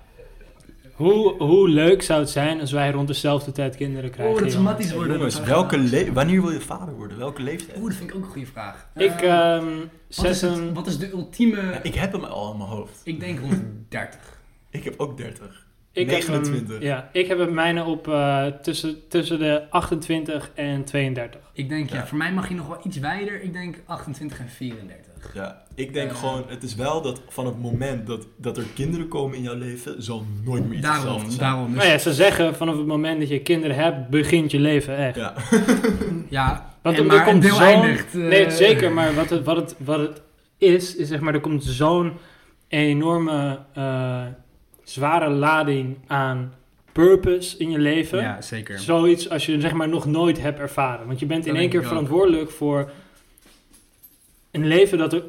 Hoe, 0.94 1.42
hoe 1.42 1.68
leuk 1.68 2.02
zou 2.02 2.20
het 2.20 2.30
zijn 2.30 2.60
als 2.60 2.72
wij 2.72 2.90
rond 2.90 3.08
dezelfde 3.08 3.52
tijd 3.52 3.76
kinderen 3.76 4.10
krijgen? 4.10 4.34
Oh, 4.44 4.52
dat 4.52 4.62
matties 4.62 4.92
worden. 4.92 5.16
Jongens, 5.16 5.40
welke 5.40 5.78
le- 5.78 6.12
wanneer 6.12 6.40
wil 6.42 6.50
je 6.50 6.60
vader 6.60 6.94
worden? 6.94 7.18
Welke 7.18 7.42
leeftijd? 7.42 7.78
Oeh, 7.78 7.88
dat 7.88 7.96
vind 7.96 8.10
ik 8.10 8.16
ook 8.16 8.22
een 8.22 8.28
goede 8.30 8.46
vraag. 8.46 8.88
Ik, 8.96 9.10
ehm 9.20 9.64
wat, 9.64 9.76
is 10.08 10.16
zessen... 10.16 10.52
het, 10.64 10.74
wat 10.74 10.86
is 10.86 10.98
de 10.98 11.10
ultieme... 11.10 11.56
Ja, 11.62 11.82
ik 11.82 11.94
heb 11.94 12.12
hem 12.12 12.24
al 12.24 12.50
in 12.52 12.56
mijn 12.58 12.68
hoofd. 12.70 13.00
Ik 13.04 13.20
denk 13.20 13.40
rond 13.40 13.52
de 13.60 13.64
30. 13.88 14.20
Ik 14.70 14.84
heb 14.84 14.94
ook 15.00 15.16
30. 15.16 15.66
Ik 15.92 16.10
heb 16.10 16.20
hem- 16.22 16.30
29. 16.30 16.82
ja, 16.82 17.08
ik 17.12 17.26
heb 17.26 17.38
het 17.38 17.50
mijne 17.52 17.84
op 17.84 18.08
eh, 18.08 18.46
tussen, 18.46 19.08
tussen 19.08 19.38
de 19.38 19.70
28 19.70 20.50
en 20.54 20.84
32. 20.84 21.40
Ik 21.52 21.68
denk, 21.68 21.90
ja. 21.90 21.96
Ja. 21.96 22.06
voor 22.06 22.18
mij 22.18 22.32
mag 22.32 22.48
je 22.48 22.54
nog 22.54 22.66
wel 22.66 22.80
iets 22.84 22.98
wijder. 22.98 23.42
Ik 23.42 23.52
denk 23.52 23.76
28 23.86 24.38
en 24.38 24.48
34. 24.48 25.12
Ja, 25.34 25.62
ik 25.74 25.92
denk 25.94 26.10
Eh. 26.10 26.16
gewoon, 26.16 26.44
het 26.46 26.62
is 26.62 26.74
wel 26.74 27.02
dat 27.02 27.20
van 27.28 27.46
het 27.46 27.58
moment 27.62 28.06
dat, 28.06 28.26
dat 28.36 28.56
er 28.56 28.64
kinderen 28.74 29.08
komen 29.08 29.36
in 29.36 29.42
jouw 29.42 29.54
leven, 29.56 30.02
zal 30.02 30.24
nooit 30.44 30.64
meer 30.68 30.78
iets 30.78 30.86
Daarom, 30.86 31.02
hetzelfde 31.04 31.30
zijn. 31.36 31.50
daarom. 31.50 31.66
Dus, 31.72 31.76
Nou 31.76 31.88
ja, 31.92 31.98
ze 31.98 32.14
zeggen 32.14 32.54
vanaf 32.54 32.76
het 32.76 32.86
moment 32.86 33.20
dat 33.20 33.28
je 33.28 33.40
kinderen 33.40 33.76
hebt, 33.76 34.08
begint 34.08 34.50
je 34.50 34.58
leven 34.58 34.96
echt. 34.96 35.16
Ja. 35.16 35.34
ja, 36.28 36.74
Want 36.82 36.96
en 36.96 37.02
er 37.02 37.08
maar 37.08 37.24
komt 37.24 37.34
een 37.34 37.40
deel 37.40 37.54
zo'n- 37.54 37.64
eindigt. 37.66 38.14
eh, 38.14 38.20
Nee, 38.20 38.50
zeker, 38.50 38.92
maar 38.92 39.14
wat 39.14 39.30
het, 39.30 39.44
wat 39.44 39.56
het, 39.56 39.74
wat 39.78 39.98
het 39.98 40.22
is, 40.58 40.96
is 40.96 41.08
zeg 41.08 41.20
maar, 41.20 41.34
er 41.34 41.40
komt 41.40 41.64
zo'n 41.64 42.12
enorme 42.68 43.58
eh, 43.74 44.22
zware 44.82 45.28
lading 45.30 45.96
aan 46.06 46.52
purpose 46.92 47.58
in 47.58 47.70
je 47.70 47.78
leven. 47.78 48.20
Ja, 48.20 48.40
zeker. 48.42 48.78
Zoiets 48.78 49.30
als 49.30 49.46
je 49.46 49.60
zeg 49.60 49.72
maar 49.72 49.88
nog 49.88 50.06
nooit 50.06 50.40
hebt 50.40 50.58
ervaren. 50.58 51.06
Want 51.06 51.20
je 51.20 51.26
bent 51.26 51.44
Dat 51.44 51.54
in 51.54 51.60
één 51.60 51.68
keer 51.70 51.84
verantwoordelijk 51.84 52.50
voor 52.50 52.90
een 54.54 54.66
leven 54.66 54.98
dat 54.98 55.12
er 55.12 55.22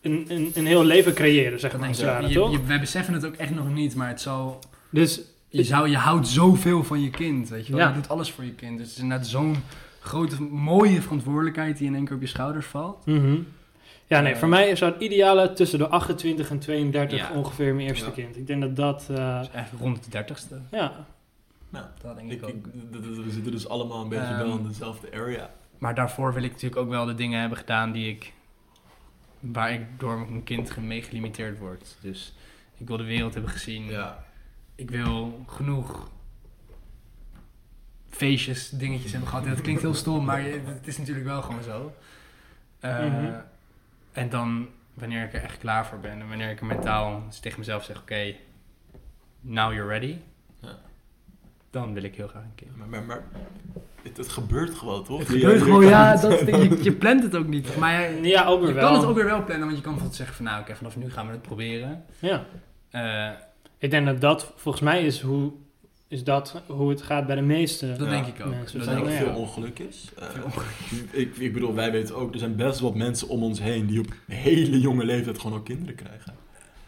een, 0.00 0.24
een, 0.28 0.50
een 0.54 0.66
heel 0.66 0.84
leven 0.84 1.14
creëren, 1.14 1.60
zeg 1.60 1.78
maar. 1.78 1.94
ware, 1.96 2.28
Je, 2.28 2.34
toch? 2.34 2.50
je, 2.52 2.64
wij 2.64 2.80
beseffen 2.80 3.14
het 3.14 3.24
ook 3.26 3.34
echt 3.34 3.54
nog 3.54 3.68
niet, 3.72 3.94
maar 3.94 4.08
het 4.08 4.20
zal... 4.20 4.58
Dus 4.90 5.20
Je, 5.48 5.64
zou, 5.64 5.88
je 5.88 5.96
houdt 5.96 6.28
zoveel 6.28 6.84
van 6.84 7.02
je 7.02 7.10
kind, 7.10 7.48
weet 7.48 7.66
je 7.66 7.72
wel. 7.72 7.80
Ja. 7.82 7.88
Je 7.88 7.94
doet 7.94 8.08
alles 8.08 8.30
voor 8.30 8.44
je 8.44 8.52
kind. 8.54 8.78
Dus 8.78 8.86
het 8.86 8.96
is 8.96 9.02
inderdaad 9.02 9.26
zo'n 9.26 9.56
grote, 10.00 10.42
mooie 10.42 11.02
verantwoordelijkheid 11.02 11.78
die 11.78 11.86
in 11.86 11.94
één 11.94 12.04
keer 12.04 12.14
op 12.14 12.20
je 12.20 12.26
schouders 12.28 12.66
valt. 12.66 13.06
Mhm. 13.06 13.36
Ja, 14.06 14.20
nee, 14.20 14.32
Eh, 14.32 14.38
voor 14.38 14.48
mij 14.48 14.76
zou 14.76 14.92
het 14.92 15.02
ideale 15.02 15.52
tussen 15.52 15.78
de 15.78 15.88
28 15.88 16.50
en 16.50 16.58
32 16.58 17.18
Ja. 17.18 17.30
ongeveer 17.34 17.74
mijn 17.74 17.88
eerste 17.88 18.04
Ja. 18.06 18.10
kind. 18.10 18.36
Ik 18.36 18.46
denk 18.46 18.60
dat 18.60 18.76
dat, 18.76 19.06
eh, 19.10 19.38
Dus 19.38 19.50
echt 19.50 19.70
rond 19.80 20.04
de 20.04 20.10
dertigste. 20.10 20.60
ja, 20.70 21.06
Nou, 21.70 21.84
Dat 22.02 22.16
denk 22.16 22.30
ik, 22.32 22.38
ik 22.42 22.48
ook. 22.48 22.64
we 23.24 23.30
zitten 23.30 23.52
dus 23.52 23.68
allemaal 23.68 24.02
een 24.02 24.08
beetje 24.08 24.24
Ehm, 24.24 24.38
wel 24.46 24.56
in 24.58 24.66
dezelfde 24.68 25.08
area. 25.14 25.50
Maar 25.78 25.94
daarvoor 25.94 26.34
wil 26.34 26.42
ik 26.42 26.50
natuurlijk 26.52 26.80
ook 26.80 26.88
wel 26.88 27.04
de 27.04 27.14
dingen 27.14 27.40
hebben 27.40 27.58
gedaan 27.58 27.92
die 27.92 28.08
ik... 28.08 28.32
Waar 29.40 29.72
ik 29.72 29.80
door 29.98 30.18
mijn 30.18 30.42
kind 30.44 30.76
mee 30.76 31.02
gelimiteerd 31.02 31.58
word. 31.58 31.96
Dus 32.00 32.34
ik 32.76 32.86
wil 32.86 32.96
de 32.96 33.04
wereld 33.04 33.34
hebben 33.34 33.52
gezien. 33.52 33.84
Ja. 33.84 34.24
Ik 34.74 34.90
wil 34.90 35.44
genoeg 35.46 36.10
feestjes, 38.10 38.68
dingetjes 38.70 39.10
hebben 39.10 39.28
gehad. 39.30 39.44
Dat 39.44 39.60
klinkt 39.60 39.82
heel 39.82 39.94
stom, 39.94 40.24
maar 40.24 40.42
het 40.42 40.86
is 40.86 40.98
natuurlijk 40.98 41.26
wel 41.26 41.42
gewoon 41.42 41.62
zo. 41.62 41.94
Eh, 42.80 42.98
Mhm. 43.04 43.32
En 44.12 44.28
dan, 44.28 44.68
wanneer 44.94 45.24
ik 45.24 45.32
er 45.32 45.42
echt 45.42 45.58
klaar 45.58 45.86
voor 45.86 45.98
ben 45.98 46.20
en 46.20 46.28
wanneer 46.28 46.50
ik 46.50 46.60
er 46.60 46.66
mentaal 46.66 47.22
dus 47.26 47.40
tegen 47.40 47.58
mezelf 47.58 47.84
zeg: 47.84 48.00
Oké, 48.00 48.34
now 49.40 49.72
you're 49.72 49.88
ready. 49.88 50.16
Dan 51.70 51.94
wil 51.94 52.02
ik 52.02 52.14
heel 52.14 52.28
graag 52.28 52.42
een 52.42 52.54
kind. 52.54 52.76
Maar, 52.76 52.88
maar, 52.88 53.02
maar 53.02 53.22
het, 54.02 54.16
het 54.16 54.28
gebeurt 54.28 54.74
gewoon, 54.74 55.04
toch? 55.04 55.18
Het 55.18 55.28
Je- 55.28 55.38
gebeurt 55.38 55.62
gewoon, 55.62 55.84
ja, 55.86 56.16
dat, 56.20 56.38
je, 56.40 56.78
je 56.82 56.92
plant 56.92 57.22
het 57.22 57.36
ook 57.36 57.46
niet. 57.46 57.76
Maar 57.76 58.10
je, 58.10 58.20
Ja, 58.22 58.46
ook 58.46 58.58
weer 58.60 58.68
je 58.68 58.74
wel. 58.74 58.84
kan 58.88 58.98
het 58.98 59.04
ook 59.08 59.14
weer 59.16 59.24
wel 59.24 59.44
plannen, 59.44 59.64
want 59.66 59.76
je 59.76 59.82
kan 59.82 59.92
bijvoorbeeld 59.92 60.14
zeggen: 60.14 60.36
van, 60.36 60.44
Nou, 60.44 60.60
oké, 60.60 60.76
vanaf 60.76 60.96
nu 60.96 61.10
gaan 61.10 61.26
we 61.26 61.32
het 61.32 61.42
proberen. 61.42 62.04
Ja. 62.18 62.44
Eh, 62.90 63.30
Ik 63.78 63.90
denk 63.90 64.06
dat 64.06 64.20
dat 64.20 64.52
volgens 64.56 64.84
mij 64.84 65.04
is 65.06 65.20
hoe, 65.20 65.52
is 66.08 66.24
dat 66.24 66.62
hoe 66.66 66.90
het 66.90 67.02
gaat 67.02 67.26
bij 67.26 67.36
de 67.36 67.42
meeste. 67.42 67.86
dat 67.88 67.98
Ja. 68.06 68.10
denk 68.10 68.26
ik 68.26 68.46
ook. 68.46 68.50
Mensen 68.54 68.78
Dat 68.78 68.88
Er 68.88 68.94
zijn 68.94 69.04
ook 69.06 69.10
veel 69.10 69.34
ongeluk 69.40 69.78
is. 69.78 70.10
Eh, 70.18 70.26
Veel 70.28 70.62
ik, 71.10 71.36
ik 71.36 71.52
bedoel, 71.52 71.74
wij 71.74 71.90
weten 71.92 72.16
ook, 72.16 72.32
er 72.32 72.38
zijn 72.38 72.56
best 72.56 72.80
wat 72.80 72.94
mensen 72.94 73.28
om 73.28 73.42
ons 73.42 73.60
heen 73.60 73.86
die 73.86 74.00
op 74.00 74.06
hele 74.26 74.80
jonge 74.80 75.04
leeftijd 75.04 75.38
gewoon 75.38 75.58
ook 75.58 75.64
kinderen 75.64 75.94
krijgen. 75.94 76.34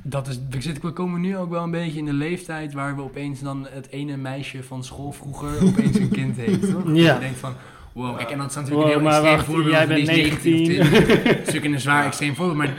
Dat 0.02 0.28
is, 0.28 0.38
we, 0.50 0.60
zitten, 0.60 0.84
we 0.84 0.92
komen 0.92 1.20
nu 1.20 1.36
ook 1.36 1.50
wel 1.50 1.62
een 1.62 1.70
beetje 1.70 1.98
in 1.98 2.04
de 2.04 2.12
leeftijd 2.12 2.72
waar 2.72 2.96
we 2.96 3.02
opeens 3.02 3.40
dan 3.40 3.66
het 3.70 3.88
ene 3.90 4.16
meisje 4.16 4.62
van 4.62 4.84
school 4.84 5.12
vroeger 5.12 5.50
opeens 5.68 5.96
een 5.98 6.08
kind 6.10 6.36
heeft, 6.36 6.70
toch? 6.70 6.82
Ja. 6.86 7.14
Je 7.14 7.20
denkt 7.20 7.38
van, 7.38 7.52
wow, 7.92 8.16
kijk, 8.16 8.30
en 8.30 8.38
dat 8.38 8.50
is 8.50 8.54
natuurlijk 8.56 8.82
Wow, 8.88 8.92
een 8.96 9.00
heel 9.00 9.08
maar 9.10 9.12
extreem 9.34 9.36
wacht, 9.36 9.46
voorbeeld. 9.46 9.70
jij 9.70 9.86
van 9.86 9.94
die 9.94 10.04
bent 10.06 10.18
is 10.18 10.22
19 10.42 10.80
of 10.82 10.88
19. 10.88 11.14
20. 11.22 11.38
Een 11.38 11.46
stuk 11.46 11.64
in 11.64 11.72
een 11.72 11.80
zwaar 11.80 12.00
Ja. 12.02 12.06
extreem 12.06 12.34
voorbeeld, 12.34 12.56
maar 12.58 12.74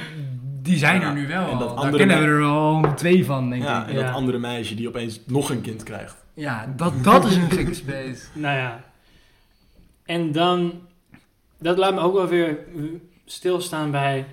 die 0.62 0.78
zijn 0.78 1.02
Ja. 1.02 1.08
er 1.08 1.14
nu 1.14 1.28
wel 1.28 1.50
En 1.52 1.58
dat. 1.58 1.82
Daar 1.82 1.92
kennen 1.92 2.20
we 2.20 2.26
er 2.26 2.42
al 2.44 2.94
twee 2.96 3.26
van, 3.26 3.50
denk 3.50 3.64
Ja, 3.64 3.82
ik. 3.84 3.88
en 3.90 3.96
Ja. 4.00 4.06
dat 4.06 4.14
andere 4.16 4.38
meisje 4.38 4.76
die 4.76 4.88
opeens 4.88 5.20
nog 5.26 5.50
een 5.50 5.62
kind 5.62 5.84
krijgt. 5.84 6.16
Ja, 6.34 6.74
dat, 6.76 7.04
dat 7.04 7.26
is 7.26 7.36
een 7.36 7.52
gekke 7.58 7.74
space. 7.74 8.24
Nou 8.34 8.58
ja. 8.58 8.84
En 10.06 10.32
dan, 10.32 10.74
dat 11.60 11.78
laat 11.78 11.94
me 11.94 12.00
ook 12.00 12.14
wel 12.14 12.28
weer 12.28 12.58
stilstaan 13.26 13.92
bij. 13.92 14.26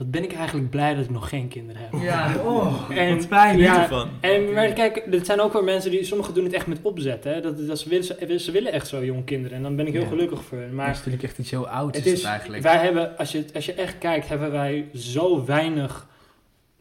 Wat 0.00 0.10
ben 0.10 0.22
ik 0.22 0.32
eigenlijk 0.32 0.70
blij 0.70 0.94
dat 0.94 1.04
ik 1.04 1.10
nog 1.10 1.28
geen 1.28 1.48
kinderen 1.48 1.82
heb. 1.90 2.00
Ja, 2.02 2.34
oh, 2.46 2.90
En- 2.94 3.14
wat 3.16 3.26
fijn. 3.26 3.58
ja, 3.58 3.82
ervan. 3.82 4.08
En, 4.20 4.52
maar 4.52 4.68
kijk, 4.72 5.06
er 5.10 5.24
zijn 5.24 5.40
ook 5.40 5.52
wel 5.52 5.62
mensen 5.62 5.90
die, 5.90 6.04
sommigen 6.04 6.34
doen 6.34 6.44
het 6.44 6.52
echt 6.52 6.66
met 6.66 6.78
opzet. 6.82 7.24
Hè? 7.24 7.40
Dat, 7.40 7.66
dat 7.66 7.78
ze, 7.78 7.88
willen, 7.88 8.04
ze, 8.04 8.38
ze 8.38 8.50
willen 8.50 8.72
echt 8.72 8.88
zo 8.88 9.04
jong 9.04 9.24
kinderen. 9.24 9.56
En 9.56 9.62
dan 9.62 9.76
ben 9.76 9.86
ik 9.86 9.92
heel 9.92 10.02
Ja. 10.02 10.08
gelukkig 10.08 10.42
voor 10.44 10.58
hen. 10.58 10.66
maar 10.66 10.76
Maar 10.76 10.90
is 10.90 10.96
natuurlijk 10.96 11.22
echt 11.24 11.38
iets 11.38 11.50
heel 11.50 11.68
ouds 11.68 11.96
het 11.96 12.06
is, 12.06 12.12
is, 12.12 12.18
het 12.18 12.30
eigenlijk. 12.30 12.62
wij 12.62 12.76
hebben, 12.76 13.18
als 13.18 13.32
je, 13.32 13.44
als 13.54 13.66
je 13.66 13.72
echt 13.74 13.98
kijkt, 13.98 14.28
hebben 14.28 14.50
wij 14.52 14.88
zo 14.94 15.44
weinig 15.44 16.06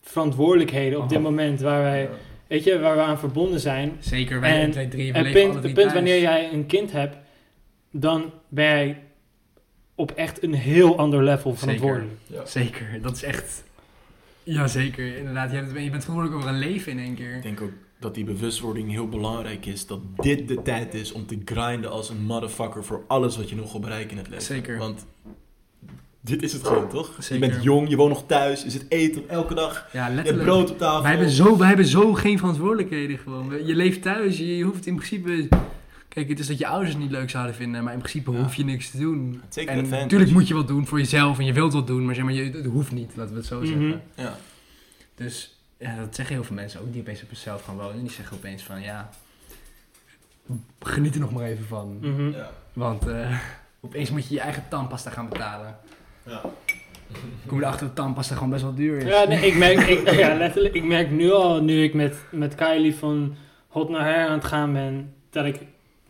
verantwoordelijkheden 0.01 1.01
op 1.01 1.09
dit 1.09 1.17
Oh. 1.17 1.23
moment. 1.23 1.61
Waar 1.61 1.81
wij, 1.81 2.09
weet 2.47 2.63
je, 2.63 2.79
waar 2.79 2.95
we 2.95 3.01
aan 3.01 3.19
verbonden 3.19 3.59
zijn. 3.59 3.91
Zeker, 3.99 4.39
wij 4.39 4.61
En 4.61 4.71
twee, 4.71 4.87
drie, 4.87 5.11
we 5.11 5.17
Het 5.17 5.27
leven 5.27 5.41
punt, 5.41 5.53
alle 5.55 5.63
het 5.65 5.73
punt 5.73 5.75
thuis. 5.89 5.93
wanneer 5.93 6.21
jij 6.21 6.49
een 6.53 6.65
kind 6.65 6.91
hebt, 6.91 7.17
dan 7.91 8.31
ben 8.47 8.65
jij 8.65 8.97
op 9.99 10.11
echt 10.11 10.43
een 10.43 10.53
heel 10.53 10.97
ander 10.97 11.23
level 11.23 11.55
verantwoordelijk. 11.55 12.11
Ja. 12.27 12.45
Zeker, 12.45 12.99
dat 13.01 13.15
is 13.15 13.23
echt... 13.23 13.63
Ja, 14.43 14.67
zeker. 14.67 15.17
Inderdaad, 15.17 15.51
je, 15.51 15.55
hebt, 15.55 15.67
je 15.67 15.73
bent 15.73 16.03
verantwoordelijk 16.03 16.35
over 16.35 16.49
een 16.49 16.59
leven 16.59 16.91
in 16.91 16.99
één 16.99 17.15
keer. 17.15 17.35
Ik 17.35 17.41
denk 17.41 17.61
ook 17.61 17.71
dat 17.99 18.15
die 18.15 18.23
bewustwording 18.23 18.91
heel 18.91 19.07
belangrijk 19.07 19.65
is. 19.65 19.87
Dat 19.87 19.99
dit 20.15 20.47
de 20.47 20.61
tijd 20.61 20.93
is 20.93 21.11
om 21.11 21.25
te 21.25 21.37
grinden 21.45 21.91
als 21.91 22.09
een 22.09 22.21
motherfucker 22.21 22.83
voor 22.83 23.03
alles 23.07 23.37
wat 23.37 23.49
je 23.49 23.55
nog 23.55 23.71
wil 23.71 23.81
bereiken 23.81 24.11
in 24.11 24.17
het 24.17 24.27
leven. 24.27 24.43
Zeker. 24.45 24.77
Want 24.77 25.05
dit 26.21 26.43
is 26.43 26.53
het 26.53 26.63
gewoon, 26.63 26.89
toch? 26.89 27.15
Zeker. 27.19 27.45
Je 27.45 27.51
bent 27.51 27.63
jong, 27.63 27.89
je 27.89 27.95
woont 27.95 28.09
nog 28.09 28.23
thuis, 28.25 28.63
je 28.63 28.69
zit 28.69 28.85
eten 28.89 29.21
op 29.21 29.29
elke 29.29 29.53
dag. 29.53 29.73
Ja, 29.73 29.87
Je 29.91 29.99
hebt 29.99 30.15
letterlijk. 30.15 30.45
brood 30.45 30.71
op 30.71 30.77
tafel. 30.77 31.01
Wij 31.01 31.11
hebben, 31.11 31.29
zo, 31.29 31.57
wij 31.57 31.67
hebben 31.67 31.85
zo 31.85 32.13
geen 32.13 32.37
verantwoordelijkheden 32.37 33.17
gewoon. 33.17 33.65
Je 33.65 33.75
leeft 33.75 34.01
thuis, 34.01 34.37
je, 34.37 34.57
je 34.57 34.63
hoeft 34.63 34.85
in 34.85 34.95
principe... 34.95 35.47
Kijk, 36.09 36.29
het 36.29 36.39
is 36.39 36.47
dat 36.47 36.57
je 36.57 36.67
ouders 36.67 36.89
het 36.93 37.01
niet 37.01 37.11
leuk 37.11 37.29
zouden 37.29 37.55
vinden, 37.55 37.83
maar 37.83 37.93
in 37.93 37.99
principe 37.99 38.31
Ja. 38.31 38.37
hoef 38.37 38.55
je 38.55 38.63
niks 38.63 38.89
te 38.91 38.97
doen. 38.97 39.41
Take 39.49 39.67
En 39.67 39.73
advantage. 39.77 40.01
natuurlijk 40.03 40.31
moet 40.31 40.47
je 40.47 40.53
wat 40.53 40.67
doen 40.67 40.87
voor 40.87 40.97
jezelf 40.99 41.39
en 41.39 41.45
je 41.45 41.53
wilt 41.53 41.73
wat 41.73 41.87
doen, 41.87 42.05
maar 42.05 42.15
zeg 42.15 42.23
maar, 42.23 42.33
je, 42.33 42.43
het 42.51 42.65
hoeft 42.65 42.91
niet, 42.91 43.11
laten 43.15 43.31
we 43.33 43.37
het 43.39 43.47
zo 43.47 43.59
Mhm. 43.59 43.67
zeggen. 43.67 44.01
Ja. 44.15 44.35
Dus 45.15 45.59
ja, 45.77 45.95
dat 45.95 46.15
zeggen 46.15 46.35
heel 46.35 46.43
veel 46.43 46.55
mensen 46.55 46.81
ook 46.81 46.91
die 46.91 47.01
opeens 47.01 47.21
op 47.21 47.27
zichzelf 47.29 47.63
gaan 47.63 47.75
wonen. 47.77 48.01
Die 48.01 48.11
zeggen 48.11 48.37
opeens 48.37 48.63
van, 48.63 48.81
ja, 48.81 49.09
geniet 50.79 51.13
er 51.13 51.19
nog 51.19 51.31
maar 51.33 51.43
even 51.45 51.65
van. 51.65 51.97
Mhm. 52.01 52.29
Ja. 52.31 52.51
Want 52.73 53.07
eh, 53.07 53.37
opeens 53.79 54.09
moet 54.09 54.27
je 54.27 54.33
je 54.33 54.39
eigen 54.41 54.63
tandpasta 54.69 55.09
gaan 55.09 55.29
betalen. 55.29 55.77
Ja. 56.25 56.41
Kom 57.45 57.57
je 57.59 57.63
erachter 57.63 57.87
dat 57.87 57.95
tandpasta 57.95 58.33
gewoon 58.35 58.49
best 58.49 58.61
wel 58.63 58.73
duur 58.75 58.97
is. 58.97 59.03
Ja, 59.03 59.27
nee, 59.27 59.45
ik 59.47 59.57
merk, 59.57 59.79
ik, 59.79 60.09
ja, 60.11 60.35
letterlijk, 60.35 60.73
ik 60.73 60.83
merk 60.83 61.11
nu 61.11 61.31
al, 61.31 61.61
nu 61.63 61.83
ik 61.83 61.93
met, 61.93 62.15
met 62.31 62.55
Kylie 62.55 62.95
van 62.95 63.35
hot 63.67 63.89
naar 63.89 64.05
her 64.05 64.27
aan 64.27 64.31
het 64.37 64.45
gaan 64.45 64.73
ben, 64.73 65.13
dat 65.29 65.45
ik 65.45 65.59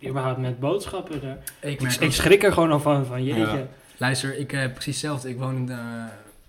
überhaupt 0.08 0.40
met 0.40 0.60
boodschappen 0.60 1.24
er... 1.24 1.38
ik 1.60 1.82
Ik, 1.82 2.12
schrik 2.12 2.44
er 2.44 2.54
gewoon 2.54 2.72
al 2.72 2.80
van, 2.80 3.06
van 3.06 3.24
jeetje. 3.24 3.58
Ja. 3.58 3.68
Luister, 3.98 4.38
ik 4.38 4.52
heb 4.52 4.74
precies 4.74 4.94
hetzelfde. 5.02 5.30
Ik 5.30 5.38
woon, 5.38 5.56
in 5.56 5.66
de- 5.66 6.06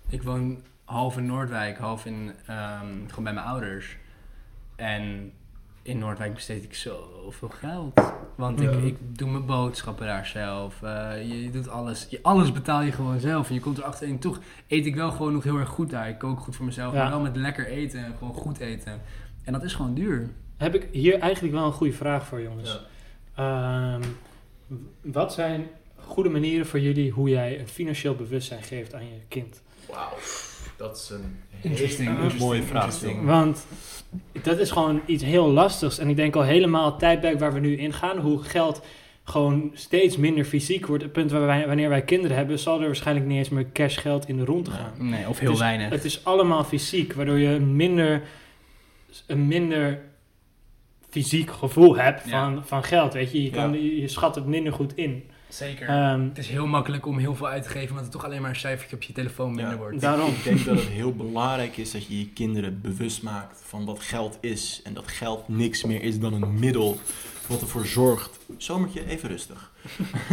ik 0.09 0.23
woon 0.23 0.57
half 0.85 1.17
in 1.17 1.25
Noordwijk, 1.25 1.77
half 1.77 2.05
in, 2.05 2.31
ehm, 2.45 2.85
gewoon 3.07 3.23
bij 3.23 3.33
mijn 3.33 3.45
ouders. 3.45 3.97
En 4.75 5.31
in 5.83 5.97
Noordwijk 5.97 6.33
besteed 6.33 6.63
ik 6.63 6.73
zoveel 6.75 7.49
geld. 7.49 8.13
Want 8.35 8.59
Ja. 8.61 8.69
ik, 8.69 8.83
ik 8.83 9.17
doe 9.17 9.29
mijn 9.29 9.45
boodschappen 9.45 10.05
daar 10.05 10.25
zelf. 10.25 10.81
Eh, 10.83 11.11
je, 11.27 11.43
je 11.43 11.51
doet 11.51 11.69
alles. 11.69 12.07
Je, 12.09 12.19
alles 12.21 12.51
betaal 12.51 12.81
je 12.81 12.91
gewoon 12.91 13.19
zelf. 13.19 13.47
En 13.47 13.53
je 13.53 13.59
komt 13.59 13.77
erachter. 13.77 14.07
En 14.07 14.19
toch 14.19 14.39
eet 14.67 14.85
ik 14.85 14.95
wel 14.95 15.11
gewoon 15.11 15.33
nog 15.33 15.43
heel 15.43 15.57
erg 15.57 15.69
goed 15.69 15.89
daar. 15.89 16.09
Ik 16.09 16.17
kook 16.17 16.39
goed 16.39 16.55
voor 16.55 16.65
mezelf. 16.65 16.93
Ja. 16.93 17.01
Maar 17.01 17.09
wel 17.09 17.19
met 17.19 17.35
lekker 17.35 17.67
eten. 17.67 18.05
En 18.05 18.13
gewoon 18.17 18.33
goed 18.33 18.59
eten. 18.59 19.01
En 19.43 19.53
dat 19.53 19.63
is 19.63 19.73
gewoon 19.73 19.93
duur. 19.93 20.29
Heb 20.57 20.75
ik 20.75 20.87
hier 20.91 21.19
eigenlijk 21.19 21.53
wel 21.53 21.65
een 21.65 21.71
goede 21.73 21.93
vraag 21.93 22.25
voor, 22.25 22.41
jongens. 22.41 22.69
Ja. 22.71 22.79
Ehm, 23.41 24.01
wat 25.01 25.33
zijn 25.33 25.67
goede 25.95 26.29
manieren 26.29 26.65
voor 26.65 26.79
jullie 26.79 27.11
hoe 27.11 27.29
jij 27.29 27.59
een 27.59 27.67
financieel 27.67 28.15
bewustzijn 28.15 28.63
geeft 28.63 28.93
aan 28.93 29.05
je 29.05 29.19
kind? 29.27 29.61
Wauw. 29.89 30.13
Dat 30.77 30.97
is 30.97 31.09
een 31.09 31.39
Interesting, 31.61 32.37
mooie 32.39 32.63
vraag. 32.63 33.01
Want 33.23 33.65
dat 34.41 34.59
is 34.59 34.71
gewoon 34.71 35.01
iets 35.05 35.23
heel 35.23 35.47
lastigs. 35.47 35.97
En 35.97 36.09
ik 36.09 36.15
denk 36.15 36.35
al 36.35 36.43
helemaal 36.43 36.85
het 36.85 36.99
tijdperk 36.99 37.39
waar 37.39 37.53
we 37.53 37.59
nu 37.59 37.77
in 37.77 37.93
gaan, 37.93 38.17
hoe 38.17 38.43
geld 38.43 38.81
gewoon 39.23 39.71
steeds 39.73 40.17
minder 40.17 40.45
fysiek 40.45 40.85
wordt. 40.85 41.03
Het 41.03 41.11
punt 41.11 41.31
waar 41.31 41.45
wij, 41.45 41.67
wanneer 41.67 41.89
wij 41.89 42.01
kinderen 42.01 42.37
hebben, 42.37 42.59
zal 42.59 42.79
er 42.79 42.85
waarschijnlijk 42.85 43.27
niet 43.27 43.37
eens 43.37 43.49
meer 43.49 43.71
cashgeld 43.73 44.27
in 44.27 44.37
de 44.37 44.45
rond 44.45 44.65
te 44.65 44.71
gaan. 44.71 44.93
Nee, 44.97 45.29
of 45.29 45.39
heel 45.39 45.49
Dus 45.49 45.59
weinig. 45.59 45.89
Het 45.89 46.05
is 46.05 46.25
allemaal 46.25 46.63
fysiek, 46.63 47.13
waardoor 47.13 47.39
je 47.39 47.59
minder, 47.59 48.21
een 49.27 49.47
minder 49.47 50.01
fysiek 51.11 51.51
gevoel 51.51 51.97
hebt 51.97 52.29
Ja. 52.29 52.29
van, 52.53 52.65
van 52.65 52.83
geld. 52.83 53.13
Weet 53.13 53.31
je? 53.31 53.43
Je, 53.43 53.49
kan, 53.49 53.73
Ja. 53.73 53.77
je, 53.79 54.01
je 54.01 54.07
schat 54.07 54.35
het 54.35 54.45
minder 54.45 54.73
goed 54.73 54.95
in. 54.95 55.23
Zeker. 55.49 55.87
Ehm, 55.87 56.21
het 56.23 56.37
is 56.37 56.47
heel 56.47 56.65
makkelijk 56.67 57.05
om 57.05 57.17
heel 57.17 57.35
veel 57.35 57.47
uit 57.47 57.63
te 57.63 57.69
geven, 57.69 57.89
omdat 57.89 58.03
het 58.03 58.11
toch 58.11 58.25
alleen 58.25 58.41
maar 58.41 58.49
een 58.49 58.55
cijfertje 58.55 58.95
op 58.95 59.01
je 59.01 59.13
telefoon 59.13 59.53
minder 59.55 59.73
Ja. 59.73 59.77
wordt. 59.77 60.01
daarom. 60.09 60.29
Ik 60.29 60.43
denk 60.43 60.65
dat 60.65 60.75
het 60.77 60.87
heel 60.87 61.13
belangrijk 61.15 61.77
is 61.77 61.91
dat 61.91 62.05
je 62.07 62.19
je 62.19 62.29
kinderen 62.29 62.81
bewust 62.81 63.23
maakt 63.23 63.61
van 63.65 63.85
wat 63.85 63.99
geld 63.99 64.37
is. 64.41 64.81
En 64.83 64.93
dat 64.93 65.07
geld 65.07 65.47
niks 65.47 65.83
meer 65.83 66.01
is 66.01 66.19
dan 66.19 66.33
een 66.41 66.59
middel 66.59 66.97
wat 67.47 67.61
ervoor 67.61 67.85
zorgt. 67.85 68.39
Zomertje, 68.57 69.05
even 69.07 69.29
rustig. 69.29 69.71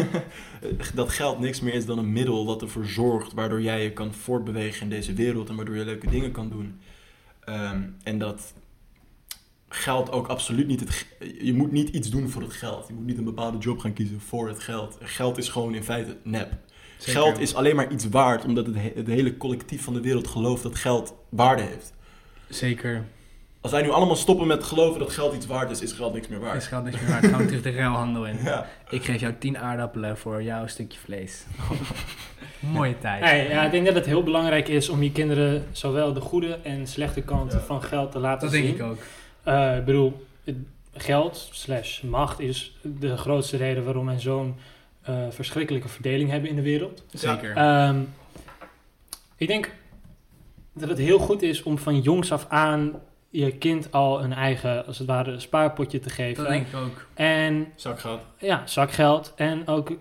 dat 0.94 1.08
geld 1.10 1.38
niks 1.38 1.60
meer 1.60 1.74
is 1.74 1.86
dan 1.86 1.98
een 1.98 2.12
middel 2.12 2.46
wat 2.46 2.62
ervoor 2.62 2.86
zorgt 2.86 3.32
waardoor 3.32 3.60
jij 3.62 3.82
je 3.82 3.92
kan 3.92 4.14
voortbewegen 4.14 4.82
in 4.82 4.88
deze 4.90 5.12
wereld 5.12 5.48
en 5.48 5.56
waardoor 5.56 5.76
je 5.76 5.84
leuke 5.84 6.10
dingen 6.10 6.32
kan 6.32 6.48
doen. 6.48 6.80
Ehm, 7.44 7.82
en 8.02 8.18
dat 8.18 8.52
geld 9.68 10.12
ook 10.12 10.26
absoluut 10.26 10.66
niet 10.66 10.80
het. 10.80 11.06
Je 11.40 11.54
moet 11.54 11.72
niet 11.72 11.88
iets 11.88 12.10
doen 12.10 12.28
voor 12.30 12.42
het 12.42 12.52
geld. 12.52 12.88
Je 12.88 12.94
moet 12.94 13.06
niet 13.06 13.18
een 13.18 13.24
bepaalde 13.24 13.58
job 13.58 13.78
gaan 13.78 13.92
kiezen 13.92 14.20
voor 14.20 14.48
het 14.48 14.60
geld. 14.60 14.98
Geld 15.00 15.38
is 15.38 15.48
gewoon 15.48 15.74
in 15.74 15.84
feite 15.84 16.16
nep. 16.22 16.52
Zeker. 16.98 17.12
Geld 17.22 17.38
is 17.38 17.54
alleen 17.54 17.76
maar 17.76 17.92
iets 17.92 18.08
waard 18.08 18.44
omdat 18.44 18.66
het, 18.66 18.74
he- 18.74 18.92
het 18.94 19.06
hele 19.06 19.36
collectief 19.36 19.82
van 19.84 19.92
de 19.94 20.00
wereld 20.00 20.26
gelooft 20.28 20.62
dat 20.62 20.74
geld 20.76 21.14
waarde 21.28 21.62
heeft. 21.62 21.92
Zeker. 22.48 23.04
Als 23.60 23.72
wij 23.72 23.82
nu 23.82 23.90
allemaal 23.90 24.16
stoppen 24.16 24.46
met 24.46 24.64
geloven 24.64 24.98
dat 25.00 25.10
geld 25.10 25.34
iets 25.34 25.46
waard 25.46 25.70
is, 25.70 25.80
is 25.82 25.92
geld 25.92 26.12
niks 26.14 26.28
meer 26.28 26.38
Is 26.38 26.44
waard. 26.44 26.64
geld 26.64 26.84
niks 26.84 27.00
meer 27.00 27.08
waard. 27.08 27.26
Gaan 27.26 27.38
we 27.40 27.46
terug 27.46 27.62
de 27.62 27.70
ruilhandel 27.70 28.26
in. 28.26 28.36
Ja. 28.44 28.66
Ik 28.90 29.04
geef 29.04 29.20
jou 29.20 29.34
10 29.38 29.58
aardappelen 29.58 30.18
voor 30.18 30.42
jouw 30.42 30.66
stukje 30.66 30.98
vlees. 30.98 31.44
Mooie 32.60 32.98
tijd. 32.98 33.24
Hey, 33.24 33.48
ja, 33.48 33.64
ik 33.64 33.70
denk 33.70 33.86
dat 33.86 33.94
het 33.94 34.06
heel 34.06 34.22
belangrijk 34.22 34.68
is 34.68 34.88
om 34.88 35.02
je 35.02 35.12
kinderen 35.12 35.64
zowel 35.72 36.12
de 36.12 36.20
goede 36.20 36.58
en 36.62 36.86
slechte 36.86 37.20
kanten 37.22 37.58
Ja. 37.58 37.64
van 37.64 37.82
geld 37.82 38.12
te 38.12 38.18
laten 38.18 38.40
dat 38.40 38.56
zien. 38.56 38.64
denk 38.64 38.76
ik 38.76 38.82
ook. 38.82 38.98
Eh, 39.48 39.76
ik 39.76 39.84
bedoel, 39.84 40.26
geld 40.92 41.48
slash 41.52 42.02
macht 42.02 42.40
is 42.40 42.76
de 42.82 43.16
grootste 43.16 43.56
reden 43.56 43.84
waarom 43.84 44.06
wij 44.06 44.20
zo'n 44.20 44.56
eh, 45.02 45.14
verschrikkelijke 45.30 45.88
verdeling 45.88 46.30
hebben 46.30 46.50
in 46.50 46.56
de 46.56 46.62
wereld. 46.62 47.04
Zeker. 47.12 47.56
Ehm, 47.56 48.00
ik 49.36 49.48
denk 49.48 49.72
dat 50.72 50.88
het 50.88 50.98
heel 50.98 51.18
goed 51.18 51.42
is 51.42 51.62
om 51.62 51.78
van 51.78 52.00
jongs 52.00 52.32
af 52.32 52.46
aan 52.48 53.00
je 53.30 53.52
kind 53.52 53.92
al 53.92 54.22
een 54.22 54.32
eigen, 54.32 54.86
als 54.86 54.98
het 54.98 55.06
ware, 55.06 55.40
spaarpotje 55.40 56.00
te 56.00 56.10
geven. 56.10 56.42
Dat 56.42 56.52
denk 56.52 56.66
ik 56.66 56.76
ook. 56.76 57.06
En 57.14 57.72
Zakgeld. 57.74 58.20
ja, 58.38 58.66
zakgeld. 58.66 59.32
En 59.36 59.66
ook 59.66 59.92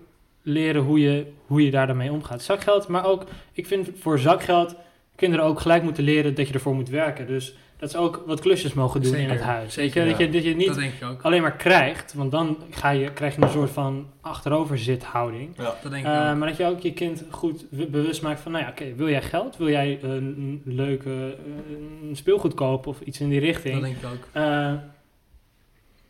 leren 0.42 0.82
hoe 0.82 1.00
je, 1.00 1.32
hoe 1.46 1.64
je 1.64 1.70
daar 1.70 1.86
dan 1.86 1.96
mee 1.96 2.12
omgaat. 2.12 2.42
Zakgeld, 2.42 2.88
maar 2.88 3.04
ook, 3.04 3.24
ik 3.52 3.66
vind 3.66 3.88
voor 3.98 4.18
zakgeld 4.18 4.74
kinderen 5.14 5.44
ook 5.44 5.60
gelijk 5.60 5.82
moeten 5.82 6.04
leren 6.04 6.34
dat 6.34 6.48
je 6.48 6.54
ervoor 6.54 6.74
moet 6.74 6.88
werken. 6.88 7.26
Dus 7.26 7.54
dat 7.78 7.90
ze 7.90 7.98
ook 7.98 8.22
wat 8.26 8.40
klusjes 8.40 8.72
mogen 8.72 9.02
doen 9.02 9.14
in 9.14 9.28
het 9.28 9.40
huis. 9.40 9.74
zeker, 9.74 10.06
dat, 10.06 10.18
je, 10.18 10.30
dat 10.30 10.44
je 10.44 10.54
niet 10.54 11.00
Dat 11.00 11.22
alleen 11.22 11.42
maar 11.42 11.56
krijgt, 11.56 12.14
want 12.14 12.30
dan 12.30 12.58
ga 12.70 12.90
je, 12.90 13.12
krijg 13.12 13.36
je 13.36 13.42
een 13.42 13.50
soort 13.50 13.70
van 13.70 14.06
achteroverzithouding. 14.20 15.56
Dat 15.56 15.82
denk 15.82 16.06
ik 16.06 16.12
ook. 16.12 16.36
maar 16.36 16.48
dat 16.48 16.56
je 16.56 16.66
ook 16.66 16.80
je 16.80 16.92
kind 16.92 17.24
goed 17.30 17.64
bewust 17.70 18.22
maakt 18.22 18.40
van, 18.40 18.52
nou 18.52 18.64
ja, 18.64 18.70
oké, 18.70 18.94
wil 18.94 19.08
jij 19.08 19.22
geld? 19.22 19.56
Wil 19.56 19.68
jij 19.68 19.98
een, 20.02 20.62
een 20.64 20.74
leuke 20.74 21.10
eh, 21.10 22.08
een 22.08 22.16
speelgoed 22.16 22.54
kopen 22.54 22.90
of 22.90 23.00
iets 23.00 23.20
in 23.20 23.28
die 23.28 23.40
richting? 23.40 23.74
Dat 23.74 23.82
denk 23.82 23.96
ik 23.96 24.04
ook. 24.04 24.28
Eh, 24.32 24.72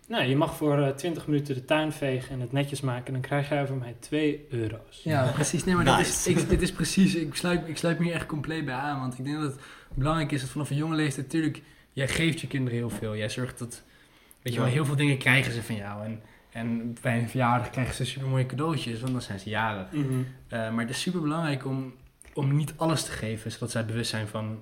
nou, 0.08 0.24
je 0.24 0.36
mag 0.36 0.56
voor 0.56 0.78
eh 0.82 0.88
20 0.94 1.26
minuten 1.26 1.54
de 1.54 1.64
tuin 1.64 1.92
vegen 1.92 2.30
en 2.30 2.40
het 2.40 2.52
netjes 2.52 2.80
maken. 2.80 3.06
En 3.06 3.12
dan 3.12 3.22
krijg 3.22 3.48
jij 3.48 3.66
van 3.66 3.78
mij 3.78 3.94
2 3.98 4.46
euro's. 4.50 5.00
Ja, 5.02 5.30
precies. 5.34 5.64
Nee, 5.64 5.74
maar 5.74 5.84
dat 5.84 6.00
is, 6.00 6.26
ik, 6.26 6.48
dit 6.48 6.62
is 6.62 6.72
precies, 6.72 7.14
ik 7.14 7.34
sluit, 7.34 7.68
ik 7.68 7.76
sluit 7.76 7.98
me 7.98 8.04
hier 8.04 8.14
echt 8.14 8.26
compleet 8.26 8.64
bij 8.64 8.74
aan. 8.74 9.00
Want 9.00 9.18
ik 9.18 9.24
denk 9.24 9.36
dat 9.40 9.52
het 9.52 9.60
belangrijk 9.94 10.32
is 10.32 10.40
dat 10.40 10.50
vanaf 10.50 10.70
een 10.70 10.76
jonge 10.76 10.94
leeftijd, 10.96 11.26
natuurlijk, 11.26 11.62
jij 11.92 12.08
geeft 12.08 12.40
je 12.40 12.46
kinderen 12.46 12.78
heel 12.78 12.90
veel. 12.90 13.16
Jij 13.16 13.28
zorgt 13.28 13.58
dat, 13.58 13.82
weet 14.42 14.52
je 14.52 14.60
wel, 14.60 14.68
heel 14.68 14.84
veel 14.84 14.96
dingen 14.96 15.18
krijgen 15.18 15.52
ze 15.52 15.62
van 15.62 15.74
jou. 15.76 16.04
En, 16.04 16.22
en 16.52 16.96
bij 17.02 17.18
een 17.18 17.28
verjaardag 17.28 17.70
krijgen 17.70 17.94
ze 17.94 18.04
super 18.04 18.28
mooie 18.28 18.46
cadeautjes, 18.46 19.00
want 19.00 19.12
dan 19.12 19.22
zijn 19.22 19.38
ze 19.38 19.48
jarig. 19.48 19.92
Mhm. 19.92 20.04
Eh, 20.48 20.70
maar 20.70 20.80
het 20.84 20.90
is 20.90 21.00
super 21.00 21.20
belangrijk 21.20 21.66
om, 21.66 21.94
om 22.34 22.56
niet 22.56 22.72
alles 22.76 23.04
te 23.04 23.10
geven, 23.10 23.50
zodat 23.52 23.70
zij 23.70 23.84
bewust 23.84 24.10
zijn 24.10 24.28
van 24.28 24.60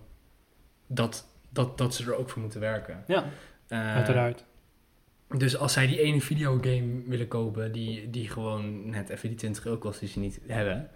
dat, 0.87 1.27
dat, 1.49 1.79
dat 1.79 1.95
ze 1.95 2.05
er 2.05 2.17
ook 2.17 2.31
voor 2.31 2.43
moeten 2.43 2.61
werken. 2.61 3.05
Ja, 3.07 3.25
Eh, 3.69 3.95
uiteraard. 3.95 4.45
Dus 5.29 5.57
als 5.57 5.73
zij 5.73 5.87
die 5.87 6.01
ene 6.01 6.21
videogame 6.21 7.03
willen 7.07 7.29
kopen, 7.29 7.73
die, 7.73 8.11
die 8.11 8.29
gewoon 8.29 8.91
net 8.91 9.09
even 9.09 9.29
die 9.29 9.39
20 9.39 9.67
euro 9.67 9.79
kost 9.79 10.01
die 10.01 10.09
ze 10.09 10.19
niet 10.19 10.41
hebben, 10.47 10.91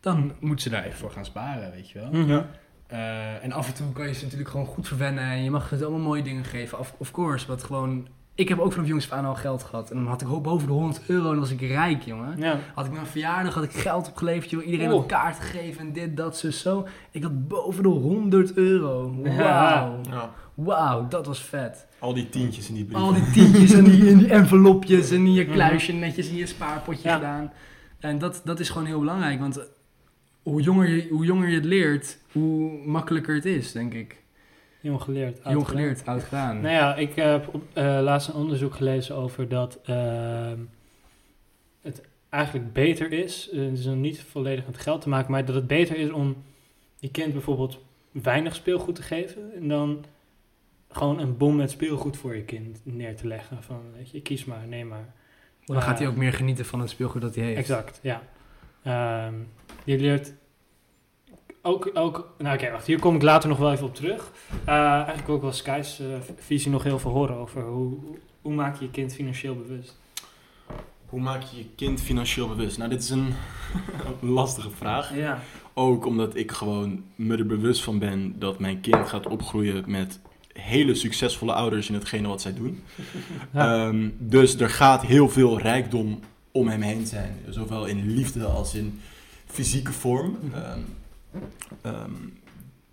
dan 0.00 0.32
moeten 0.40 0.62
ze 0.62 0.70
daar 0.70 0.84
even 0.84 0.98
voor 0.98 1.10
gaan 1.10 1.24
sparen, 1.24 1.70
weet 1.70 1.90
je 1.90 1.98
wel. 1.98 2.10
Mhm. 2.12 2.42
Eh, 2.86 3.44
en 3.44 3.52
af 3.52 3.68
en 3.68 3.74
toe 3.74 3.92
kan 3.92 4.06
je 4.06 4.14
ze 4.14 4.22
natuurlijk 4.22 4.50
gewoon 4.50 4.66
goed 4.66 4.88
verwennen 4.88 5.24
en 5.24 5.44
je 5.44 5.50
mag 5.50 5.68
ze 5.68 5.84
allemaal 5.84 6.00
mooie 6.00 6.22
dingen 6.22 6.44
geven. 6.44 6.78
Of, 6.78 6.94
of 6.98 7.10
course, 7.10 7.46
wat 7.46 7.62
gewoon... 7.62 8.08
Ik 8.34 8.48
heb 8.48 8.58
ook 8.58 8.72
vanaf 8.72 8.88
jongs 8.88 9.10
af 9.10 9.18
aan 9.18 9.24
al 9.24 9.34
geld 9.34 9.62
gehad. 9.62 9.90
En 9.90 9.96
dan 9.96 10.06
had 10.06 10.20
ik 10.22 10.42
boven 10.42 10.66
de 10.66 10.72
100 10.72 11.02
euro 11.06 11.24
en 11.24 11.30
dan 11.30 11.40
was 11.40 11.50
ik 11.50 11.60
rijk, 11.60 12.02
jongen. 12.02 12.38
Ja. 12.38 12.58
Had 12.74 12.86
ik 12.86 12.96
een 12.96 13.06
verjaardag, 13.06 13.54
had 13.54 13.64
ik 13.64 13.72
geld 13.72 14.08
opgeleverd, 14.08 14.50
joh. 14.50 14.64
Iedereen 14.64 14.88
Oeh. 14.90 14.96
had 14.98 15.06
kaart 15.06 15.36
gegeven 15.40 15.80
en 15.80 15.92
dit, 15.92 16.16
dat, 16.16 16.36
zo, 16.38 16.50
zo. 16.50 16.86
Ik 17.10 17.22
had 17.22 17.48
boven 17.48 17.82
de 17.82 17.88
100 17.88 18.54
euro. 18.54 19.14
Wauw. 19.22 20.00
Ja. 20.10 20.30
Wauw, 20.54 21.08
dat 21.08 21.26
was 21.26 21.42
vet. 21.42 21.86
Al 21.98 22.14
die 22.14 22.28
tientjes 22.28 22.68
in 22.68 22.74
die 22.74 22.84
brief. 22.84 22.96
Al 22.98 23.12
die 23.14 23.30
tientjes 23.30 23.72
en 23.72 23.84
die, 23.84 24.08
en 24.10 24.18
die 24.18 24.28
envelopjes 24.28 25.10
en 25.10 25.24
die 25.24 25.32
je 25.34 25.46
kluisje 25.46 25.92
netjes 25.92 26.28
in 26.28 26.36
je 26.36 26.46
spaarpotje 26.46 27.08
Ja. 27.08 27.14
gedaan. 27.14 27.52
En 27.98 28.18
dat, 28.18 28.40
dat 28.44 28.60
is 28.60 28.68
gewoon 28.70 28.86
heel 28.86 28.98
belangrijk, 28.98 29.40
want 29.40 29.60
hoe 30.42 30.60
jonger, 30.62 30.88
je, 30.88 31.08
hoe 31.10 31.24
jonger 31.24 31.48
je 31.48 31.54
het 31.54 31.64
leert, 31.64 32.18
hoe 32.32 32.86
makkelijker 32.86 33.34
het 33.34 33.44
is, 33.44 33.72
denk 33.72 33.94
ik. 33.94 34.21
Jong 34.82 35.02
geleerd. 35.02 35.44
oud 35.44 35.52
Jong 35.54 35.68
gedaan. 35.68 35.82
geleerd, 35.82 36.06
oud 36.06 36.22
gedaan. 36.22 36.60
Nou 36.60 36.74
ja, 36.74 36.96
ik 36.96 37.14
heb 37.14 37.54
op, 37.54 37.62
eh, 37.72 37.98
laatst 38.02 38.28
een 38.28 38.34
onderzoek 38.34 38.74
gelezen 38.74 39.14
over 39.14 39.48
dat 39.48 39.78
ehm, 39.84 40.58
het 41.80 42.02
eigenlijk 42.28 42.72
beter 42.72 43.12
is, 43.12 43.50
eh, 43.50 43.60
het 43.60 43.78
is 43.78 43.84
nog 43.84 43.96
niet 43.96 44.22
volledig 44.22 44.66
met 44.66 44.78
geld 44.78 45.00
te 45.00 45.08
maken, 45.08 45.30
maar 45.30 45.44
dat 45.44 45.54
het 45.54 45.66
beter 45.66 45.96
is 45.96 46.10
om 46.10 46.36
je 46.98 47.10
kind 47.10 47.32
bijvoorbeeld 47.32 47.78
weinig 48.10 48.54
speelgoed 48.54 48.94
te 48.94 49.02
geven 49.02 49.54
en 49.54 49.68
dan 49.68 50.04
gewoon 50.90 51.18
een 51.18 51.36
bom 51.36 51.56
met 51.56 51.70
speelgoed 51.70 52.16
voor 52.16 52.36
je 52.36 52.42
kind 52.42 52.80
neer 52.82 53.16
te 53.16 53.26
leggen. 53.26 53.62
Van, 53.62 53.80
weet 53.96 54.10
je, 54.10 54.22
kies 54.22 54.44
maar, 54.44 54.66
neem 54.66 54.88
maar. 54.88 55.14
dan 55.64 55.82
gaat 55.82 55.98
hij 55.98 56.08
ook 56.08 56.16
meer 56.16 56.32
genieten 56.32 56.64
van 56.64 56.80
het 56.80 56.90
speelgoed 56.90 57.22
dat 57.22 57.34
hij 57.34 57.44
heeft. 57.44 57.58
Exact, 57.58 58.00
ja. 58.02 58.22
Ehm, 58.82 59.34
je 59.84 59.98
leert 59.98 60.32
ook, 61.62 61.90
ook 61.94 62.34
nou 62.38 62.54
oké, 62.56 62.70
wacht, 62.70 62.86
hier 62.86 62.98
kom 62.98 63.14
ik 63.14 63.22
later 63.22 63.48
nog 63.48 63.58
wel 63.58 63.72
even 63.72 63.86
op 63.86 63.94
terug. 63.94 64.32
Eh, 64.64 64.74
eigenlijk 64.74 65.28
ook 65.28 65.42
wel 65.42 65.52
Sky's 65.52 66.00
eh, 66.00 66.06
visie 66.36 66.70
nog 66.70 66.82
heel 66.82 66.98
veel 66.98 67.10
horen 67.10 67.36
over 67.36 67.62
hoe, 67.62 67.98
hoe 68.42 68.52
maak 68.52 68.78
je 68.78 68.84
je 68.84 68.90
kind 68.90 69.14
financieel 69.14 69.56
bewust. 69.56 70.00
Hoe 71.06 71.20
maak 71.20 71.42
je 71.42 71.56
je 71.56 71.66
kind 71.76 72.00
financieel 72.00 72.48
bewust? 72.48 72.78
Nou, 72.78 72.90
dit 72.90 73.02
is 73.02 73.10
een 73.10 73.34
lastige 74.20 74.70
vraag. 74.70 75.16
Ja. 75.16 75.42
Ook 75.74 76.06
omdat 76.06 76.36
ik 76.36 76.52
gewoon 76.52 77.04
me 77.14 77.36
er 77.36 77.46
bewust 77.46 77.82
van 77.82 77.98
ben 77.98 78.38
dat 78.38 78.58
mijn 78.58 78.80
kind 78.80 79.08
gaat 79.08 79.26
opgroeien 79.26 79.84
met 79.86 80.20
hele 80.52 80.94
succesvolle 80.94 81.52
ouders 81.52 81.88
in 81.88 81.94
hetgene 81.94 82.28
wat 82.28 82.40
zij 82.40 82.54
doen. 82.54 82.82
Ja. 83.52 83.86
Ehm, 83.86 84.08
dus 84.18 84.60
er 84.60 84.70
gaat 84.70 85.02
heel 85.02 85.28
veel 85.28 85.58
rijkdom 85.58 86.20
om 86.50 86.68
hem 86.68 86.80
heen 86.80 87.06
zijn. 87.06 87.36
Zowel 87.48 87.84
in 87.84 88.14
liefde 88.14 88.44
als 88.44 88.74
in 88.74 89.00
fysieke 89.46 89.92
vorm. 89.92 90.38
Ehm, 90.54 90.80
ehm, 91.82 92.10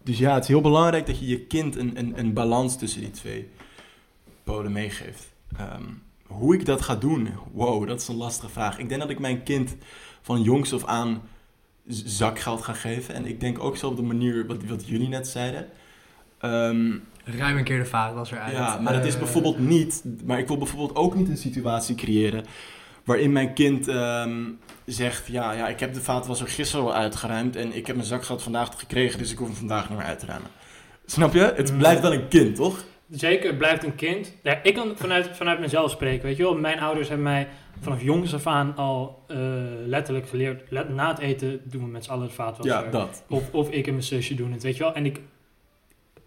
dus 0.04 0.18
ja, 0.18 0.34
het 0.34 0.44
is 0.44 0.50
heel 0.50 0.62
belangrijk 0.62 1.06
dat 1.06 1.20
je 1.20 1.28
je 1.28 1.40
kind 1.46 1.76
een, 1.76 1.98
een, 2.00 2.20
een 2.20 2.34
balans 2.34 2.78
tussen 2.78 3.02
die 3.02 3.12
twee 3.12 3.50
polen 4.44 4.72
meegeeft. 4.72 5.28
Ehm, 5.58 5.84
hoe 6.28 6.54
ik 6.54 6.66
dat 6.66 6.82
ga 6.82 6.96
doen, 6.96 7.30
wow, 7.54 7.88
dat 7.88 8.02
is 8.02 8.08
een 8.08 8.16
lastige 8.16 8.52
vraag. 8.52 8.78
Ik 8.80 8.90
denk 8.90 9.02
dat 9.02 9.10
ik 9.10 9.20
mijn 9.20 9.44
kind 9.44 9.76
van 10.22 10.42
jongs 10.42 10.74
af 10.74 10.86
aan 10.86 11.22
zakgeld 11.88 12.62
ga 12.62 12.74
geven. 12.74 13.14
En 13.16 13.26
ik 13.26 13.40
denk 13.40 13.64
ook 13.64 13.78
zo 13.78 13.88
op 13.88 13.96
de 13.96 14.02
manier 14.02 14.48
wat, 14.48 14.64
wat 14.64 14.88
jullie 14.88 15.08
net 15.08 15.28
zeiden. 15.28 15.68
Ehm, 16.40 16.92
Ruim 17.24 17.58
een 17.58 17.64
keer 17.64 17.78
de 17.80 17.86
vaatwas 17.86 18.32
eruit. 18.32 18.52
ja, 18.54 18.80
maar 18.80 18.94
het 18.94 19.06
is 19.06 19.14
Eh, 19.14 19.20
bijvoorbeeld 19.20 19.60
niet. 19.60 20.04
Maar 20.26 20.40
ik 20.40 20.48
wil 20.48 20.58
bijvoorbeeld 20.58 20.96
ook 20.96 21.16
niet 21.16 21.30
een 21.30 21.38
situatie 21.38 21.96
creëren. 21.96 22.46
Waarin 23.06 23.32
mijn 23.32 23.54
kind 23.54 23.88
ehm, 23.88 24.44
zegt: 24.86 25.28
ja, 25.28 25.52
ja, 25.52 25.68
ik 25.68 25.80
heb 25.80 25.94
de 25.94 26.02
vaatwasser 26.02 26.48
gisteren 26.48 26.86
al 26.86 26.94
uitgeruimd. 26.96 27.56
en 27.56 27.76
ik 27.76 27.88
heb 27.88 27.96
mijn 27.96 28.08
zakgeld 28.08 28.44
vandaag 28.44 28.80
gekregen, 28.80 29.20
dus 29.20 29.32
ik 29.32 29.38
hoef 29.38 29.48
hem 29.48 29.58
vandaag 29.58 29.90
niet 29.90 29.98
meer 29.98 30.08
uit 30.08 30.20
te 30.20 30.26
ruimen. 30.26 30.50
Snap 31.06 31.34
je? 31.34 31.54
Het 31.56 31.72
Mm. 31.72 31.78
blijft 31.78 32.02
wel 32.02 32.14
een 32.14 32.28
kind, 32.28 32.56
toch? 32.56 32.84
Zeker, 33.12 33.48
het 33.48 33.58
blijft 33.58 33.84
een 33.84 33.96
kind. 33.96 34.34
Ja, 34.44 34.60
ik 34.64 34.74
kan 34.74 34.92
vanuit, 34.96 35.30
vanuit 35.34 35.60
mezelf 35.60 35.92
spreken, 35.92 36.26
weet 36.26 36.38
je 36.38 36.44
wel. 36.44 36.56
Mijn 36.58 36.80
ouders 36.80 37.08
hebben 37.08 37.26
mij 37.26 37.48
vanaf 37.82 38.02
jongs 38.02 38.34
af 38.34 38.48
aan 38.48 38.76
al 38.76 39.24
eh, 39.28 39.38
letterlijk 39.86 40.30
geleerd. 40.30 40.62
Let, 40.72 40.90
na 40.90 41.08
het 41.10 41.20
eten 41.20 41.62
doen 41.64 41.82
we 41.84 41.88
met 41.90 42.04
z'n 42.04 42.12
allen 42.12 42.24
het 42.24 42.34
vaatwasser. 42.34 42.84
Ja, 42.86 42.90
dat. 42.92 43.24
Of, 43.30 43.44
of 43.54 43.70
ik 43.72 43.86
en 43.88 43.92
mijn 43.94 44.04
zusje 44.06 44.36
doen 44.36 44.52
het, 44.52 44.64
weet 44.64 44.78
je 44.78 44.84
wel. 44.84 44.94
En 44.94 45.06
ik, 45.06 45.20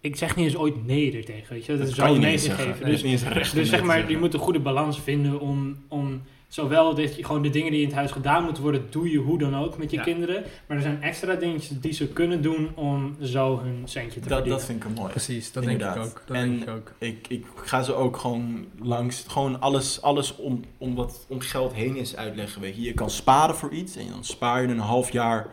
ik 0.01 0.15
zeg 0.15 0.35
niet 0.35 0.45
eens 0.45 0.55
ooit 0.55 0.85
nee 0.85 1.17
er 1.17 1.25
tegen, 1.25 1.53
weet 1.53 1.65
je 1.65 1.71
wel. 1.71 1.81
Dat 1.81 1.87
is 1.89 1.95
kan 1.95 2.05
zo 2.07 2.13
je 2.13 2.17
niet 2.19 2.23
nee 2.27 2.31
eens 2.33 2.41
te 2.43 2.47
zeggen. 2.47 2.65
geven. 2.65 2.81
Nee, 2.83 2.91
Dus, 2.91 3.01
dat 3.01 3.11
is 3.11 3.17
niet 3.21 3.29
eens 3.29 3.37
recht 3.37 3.53
dus 3.55 3.69
zeg 3.69 3.79
nee 3.79 3.87
maar, 3.87 4.09
je 4.09 4.17
moet 4.17 4.33
een 4.33 4.39
goede 4.39 4.59
balans 4.59 5.01
vinden 5.01 5.39
om, 5.39 5.83
om 5.87 6.21
zowel 6.53 6.95
dat 6.95 7.15
je 7.15 7.23
gewoon 7.25 7.41
de 7.41 7.49
dingen 7.49 7.71
die 7.71 7.79
in 7.81 7.85
het 7.87 7.95
huis 7.95 8.11
gedaan 8.11 8.43
moeten 8.43 8.63
worden, 8.63 8.85
doe 8.89 9.11
je 9.11 9.17
hoe 9.17 9.37
dan 9.39 9.55
ook 9.55 9.77
met 9.77 9.91
je 9.91 9.97
Ja. 9.97 10.03
kinderen. 10.03 10.43
Maar 10.67 10.77
er 10.77 10.83
zijn 10.83 11.01
extra 11.01 11.35
dingetjes 11.35 11.79
die 11.81 11.91
ze 11.93 12.07
kunnen 12.07 12.41
doen 12.41 12.69
om 12.75 13.15
zo 13.21 13.59
hun 13.63 13.81
centje 13.85 14.19
te 14.19 14.27
Dat, 14.27 14.27
verdienen. 14.37 14.57
dat 14.57 14.65
vind 14.67 14.83
ik 14.83 14.95
mooi. 14.95 15.09
Precies, 15.11 15.51
dat 15.51 15.63
Inderdaad. 15.63 15.93
denk 15.93 16.05
ik 16.05 16.11
ook. 16.11 16.23
Dat 16.27 16.37
En- 16.37 16.49
denk 16.49 16.61
ik 16.63 16.69
ook. 16.69 16.91
Ik, 16.97 17.27
ik 17.27 17.45
ga 17.55 17.83
ze 17.83 17.93
ook 17.93 18.17
gewoon 18.17 18.65
langs, 18.81 19.25
gewoon 19.27 19.59
alles, 19.61 20.01
alles 20.01 20.35
om, 20.35 20.61
om 20.77 20.95
wat 20.95 21.25
om 21.29 21.39
geld 21.39 21.73
heen 21.73 21.95
is 21.95 22.15
uitleggen. 22.15 22.61
Weet 22.61 22.75
je. 22.75 22.81
je 22.81 22.93
kan 22.93 23.09
sparen 23.09 23.55
voor 23.55 23.71
iets 23.71 23.95
en 23.95 24.07
dan 24.09 24.23
spaar 24.23 24.61
je 24.61 24.67
een 24.67 24.79
half 24.79 25.11
jaar 25.11 25.47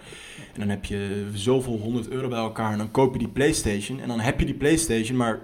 en 0.54 0.60
dan 0.60 0.68
heb 0.68 0.84
je 0.84 1.28
zoveel 1.34 1.78
100 1.78 2.08
euro 2.08 2.28
bij 2.28 2.38
elkaar 2.38 2.72
en 2.72 2.78
dan 2.78 2.90
koop 2.90 3.12
je 3.12 3.18
die 3.18 3.28
PlayStation 3.28 4.00
en 4.00 4.08
dan 4.08 4.20
heb 4.20 4.38
je 4.40 4.46
die 4.46 4.54
PlayStation, 4.54 5.16
maar 5.16 5.40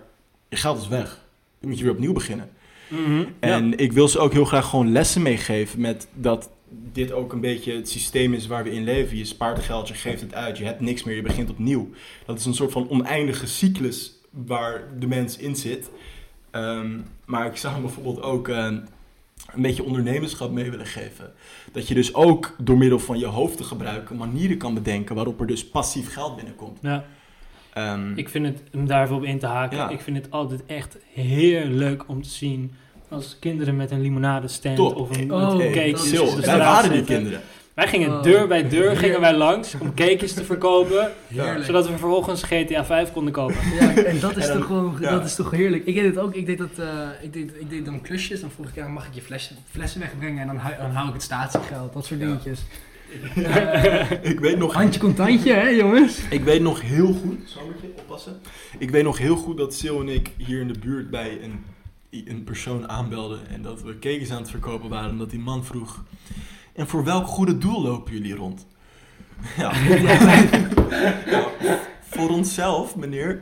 je 0.48 0.56
geld 0.56 0.78
is 0.80 0.88
weg. 0.88 1.24
Dan 1.60 1.68
moet 1.70 1.78
je 1.78 1.84
weer 1.84 1.92
opnieuw 1.94 2.12
beginnen. 2.12 2.50
Mhm. 2.88 3.24
En 3.40 3.78
ik 3.78 3.92
wil 3.92 4.08
ze 4.08 4.18
ook 4.18 4.32
heel 4.32 4.44
graag 4.44 4.68
gewoon 4.68 4.92
lessen 4.92 5.22
meegeven 5.22 5.80
met 5.80 6.08
dat 6.14 6.50
dit 6.92 7.12
ook 7.12 7.32
een 7.32 7.40
beetje 7.40 7.74
het 7.74 7.88
systeem 7.88 8.34
is 8.34 8.46
waar 8.46 8.64
we 8.64 8.72
in 8.72 8.84
leven. 8.84 9.16
Je 9.16 9.24
spaart 9.24 9.58
geld, 9.58 9.88
je 9.88 9.94
geeft 9.94 10.20
het 10.20 10.34
uit, 10.34 10.58
je 10.58 10.64
hebt 10.64 10.80
niks 10.80 11.04
meer, 11.04 11.16
je 11.16 11.22
begint 11.22 11.50
opnieuw. 11.50 11.90
Dat 12.26 12.38
is 12.38 12.44
een 12.44 12.54
soort 12.54 12.72
van 12.72 12.88
oneindige 12.90 13.46
cyclus 13.46 14.12
waar 14.30 14.82
de 14.98 15.06
mens 15.06 15.36
in 15.36 15.56
zit. 15.56 15.90
Ehm, 16.50 17.00
maar 17.24 17.46
ik 17.46 17.56
zou 17.56 17.72
hem 17.72 17.82
bijvoorbeeld 17.86 18.22
ook 18.22 18.48
eh, 18.48 18.64
een 19.52 19.62
beetje 19.62 19.84
ondernemerschap 19.84 20.50
mee 20.50 20.70
willen 20.70 20.86
geven. 20.86 21.32
Dat 21.72 21.88
je 21.88 21.94
dus 21.94 22.14
ook 22.14 22.56
door 22.58 22.78
middel 22.78 22.98
van 22.98 23.18
je 23.18 23.26
hoofd 23.26 23.56
te 23.56 23.64
gebruiken 23.64 24.16
manieren 24.16 24.56
kan 24.56 24.74
bedenken 24.74 25.14
waarop 25.14 25.40
er 25.40 25.46
dus 25.46 25.68
passief 25.68 26.12
geld 26.12 26.36
binnenkomt. 26.36 26.78
Ja. 26.82 27.04
Ehm, 27.76 28.12
Ik 28.14 28.28
vind 28.28 28.46
het, 28.46 28.62
om 28.74 28.86
daar 28.86 29.02
even 29.04 29.16
op 29.16 29.24
in 29.24 29.38
te 29.38 29.46
haken, 29.46 29.76
Ja. 29.76 29.88
ik 29.88 30.00
vind 30.00 30.16
het 30.16 30.30
altijd 30.30 30.66
echt 30.66 30.96
heerlijk 31.12 32.04
om 32.06 32.22
te 32.22 32.28
zien 32.28 32.72
als 33.08 33.36
kinderen 33.40 33.76
met 33.76 33.90
een 33.90 34.00
limonadestand 34.00 34.76
Top. 34.76 34.96
of 34.96 35.16
een 35.16 35.32
Oh, 35.32 35.56
dus 35.56 35.70
wij 35.80 35.94
straat 36.26 36.58
waren 36.58 36.82
die 36.90 36.98
zitten. 36.98 37.14
kinderen. 37.14 37.40
Wij 37.74 37.88
gingen 37.88 38.10
Oh. 38.16 38.22
deur 38.22 38.46
bij 38.48 38.68
deur 38.68 38.96
gingen 38.96 39.20
wij 39.20 39.34
langs 39.34 39.74
om 39.80 39.94
cakejes 39.94 40.32
te 40.32 40.44
verkopen, 40.44 41.10
Heerlijk. 41.28 41.64
zodat 41.64 41.84
we 41.86 41.90
vervolgens 41.90 42.42
GTA 42.42 42.84
5 42.84 43.12
konden 43.12 43.32
kopen. 43.32 43.56
Ja, 43.80 43.94
en 43.94 44.20
dat 44.20 44.36
is, 44.36 44.42
En 44.42 44.48
dan- 44.48 44.58
toch 44.58 44.66
gewoon, 44.66 44.96
ja. 45.00 45.10
dat 45.10 45.24
is 45.24 45.34
toch 45.34 45.50
heerlijk. 45.50 45.86
Ik 45.86 45.94
deed 45.94 46.04
het 46.04 46.18
ook. 46.18 46.34
Ik 46.34 46.46
deed, 46.46 46.58
dat, 46.58 46.78
eh, 46.78 46.86
ik 47.22 47.32
deed, 47.32 47.50
ik 47.60 47.70
deed 47.70 47.84
dan 47.84 48.00
klusjes. 48.00 48.40
Dan 48.40 48.50
vroeg 48.50 48.66
ik, 48.68 48.74
ja, 48.74 48.88
mag 48.88 49.06
ik 49.06 49.14
je 49.14 49.22
flessen, 49.22 49.56
flessen 49.70 50.00
wegbrengen? 50.00 50.40
En 50.40 50.46
dan, 50.46 50.56
hou- 50.56 50.76
dan 50.78 50.90
hou 50.90 51.06
ik 51.08 51.12
het 51.14 51.22
statiegeld. 51.22 51.92
Dat 51.92 52.06
soort 52.06 52.20
Ja. 52.20 52.26
ik 54.32 54.40
weet 54.40 54.58
nog 54.58 54.74
Handje 54.74 55.00
contantje, 55.00 55.52
hè 55.52 55.68
jongens? 55.68 56.20
Ik 56.30 56.44
weet 56.44 56.62
nog 56.62 56.80
heel 56.80 57.12
goed, 57.12 57.38
Samertje, 57.44 57.88
oppassen. 57.98 58.40
Ik 58.78 58.90
weet 58.90 59.04
nog 59.04 59.18
heel 59.18 59.36
goed 59.36 59.56
dat 59.56 59.74
Sil 59.78 60.00
en 60.00 60.08
ik 60.08 60.30
hier 60.36 60.60
in 60.60 60.68
de 60.68 60.78
buurt 60.78 61.10
bij 61.10 61.38
een, 61.42 61.64
een 62.26 62.44
persoon 62.44 62.88
aanbelden. 62.88 63.48
En 63.48 63.62
dat 63.62 63.82
we 63.82 63.98
cakes 63.98 64.30
aan 64.30 64.40
het 64.40 64.50
verkopen 64.50 64.88
waren. 64.88 65.10
En 65.10 65.18
dat 65.18 65.30
die 65.30 65.38
man 65.40 65.64
vroeg, 65.64 66.04
en 66.74 66.86
voor 66.86 67.04
welk 67.04 67.26
goede 67.26 67.58
doel 67.58 67.82
lopen 67.82 68.12
jullie 68.12 68.34
rond? 68.34 68.66
Ja, 69.56 69.72
Ja, 69.76 71.48
voor 72.00 72.28
onszelf, 72.28 72.96
meneer. 72.96 73.40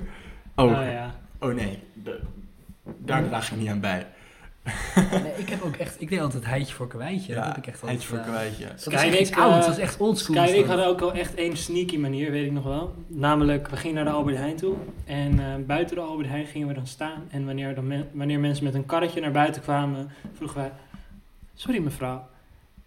Oh, 0.54 0.64
Oh 0.64 0.70
ja. 0.70 1.20
oh 1.40 1.54
nee, 1.54 1.78
de- 1.92 2.20
daar 2.98 3.28
draag 3.28 3.50
ik 3.50 3.58
niet 3.58 3.68
aan 3.68 3.80
bij. 3.80 4.06
Nee, 5.22 5.32
ik 5.36 5.48
heb 5.48 5.62
ook 5.62 5.76
echt, 5.76 6.00
ik 6.00 6.08
deed 6.08 6.20
altijd 6.20 6.44
heitje 6.46 6.74
voor 6.74 6.88
kwijtje. 6.88 7.34
dat 7.34 7.44
heb 7.44 7.56
ik 7.56 7.66
echt 7.66 7.82
altijd 7.82 7.90
heidje 7.90 8.08
voor 8.08 8.18
gedaan. 8.18 8.32
kwijtje. 8.32 8.64
Dat 8.64 8.76
is 8.76 9.02
echt 9.02 9.20
iets 9.20 9.30
eh, 9.30 9.60
dat 9.60 9.68
is 9.68 9.78
echt 9.78 10.00
oldschool. 10.00 10.34
Sky 10.36 10.44
en 10.44 10.48
ik 10.54 10.54
is 10.54 10.60
dat. 10.60 10.68
hadden 10.76 10.86
ook 10.86 11.00
al 11.00 11.12
echt 11.12 11.34
één 11.34 11.56
sneaky 11.56 11.96
manier, 11.96 12.30
weet 12.30 12.46
ik 12.46 12.52
nog 12.52 12.64
wel. 12.64 12.94
Namelijk, 13.06 13.68
we 13.68 13.76
gingen 13.76 13.94
naar 13.96 14.04
de 14.04 14.10
Albert 14.10 14.36
Heijn 14.36 14.56
toe. 14.56 14.74
En 15.04 15.38
eh, 15.38 15.46
buiten 15.66 15.96
de 15.96 16.02
Albert 16.02 16.28
Heijn 16.28 16.46
gingen 16.46 16.68
we 16.68 16.74
dan 16.74 16.86
staan. 16.86 17.22
En 17.30 17.44
wanneer, 17.46 17.74
dan 17.74 17.86
men- 17.86 18.08
wanneer 18.12 18.40
mensen 18.40 18.64
met 18.64 18.74
een 18.74 18.86
karretje 18.86 19.20
naar 19.20 19.30
buiten 19.32 19.62
kwamen, 19.62 20.10
vroegen 20.36 20.56
wij... 20.60 20.72
Sorry 21.54 21.78
mevrouw, 21.78 22.26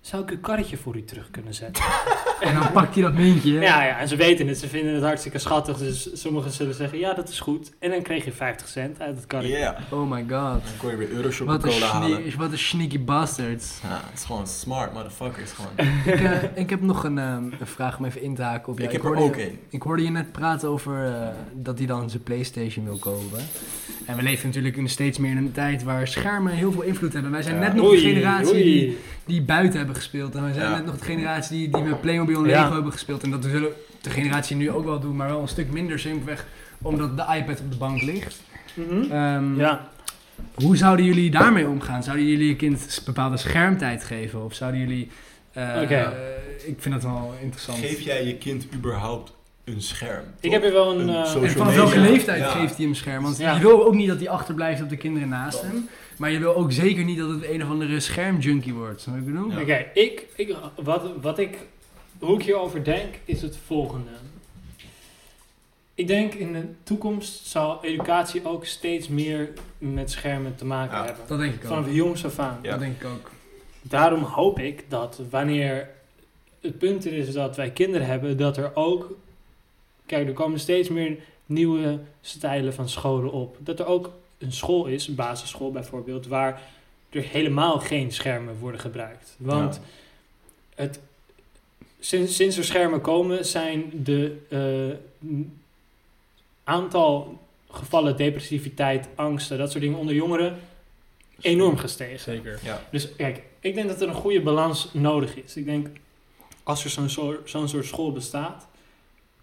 zou 0.07 0.23
ik 0.23 0.29
uw 0.29 0.39
karretje 0.39 0.77
voor 0.77 0.95
u 0.95 1.03
terug 1.03 1.31
kunnen 1.31 1.53
zetten? 1.53 1.83
En 2.39 2.53
dan 2.53 2.71
pakt 2.71 2.93
hij 2.93 3.03
dat 3.03 3.13
muntje. 3.13 3.51
Ja, 3.53 3.83
ja, 3.83 3.97
en 3.99 4.07
ze 4.07 4.15
weten 4.15 4.47
het. 4.47 4.57
Ze 4.57 4.67
vinden 4.67 4.93
het 4.93 5.03
hartstikke 5.03 5.39
schattig. 5.39 5.77
Dus 5.77 6.09
sommigen 6.21 6.51
zullen 6.51 6.73
zeggen, 6.75 6.99
ja, 6.99 7.13
dat 7.13 7.29
is 7.29 7.39
goed. 7.39 7.71
En 7.79 7.89
dan 7.89 8.01
kreeg 8.01 8.25
je 8.25 8.31
50 8.31 8.67
cent 8.67 8.99
uit 9.01 9.15
het 9.15 9.27
karretje. 9.27 9.57
Yeah. 9.57 9.75
Oh 9.89 10.09
my 10.11 10.19
god. 10.19 10.29
Dan 10.63 10.77
kon 10.77 10.89
je 10.89 10.95
weer 10.97 11.09
Euroshop 11.09 11.47
Wat 11.47 11.63
een, 11.63 11.69
cola 11.69 11.85
halen. 11.85 12.37
wat 12.37 12.51
een 12.51 12.57
sneaky 12.57 12.99
bastards. 13.03 13.79
Ja, 13.83 14.01
het 14.09 14.19
is 14.19 14.25
gewoon 14.25 14.47
smart, 14.47 14.93
motherfuckers. 14.93 15.51
Gewoon. 15.51 15.71
ik, 16.13 16.19
eh, 16.21 16.43
ik 16.61 16.69
heb 16.69 16.81
nog 16.81 17.03
een, 17.03 17.17
ehm, 17.17 17.43
een 17.59 17.67
vraag 17.67 17.97
om 17.97 18.05
even 18.05 18.21
in 18.21 18.35
te 18.35 18.41
haken 18.41 18.71
op 18.71 18.79
jou. 18.79 18.89
ik 18.89 18.95
heb 18.95 19.05
er 19.05 19.07
hoorde, 19.17 19.23
ook 19.23 19.35
één. 19.35 19.59
Ik 19.69 19.81
hoorde 19.81 20.03
je 20.03 20.11
net 20.11 20.31
praten 20.31 20.69
over 20.69 21.05
eh, 21.05 21.27
dat 21.53 21.77
hij 21.77 21.87
dan 21.87 22.09
zijn 22.09 22.23
Playstation 22.23 22.85
wil 22.85 22.97
kopen. 22.97 23.39
En 24.05 24.15
we 24.15 24.21
leven 24.23 24.47
natuurlijk 24.47 24.77
in 24.77 24.89
steeds 24.89 25.17
meer 25.17 25.31
in 25.31 25.37
een 25.37 25.51
tijd 25.51 25.83
waar 25.83 26.07
schermen 26.07 26.53
heel 26.53 26.71
veel 26.71 26.81
invloed 26.81 27.13
hebben. 27.13 27.31
Wij 27.31 27.41
zijn 27.41 27.55
Ja. 27.55 27.61
net 27.61 27.73
nog 27.73 27.85
Oei, 27.85 28.01
de 28.01 28.07
generatie 28.07 28.63
die, 28.63 28.97
die 29.25 29.41
buiten 29.41 29.77
hebben 29.77 29.95
gespeeld. 29.97 30.35
En 30.35 30.43
wij 30.43 30.53
zijn 30.53 30.69
Ja. 30.69 30.75
net 30.75 30.85
nog 30.85 30.97
de 30.97 31.05
generatie 31.05 31.57
die, 31.57 31.69
die 31.69 31.83
met 31.83 32.01
Playmobil 32.01 32.43
en 32.43 32.49
Ja. 32.49 32.61
Lego 32.61 32.73
hebben 32.73 32.91
gespeeld. 32.91 33.23
En 33.23 33.31
dat 33.31 33.43
zullen 33.43 33.71
de 34.01 34.09
generatie 34.09 34.55
nu 34.55 34.71
ook 34.71 34.85
wel 34.85 34.99
doen, 34.99 35.15
maar 35.15 35.27
wel 35.27 35.41
een 35.41 35.47
stuk 35.47 35.71
minder 35.71 35.99
simpelweg 35.99 36.45
omdat 36.81 37.17
de 37.17 37.25
iPad 37.37 37.59
op 37.59 37.71
de 37.71 37.77
bank 37.77 38.01
ligt. 38.01 38.41
Mhm. 38.73 39.11
Ehm, 39.11 39.55
Ja, 39.59 39.87
Hoe 40.53 40.77
zouden 40.77 41.05
jullie 41.05 41.31
daarmee 41.31 41.67
omgaan? 41.67 42.03
Zouden 42.03 42.25
jullie 42.25 42.47
je 42.47 42.55
kind 42.55 43.01
bepaalde 43.05 43.37
schermtijd 43.37 44.03
geven? 44.03 44.43
Of 44.43 44.53
zouden 44.53 44.79
jullie... 44.79 45.09
eh, 45.51 45.63
Oké. 45.81 45.93
eh, 45.95 46.67
ik 46.67 46.75
vind 46.79 46.93
dat 46.93 47.03
wel 47.03 47.33
interessant. 47.41 47.77
Geef 47.77 47.99
jij 47.99 48.25
je 48.25 48.35
kind 48.35 48.67
überhaupt 48.73 49.31
een 49.65 49.81
scherm? 49.81 50.23
ik 50.39 50.51
heb 50.51 50.61
hier 50.61 50.71
wel 50.71 50.91
een... 50.99 51.07
Een 51.07 51.09
eh, 51.25 51.43
En 51.43 51.49
van 51.49 51.73
welke 51.75 51.99
leeftijd 51.99 52.39
Ja. 52.39 52.47
geeft 52.49 52.75
hij 52.75 52.85
hem 52.85 52.93
scherm? 52.95 53.23
Want 53.23 53.37
Ja. 53.37 53.53
je 53.53 53.59
wil 53.59 53.85
ook 53.85 53.93
niet 53.95 54.07
dat 54.07 54.17
hij 54.19 54.29
achterblijft 54.29 54.81
op 54.81 54.89
de 54.89 54.97
kinderen 54.97 55.29
naast 55.29 55.61
hem. 55.61 55.89
Maar 56.17 56.31
je 56.31 56.39
wil 56.39 56.55
ook 56.55 56.71
zeker 56.71 57.03
niet 57.03 57.17
dat 57.17 57.29
het 57.29 57.43
een 57.43 57.63
of 57.63 57.69
andere 57.69 57.99
schermjunkie 57.99 58.73
wordt. 58.73 59.01
Snap 59.01 59.17
ik 59.17 59.25
bedoel? 59.25 59.51
Ja. 59.51 59.61
Oké, 59.61 59.85
ik, 59.93 60.25
ik, 60.35 60.55
wat, 60.75 61.11
wat 61.21 61.39
ik, 61.39 61.57
hoe 62.19 62.35
ik 62.35 62.43
hierover 62.43 62.83
denk, 62.83 63.15
is 63.25 63.41
het 63.41 63.57
volgende. 63.65 64.09
Ik 65.95 66.07
denk 66.07 66.33
in 66.33 66.53
de 66.53 66.65
toekomst 66.83 67.45
zal 67.45 67.83
educatie 67.83 68.45
ook 68.45 68.65
steeds 68.65 69.07
meer 69.07 69.49
met 69.77 70.11
schermen 70.11 70.55
te 70.55 70.65
maken 70.65 70.97
Ja, 70.97 71.05
hebben. 71.05 71.23
Dat 71.27 71.39
denk 71.39 71.53
ik 71.53 71.63
ook. 71.63 71.67
Vanaf 71.67 71.91
jongs 71.91 72.25
af 72.25 72.39
aan. 72.39 72.59
Ja. 72.61 72.71
Dat 72.71 72.79
denk 72.79 73.01
ik 73.01 73.07
ook. 73.07 73.31
Daarom 73.81 74.23
hoop 74.23 74.59
ik 74.59 74.83
dat 74.87 75.21
wanneer 75.29 75.89
het 76.61 76.77
punt 76.77 77.05
er 77.05 77.13
is 77.13 77.33
dat 77.33 77.55
wij 77.55 77.71
kinderen 77.71 78.07
hebben, 78.07 78.37
dat 78.37 78.57
er 78.57 78.71
ook. 78.75 79.15
Kijk, 80.05 80.27
er 80.27 80.33
komen 80.33 80.59
steeds 80.59 80.89
meer 80.89 81.17
nieuwe 81.45 81.99
stijlen 82.21 82.73
van 82.73 82.89
scholen 82.89 83.31
op. 83.31 83.57
Dat 83.59 83.79
er 83.79 83.85
ook 83.85 84.11
een 84.37 84.51
school 84.51 84.85
is, 84.85 85.07
een 85.07 85.15
basisschool 85.15 85.71
bijvoorbeeld, 85.71 86.27
waar 86.27 86.61
er 87.09 87.21
helemaal 87.21 87.79
geen 87.79 88.11
schermen 88.11 88.57
worden 88.59 88.79
gebruikt. 88.79 89.35
Want 89.37 89.75
Ja. 89.75 89.81
het, 90.83 90.99
sinds, 91.99 92.35
sinds 92.35 92.57
er 92.57 92.63
schermen 92.63 93.01
komen, 93.01 93.45
zijn 93.45 93.91
de 94.03 94.37
eh, 94.49 95.29
aantal 96.63 97.39
gevallen 97.71 98.17
depressiviteit, 98.17 99.07
angsten, 99.15 99.57
dat 99.57 99.71
soort 99.71 99.83
dingen 99.83 99.97
onder 99.99 100.15
jongeren 100.15 100.57
enorm 101.41 101.77
gestegen. 101.77 102.19
Zeker. 102.19 102.59
Ja. 102.63 102.81
Dus 102.91 103.15
kijk, 103.15 103.41
ik 103.59 103.75
denk 103.75 103.87
dat 103.87 104.01
er 104.01 104.07
een 104.07 104.13
goede 104.13 104.41
balans 104.41 104.89
nodig 104.93 105.35
is. 105.35 105.55
Ik 105.55 105.65
denk, 105.65 105.87
als 106.63 106.83
er 106.83 106.89
zo'n 106.89 107.09
soort, 107.09 107.49
zo'n 107.49 107.67
soort 107.67 107.85
school 107.85 108.11
bestaat, 108.11 108.67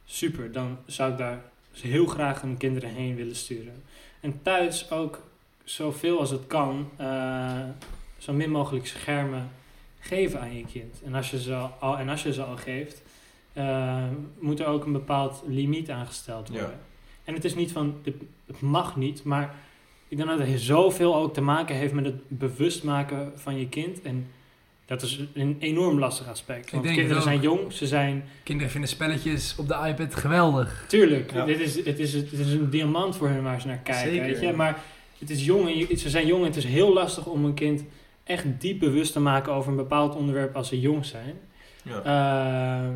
super, 0.04 0.52
dan 0.52 0.78
zou 0.86 1.12
ik 1.12 1.18
daar 1.18 1.42
heel 1.72 2.06
graag 2.06 2.42
mijn 2.42 2.56
kinderen 2.56 2.90
heen 2.90 3.14
willen 3.14 3.36
sturen. 3.36 3.82
En 4.24 4.42
thuis 4.42 4.90
ook 4.90 5.22
zoveel 5.64 6.18
als 6.18 6.30
het 6.30 6.46
kan, 6.46 6.90
eh, 6.96 7.60
zo 8.18 8.32
min 8.32 8.50
mogelijk 8.50 8.86
schermen 8.86 9.50
geven 9.98 10.40
aan 10.40 10.56
je 10.56 10.64
kind. 10.64 11.02
En 11.04 11.14
als 11.14 11.30
je 11.30 11.40
ze 11.40 11.54
al, 11.78 11.98
en 11.98 12.08
als 12.08 12.22
je 12.22 12.32
ze 12.32 12.42
al 12.42 12.56
geeft, 12.56 13.02
eh, 13.52 14.04
moet 14.38 14.60
er 14.60 14.66
ook 14.66 14.84
een 14.84 14.92
bepaald 14.92 15.42
limiet 15.46 15.90
aangesteld 15.90 16.48
worden. 16.48 16.68
Ja. 16.68 16.78
En 17.24 17.34
het 17.34 17.44
is 17.44 17.54
niet 17.54 17.72
van, 17.72 18.00
het 18.02 18.14
het 18.46 18.60
mag 18.60 18.96
niet, 18.96 19.24
maar 19.24 19.54
ik 20.08 20.16
denk 20.16 20.28
dat 20.28 20.38
het 20.38 20.60
zoveel 20.60 21.16
ook 21.16 21.34
te 21.34 21.40
maken 21.40 21.76
heeft 21.76 21.92
met 21.92 22.04
het 22.04 22.28
bewust 22.28 22.84
maken 22.84 23.32
van 23.36 23.58
je 23.58 23.68
kind. 23.68 24.02
En 24.02 24.30
dat 24.86 25.02
is 25.02 25.20
een 25.34 25.56
enorm 25.60 25.98
lastig 25.98 26.28
aspect. 26.28 26.70
Want 26.70 26.86
kinderen 26.86 27.22
zijn 27.22 27.40
jong, 27.40 27.72
ze 27.72 27.86
zijn... 27.86 28.24
Kinderen 28.42 28.70
vinden 28.72 28.90
spelletjes 28.90 29.54
op 29.58 29.68
de 29.68 29.74
iPad 29.86 30.14
geweldig. 30.14 30.84
Tuurlijk, 30.88 31.32
Ja. 31.32 31.44
dit 31.44 31.60
is, 31.60 31.76
het, 31.84 31.98
is, 31.98 32.12
het 32.12 32.32
is 32.32 32.52
een 32.52 32.70
diamant 32.70 33.16
voor 33.16 33.28
hen 33.28 33.42
waar 33.42 33.60
ze 33.60 33.66
naar 33.66 33.76
kijken, 33.78 34.10
Zeker. 34.12 34.26
weet 34.26 34.40
je. 34.40 34.52
Maar 34.52 34.82
het 35.18 35.30
is 35.30 35.44
jong 35.44 35.66
en 35.68 35.76
je- 35.76 35.96
ze 35.96 36.10
zijn 36.10 36.26
jong 36.26 36.40
en 36.40 36.46
het 36.48 36.56
is 36.56 36.64
heel 36.64 36.92
lastig 36.92 37.26
om 37.26 37.44
een 37.44 37.54
kind 37.54 37.84
echt 38.24 38.44
diep 38.58 38.78
bewust 38.78 39.12
te 39.12 39.20
maken 39.20 39.52
over 39.52 39.70
een 39.70 39.76
bepaald 39.76 40.14
onderwerp 40.16 40.56
als 40.56 40.68
ze 40.68 40.80
jong 40.80 41.04
zijn. 41.04 41.34
Ja. 41.82 41.98
Eh, 41.98 42.88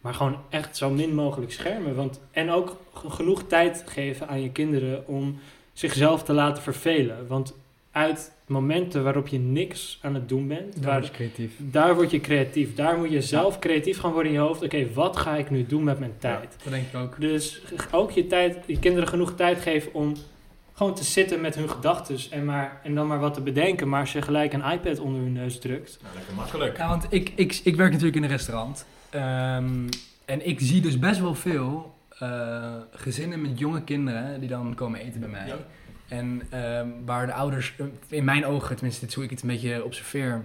maar 0.00 0.14
gewoon 0.14 0.36
echt 0.50 0.76
zo 0.76 0.90
min 0.90 1.14
mogelijk 1.14 1.52
schermen. 1.52 1.94
Want, 1.94 2.20
en 2.30 2.50
ook 2.50 2.76
genoeg 3.08 3.42
tijd 3.46 3.84
geven 3.86 4.28
aan 4.28 4.42
je 4.42 4.50
kinderen 4.50 5.06
om 5.06 5.38
zichzelf 5.72 6.22
te 6.22 6.32
laten 6.32 6.62
vervelen. 6.62 7.26
Want 7.26 7.54
uit 7.90 8.32
momenten 8.48 9.04
waarop 9.04 9.28
je 9.28 9.38
niks 9.38 9.98
aan 10.02 10.14
het 10.14 10.28
doen 10.28 10.48
bent, 10.48 10.82
Daar 10.82 10.92
waar, 10.92 11.02
is 11.02 11.10
creatief. 11.10 11.52
daar 11.58 11.94
word 11.94 12.10
je 12.10 12.20
creatief. 12.20 12.74
Daar 12.74 12.98
moet 12.98 13.10
je 13.10 13.22
zelf 13.22 13.58
creatief 13.58 13.98
gaan 13.98 14.12
worden 14.12 14.32
in 14.32 14.38
je 14.38 14.44
hoofd. 14.44 14.62
Oké, 14.62 14.92
wat 14.92 15.16
ga 15.16 15.36
ik 15.36 15.50
nu 15.50 15.66
doen 15.66 15.84
met 15.84 15.98
mijn 15.98 16.14
tijd? 16.18 16.56
Dat 16.64 16.72
denk 16.72 16.86
ik 16.92 16.98
ook. 17.00 17.20
Dus 17.20 17.62
ook 17.90 18.10
je, 18.10 18.26
tijd, 18.26 18.56
je 18.66 18.78
kinderen 18.78 19.08
genoeg 19.08 19.34
tijd 19.34 19.60
geven 19.60 19.94
om 19.94 20.14
gewoon 20.72 20.94
te 20.94 21.04
zitten 21.04 21.40
met 21.40 21.54
hun 21.54 21.70
gedachten 21.70 22.16
en, 22.30 22.44
maar, 22.44 22.80
en 22.82 22.94
dan 22.94 23.06
maar 23.06 23.18
wat 23.20 23.34
te 23.34 23.40
bedenken. 23.40 23.88
Maar 23.88 24.00
als 24.00 24.12
je 24.12 24.22
gelijk 24.22 24.52
een 24.52 24.70
iPad 24.72 24.98
onder 24.98 25.20
hun 25.22 25.32
neus 25.32 25.58
drukt, 25.58 25.98
Nou, 26.02 26.14
lekker 26.14 26.34
makkelijk. 26.34 26.76
Ja, 26.76 26.88
want 26.88 27.06
ik, 27.08 27.32
ik, 27.34 27.60
ik 27.64 27.76
werk 27.76 27.90
natuurlijk 27.90 28.16
in 28.16 28.22
een 28.22 28.28
restaurant. 28.28 28.86
Ehm, 29.10 29.88
en 30.24 30.46
ik 30.48 30.60
zie 30.60 30.80
dus 30.80 30.98
best 30.98 31.20
wel 31.20 31.34
veel 31.34 31.94
eh, 32.18 32.74
gezinnen 32.90 33.40
met 33.40 33.58
jonge 33.58 33.82
kinderen 33.82 34.40
die 34.40 34.48
dan 34.48 34.74
komen 34.74 35.00
eten 35.00 35.20
bij 35.20 35.28
mij. 35.28 35.46
Ja. 35.46 35.56
En 36.08 36.42
ehm, 36.50 36.86
waar 37.04 37.26
de 37.26 37.32
ouders, 37.32 37.74
eh, 37.78 37.86
in 38.08 38.24
mijn 38.24 38.46
ogen, 38.46 38.74
tenminste 38.76 39.00
dit 39.00 39.08
is 39.08 39.14
hoe 39.14 39.24
ik 39.24 39.30
het 39.30 39.42
een 39.42 39.48
beetje 39.48 39.84
observeer, 39.84 40.44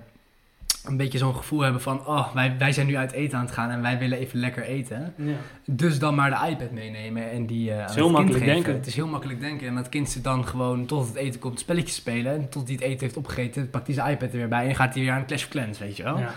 een 0.85 0.97
beetje 0.97 1.17
zo'n 1.17 1.35
gevoel 1.35 1.59
hebben 1.61 1.81
van, 1.81 2.07
oh, 2.07 2.33
wij, 2.33 2.55
wij 2.57 2.71
zijn 2.71 2.87
nu 2.87 2.95
uit 2.97 3.11
eten 3.11 3.37
aan 3.37 3.45
het 3.45 3.53
gaan 3.53 3.69
en 3.69 3.81
wij 3.81 3.97
willen 3.97 4.17
even 4.17 4.39
lekker 4.39 4.63
eten. 4.63 5.13
ja. 5.17 5.33
Dus 5.65 5.99
dan 5.99 6.15
maar 6.15 6.29
de 6.29 6.49
iPad 6.51 6.71
meenemen 6.71 7.31
en 7.31 7.45
die 7.45 7.69
is 7.69 7.75
heel 7.75 7.83
het 7.85 7.93
kind 7.95 8.11
makkelijk 8.11 8.33
geven. 8.43 8.53
denken. 8.53 8.73
Het 8.73 8.87
is 8.87 8.95
heel 8.95 9.07
makkelijk 9.07 9.39
denken. 9.39 9.67
En 9.67 9.75
dat 9.75 9.89
kind 9.89 10.09
zit 10.09 10.23
dan 10.23 10.47
gewoon 10.47 10.85
tot 10.85 11.07
het 11.07 11.15
eten 11.15 11.39
komt 11.39 11.59
spelletjes 11.59 11.95
spelen. 11.95 12.33
En 12.33 12.49
tot 12.49 12.63
hij 12.65 12.73
het 12.73 12.83
eten 12.83 12.99
heeft 12.99 13.17
opgegeten, 13.17 13.69
pakt 13.69 13.85
hij 13.87 13.95
zijn 13.95 14.11
iPad 14.11 14.31
er 14.31 14.37
weer 14.37 14.47
bij 14.47 14.67
en 14.67 14.75
gaat 14.75 14.93
hij 14.93 15.03
weer 15.03 15.11
aan 15.11 15.25
Clash 15.25 15.43
of 15.43 15.49
Clans, 15.49 15.79
weet 15.79 15.97
je 15.97 16.03
wel. 16.03 16.17
ja. 16.19 16.33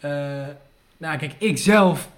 Eh, 0.00 0.46
nou, 0.96 1.18
kijk, 1.18 1.32
ik 1.38 1.58
zelf 1.58 2.08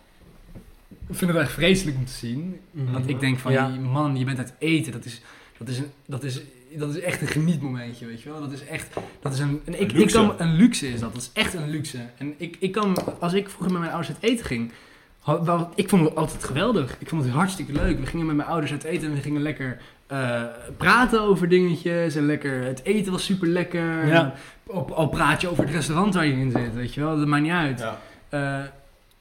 vind 1.10 1.30
het 1.30 1.40
echt 1.40 1.52
vreselijk 1.52 1.96
om 1.96 2.04
te 2.04 2.12
zien. 2.12 2.60
Mhm. 2.70 2.92
Want 2.92 3.08
ik 3.08 3.20
denk 3.20 3.38
van, 3.38 3.52
Ja. 3.52 3.68
man, 3.68 4.16
je 4.16 4.24
bent 4.24 4.38
uit 4.38 4.54
eten. 4.58 4.92
Dat 4.92 5.04
is, 5.04 5.20
dat 5.58 5.68
is, 5.68 5.78
een, 5.78 5.90
dat 6.06 6.24
is, 6.24 6.40
dat 6.76 6.94
is 6.94 7.00
echt 7.00 7.20
een 7.20 7.26
genietmomentje, 7.26 8.06
weet 8.06 8.22
je 8.22 8.30
wel. 8.30 8.40
Dat 8.40 8.52
is 8.52 8.64
echt, 8.64 8.88
dat 9.20 9.32
is 9.32 9.38
een, 9.38 9.60
en 9.64 9.80
ik, 9.80 9.92
Een 9.92 10.00
ik 10.00 10.10
kan, 10.10 10.34
een 10.38 10.54
luxe 10.54 10.92
is 10.92 11.00
dat. 11.00 11.12
Dat 11.12 11.22
is 11.22 11.30
echt 11.32 11.54
een 11.54 11.70
luxe. 11.70 11.98
En 12.18 12.34
ik, 12.36 12.56
ik 12.58 12.72
kan, 12.72 12.96
als 13.20 13.32
ik 13.32 13.48
vroeger 13.48 13.70
met 13.72 13.80
mijn 13.80 13.92
ouders 13.92 14.14
uit 14.14 14.22
eten 14.30 14.44
ging, 14.46 14.72
had- 15.18 15.68
ik 15.74 15.88
vond 15.88 16.04
het 16.04 16.16
altijd 16.16 16.44
geweldig. 16.44 16.96
Ik 16.98 17.08
vond 17.08 17.24
het 17.24 17.32
hartstikke 17.32 17.72
leuk. 17.72 17.98
We 18.00 18.06
gingen 18.06 18.26
met 18.26 18.36
mijn 18.36 18.48
ouders 18.48 18.72
uit 18.72 18.84
eten 18.84 19.08
en 19.08 19.14
we 19.14 19.20
gingen 19.20 19.42
lekker 19.42 19.78
eh, 20.06 20.42
praten 20.76 21.20
over 21.20 21.48
dingetjes. 21.48 22.14
En 22.14 22.26
lekker, 22.26 22.62
het 22.64 22.80
eten 22.84 23.12
was 23.12 23.24
super 23.24 23.48
lekker. 23.48 24.06
Ja. 24.06 24.34
Al, 24.66 24.94
al 24.94 25.08
praat 25.08 25.40
je 25.40 25.48
over 25.48 25.64
het 25.64 25.72
restaurant 25.72 26.14
waar 26.14 26.26
je 26.26 26.32
in 26.32 26.50
zit, 26.50 26.74
weet 26.74 26.94
je 26.94 27.00
wel. 27.00 27.16
Dat 27.18 27.26
maakt 27.26 27.42
niet 27.42 27.52
uit. 27.52 27.78
Ja. 27.78 27.98
Eh, 28.28 28.64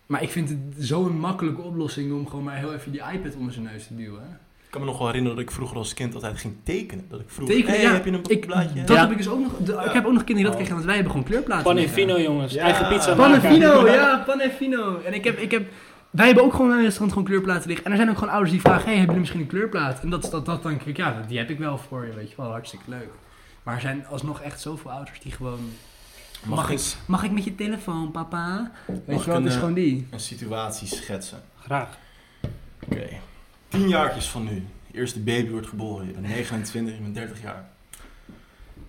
maar 0.06 0.24
ik 0.24 0.30
vind 0.30 0.50
het 0.50 0.58
zo'n 0.78 1.20
makkelijke 1.20 1.62
oplossing 1.62 2.14
om 2.14 2.28
gewoon 2.28 2.44
maar 2.44 2.56
heel 2.58 2.74
even 2.74 2.92
die 2.92 3.02
iPad 3.14 3.36
onder 3.36 3.54
zijn 3.54 3.66
neus 3.66 3.88
te 3.88 3.96
duwen. 3.96 4.40
Ik 4.78 4.84
kan 4.84 4.92
me 4.94 4.98
nog 4.98 4.98
wel 5.02 5.08
herinneren 5.08 5.38
dat 5.38 5.48
ik 5.48 5.56
vroeger 5.56 5.78
als 5.78 5.94
kind 5.94 6.14
altijd 6.14 6.40
ging 6.40 6.56
tekenen. 6.64 7.06
Dat 7.10 7.20
ik 7.20 7.30
vroeg, 7.30 7.48
Tekenen, 7.48 7.72
hey, 7.72 7.82
ja. 7.82 7.92
heb 7.94 8.06
je 8.06 8.12
een 8.12 8.24
Ik, 8.28 8.46
blaadje? 8.46 8.80
dat 8.84 8.96
Ja. 8.96 9.02
heb 9.02 9.12
ik 9.12 9.18
dus 9.18 9.28
ook 9.28 9.40
nog. 9.40 9.52
de- 9.58 9.82
ik 9.86 9.92
heb 9.92 10.06
ook 10.06 10.14
nog 10.14 10.24
kinderen 10.24 10.36
die 10.36 10.44
dat 10.44 10.52
Oh. 10.52 10.56
kregen, 10.56 10.74
want 10.74 10.86
wij 10.86 10.94
hebben 10.96 11.12
gewoon 11.12 11.28
kleurplaten. 11.28 11.64
Panefino, 11.64 12.20
jongens. 12.20 12.54
Ja. 12.54 12.64
Eigen 12.64 12.88
pizza 12.88 13.16
Panefino, 13.16 13.76
maken. 13.82 13.94
ja, 14.02 14.24
Panefino. 14.26 15.00
En 15.06 15.14
ik 15.14 15.24
heb, 15.24 15.38
ik 15.38 15.52
heb, 15.52 15.68
wij 16.10 16.26
hebben 16.26 16.44
ook 16.44 16.52
gewoon 16.54 16.72
in 16.72 16.76
een 16.78 16.82
restaurant 16.84 17.12
gewoon 17.14 17.28
kleurplaten 17.28 17.68
liggen. 17.68 17.86
En 17.86 17.92
er 17.92 17.98
zijn 17.98 18.10
ook 18.10 18.18
gewoon 18.18 18.30
ouders 18.34 18.52
die 18.52 18.62
vragen, 18.62 18.82
hey, 18.86 18.98
hebben 18.98 19.06
jullie 19.06 19.20
misschien 19.20 19.42
een 19.42 19.48
kleurplaat? 19.48 20.00
En 20.02 20.10
dat, 20.10 20.24
is 20.24 20.30
dat, 20.30 20.46
dat 20.46 20.64
denk 20.64 20.82
ik, 20.82 20.98
ja, 20.98 21.24
die 21.28 21.38
heb 21.38 21.50
ik 21.50 21.60
wel 21.60 21.78
voor 21.78 22.06
je, 22.06 22.14
weet 22.14 22.30
je 22.30 22.36
wel, 22.38 22.50
hartstikke 22.52 22.86
leuk. 22.90 23.10
Maar 23.64 23.76
er 23.76 23.82
zijn 23.82 24.06
alsnog 24.10 24.42
echt 24.42 24.62
zoveel 24.62 24.92
ouders 24.92 25.20
die 25.20 25.32
gewoon, 25.32 25.60
Mag, 26.44 26.56
mag 26.58 26.70
ik 26.72 26.96
mag 27.06 27.24
ik 27.24 27.32
met 27.32 27.44
je 27.44 27.56
telefoon, 27.56 28.12
papa? 28.12 28.72
Weet 28.88 29.08
Mag 29.08 29.20
je 29.26 29.30
wel, 29.32 29.36
het 29.40 29.46
is 29.46 29.54
een, 29.54 29.60
gewoon 29.60 29.74
die. 29.76 30.08
een 30.12 30.20
situatie 30.20 30.88
schetsen? 30.88 31.42
Graag. 31.64 31.98
Oké. 32.86 33.08
Tien 33.70 33.88
jaartjes 33.90 34.26
van 34.30 34.44
nu. 34.44 34.64
De 34.92 34.98
eerste 34.98 35.20
baby 35.20 35.50
wordt 35.52 35.68
geboren. 35.68 36.08
Je 36.08 36.14
bent 36.14 36.28
29, 36.28 36.96
je 36.96 37.02
bent 37.02 37.16
30 37.16 37.42
jaar. 37.42 37.70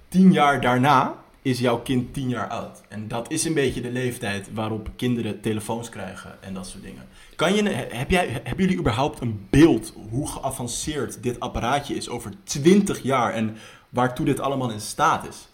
Tien 0.09 0.33
jaar 0.33 0.61
daarna 0.61 1.14
is 1.43 1.59
jouw 1.59 1.79
kind 1.79 2.14
tien 2.14 2.29
jaar 2.29 2.49
oud. 2.49 2.81
En 2.89 3.09
dat 3.09 3.31
is 3.31 3.45
een 3.45 3.55
beetje 3.55 3.81
de 3.81 3.91
leeftijd 3.91 4.49
waarop 4.53 4.91
kinderen 4.97 5.41
telefoons 5.41 5.89
krijgen 5.89 6.43
en 6.43 6.55
dat 6.55 6.66
soort 6.66 6.83
dingen. 6.83 7.07
Kan 7.37 7.55
je, 7.55 7.62
heb 7.91 8.11
jij, 8.11 8.29
hebben 8.29 8.64
jullie 8.64 8.79
überhaupt 8.79 9.20
een 9.20 9.47
beeld 9.51 9.93
hoe 10.11 10.29
geavanceerd 10.29 11.22
dit 11.22 11.41
apparaatje 11.41 11.95
is 11.95 12.09
over 12.09 12.33
20 12.45 13.03
jaar 13.03 13.33
en 13.35 13.57
waartoe 13.89 14.26
dit 14.26 14.41
allemaal 14.41 14.70
in 14.70 14.81
staat 14.81 15.29
is? 15.29 15.49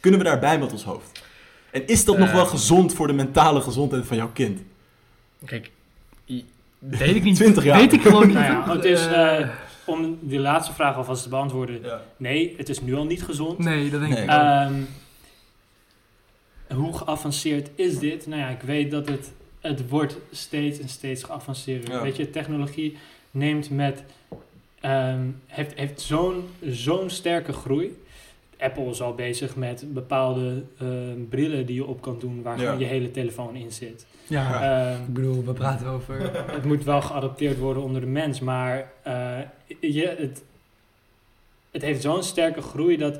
Kunnen 0.00 0.20
we 0.20 0.26
daarbij 0.26 0.58
met 0.58 0.72
ons 0.72 0.84
hoofd? 0.84 1.22
En 1.70 1.86
is 1.86 2.04
dat 2.04 2.18
nog 2.18 2.28
Eh. 2.28 2.34
wel 2.34 2.46
gezond 2.46 2.94
voor 2.94 3.06
de 3.06 3.12
mentale 3.12 3.60
gezondheid 3.60 4.06
van 4.06 4.16
jouw 4.16 4.30
kind? 4.32 4.60
Kijk, 5.44 5.70
weet 6.90 7.14
ik 7.16 7.22
niet. 7.22 7.36
20 7.36 7.64
jaar. 7.64 7.78
Weet 7.78 7.92
ik 7.92 8.02
gewoon 8.02 8.26
niet. 8.26 8.34
Nou 8.36 8.46
ja, 8.46 8.74
het 8.74 8.84
is, 8.84 9.06
Eh, 9.06 9.40
eh, 9.40 9.48
om 9.84 10.18
die 10.20 10.38
laatste 10.38 10.72
vraag 10.74 10.96
alvast 10.96 11.22
te 11.22 11.28
beantwoorden. 11.28 11.82
Ja. 11.82 12.02
Nee, 12.16 12.54
het 12.56 12.68
is 12.68 12.80
nu 12.80 12.94
al 12.94 13.04
niet 13.04 13.22
gezond. 13.22 13.58
nee, 13.58 13.90
dat 13.90 14.00
denk 14.00 14.12
Nee. 14.12 14.22
ik 14.22 14.30
ook. 14.30 14.36
Ehm, 14.36 14.72
hoe 16.74 16.96
geavanceerd 16.96 17.70
is 17.74 17.98
dit? 17.98 18.26
Nou 18.26 18.40
ja, 18.40 18.48
ik 18.48 18.60
weet 18.60 18.90
dat 18.90 19.08
het, 19.08 19.32
het 19.60 19.88
wordt 19.88 20.16
steeds 20.30 20.78
en 20.78 20.88
steeds 20.88 21.22
geavanceerder. 21.22 21.90
Ja. 21.94 22.02
Weet 22.02 22.16
je, 22.16 22.30
technologie 22.30 22.96
neemt 23.30 23.70
met, 23.70 24.02
ehm, 24.80 25.20
heeft, 25.46 25.74
heeft 25.78 26.00
zo'n 26.00 26.44
zo'n 26.70 27.10
sterke 27.10 27.52
groei. 27.52 27.96
Apple 28.62 28.84
is 28.90 29.02
al 29.02 29.14
bezig 29.14 29.56
met 29.56 29.84
bepaalde 29.88 30.62
ehm, 30.78 31.24
brillen 31.28 31.66
die 31.66 31.74
je 31.74 31.86
op 31.86 32.00
kan 32.00 32.16
doen 32.18 32.42
waar 32.42 32.56
Ja. 32.58 32.64
gewoon 32.64 32.78
je 32.78 32.84
hele 32.84 33.10
telefoon 33.10 33.54
in 33.56 33.70
zit. 33.72 34.06
ja, 34.26 34.62
Ehm, 34.92 35.02
ik 35.02 35.14
bedoel, 35.14 35.44
we 35.44 35.52
praten 35.52 35.86
over... 35.86 36.20
het 36.56 36.64
moet 36.64 36.84
wel 36.84 37.02
geadapteerd 37.02 37.58
worden 37.58 37.82
onder 37.82 38.00
de 38.00 38.06
mens, 38.06 38.40
maar 38.40 38.90
eh, 39.02 39.38
je, 39.80 40.14
het, 40.18 40.42
het 41.70 41.82
heeft 41.82 42.02
zo'n 42.02 42.22
sterke 42.22 42.62
groei 42.62 42.96
dat. 42.96 43.18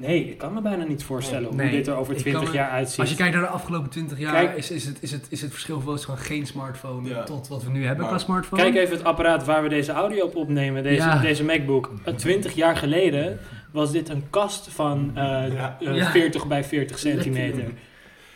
Nee, 0.00 0.24
ik 0.30 0.38
kan 0.38 0.54
me 0.54 0.60
bijna 0.60 0.84
niet 0.84 1.04
voorstellen 1.04 1.56
Nee, 1.56 1.68
hoe 1.68 1.76
dit 1.76 1.86
er 1.86 1.96
over 1.96 2.12
ik 2.14 2.18
20 2.18 2.42
kan 2.42 2.50
me- 2.50 2.56
jaar 2.56 2.70
uitziet. 2.70 2.98
Als 3.00 3.10
je 3.10 3.16
kijkt 3.16 3.34
naar 3.34 3.42
de 3.42 3.48
afgelopen 3.48 3.90
20 3.90 4.18
jaar, 4.18 4.32
Kijk- 4.32 4.56
is, 4.56 4.70
is, 4.70 4.84
het, 4.84 4.98
is, 5.02 5.10
het, 5.12 5.26
is 5.28 5.40
het 5.42 5.50
verschil 5.50 5.82
eens 5.86 6.04
gewoon 6.04 6.20
geen 6.20 6.46
smartphone 6.46 7.08
Ja. 7.08 7.22
tot 7.24 7.48
wat 7.48 7.62
we 7.64 7.70
nu 7.70 7.84
hebben 7.84 8.04
Maar- 8.04 8.14
qua 8.14 8.18
smartphone. 8.24 8.62
Kijk 8.62 8.74
even 8.74 8.96
het 8.96 9.04
apparaat 9.06 9.44
waar 9.44 9.62
we 9.62 9.68
deze 9.68 9.92
audio 9.92 10.24
op 10.24 10.36
opnemen, 10.36 10.82
deze, 10.82 11.06
Ja. 11.06 11.18
deze 11.20 11.44
MacBook. 11.44 11.92
Eh, 12.04 12.14
20 12.14 12.54
jaar 12.54 12.76
geleden 12.76 13.38
was 13.78 13.92
dit 13.92 14.08
een 14.08 14.30
kast 14.30 14.68
van 14.68 15.10
eh, 15.14 15.22
Ja. 15.52 15.76
eh, 15.80 15.94
Ja. 15.96 16.10
40 16.10 16.46
bij 16.46 16.64
40 16.64 16.98
centimeter. 16.98 17.64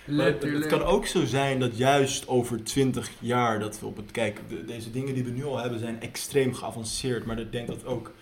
Letterlijk. 0.05 0.70
Het, 0.70 0.78
kan 0.78 0.82
ook 0.88 1.07
zo 1.07 1.24
zijn 1.24 1.59
dat 1.61 1.76
juist 1.76 2.28
over 2.28 2.64
20 2.64 3.11
jaar 3.18 3.61
dat 3.61 3.80
we 3.80 3.86
op 3.86 3.97
het 3.97 4.11
kijk, 4.11 4.40
de- 4.49 4.64
deze 4.64 4.90
dingen 4.90 5.14
die 5.14 5.24
we 5.24 5.30
nu 5.30 5.45
al 5.45 5.59
hebben 5.59 5.78
zijn 5.78 6.01
extreem 6.01 6.55
geavanceerd. 6.55 7.24
Maar 7.26 7.38
ik 7.38 7.53
denk 7.53 7.66
dat 7.66 7.84
ook 7.86 8.12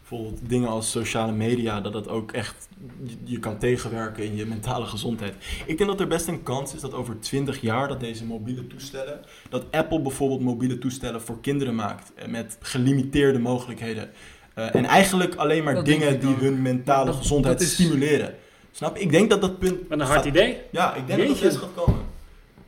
bijvoorbeeld 0.00 0.48
dingen 0.48 0.68
als 0.68 0.90
sociale 0.90 1.32
media, 1.32 1.80
dat 1.80 1.92
dat 1.92 2.08
ook 2.08 2.32
echt 2.32 2.68
je, 3.04 3.16
je 3.24 3.38
kan 3.38 3.58
tegenwerken 3.58 4.24
in 4.24 4.36
je 4.36 4.46
mentale 4.46 4.86
gezondheid. 4.86 5.34
Ik 5.66 5.78
denk 5.78 5.90
dat 5.90 6.00
er 6.00 6.06
best 6.06 6.26
een 6.28 6.42
kans 6.42 6.74
is 6.74 6.80
dat 6.80 6.94
over 6.94 7.18
20 7.20 7.60
jaar 7.60 7.88
dat 7.88 8.00
deze 8.00 8.24
mobiele 8.24 8.66
toestellen, 8.66 9.20
dat 9.48 9.64
Apple 9.70 10.00
bijvoorbeeld 10.00 10.40
mobiele 10.40 10.78
toestellen 10.78 11.22
voor 11.22 11.40
kinderen 11.40 11.74
maakt 11.74 12.12
eh, 12.14 12.28
met 12.28 12.56
gelimiteerde 12.60 13.38
mogelijkheden. 13.38 14.10
Eh, 14.56 14.74
en 14.74 14.84
eigenlijk 14.84 15.34
alleen 15.34 15.64
maar 15.64 15.74
Dat 15.74 15.84
dingen 15.84 16.20
die 16.20 16.28
ook. 16.28 16.40
hun 16.40 16.62
mentale 16.62 17.06
Dat- 17.06 17.14
gezondheid 17.16 17.58
dat 17.58 17.66
is- 17.66 17.72
stimuleren. 17.72 18.34
Snap? 18.72 18.96
Ik 18.96 19.10
denk 19.10 19.30
dat 19.30 19.40
dat 19.40 19.58
punt. 19.58 19.78
Wat 19.88 19.98
een 20.00 20.06
gaat- 20.06 20.14
hard 20.14 20.26
idee. 20.26 20.56
Ja, 20.70 20.94
ik 20.94 21.06
denk 21.06 21.18
dat 21.18 21.28
Jeetje. 21.28 21.42
dat 21.42 21.52
best 21.52 21.56
gaat 21.64 21.84
komen. 21.84 22.00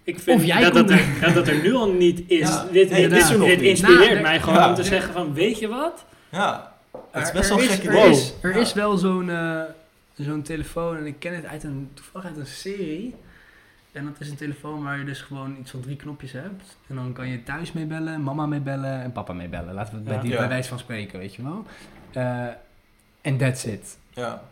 Ik 0.03 0.19
vind 0.19 0.41
Of 0.41 0.47
jij 0.47 0.61
dat, 0.61 0.75
dat, 0.75 0.91
er, 0.91 1.05
dat 1.21 1.35
dat 1.35 1.49
er 1.49 1.63
nu 1.63 1.75
al 1.75 1.93
niet 1.93 2.23
is. 2.27 2.39
Ja, 2.49 2.67
dit 2.73 2.91
nee, 2.91 3.03
dit, 3.03 3.11
het 3.11 3.21
is 3.23 3.31
er 3.31 3.39
nog 3.39 3.49
dit 3.49 3.61
niet. 3.61 3.69
inspireert 3.69 4.11
Nou, 4.11 4.21
mij 4.23 4.41
gewoon 4.41 4.59
ja. 4.59 4.69
om 4.69 4.75
te 4.75 4.83
zeggen 4.85 5.13
van, 5.13 5.35
weet 5.35 5.59
je 5.59 5.69
wat? 5.69 6.05
Ja, 6.29 6.73
het 7.13 7.23
is 7.23 7.29
Er- 7.29 7.35
best 7.35 7.49
wel 7.49 7.59
is- 7.59 7.67
gek 7.69 7.85
Er, 7.85 8.09
is, 8.11 8.33
er 8.43 8.51
Ja. 8.55 8.61
is 8.61 8.73
wel 8.73 8.97
zo'n 8.97 9.31
eh, 9.31 9.61
zo'n 10.17 10.43
telefoon, 10.43 10.97
en 10.97 11.07
ik 11.07 11.15
ken 11.19 11.35
het 11.35 11.45
uit 11.47 11.65
een, 11.65 11.89
toevallig 11.95 12.27
uit 12.27 12.37
een 12.37 12.47
serie. 12.47 13.15
En 13.93 14.05
dat 14.05 14.15
is 14.19 14.31
een 14.31 14.37
telefoon 14.37 14.83
waar 14.83 14.99
je 14.99 15.05
dus 15.05 15.21
gewoon 15.21 15.57
iets 15.61 15.71
van 15.71 15.81
drie 15.81 15.97
knopjes 15.97 16.33
hebt. 16.33 16.77
En 16.87 16.95
dan 16.95 17.13
kan 17.13 17.29
je 17.29 17.43
thuis 17.43 17.73
mee 17.73 17.85
bellen, 17.87 18.23
mama 18.23 18.47
mee 18.47 18.61
bellen 18.61 19.03
en 19.03 19.13
papa 19.13 19.33
mee 19.33 19.49
bellen. 19.49 19.75
Laten 19.75 19.93
we 19.93 19.99
het 19.99 20.09
bij, 20.09 20.21
die, 20.21 20.31
Ja. 20.31 20.37
bij 20.39 20.49
wijze 20.49 20.69
van 20.69 20.79
spreken, 20.79 21.19
weet 21.19 21.35
je 21.35 21.43
wel. 21.43 21.65
Eh, 22.13 22.47
En 23.21 23.37
that's 23.37 23.65
it. 23.65 23.99
Ja. 24.11 24.43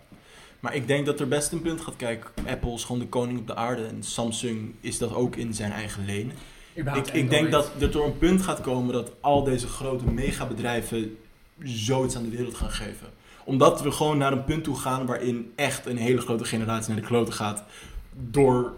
Maar 0.60 0.74
ik 0.74 0.86
denk 0.86 1.06
dat 1.06 1.20
er 1.20 1.28
best 1.28 1.52
een 1.52 1.62
punt 1.62 1.80
gaat 1.80 1.96
kijken. 1.96 2.30
Apple 2.48 2.72
is 2.72 2.84
gewoon 2.84 3.00
de 3.00 3.06
koning 3.08 3.38
op 3.38 3.46
de 3.46 3.54
aarde. 3.54 3.86
En 3.86 4.02
Samsung 4.02 4.74
is 4.80 4.98
dat 4.98 5.14
ook 5.14 5.36
in 5.36 5.54
zijn 5.54 5.72
eigen 5.72 6.04
lenen. 6.04 6.34
Ik, 6.74 7.06
ik 7.12 7.30
denk 7.30 7.50
dat 7.50 7.70
er 7.80 7.90
door 7.90 8.04
een 8.06 8.18
punt 8.18 8.42
gaat 8.42 8.60
komen 8.60 8.92
dat 8.92 9.12
al 9.20 9.44
deze 9.44 9.66
grote 9.66 10.04
megabedrijven 10.10 11.16
zoiets 11.62 12.16
aan 12.16 12.22
de 12.22 12.36
wereld 12.36 12.54
gaan 12.54 12.70
geven. 12.70 13.06
Omdat 13.44 13.82
we 13.82 13.90
gewoon 13.90 14.18
naar 14.18 14.32
een 14.32 14.44
punt 14.44 14.64
toe 14.64 14.76
gaan 14.76 15.06
waarin 15.06 15.52
echt 15.54 15.86
een 15.86 15.96
hele 15.96 16.20
grote 16.20 16.44
generatie 16.44 16.92
naar 16.92 17.00
de 17.00 17.06
kloten 17.06 17.34
gaat. 17.34 17.64
Door 18.12 18.74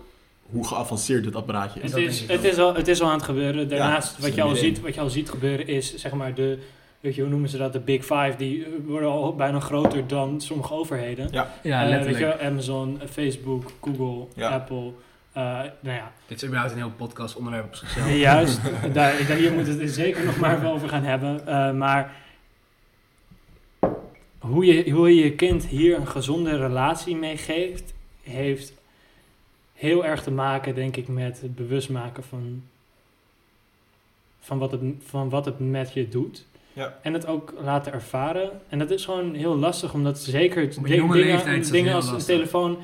hoe 0.50 0.66
geavanceerd 0.66 1.24
dit 1.24 1.36
apparaatje 1.36 1.80
is. 1.80 1.92
Het 1.92 2.00
is, 2.00 2.26
het, 2.26 2.44
is 2.44 2.58
al, 2.58 2.74
het 2.74 2.88
is 2.88 3.00
al 3.00 3.08
aan 3.08 3.14
het 3.14 3.22
gebeuren. 3.22 3.68
Daarnaast, 3.68 4.18
wat, 4.18 4.34
je 4.34 4.42
al 4.42 4.50
idee. 4.50 4.62
ziet, 4.62 4.80
wat 4.80 4.94
je 4.94 5.00
al 5.00 5.10
ziet 5.10 5.30
gebeuren 5.30 5.66
is, 5.66 5.96
zeg 5.96 6.12
maar, 6.12 6.34
de, 6.34 6.58
weet 7.00 7.14
je, 7.14 7.20
hoe 7.20 7.30
noemen 7.30 7.48
ze 7.48 7.56
dat, 7.58 7.72
de 7.72 7.80
Big 7.80 8.00
Five, 8.04 8.34
die 8.36 8.64
eh, 8.64 8.70
worden 8.86 9.08
al 9.10 9.34
bijna 9.34 9.60
groter 9.60 10.06
dan 10.06 10.40
sommige 10.40 10.72
overheden. 10.74 11.28
Ja, 11.30 11.42
Eh, 11.62 11.80
weet 11.80 11.88
letterlijk. 11.88 12.18
je, 12.18 12.24
wel, 12.24 12.40
Amazon, 12.50 13.00
eh, 13.00 13.08
Facebook, 13.08 13.72
Google, 13.80 14.26
Ja. 14.34 14.48
Apple. 14.48 14.92
eh, 15.32 15.42
nou 15.80 15.96
ja, 15.96 16.12
Dit 16.26 16.36
is 16.36 16.44
überhaupt 16.44 16.72
een 16.72 16.78
heel 16.78 16.92
podcast 16.96 17.36
onderwerp 17.36 17.64
op 17.64 17.74
zichzelf. 17.74 18.16
juist. 18.28 18.60
daar, 18.82 18.92
daar, 19.28 19.36
hier 19.36 19.52
moeten 19.52 19.76
we 19.76 19.82
het 19.84 19.92
zeker 19.92 20.24
nog 20.24 20.38
maar 20.38 20.56
even 20.56 20.70
over 20.70 20.88
gaan 20.88 21.04
hebben. 21.04 21.46
Eh, 21.46 21.72
maar 21.72 22.12
hoe 24.38 24.64
je, 24.64 24.90
hoe 24.90 25.14
je 25.14 25.22
je 25.24 25.32
kind 25.32 25.64
hier 25.66 25.96
een 25.96 26.06
gezonde 26.08 26.56
relatie 26.56 27.16
mee 27.16 27.36
geeft, 27.36 27.94
heeft 28.22 28.72
heel 29.78 30.04
erg 30.04 30.22
te 30.22 30.30
maken, 30.30 30.74
denk 30.74 30.96
ik, 30.96 31.08
met 31.08 31.40
het 31.40 31.54
bewust 31.54 31.88
maken 31.90 32.24
van, 32.24 32.62
van, 34.40 34.58
wat, 34.58 34.70
het, 34.72 34.80
van 35.04 35.28
wat 35.28 35.44
het 35.44 35.58
met 35.58 35.92
je 35.92 36.08
doet. 36.08 36.44
Ja. 36.72 36.98
En 37.02 37.12
het 37.12 37.26
ook 37.26 37.54
laten 37.60 37.92
ervaren. 37.92 38.50
En 38.68 38.78
dat 38.78 38.90
is 38.90 39.04
gewoon 39.04 39.34
heel 39.34 39.56
lastig, 39.56 39.94
omdat 39.94 40.18
zeker 40.18 40.82
dingen, 40.82 41.10
leeftijd 41.16 41.70
dingen 41.70 41.94
als 41.94 42.08
een 42.10 42.18
telefoon 42.18 42.78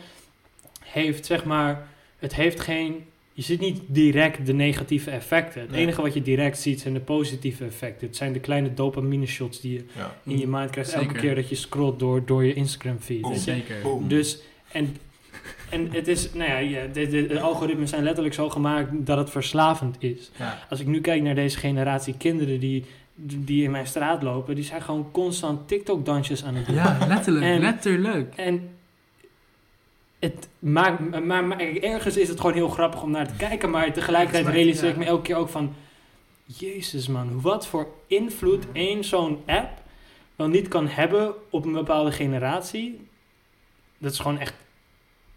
heeft, 0.84 1.26
zeg 1.26 1.44
maar, 1.44 1.86
het 2.18 2.34
heeft 2.34 2.60
geen. 2.60 3.04
Je 3.32 3.42
ziet 3.42 3.60
niet 3.60 3.80
direct 3.86 4.46
de 4.46 4.52
negatieve 4.52 5.10
effecten. 5.10 5.60
Het 5.60 5.70
Nee. 5.70 5.80
enige 5.80 6.02
wat 6.02 6.14
je 6.14 6.22
direct 6.22 6.58
ziet 6.58 6.80
zijn 6.80 6.94
de 6.94 7.00
positieve 7.00 7.64
effecten. 7.64 8.06
Het 8.06 8.16
zijn 8.16 8.32
de 8.32 8.40
kleine 8.40 8.74
dopamine 8.74 9.26
shots 9.26 9.60
die 9.60 9.72
je 9.72 9.84
Ja. 9.96 10.16
in 10.24 10.38
je 10.38 10.46
mind 10.48 10.70
krijgt 10.70 10.92
elke 10.92 11.14
keer 11.14 11.34
dat 11.34 11.48
je 11.48 11.54
scrolt 11.54 11.98
door, 11.98 12.24
door 12.24 12.44
je 12.44 12.54
Instagram 12.54 12.98
feed. 13.00 13.28
Je. 13.28 13.38
Zeker. 13.38 13.82
Boom. 13.82 14.08
Dus, 14.08 14.38
en, 14.72 14.96
en 15.70 15.92
het 15.92 16.08
is, 16.08 16.32
nou 16.32 16.50
ja, 16.50 16.58
ja, 16.58 16.86
de, 16.86 17.08
de, 17.08 17.26
de 17.26 17.40
algoritmes 17.40 17.90
zijn 17.90 18.02
letterlijk 18.02 18.34
zo 18.34 18.50
gemaakt 18.50 18.90
dat 18.92 19.18
het 19.18 19.30
verslavend 19.30 19.96
is. 19.98 20.30
Ja. 20.36 20.58
Als 20.70 20.80
ik 20.80 20.86
nu 20.86 21.00
kijk 21.00 21.22
naar 21.22 21.34
deze 21.34 21.58
generatie 21.58 22.14
kinderen 22.16 22.60
die, 22.60 22.84
die 23.14 23.64
in 23.64 23.70
mijn 23.70 23.86
straat 23.86 24.22
lopen, 24.22 24.54
die 24.54 24.64
zijn 24.64 24.82
gewoon 24.82 25.10
constant 25.10 25.68
TikTok-dansjes 25.68 26.44
aan 26.44 26.54
het 26.54 26.66
doen. 26.66 26.74
Ja, 26.74 26.98
letterlijk. 27.08 27.44
En- 27.44 27.60
letterlijk. 27.60 28.34
En 28.36 28.70
het 30.18 30.48
maakt, 30.58 31.24
maar, 31.24 31.44
maar 31.44 31.60
ergens 31.60 32.16
is 32.16 32.28
het 32.28 32.40
gewoon 32.40 32.54
heel 32.54 32.68
grappig 32.68 33.02
om 33.02 33.10
naar 33.10 33.28
te 33.28 33.34
kijken, 33.36 33.70
maar 33.70 33.92
tegelijkertijd 33.92 34.46
realiseer 34.46 34.88
ik 34.88 34.96
me 34.96 35.04
elke 35.04 35.22
keer 35.22 35.36
ook 35.36 35.48
van, 35.48 35.74
jezus 36.44 37.08
man, 37.08 37.40
wat 37.40 37.66
voor 37.66 37.86
invloed 38.06 38.64
één 38.72 39.04
zo'n 39.04 39.38
app 39.46 39.82
wel 40.36 40.48
niet 40.48 40.68
kan 40.68 40.88
hebben 40.88 41.34
op 41.50 41.64
een 41.64 41.72
bepaalde 41.72 42.12
generatie. 42.12 43.06
Dat 43.98 44.12
is 44.12 44.18
gewoon 44.18 44.38
echt, 44.38 44.54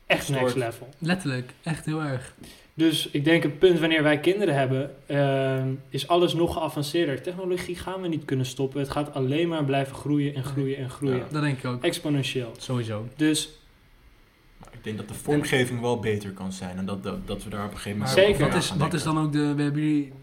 echt 0.07 0.29
next 0.29 0.55
level. 0.55 0.89
Letterlijk. 0.99 1.53
Echt 1.63 1.85
heel 1.85 2.01
erg. 2.01 2.33
Dus 2.73 3.09
ik 3.11 3.23
denk 3.23 3.43
het 3.43 3.59
punt 3.59 3.79
wanneer 3.79 4.03
wij 4.03 4.19
kinderen 4.19 4.55
hebben, 4.55 4.91
ehm, 5.05 5.67
is 5.89 6.07
alles 6.07 6.33
nog 6.33 6.53
geavanceerder. 6.53 7.21
Technologie 7.21 7.75
gaan 7.75 8.01
we 8.01 8.07
niet 8.07 8.25
kunnen 8.25 8.45
stoppen. 8.45 8.79
Het 8.79 8.89
gaat 8.89 9.13
alleen 9.13 9.47
maar 9.47 9.65
blijven 9.65 9.95
groeien 9.95 10.35
en 10.35 10.43
groeien 10.43 10.77
en 10.77 10.89
groeien. 10.89 11.17
Ja. 11.17 11.25
Dat 11.31 11.41
denk 11.41 11.57
ik 11.57 11.65
ook. 11.65 11.83
Exponentieel. 11.83 12.51
Sowieso. 12.57 13.07
Dus 13.15 13.49
Maar 14.59 14.69
ik 14.71 14.83
denk 14.83 14.97
dat 14.97 15.07
de 15.07 15.13
vormgeving 15.13 15.81
wel 15.81 15.99
beter 15.99 16.31
kan 16.31 16.51
zijn. 16.51 16.77
En 16.77 16.85
dat, 16.85 17.03
dat, 17.03 17.27
dat 17.27 17.43
we 17.43 17.49
daar 17.49 17.65
op 17.65 17.71
een 17.71 17.77
gegeven 17.77 17.97
moment... 17.97 18.17
Zeker. 18.17 18.45
Wat 18.45 18.55
is, 18.55 18.73
wat 18.77 18.93
is 18.93 19.03
dan 19.03 19.19
ook 19.19 19.31
de... 19.31 19.53
We 19.55 19.61
hebben 19.61 19.81
jullie 19.81 20.13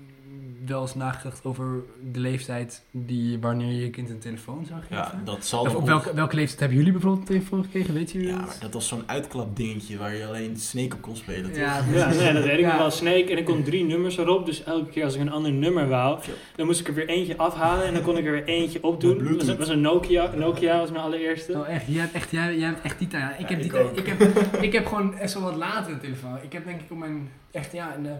wel 0.66 0.80
eens 0.80 0.94
nagedacht 0.94 1.44
over 1.44 1.82
de 2.12 2.20
leeftijd 2.20 2.82
die 2.90 3.38
wanneer 3.38 3.72
je 3.72 3.80
je 3.80 3.90
kind 3.90 4.10
een 4.10 4.18
telefoon 4.18 4.64
zou 4.68 4.80
geven? 4.80 4.96
Ja, 4.96 5.20
dat 5.24 5.44
zal 5.46 5.60
of 5.60 5.74
op 5.74 5.86
welke, 5.86 6.14
welke 6.14 6.34
leeftijd 6.34 6.60
hebben 6.60 6.78
jullie 6.78 6.92
bijvoorbeeld 6.92 7.28
een 7.28 7.34
telefoon 7.34 7.64
gekregen? 7.64 7.94
Weten 7.94 8.14
jullie 8.20 8.28
Ja, 8.34 8.38
dat? 8.38 8.46
maar 8.46 8.56
dat 8.60 8.72
was 8.72 8.88
zo'n 8.88 9.02
uitklap 9.06 9.56
dingetje 9.56 9.96
waar 9.98 10.14
je 10.14 10.26
alleen 10.26 10.56
Snake 10.56 10.94
op 10.94 11.02
kon 11.02 11.16
spelen, 11.16 11.44
toch? 11.50 11.60
Ja, 11.60 11.84
Ja, 11.92 12.08
nee, 12.08 12.32
dat 12.32 12.44
weet 12.44 12.58
ik 12.58 12.64
nog 12.64 12.76
wel. 12.78 12.90
Snake 12.90 13.24
en 13.30 13.38
ik 13.38 13.44
kon 13.44 13.62
drie 13.62 13.84
nummers 13.84 14.16
erop. 14.18 14.46
Dus 14.46 14.64
elke 14.64 14.90
keer 14.90 15.04
als 15.04 15.14
ik 15.14 15.20
een 15.20 15.30
ander 15.30 15.52
nummer 15.52 15.88
wou, 15.88 16.18
dan 16.56 16.66
moest 16.66 16.80
ik 16.80 16.88
er 16.88 16.94
weer 16.94 17.08
eentje 17.08 17.36
afhalen 17.36 17.86
en 17.86 17.94
dan 17.94 18.02
kon 18.02 18.16
ik 18.16 18.24
er 18.26 18.32
weer 18.32 18.44
eentje 18.44 18.82
op 18.82 18.92
Met 18.92 19.00
doen. 19.00 19.18
Dat 19.24 19.36
was, 19.36 19.48
een- 19.48 19.56
was 19.58 19.68
een 19.68 19.80
Nokia. 19.80 20.30
Nokia 20.36 20.78
was 20.78 20.90
mijn 20.90 21.02
allereerste. 21.04 21.52
Oh 21.52 21.68
echt, 21.68 21.86
jij 21.86 22.00
hebt 22.00 22.12
echt, 22.14 22.30
jij, 22.30 22.56
jij 22.58 22.68
hebt 22.68 22.82
echt 22.82 22.98
die 22.98 23.08
tijd. 23.08 23.22
Ja, 23.22 23.30
Ik, 23.32 23.40
Ja, 23.40 23.46
heb 23.48 23.58
die 23.94 24.02
ik, 24.02 24.06
heb, 24.18 24.62
ik 24.62 24.72
heb 24.72 24.86
gewoon 24.86 25.14
echt 25.18 25.30
zo 25.30 25.40
wat 25.40 25.56
later 25.56 25.92
een 25.92 26.00
telefoon. 26.00 26.36
Ik 26.42 26.52
heb 26.52 26.64
denk 26.64 26.80
ik 26.80 26.90
op 26.90 26.98
mijn, 26.98 27.28
echt 27.50 27.72
ja, 27.72 27.94
in 27.94 28.02
de 28.02 28.14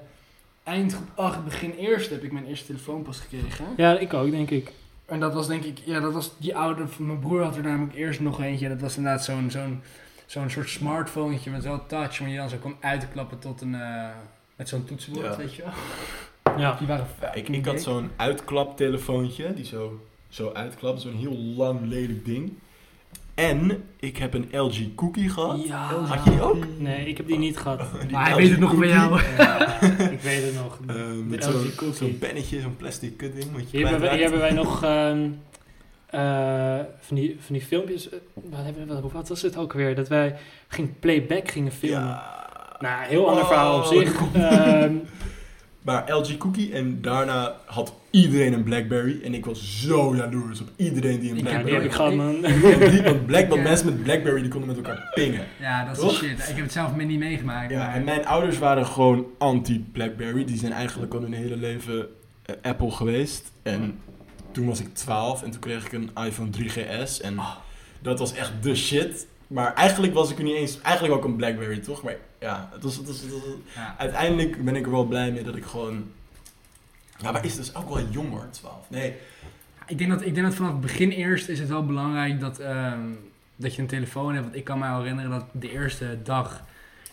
eindgroep 0.65 1.09
8, 1.15 1.45
begin 1.45 1.71
eerste 1.71 2.13
heb 2.15 2.23
ik 2.23 2.33
mijn 2.33 2.47
eerste 2.47 2.67
telefoon 2.67 3.03
pas 3.03 3.19
gekregen. 3.21 3.65
Ja, 3.77 3.99
ik 3.99 4.15
ook, 4.15 4.31
denk 4.31 4.51
ik. 4.51 4.73
En 5.07 5.21
dat 5.21 5.35
was 5.35 5.47
denk 5.47 5.65
ik, 5.65 5.79
ja, 5.85 6.01
dat 6.01 6.13
was 6.13 6.31
die 6.39 6.57
oude, 6.57 6.89
van 6.89 7.07
mijn 7.07 7.19
broer 7.19 7.43
had 7.43 7.57
er 7.57 7.63
namelijk 7.63 7.95
eerst 7.95 8.21
nog 8.21 8.41
eentje. 8.43 8.69
Dat 8.69 8.81
was 8.81 8.97
inderdaad 8.97 9.25
zo'n, 9.25 9.51
zo'n, 9.51 9.83
zo'n 10.27 10.51
soort 10.51 10.69
smartphone 10.69 11.39
met 11.51 11.65
wel 11.65 11.87
touch, 11.87 12.19
waar 12.19 12.29
je 12.29 12.37
dan 12.37 12.49
zo 12.49 12.57
kon 12.57 12.75
uitklappen 12.81 13.39
tot 13.39 13.61
een, 13.61 13.75
eh, 13.75 14.09
met 14.57 14.69
zo'n 14.69 14.85
toetsenbord, 14.85 15.27
Ja. 15.27 15.37
weet 15.37 15.55
je 15.55 15.63
wel. 15.63 15.73
Ja. 16.59 16.77
Die 16.79 16.87
waren 16.87 17.07
Ja, 17.21 17.33
ik, 17.35 17.65
had 17.67 17.83
zo'n 17.83 18.11
uitklaptelefoontje 18.17 19.55
die 19.55 19.65
zo, 19.65 20.01
zo 20.29 20.51
uitklapt. 20.53 21.01
Zo'n 21.01 21.17
heel 21.17 21.37
lang 21.37 21.81
lelijk 21.83 22.25
ding. 22.25 22.53
En 23.35 23.85
ik 24.01 24.17
heb 24.17 24.35
een 24.35 24.49
LG 24.53 24.95
Cookie 24.95 25.29
gehad. 25.29 25.65
Ja. 25.67 25.87
Had 25.95 26.25
je 26.25 26.31
die 26.31 26.43
ook? 26.43 26.65
Nee, 26.79 27.07
ik 27.09 27.17
heb 27.17 27.27
die 27.27 27.39
niet 27.39 27.57
gehad. 27.57 27.81
Die 28.03 28.11
Maar 28.11 28.23
hij 28.25 28.33
LG 28.33 28.37
weet 28.39 28.51
het 28.51 28.59
nog 28.61 28.75
van 28.75 28.89
jou. 28.89 29.21
Ja, 29.39 29.81
ik 30.17 30.21
weet 30.21 30.43
het 30.45 30.55
nog. 30.55 30.79
De 30.87 31.23
met 31.29 31.45
LG 31.47 31.51
zo'n 31.53 31.75
Cookie. 31.77 31.97
zo'n 31.97 32.19
pennetje, 32.19 32.61
zo'n 32.61 32.77
plastic 32.77 33.17
kutding. 33.17 33.53
Wat 33.53 33.71
je 33.71 33.77
Hier 33.77 33.87
hebben, 33.89 34.01
wij, 34.09 34.13
hier 34.15 34.23
hebben 34.23 34.41
wij 34.41 34.53
nog 34.53 34.83
ehm, 34.83 35.29
eh, 36.21 36.85
van, 37.01 37.17
die, 37.17 37.37
van 37.41 37.55
die 37.55 37.65
filmpjes. 37.65 38.09
eh, 38.09 38.19
Wat, 38.35 38.65
hebben, 38.65 38.87
we- 38.89 39.01
wat, 39.01 39.13
wat 39.13 39.29
was 39.29 39.43
het 39.43 39.57
ook 39.57 39.73
weer? 39.73 39.95
Dat 39.95 40.09
wij 40.09 40.37
ging 40.69 40.99
playback 41.01 41.51
gingen 41.51 41.73
filmen. 41.73 42.07
Ja. 42.09 42.43
Nou, 42.79 43.05
heel 43.07 43.29
ander 43.29 43.47
verhaal 43.47 43.77
op 43.79 43.83
Oh, 43.85 43.89
zich. 43.89 44.21
Ehm, 44.35 44.95
Maar 45.83 46.13
LG 46.13 46.37
Cookie 46.37 46.73
en 46.73 47.01
daarna 47.03 47.55
had 47.67 47.95
iedereen 48.15 48.53
een 48.53 48.63
Blackberry. 48.63 49.21
En 49.25 49.35
ik 49.35 49.45
was 49.45 49.81
zo 49.83 50.17
jaloers 50.17 50.61
op 50.61 50.69
iedereen 50.77 51.21
die 51.21 51.31
een 51.31 51.37
Ik 51.37 51.43
ja, 51.45 51.49
Blackberry 51.51 51.81
die 51.81 51.83
heb 51.83 51.85
ik 51.85 51.97
had. 51.97 52.13
gehad, 52.13 52.15
man. 52.15 52.45
En 52.45 52.91
die, 52.91 53.03
want 53.03 53.27
Black, 53.27 53.49
want 53.49 53.61
Ja. 53.63 53.69
mensen 53.69 53.87
met 53.87 54.03
Blackberry 54.03 54.41
die 54.41 54.51
konden 54.51 54.69
met 54.69 54.77
elkaar 54.77 55.11
pingen. 55.15 55.45
Ja, 55.61 55.85
dat 55.85 55.97
is 55.97 56.03
Toch? 56.03 56.15
shit. 56.15 56.39
Ik 56.39 56.55
heb 56.55 56.63
het 56.65 56.73
zelf 56.73 56.97
niet 56.97 57.19
meegemaakt. 57.19 57.71
Ja, 57.71 57.79
maar- 57.79 57.95
en 57.95 58.05
mijn 58.05 58.27
ouders 58.27 58.59
waren 58.59 58.87
gewoon 58.87 59.27
anti-Blackberry. 59.39 60.45
Die 60.45 60.59
zijn 60.59 60.73
eigenlijk 60.73 61.15
al 61.15 61.21
hun 61.21 61.33
hele 61.33 61.57
leven 61.57 62.07
eh, 62.43 62.55
Apple 62.63 62.91
geweest. 62.91 63.53
En 63.63 63.99
toen 64.53 64.67
was 64.67 64.81
ik 64.81 64.95
12 64.95 65.43
en 65.43 65.51
toen 65.51 65.61
kreeg 65.61 65.87
ik 65.87 65.93
een 65.93 66.11
iPhone 66.27 66.51
3GS. 66.59 67.21
En 67.23 67.39
dat 68.03 68.19
was 68.19 68.35
echt 68.35 68.53
de 68.61 68.75
shit. 68.75 69.27
Maar 69.47 69.75
eigenlijk 69.75 70.15
was 70.15 70.31
ik 70.31 70.39
er 70.39 70.45
niet 70.45 70.55
eens... 70.57 70.81
Eigenlijk 70.81 71.15
ook 71.15 71.25
een 71.25 71.37
Blackberry, 71.37 71.79
toch? 71.79 72.03
Maar 72.03 72.17
ja, 72.41 72.69
het 72.73 72.83
was, 72.83 72.97
het 72.97 73.07
was, 73.07 73.21
het 73.21 73.31
was- 73.31 73.41
ja. 73.75 73.95
uiteindelijk 73.99 74.65
ben 74.65 74.77
ik 74.77 74.85
er 74.85 74.91
wel 74.91 75.05
blij 75.05 75.33
mee 75.33 75.43
dat 75.43 75.57
ik 75.57 75.65
gewoon... 75.65 76.05
Ja, 77.19 77.33
maar 77.33 77.45
is 77.45 77.57
dus 77.57 77.75
ook 77.75 77.89
wel 77.89 78.07
jong 78.11 78.31
hoor, 78.31 78.47
12. 78.51 78.91
Nee, 78.91 79.15
Ik 79.87 79.99
denk, 79.99 80.11
dat, 80.11 80.23
ik 80.25 80.35
denk 80.35 80.47
dat 80.47 80.55
vanaf 80.55 80.73
het 80.73 80.81
begin 80.81 81.11
eerst 81.11 81.49
is 81.49 81.59
het 81.59 81.69
wel 81.69 81.87
belangrijk 81.87 82.41
dat, 82.41 82.59
ehm, 82.59 83.01
dat 83.57 83.75
je 83.75 83.83
een 83.83 83.89
telefoon 83.89 84.33
hebt. 84.33 84.45
Want 84.45 84.57
ik 84.57 84.65
kan 84.65 84.81
wel 84.81 84.99
herinneren 84.99 85.31
dat 85.31 85.45
de 85.53 85.71
eerste 85.71 86.19
dag, 86.23 86.63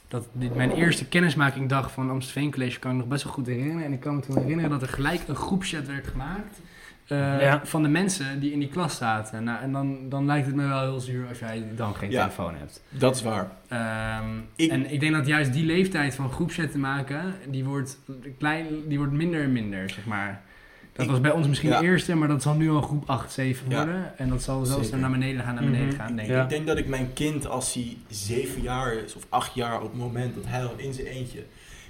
dat 0.08 0.28
dit, 0.32 0.56
mijn 0.56 0.72
eerste 0.72 1.06
kennismakingdag 1.06 1.92
van 1.92 2.10
Amstelveen 2.10 2.52
College 2.52 2.80
kan 2.80 2.92
ik 2.92 2.98
nog 2.98 3.08
best 3.08 3.24
wel 3.24 3.34
goed 3.34 3.48
herinneren. 3.48 3.84
En 3.84 3.94
ik 3.94 4.00
kan 4.00 4.16
me 4.16 4.22
toen 4.22 4.38
herinneren 4.38 4.70
dat 4.72 4.82
er 4.82 4.88
gelijk 4.88 5.28
een 5.28 5.36
groepchat 5.36 5.88
werd 5.88 6.08
gemaakt 6.08 6.60
eh, 7.12 7.42
Ja. 7.42 7.62
van 7.64 7.84
de 7.84 7.90
mensen 7.90 8.40
die 8.40 8.52
in 8.52 8.60
die 8.60 8.68
klas 8.70 8.98
zaten. 8.98 9.44
Nou, 9.44 9.62
en 9.62 9.72
dan, 9.72 10.10
dan 10.10 10.26
lijkt 10.26 10.46
het 10.46 10.56
me 10.56 10.68
wel 10.68 10.82
heel 10.82 11.00
zuur 11.00 11.28
als 11.28 11.40
jij 11.40 11.64
dan 11.76 11.96
geen 11.96 12.12
Ja. 12.12 12.20
telefoon 12.22 12.56
hebt. 12.56 12.84
dat 12.90 13.16
is 13.16 13.22
waar. 13.22 13.52
Ehm, 13.68 14.30
Ik- 14.56 14.72
En 14.72 14.92
ik 14.94 15.00
denk 15.00 15.14
dat 15.14 15.28
juist 15.28 15.54
die 15.54 15.66
leeftijd 15.66 16.16
van 16.16 16.32
groepchat 16.32 16.72
te 16.72 16.78
maken, 16.78 17.34
die 17.50 17.64
wordt, 17.64 18.00
klein, 18.38 18.66
die 18.88 18.98
wordt 18.98 19.14
minder 19.14 19.44
en 19.44 19.52
minder, 19.52 19.90
zeg 19.90 20.06
maar. 20.06 20.42
Dat 20.94 21.06
Ik- 21.06 21.12
was 21.12 21.22
bij 21.22 21.32
ons 21.32 21.48
misschien 21.48 21.70
ja. 21.70 21.80
de 21.80 21.86
eerste, 21.86 22.16
maar 22.16 22.28
dat 22.28 22.42
zal 22.42 22.56
nu 22.56 22.70
al 22.70 22.82
groep 22.82 23.10
8, 23.10 23.32
7 23.32 23.70
Ja. 23.70 23.76
worden. 23.86 24.18
En 24.18 24.30
dat 24.30 24.44
zal 24.44 24.66
zelfs 24.66 24.84
Zeker. 24.84 25.00
naar 25.00 25.12
beneden 25.12 25.44
gaan, 25.44 25.54
naar 25.56 25.64
beneden 25.64 25.88
Mhm. 25.88 25.96
gaan, 25.96 26.16
denk 26.16 26.28
Ja. 26.30 26.38
ik. 26.38 26.44
Ik 26.44 26.50
denk 26.50 26.68
dat 26.68 26.78
ik 26.78 26.88
mijn 26.88 27.14
kind, 27.14 27.48
als 27.48 27.74
hij 27.74 27.98
zeven 28.10 28.62
jaar 28.62 28.94
is 28.94 29.16
of 29.16 29.26
acht 29.30 29.54
jaar, 29.54 29.76
op 29.82 29.92
het 29.92 29.98
moment 30.00 30.36
dat 30.36 30.44
hij 30.48 30.64
al 30.64 30.74
in 30.78 30.94
zijn 30.94 31.08
eentje 31.08 31.44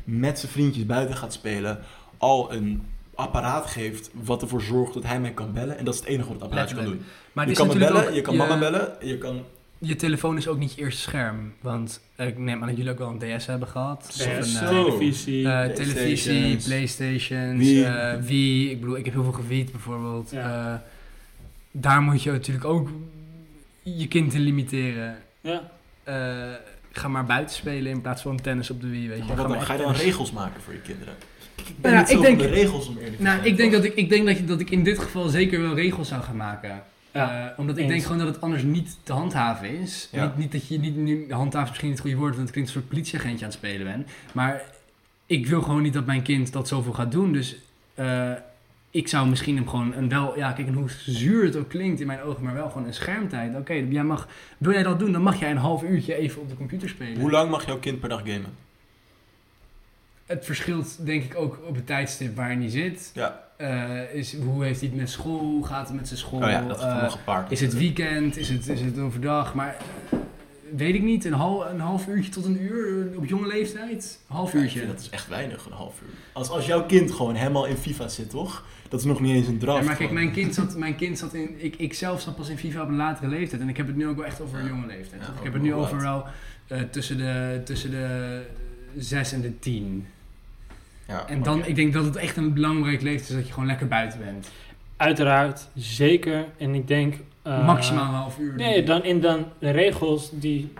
met 0.03 0.39
zijn 0.39 0.51
vriendjes 0.51 0.85
buiten 0.85 1.15
gaat 1.17 1.33
spelen, 1.33 1.79
al 2.17 2.53
een 2.53 2.83
apparaat 3.21 3.65
geeft 3.65 4.09
wat 4.13 4.41
ervoor 4.41 4.61
zorgt 4.61 4.93
dat 4.93 5.03
hij 5.03 5.19
mij 5.19 5.31
kan 5.31 5.53
bellen. 5.53 5.77
En 5.77 5.85
dat 5.85 5.93
is 5.93 5.99
het 5.99 6.09
enige 6.09 6.23
wat 6.27 6.33
het 6.33 6.43
apparaat 6.43 6.73
kan 6.73 6.83
doen. 6.85 7.01
Maar 7.33 7.47
je 7.49 7.53
kan 7.55 7.67
me 7.67 7.77
bellen, 7.77 8.07
ook- 8.07 8.13
je 8.13 8.21
kan 8.21 8.35
mama 8.35 8.57
bellen, 8.59 8.95
je 9.01 9.17
kan... 9.17 9.43
Je 9.83 9.95
telefoon 9.95 10.37
is 10.37 10.47
ook 10.47 10.57
niet 10.57 10.73
je 10.73 10.81
eerste 10.81 11.01
scherm. 11.01 11.53
Want 11.61 12.01
ik 12.17 12.37
neem 12.37 12.61
aan 12.61 12.67
dat 12.67 12.77
jullie 12.77 12.91
ook 12.91 12.97
wel 12.97 13.15
een 13.19 13.37
DS 13.37 13.45
hebben 13.45 13.67
gehad. 13.67 14.05
Of 14.09 14.25
een, 14.25 14.31
eh, 14.61 14.67
televisie. 14.69 15.41
Playstations. 15.41 15.93
televisie, 15.93 16.57
Playstations, 16.67 17.57
Wii. 17.57 17.83
eh, 17.83 18.13
Wii. 18.19 18.69
Ik 18.71 18.79
bedoel, 18.79 18.97
ik 18.97 19.05
heb 19.05 19.13
heel 19.13 19.23
veel 19.23 19.31
gewiet 19.31 19.71
bijvoorbeeld. 19.71 20.31
Ja. 20.31 20.73
Eh, 20.73 20.79
daar 21.71 22.01
moet 22.01 22.23
je 22.23 22.31
natuurlijk 22.31 22.65
ook 22.65 22.89
je 23.83 24.07
kind 24.07 24.33
in 24.33 24.41
limiteren. 24.41 25.15
ja. 25.41 25.71
Eh, 26.03 26.15
ga 26.91 27.07
maar 27.07 27.25
buiten 27.25 27.55
spelen 27.55 27.91
in 27.91 28.01
plaats 28.01 28.21
van 28.21 28.41
tennis 28.41 28.69
op 28.69 28.81
de 28.81 28.87
Wii, 28.87 29.07
weet 29.07 29.17
je. 29.17 29.23
Maar 29.23 29.35
wat 29.35 29.47
dan, 29.47 29.55
maar 29.55 29.65
ga 29.65 29.73
je 29.73 29.79
dan 29.79 29.87
tennis. 29.87 30.05
regels 30.05 30.31
maken 30.31 30.61
voor 30.61 30.73
je 30.73 30.79
kinderen? 30.81 31.13
Ik 31.67 31.81
ben 31.81 31.91
Nou 31.91 32.03
niet 32.03 32.09
ik 32.11 32.15
van 32.17 32.25
denk- 32.25 32.39
de 32.39 32.47
regels 32.47 32.87
om 32.87 32.97
eerlijk 32.97 33.15
te 33.17 33.21
Nou, 33.23 33.35
zijn. 33.37 33.49
ik 33.49 33.57
denk, 33.57 33.71
dat 33.71 33.83
ik, 33.83 33.95
ik 33.95 34.09
denk 34.09 34.25
dat, 34.25 34.37
je, 34.37 34.45
dat 34.45 34.59
ik 34.59 34.69
in 34.69 34.83
dit 34.83 34.99
geval 34.99 35.27
zeker 35.29 35.61
wel 35.61 35.75
regels 35.75 36.07
zou 36.07 36.21
gaan 36.21 36.35
maken. 36.37 36.83
Ja, 37.13 37.49
Eh, 37.51 37.59
omdat 37.59 37.77
ik 37.77 37.87
denk 37.87 38.01
gewoon 38.03 38.17
dat 38.17 38.27
het 38.27 38.41
anders 38.41 38.63
niet 38.63 38.97
te 39.03 39.13
handhaven 39.13 39.79
is. 39.79 40.09
Ja. 40.11 40.25
Niet, 40.25 40.37
niet 40.37 40.51
dat 40.51 40.67
je 40.67 40.79
niet 40.79 40.95
nu 40.95 41.25
handhaven 41.29 41.61
is 41.61 41.67
misschien 41.69 41.87
niet 41.89 41.97
het 41.97 42.07
goede 42.07 42.19
woord, 42.21 42.31
want 42.35 42.41
het 42.43 42.51
klinkt 42.51 42.69
een 42.69 42.75
soort 42.79 42.89
politieagentje 42.89 43.45
aan 43.45 43.51
het 43.51 43.59
spelen 43.59 43.85
ben. 43.85 44.05
Maar 44.33 44.61
ik 45.25 45.47
wil 45.47 45.61
gewoon 45.61 45.81
niet 45.81 45.93
dat 45.93 46.05
mijn 46.05 46.21
kind 46.21 46.51
dat 46.53 46.67
zoveel 46.67 46.93
gaat 46.93 47.11
doen. 47.11 47.33
Dus 47.33 47.55
eh, 47.93 48.31
ik 48.91 49.07
zou 49.07 49.27
misschien 49.29 49.55
hem 49.55 49.67
gewoon 49.69 49.93
een 49.93 50.09
wel, 50.09 50.37
ja, 50.37 50.51
kijk, 50.51 50.67
en 50.67 50.73
hoe 50.73 50.89
zuur 51.05 51.43
het 51.43 51.55
ook 51.55 51.69
klinkt 51.69 51.99
in 52.01 52.07
mijn 52.07 52.21
ogen, 52.21 52.43
maar 52.43 52.53
wel 52.53 52.69
gewoon 52.69 52.87
een 52.87 52.93
schermtijd. 52.93 53.55
Oké, 53.55 53.73
jij 53.73 54.03
mag, 54.03 54.27
wil 54.57 54.71
jij 54.71 54.83
dat 54.83 54.99
doen, 54.99 55.11
dan 55.11 55.21
mag 55.21 55.39
jij 55.39 55.51
een 55.51 55.57
half 55.57 55.83
uurtje 55.83 56.15
even 56.15 56.41
op 56.41 56.49
de 56.49 56.55
computer 56.55 56.89
spelen. 56.89 57.19
Hoe 57.19 57.31
lang 57.31 57.49
mag 57.49 57.65
jouw 57.65 57.79
kind 57.79 57.99
per 57.99 58.09
dag 58.09 58.19
gamen? 58.19 58.49
Het 60.31 60.45
verschilt 60.45 61.05
denk 61.05 61.23
ik 61.23 61.35
ook 61.37 61.59
op 61.67 61.75
het 61.75 61.85
tijdstip 61.85 62.35
waarin 62.35 62.59
hij 62.59 62.69
zit. 62.69 63.11
Ja. 63.13 63.43
Eh, 63.57 64.13
is, 64.13 64.35
hoe 64.35 64.63
heeft 64.63 64.79
hij 64.79 64.89
het 64.89 64.97
met 64.97 65.09
school? 65.09 65.39
Hoe 65.39 65.65
gaat 65.65 65.87
het 65.87 65.97
met 65.97 66.07
zijn 66.07 66.19
school? 66.19 66.41
Oh 66.41 66.49
ja, 66.49 66.67
dat 66.67 66.79
gaat 66.79 67.01
Eh, 67.03 67.11
gepaard. 67.11 67.51
is 67.51 67.61
het 67.61 67.73
weekend? 67.77 68.37
Is 68.37 68.49
het, 68.49 68.67
is 68.67 68.81
het 68.81 68.99
overdag? 68.99 69.53
Maar 69.53 69.75
eh, 70.09 70.17
weet 70.75 70.95
ik 70.95 71.01
niet. 71.01 71.25
Een, 71.25 71.33
hal, 71.33 71.69
een 71.69 71.79
half 71.79 72.07
uurtje 72.07 72.31
tot 72.31 72.45
een 72.45 72.61
uur 72.61 73.07
op 73.17 73.25
jonge 73.25 73.47
leeftijd? 73.47 74.19
Een 74.29 74.35
half 74.35 74.53
uurtje. 74.53 74.87
dat 74.87 74.99
is 74.99 75.09
echt 75.09 75.27
weinig, 75.27 75.65
een 75.65 75.71
half 75.71 76.01
uur. 76.01 76.09
Als, 76.33 76.49
als 76.49 76.65
jouw 76.65 76.85
kind 76.85 77.11
gewoon 77.11 77.35
helemaal 77.35 77.65
in 77.65 77.77
FIFA 77.77 78.07
zit, 78.07 78.29
toch? 78.29 78.65
Dat 78.89 78.99
is 78.99 79.05
nog 79.05 79.19
niet 79.21 79.35
eens 79.35 79.47
een 79.47 79.57
draf. 79.59 79.77
Ja, 79.79 79.83
maar 79.85 79.95
kijk, 79.95 80.09
gewoon. 80.09 80.23
mijn 80.23 80.35
kind 80.35 80.55
zat, 80.55 80.75
mijn 80.77 80.95
kind 80.95 81.17
zat 81.17 81.33
in. 81.33 81.49
Ik, 81.57 81.75
ik 81.75 81.93
zelf 81.93 82.21
zat 82.21 82.35
pas 82.35 82.49
in 82.49 82.57
FIFA 82.57 82.81
op 82.81 82.87
een 82.87 82.95
latere 82.95 83.27
leeftijd. 83.29 83.61
En 83.61 83.69
ik 83.69 83.77
heb 83.77 83.87
het 83.87 83.95
nu 83.95 84.07
ook 84.07 84.15
wel 84.15 84.25
echt 84.25 84.41
over 84.41 84.59
een 84.59 84.67
jonge 84.67 84.87
leeftijd. 84.87 85.21
Ik 85.21 85.43
heb 85.43 85.53
het 85.53 85.61
nu 85.61 85.69
nog 85.69 85.79
over 85.79 85.95
wat. 85.95 86.03
wel 86.03 86.25
eh, 86.67 86.83
tussen, 86.89 87.17
de, 87.17 87.61
tussen 87.65 87.91
de 87.91 88.41
6 88.97 89.31
en 89.33 89.41
de 89.41 89.59
10. 89.59 90.07
Ja, 91.11 91.27
En 91.27 91.43
dan, 91.43 91.65
ik 91.65 91.75
denk 91.75 91.93
dat 91.93 92.05
het 92.05 92.15
echt 92.15 92.37
een 92.37 92.53
belangrijk 92.53 93.01
leeftijd 93.01 93.29
is 93.29 93.35
dat 93.35 93.47
je 93.47 93.53
gewoon 93.53 93.67
lekker 93.67 93.87
buiten 93.87 94.19
bent. 94.19 94.49
Uiteraard, 94.97 95.67
zeker. 95.75 96.45
En 96.57 96.75
ik 96.75 96.87
denk... 96.87 97.15
eh, 97.41 97.65
Maximaal 97.65 98.07
een 98.07 98.13
half 98.13 98.37
uur. 98.39 98.55
Nee, 98.55 98.83
dan 98.83 99.03
in 99.03 99.21
dan 99.21 99.45
de 99.59 99.69
regels 99.71 100.29
die... 100.33 100.73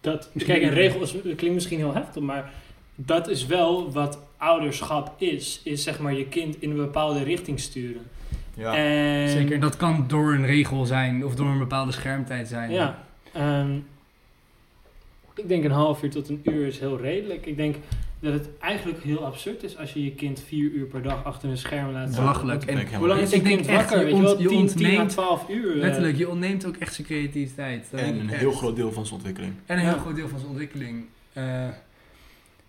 Dat, 0.00 0.30
kijk, 0.46 0.62
een 0.62 0.70
regel 0.70 1.00
is, 1.02 1.10
klinkt 1.20 1.54
misschien 1.54 1.78
heel 1.78 1.94
heftig, 1.94 2.22
maar 2.22 2.50
dat 2.94 3.28
is 3.28 3.46
wel 3.46 3.92
wat 3.92 4.18
ouderschap 4.36 5.14
is. 5.20 5.60
Is 5.64 5.82
zeg 5.82 5.98
maar 6.00 6.14
je 6.14 6.26
kind 6.26 6.62
in 6.62 6.70
een 6.70 6.76
bepaalde 6.76 7.22
richting 7.22 7.60
sturen. 7.60 8.02
Ja. 8.54 8.74
En, 8.76 9.28
Zeker, 9.28 9.54
en 9.54 9.60
dat 9.60 9.76
kan 9.76 10.04
door 10.08 10.32
een 10.34 10.46
regel 10.46 10.84
zijn 10.84 11.24
of 11.24 11.34
door 11.34 11.46
een 11.46 11.58
bepaalde 11.58 11.92
schermtijd 11.92 12.48
zijn. 12.48 12.70
Ja. 12.70 13.04
ehm, 13.32 13.76
ik 15.34 15.48
denk 15.48 15.64
een 15.64 15.70
half 15.70 16.02
uur 16.02 16.10
tot 16.10 16.28
een 16.28 16.40
uur 16.44 16.66
is 16.66 16.78
heel 16.78 17.00
redelijk. 17.00 17.46
Ik 17.46 17.56
denk 17.56 17.76
dat 18.20 18.32
het 18.32 18.48
eigenlijk 18.60 19.02
heel 19.02 19.24
absurd 19.24 19.62
is 19.62 19.78
als 19.78 19.92
je 19.92 20.04
je 20.04 20.10
kind 20.14 20.42
vier 20.46 20.70
uur 20.70 20.86
per 20.86 21.02
dag 21.02 21.24
achter 21.24 21.48
een 21.48 21.58
scherm 21.58 21.92
laat 21.92 22.04
zitten. 22.06 22.22
Belachelijk. 22.24 22.64
En 22.64 22.94
Hoe 22.98 23.06
lang 23.08 23.20
is 23.20 23.30
je 23.30 23.40
kind 23.42 23.64
denk 23.64 23.78
echt, 23.78 23.90
wakker? 23.90 23.98
je 23.98 24.04
Weet 24.04 24.14
je 24.16 24.22
wel, 24.22 24.30
ont- 24.32 24.40
je 24.42 24.48
10, 24.48 24.66
10 24.66 24.68
à 24.86 24.88
ontneemt- 24.88 25.10
12 25.10 25.48
uur. 25.48 25.70
eh. 25.74 25.76
Letterlijk, 25.80 26.16
je 26.16 26.28
ontneemt 26.28 26.66
ook 26.66 26.76
echt 26.76 26.94
zijn 26.94 27.06
creativiteit. 27.06 27.86
Dat 27.90 28.00
En 28.00 28.18
een 28.20 28.28
heel 28.28 28.52
groot 28.52 28.76
deel 28.76 28.92
van 28.92 29.02
zijn 29.06 29.14
ontwikkeling. 29.16 29.52
En 29.66 29.76
een 29.78 29.84
Ja. 29.84 29.90
heel 29.90 29.98
groot 30.00 30.16
deel 30.16 30.28
van 30.28 30.38
zijn 30.38 30.50
ontwikkeling. 30.50 31.04
Eh, 31.32 31.64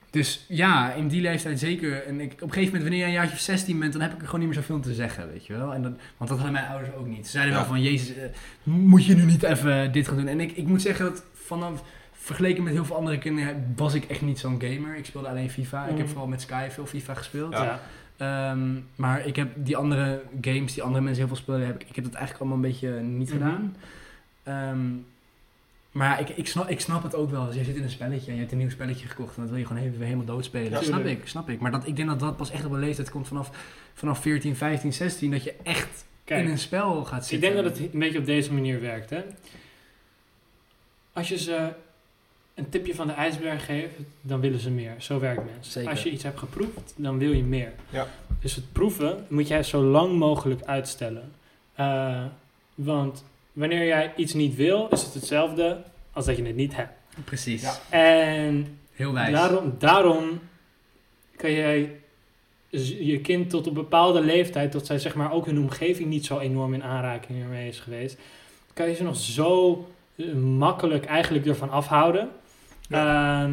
dus 0.10 0.46
ja, 0.48 0.94
in 0.94 1.08
die 1.08 1.22
leeftijd 1.22 1.60
zeker. 1.60 2.04
En 2.06 2.20
ik, 2.20 2.32
op 2.34 2.42
een 2.42 2.48
gegeven 2.54 2.66
moment, 2.66 2.82
wanneer 2.82 3.00
je 3.00 3.06
een 3.06 3.12
jaartje 3.12 3.34
of 3.36 3.40
16 3.42 3.80
bent, 3.80 3.94
dan 3.94 4.02
heb 4.02 4.14
ik 4.14 4.20
er 4.20 4.26
gewoon 4.26 4.40
niet 4.40 4.50
meer 4.50 4.58
zoveel 4.64 4.80
te 4.80 4.94
zeggen, 4.94 5.32
weet 5.32 5.46
je 5.46 5.54
wel. 5.54 5.74
En 5.74 5.82
dat, 5.82 5.92
want 6.18 6.30
dat 6.30 6.40
hadden 6.40 6.52
mijn 6.52 6.68
ouders 6.68 6.94
ook 6.96 7.08
niet. 7.08 7.26
Ze 7.26 7.32
zeiden 7.32 7.54
Ja. 7.54 7.60
wel 7.60 7.70
van, 7.70 7.82
jezus, 7.82 8.16
eh, 8.16 8.24
moet 8.64 9.06
je 9.06 9.16
nu 9.16 9.24
niet 9.24 9.44
even 9.44 9.92
dit 9.92 10.08
gaan 10.08 10.18
doen? 10.18 10.28
En 10.28 10.40
ik, 10.40 10.52
ik 10.52 10.68
moet 10.68 10.82
zeggen 10.82 11.06
dat 11.06 11.24
vanaf, 11.34 11.84
vergeleken 12.28 12.64
met 12.64 12.74
heel 12.74 12.86
veel 12.86 12.96
andere 12.96 13.18
kinderen, 13.18 13.74
was 13.76 13.94
ik 13.94 14.04
echt 14.06 14.22
niet 14.22 14.40
zo'n 14.40 14.62
gamer. 14.62 14.96
Ik 14.96 15.06
speelde 15.06 15.28
alleen 15.28 15.50
FIFA. 15.50 15.82
Ik 15.84 15.90
heb 15.90 15.98
Mhm. 15.98 16.08
vooral 16.08 16.28
met 16.28 16.42
Sky 16.42 16.68
veel 16.70 16.86
FIFA 16.86 17.14
gespeeld. 17.14 17.52
Ja. 17.54 17.80
Ehm, 18.18 18.70
maar 18.96 19.26
ik 19.26 19.36
heb 19.36 19.50
die 19.56 19.78
andere 19.78 20.22
games 20.42 20.74
die 20.74 20.84
andere 20.84 21.04
mensen 21.04 21.20
heel 21.26 21.36
veel 21.36 21.44
spelen, 21.44 21.66
heb 21.66 21.82
ik, 21.82 21.90
ik 21.90 21.96
heb 21.96 22.04
dat 22.04 22.14
eigenlijk 22.14 22.44
allemaal 22.46 22.64
een 22.66 22.72
beetje 22.72 22.90
niet 23.00 23.30
Mhm. 23.34 23.38
gedaan. 23.38 23.76
Ehm, 24.44 24.86
maar 25.92 26.08
ja, 26.10 26.18
ik, 26.18 26.30
ik, 26.30 26.48
snap, 26.48 26.70
ik 26.70 26.80
snap 26.80 27.04
het 27.04 27.16
ook 27.16 27.30
wel. 27.30 27.46
Als 27.46 27.56
je 27.56 27.64
zit 27.64 27.76
in 27.76 27.84
een 27.84 27.90
spelletje 27.90 28.28
en 28.28 28.34
je 28.34 28.40
hebt 28.40 28.52
een 28.52 28.58
nieuw 28.58 28.70
spelletje 28.70 29.08
gekocht 29.08 29.36
en 29.36 29.42
dat 29.42 29.50
wil 29.50 29.60
je 29.60 29.66
gewoon 29.66 29.84
even, 29.84 30.02
helemaal 30.02 30.26
doodspelen. 30.26 30.70
Ja, 30.70 30.74
dat 30.76 30.84
snap 30.84 31.06
ik, 31.06 31.28
snap 31.28 31.50
ik. 31.50 31.60
Maar 31.60 31.72
dat, 31.72 31.88
ik 31.88 31.96
denk 31.96 32.08
dat 32.10 32.20
dat 32.20 32.38
pas 32.38 32.52
echt 32.52 32.66
op 32.66 32.72
een 32.72 32.80
leeftijd 32.80 33.10
komt 33.12 33.28
vanaf, 33.28 33.50
vanaf 33.94 34.22
14, 34.22 34.56
15, 34.56 34.94
16, 34.94 35.32
dat 35.32 35.44
je 35.44 35.54
echt 35.64 36.06
Kijk, 36.24 36.44
in 36.46 36.52
een 36.52 36.58
spel 36.58 37.06
gaat 37.06 37.22
ik 37.22 37.28
zitten. 37.28 37.52
denk 37.54 37.64
dat 37.66 37.78
het 37.78 37.94
een 37.94 38.00
beetje 38.00 38.20
op 38.20 38.26
deze 38.26 38.54
manier 38.54 38.82
werkt. 38.82 39.10
Hè? 39.10 39.24
Als 41.14 41.28
je 41.30 41.38
ze 41.38 41.70
een 42.58 42.70
tipje 42.70 42.96
van 42.96 43.08
de 43.08 43.14
ijsberg 43.14 43.66
geeft, 43.66 43.94
dan 44.22 44.40
willen 44.40 44.60
ze 44.60 44.70
meer. 44.70 44.96
Zo 44.98 45.20
werkt 45.20 45.46
mensen. 45.46 45.72
Zeker. 45.72 45.90
Als 45.90 46.04
je 46.04 46.10
iets 46.10 46.24
hebt 46.24 46.40
geproefd, 46.40 46.94
dan 46.96 47.18
wil 47.18 47.32
je 47.32 47.44
meer. 47.44 47.72
Ja. 47.90 48.08
Dus 48.42 48.56
het 48.56 48.72
proeven 48.72 49.26
moet 49.28 49.48
jij 49.48 49.64
zo 49.64 49.84
lang 49.84 50.18
mogelijk 50.18 50.62
uitstellen. 50.64 51.32
Eh, 51.74 52.24
want 52.76 53.24
wanneer 53.54 53.86
jij 53.86 54.14
iets 54.16 54.34
niet 54.34 54.56
wil, 54.56 54.88
is 54.92 55.04
het 55.04 55.14
hetzelfde 55.14 55.84
als 56.12 56.26
dat 56.26 56.38
je 56.38 56.44
het 56.44 56.56
niet 56.56 56.76
hebt. 56.76 56.94
Precies. 57.24 57.62
Ja. 57.62 57.78
En 57.90 58.80
Heel 58.92 59.14
wijs. 59.14 59.32
Daarom, 59.32 59.76
daarom 59.80 60.40
kan 61.36 61.52
jij 61.52 62.00
je 63.00 63.20
kind 63.22 63.50
tot 63.50 63.68
een 63.68 63.74
bepaalde 63.74 64.22
leeftijd, 64.22 64.72
tot 64.72 64.86
zij 64.86 65.00
zeg 65.00 65.16
maar 65.16 65.32
ook 65.32 65.46
hun 65.46 65.60
omgeving 65.60 66.10
niet 66.10 66.26
zo 66.26 66.40
enorm 66.40 66.74
in 66.74 66.84
aanraking 66.84 67.42
ermee 67.42 67.68
is 67.68 67.80
geweest, 67.80 68.18
kan 68.74 68.90
je 68.90 68.96
ze 68.96 69.04
nog 69.04 69.16
zo 69.16 69.88
eh, 70.16 70.34
makkelijk 70.34 71.06
eigenlijk 71.06 71.46
ervan 71.46 71.70
afhouden. 71.70 72.30
Ehm, 72.90 73.52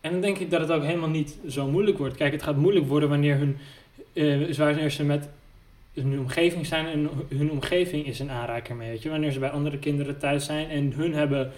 en 0.00 0.10
dan 0.12 0.20
denk 0.20 0.38
ik 0.38 0.50
dat 0.50 0.60
het 0.60 0.70
ook 0.70 0.82
helemaal 0.82 1.08
niet 1.08 1.36
zo 1.48 1.66
moeilijk 1.66 1.98
wordt. 1.98 2.16
Kijk, 2.16 2.32
het 2.32 2.42
gaat 2.42 2.56
moeilijk 2.56 2.86
worden 2.86 3.08
wanneer 3.08 3.36
hun, 3.36 3.56
eh, 4.12 4.56
wanneer 4.56 4.90
ze 4.90 5.04
met 5.04 5.28
hun 5.94 6.18
omgeving 6.18 6.66
zijn 6.66 6.86
en 6.86 7.08
hun 7.36 7.50
omgeving 7.50 8.06
is 8.06 8.20
in 8.20 8.30
aanraking 8.30 8.78
mee. 8.78 8.90
Weet 8.90 9.02
je? 9.02 9.08
Wanneer 9.10 9.32
ze 9.32 9.38
bij 9.38 9.50
andere 9.50 9.78
kinderen 9.78 10.18
thuis 10.18 10.44
zijn 10.44 10.68
en 10.68 10.92
hun 10.96 11.14
hebben 11.14 11.50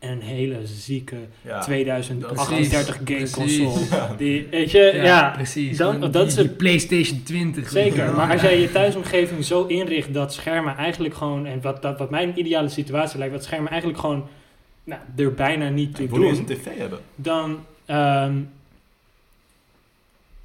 een 0.00 0.20
hele 0.20 0.58
zieke 0.66 1.16
Ja. 1.42 1.60
2038 1.60 3.00
game 3.04 3.30
console. 3.30 3.86
Ja. 3.90 4.14
Die, 4.18 4.46
weet 4.50 4.70
je, 4.70 5.00
ja, 5.02 5.30
precies. 5.30 5.76
Dan- 5.76 5.92
Gewoon 5.94 6.10
dat 6.10 6.12
die, 6.12 6.22
is 6.30 6.34
die 6.34 6.44
het- 6.44 6.56
PlayStation 6.56 7.22
20. 7.22 7.68
zeker. 7.70 8.12
Maar 8.14 8.30
als 8.32 8.40
jij 8.42 8.60
je 8.60 8.72
thuisomgeving 8.72 9.44
zo 9.44 9.66
inricht 9.66 10.14
dat 10.14 10.32
schermen 10.32 10.76
eigenlijk 10.76 11.14
gewoon, 11.14 11.46
en 11.46 11.60
wat, 11.60 11.82
dat, 11.82 11.98
wat 11.98 12.10
mijn 12.10 12.38
ideale 12.38 12.68
situatie 12.68 13.18
lijkt, 13.18 13.34
dat 13.34 13.44
schermen 13.44 13.70
eigenlijk 13.70 14.00
gewoon 14.00 14.28
nou, 14.84 15.00
er 15.16 15.34
bijna 15.34 15.68
niet 15.68 15.98
eens 15.98 16.10
doen, 16.10 16.24
een 16.24 16.44
tv 16.44 16.78
hebben. 16.78 17.00
dan, 17.14 17.64
ehm, 17.84 18.40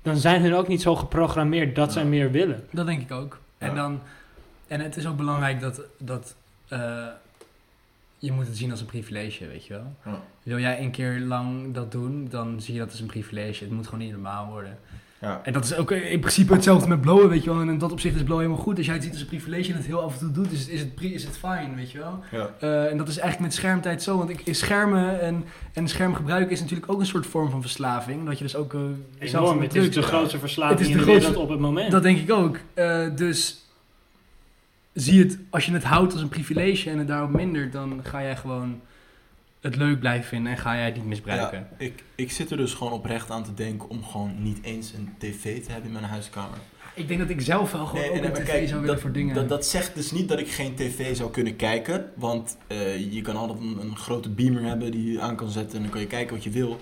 dan 0.01 0.17
zijn 0.17 0.41
hun 0.41 0.53
ook 0.53 0.67
niet 0.67 0.81
zo 0.81 0.95
geprogrammeerd 0.95 1.75
dat 1.75 1.93
zij 1.93 2.05
meer 2.05 2.31
willen. 2.31 2.67
Dat 2.71 2.85
denk 2.85 3.01
ik 3.01 3.11
ook. 3.11 3.39
En, 3.57 3.75
dan, 3.75 4.01
en 4.67 4.79
het 4.79 4.97
is 4.97 5.07
ook 5.07 5.17
belangrijk 5.17 5.59
dat, 5.59 5.81
dat 5.97 6.35
eh, 6.67 7.07
je 8.19 8.31
moet 8.31 8.47
het 8.47 8.57
zien 8.57 8.71
als 8.71 8.79
een 8.79 8.85
privilege, 8.85 9.47
weet 9.47 9.65
je 9.65 9.73
wel. 9.73 9.95
Ja. 10.05 10.21
Wil 10.43 10.59
jij 10.59 10.79
een 10.79 10.91
keer 10.91 11.19
lang 11.19 11.73
dat 11.73 11.91
doen, 11.91 12.27
dan 12.29 12.61
zie 12.61 12.73
je 12.73 12.79
dat 12.79 12.91
als 12.91 12.99
een 12.99 13.07
privilege. 13.07 13.63
Het 13.63 13.73
moet 13.73 13.85
gewoon 13.85 13.99
niet 13.99 14.11
normaal 14.11 14.47
worden. 14.47 14.79
Ja. 15.21 15.41
En 15.43 15.53
dat 15.53 15.63
is 15.63 15.75
ook 15.75 15.91
in 15.91 16.19
principe 16.19 16.53
hetzelfde 16.53 16.87
met 16.87 17.01
blowen, 17.01 17.29
weet 17.29 17.43
je 17.43 17.49
wel. 17.49 17.61
En 17.61 17.69
in 17.69 17.77
dat 17.77 17.91
opzicht 17.91 18.15
is 18.15 18.23
blowen 18.23 18.43
helemaal 18.43 18.63
goed. 18.65 18.77
Als 18.77 18.85
jij 18.85 18.95
het 18.95 19.03
ziet 19.03 19.11
als 19.13 19.21
een 19.21 19.27
privilege 19.27 19.71
en 19.71 19.77
het 19.77 19.85
heel 19.85 20.01
af 20.01 20.13
en 20.13 20.19
toe 20.19 20.31
doet, 20.31 20.51
is, 20.51 20.67
is, 20.67 20.79
het, 20.79 20.95
pri- 20.95 21.13
is 21.13 21.23
het 21.23 21.37
fijn, 21.37 21.75
weet 21.75 21.91
je 21.91 21.97
wel. 21.97 22.19
Ja. 22.31 22.49
Eh, 22.59 22.91
en 22.91 22.97
dat 22.97 23.07
is 23.07 23.17
eigenlijk 23.17 23.49
met 23.51 23.59
schermtijd 23.59 24.03
zo. 24.03 24.17
Want 24.17 24.29
ik, 24.29 24.41
schermen 24.55 25.21
en, 25.21 25.43
en 25.73 25.87
schermgebruik 25.87 26.49
is 26.51 26.59
natuurlijk 26.59 26.91
ook 26.91 26.99
een 26.99 27.05
soort 27.05 27.25
vorm 27.25 27.49
van 27.49 27.61
verslaving. 27.61 28.25
Dat 28.25 28.37
je 28.37 28.43
dus 28.43 28.55
ook... 28.55 28.73
eh, 28.73 28.79
zelf 29.19 29.45
Enorm, 29.45 29.61
het 29.61 29.75
is 29.75 29.91
de 29.91 30.01
grootste 30.01 30.39
verslaving 30.39 30.79
Het 30.79 30.87
is 30.87 30.93
in 30.93 30.97
de 30.99 31.03
grootste- 31.03 31.39
op 31.39 31.49
het 31.49 31.59
moment. 31.59 31.91
Dat 31.91 32.03
denk 32.03 32.17
ik 32.19 32.31
ook. 32.31 32.57
Eh, 32.73 33.05
dus 33.15 33.65
zie 34.93 35.19
het, 35.23 35.37
als 35.49 35.65
je 35.65 35.71
het 35.73 35.83
houdt 35.83 36.13
als 36.13 36.21
een 36.21 36.29
privilege 36.29 36.89
en 36.89 36.97
het 36.97 37.07
daarop 37.07 37.31
mindert, 37.31 37.71
dan 37.73 37.99
ga 38.03 38.21
jij 38.21 38.35
gewoon 38.35 38.79
het 39.61 39.75
leuk 39.75 39.99
blijven 39.99 40.27
vinden 40.27 40.51
en 40.51 40.57
ga 40.57 40.75
jij 40.75 40.85
het 40.85 40.95
niet 40.95 41.05
misbruiken. 41.05 41.67
Ik, 41.77 42.03
ik 42.15 42.31
zit 42.31 42.51
er 42.51 42.57
dus 42.57 42.73
gewoon 42.73 42.93
oprecht 42.93 43.31
aan 43.31 43.43
te 43.43 43.53
denken 43.53 43.89
om 43.89 44.03
gewoon 44.03 44.43
niet 44.43 44.59
eens 44.61 44.93
een 44.93 45.13
tv 45.17 45.63
te 45.63 45.71
hebben 45.71 45.87
in 45.87 45.93
mijn 45.93 46.11
huiskamer. 46.11 46.57
Ik 46.93 47.07
denk 47.07 47.19
dat 47.19 47.29
ik 47.29 47.41
zelf 47.41 47.71
wel 47.71 47.85
gewoon 47.85 48.01
Nee, 48.01 48.11
ook 48.11 48.25
een 48.25 48.33
tv 48.33 48.43
kijk, 48.43 48.67
zou 48.67 48.79
willen 48.79 48.95
dat, 48.95 49.03
voor 49.03 49.11
dingen. 49.11 49.35
Dat, 49.35 49.49
dat 49.49 49.65
zegt 49.65 49.95
dus 49.95 50.11
niet 50.11 50.29
dat 50.29 50.39
ik 50.39 50.47
geen 50.47 50.75
tv 50.75 51.15
zou 51.15 51.31
kunnen 51.31 51.55
kijken. 51.55 52.11
Want 52.15 52.57
eh, 52.67 53.13
je 53.13 53.21
kan 53.21 53.35
altijd 53.35 53.59
een, 53.59 53.77
een 53.81 53.97
grote 53.97 54.29
beamer 54.29 54.63
hebben 54.63 54.91
die 54.91 55.11
je 55.11 55.21
aan 55.21 55.35
kan 55.35 55.49
zetten 55.49 55.75
en 55.75 55.81
dan 55.81 55.91
kan 55.91 56.01
je 56.01 56.07
kijken 56.07 56.35
wat 56.35 56.43
je 56.43 56.49
wil. 56.49 56.79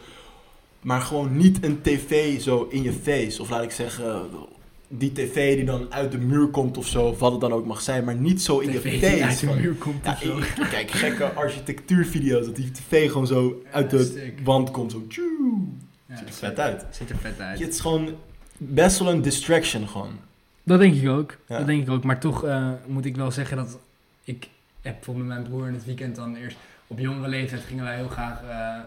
Maar 0.81 1.01
gewoon 1.01 1.37
niet 1.37 1.63
een 1.63 1.81
tv 1.81 2.41
zo 2.41 2.67
in 2.69 2.83
je 2.83 2.93
face. 2.93 3.41
Of 3.41 3.49
laat 3.49 3.63
ik 3.63 3.71
zeggen, 3.71 4.29
die 4.87 5.11
tv 5.11 5.55
die 5.55 5.65
dan 5.65 5.93
uit 5.93 6.11
de 6.11 6.17
muur 6.17 6.47
komt 6.47 6.77
of 6.77 6.87
zo. 6.87 7.07
Of 7.07 7.19
wat 7.19 7.31
het 7.31 7.41
dan 7.41 7.51
ook 7.53 7.65
mag 7.65 7.81
zijn. 7.81 8.03
Maar 8.03 8.15
niet 8.15 8.41
zo 8.41 8.59
in 8.59 8.71
je 8.71 8.79
TV 8.79 8.99
face. 9.01 9.23
uit 9.23 9.39
de 9.39 9.61
muur 9.61 9.73
komt 9.73 10.03
Ja, 10.05 10.11
of 10.11 10.19
zo. 10.19 10.37
ik, 10.37 10.43
ik 10.45 10.67
kijk 10.69 10.91
gekke 10.91 11.25
architectuurvideo's. 11.43 12.45
Dat 12.45 12.55
die 12.55 12.71
tv 12.71 13.11
gewoon 13.11 13.27
zo 13.27 13.63
uit 13.71 13.89
de 13.89 14.03
sick. 14.05 14.39
wand 14.43 14.71
komt. 14.71 14.91
Zo, 14.91 15.05
tjoe. 15.07 15.59
Ja, 16.05 16.17
Ziet 16.17 16.27
er 16.27 16.33
vet 16.33 16.59
uit. 16.59 16.85
Ziet 16.91 17.09
er 17.09 17.17
vet 17.17 17.39
uit. 17.39 17.59
Het 17.59 17.73
is 17.73 17.79
gewoon 17.79 18.09
best 18.57 18.99
wel 18.99 19.09
een 19.09 19.21
distraction 19.21 19.87
gewoon. 19.87 20.11
Dat 20.63 20.79
denk 20.79 20.95
ik 20.95 21.09
ook. 21.09 21.37
Ja. 21.47 21.57
Dat 21.57 21.67
denk 21.67 21.81
ik 21.81 21.89
ook. 21.89 22.03
Maar 22.03 22.19
toch 22.19 22.43
eh, 22.45 22.69
moet 22.87 23.05
ik 23.05 23.15
wel 23.15 23.31
zeggen 23.31 23.57
dat 23.57 23.77
ik 24.23 24.47
heb 24.81 24.93
bijvoorbeeld 24.95 25.27
met 25.27 25.37
mijn 25.37 25.49
broer 25.49 25.67
in 25.67 25.73
het 25.73 25.85
weekend 25.85 26.15
dan 26.15 26.35
eerst 26.35 26.57
op 26.87 26.99
jongere 26.99 27.27
leeftijd 27.27 27.61
gingen 27.67 27.83
wij 27.83 27.95
heel 27.95 28.07
graag 28.07 28.41
eh, 28.43 28.79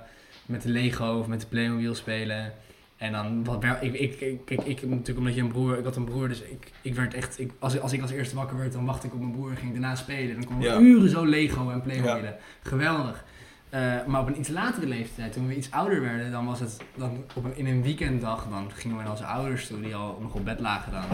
met 0.47 0.63
de 0.63 0.69
Lego 0.69 1.19
of 1.19 1.27
met 1.27 1.41
de 1.41 1.47
Playmobil 1.47 1.95
spelen. 1.95 2.53
En 2.99 3.13
dan, 3.13 3.45
wat, 3.45 3.65
ik, 3.81 3.95
ik, 3.95 4.21
ik, 4.21 4.51
ik 4.65 4.83
natuurlijk 4.89 5.19
omdat 5.19 5.35
je 5.35 5.41
een 5.41 5.49
broer, 5.49 5.79
ik 5.79 5.85
had 5.85 5.97
een 5.97 6.05
broer, 6.05 6.29
dus 6.29 6.41
ik, 6.41 6.71
ik 6.83 6.95
werd 6.95 7.15
echt, 7.15 7.39
ik, 7.41 7.53
als, 7.59 7.81
als 7.81 7.93
ik 7.93 8.03
als 8.03 8.11
eerste 8.11 8.35
wakker 8.35 8.59
werd, 8.59 8.73
dan 8.73 8.85
wachtte 8.85 9.07
ik 9.07 9.13
op 9.15 9.21
mijn 9.21 9.33
broer 9.33 9.51
en 9.51 9.57
ging 9.57 9.73
daarna 9.73 9.95
spelen. 9.95 10.35
Dan 10.35 10.45
kon 10.45 10.63
ik 10.63 10.79
uren 10.79 11.09
zo 11.11 11.25
Lego 11.27 11.71
en 11.71 11.83
Playmobilen. 11.83 12.37
Geweldig. 12.63 13.25
Eh, 13.71 13.81
maar 14.07 14.21
op 14.21 14.27
een 14.27 14.39
iets 14.39 14.49
latere 14.49 14.87
leeftijd, 14.87 15.33
toen 15.33 15.47
we 15.47 15.57
iets 15.57 15.71
ouder 15.71 16.01
werden, 16.01 16.31
dan 16.31 16.47
was 16.47 16.61
het 16.61 16.77
dan 16.97 17.25
op 17.35 17.45
een, 17.45 17.57
in 17.57 17.67
een 17.67 17.83
weekenddag, 17.83 18.47
dan 18.51 18.71
gingen 18.75 18.97
we 18.97 19.03
naar 19.03 19.13
onze 19.13 19.25
ouders 19.25 19.67
toe, 19.67 19.81
die 19.81 19.95
al 19.95 20.19
nog 20.21 20.35
op 20.35 20.45
bed 20.45 20.61
lagen 20.61 20.93
dan. 20.93 21.05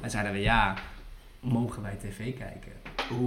En 0.00 0.10
zeiden 0.10 0.32
we, 0.32 0.38
ja, 0.40 0.74
mogen 1.40 1.82
wij 1.82 1.96
tv 1.96 2.38
kijken? 2.38 2.72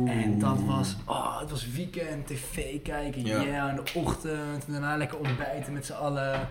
En 0.08 0.40
dat 0.40 0.62
was, 0.64 0.96
oh, 1.06 1.40
het 1.40 1.50
was 1.50 1.72
weekend, 1.72 2.28
tv 2.28 2.82
kijken, 2.82 3.26
ja, 3.26 3.42
Ja. 3.42 3.70
in 3.70 3.76
de 3.76 3.92
ochtend, 3.94 4.66
en 4.66 4.72
daarna 4.72 4.98
lekker 4.98 5.18
ontbijten 5.18 5.74
met 5.74 5.86
z'n 5.86 5.94
allen. 5.94 6.48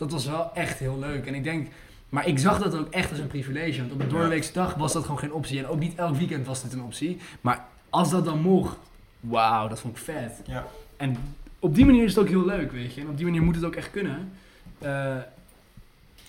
Dat 0.00 0.10
was 0.10 0.26
wel 0.26 0.50
echt 0.54 0.78
heel 0.78 0.98
leuk. 0.98 1.26
En 1.26 1.34
ik 1.34 1.44
denk, 1.44 1.68
maar 2.08 2.26
ik 2.26 2.38
zag 2.38 2.58
dat 2.58 2.76
ook 2.76 2.90
echt 2.90 3.10
als 3.10 3.18
een 3.18 3.26
privilege, 3.26 3.80
want 3.80 3.92
op 3.92 4.00
een 4.00 4.08
doorweekse 4.08 4.52
dag 4.52 4.74
was 4.74 4.92
dat 4.92 5.02
gewoon 5.02 5.18
geen 5.18 5.32
optie. 5.32 5.58
En 5.58 5.66
ook 5.66 5.78
niet 5.78 5.94
elk 5.94 6.16
weekend 6.16 6.46
was 6.46 6.62
dit 6.62 6.72
een 6.72 6.82
optie. 6.82 7.18
Maar 7.40 7.64
als 7.90 8.10
dat 8.10 8.24
dan 8.24 8.40
mocht, 8.40 8.76
wauw, 9.20 9.68
dat 9.68 9.80
vond 9.80 9.96
ik 9.96 10.02
vet. 10.02 10.40
Ja. 10.46 10.66
En 10.96 11.16
op 11.58 11.74
die 11.74 11.84
manier 11.84 12.04
is 12.04 12.14
het 12.14 12.24
ook 12.24 12.28
heel 12.28 12.44
leuk, 12.44 12.72
weet 12.72 12.94
je. 12.94 13.00
En 13.00 13.08
op 13.08 13.16
die 13.16 13.26
manier 13.26 13.42
moet 13.42 13.54
het 13.54 13.64
ook 13.64 13.74
echt 13.74 13.90
kunnen. 13.90 14.32
Eh, 14.78 15.16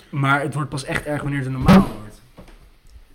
maar 0.09 0.41
het 0.41 0.53
wordt 0.53 0.69
pas 0.69 0.83
echt 0.83 1.05
erg 1.05 1.21
wanneer 1.21 1.39
het 1.39 1.51
normaal 1.51 1.87
wordt. 1.99 2.21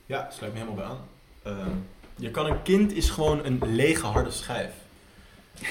Ja, 0.07 0.29
sluit 0.31 0.53
me 0.53 0.59
helemaal 0.59 0.85
bij 0.85 0.87
aan. 0.87 0.99
Ehm, 1.43 1.77
je 2.17 2.31
kan 2.31 2.47
een 2.47 2.63
kind 2.63 2.93
is 2.93 3.11
gewoon 3.11 3.45
een 3.45 3.61
lege 3.67 4.07
harde 4.07 4.31
schijf. 4.31 4.73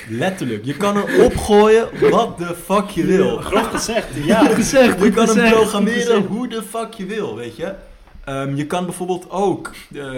Letterlijk. 0.09 0.65
Je 0.65 0.77
kan 0.77 0.95
er 0.95 1.23
opgooien 1.25 2.09
wat 2.09 2.38
de 2.38 2.55
fuck 2.65 2.89
je 2.89 3.05
wil. 3.05 3.38
Grof 3.38 3.67
gezegd, 3.67 4.07
ja. 4.25 4.45
gezegd, 4.45 5.03
Je 5.03 5.11
kan 5.11 5.38
hem 5.38 5.51
programmeren 5.51 6.25
hoe 6.25 6.47
de 6.47 6.63
fuck 6.63 6.93
je 6.93 7.05
wil, 7.05 7.36
weet 7.36 7.55
je. 7.55 7.73
Ehm, 8.25 8.55
je 8.55 8.65
kan 8.65 8.86
bijvoorbeeld 8.86 9.29
ook, 9.29 9.71
eh, 9.93 10.11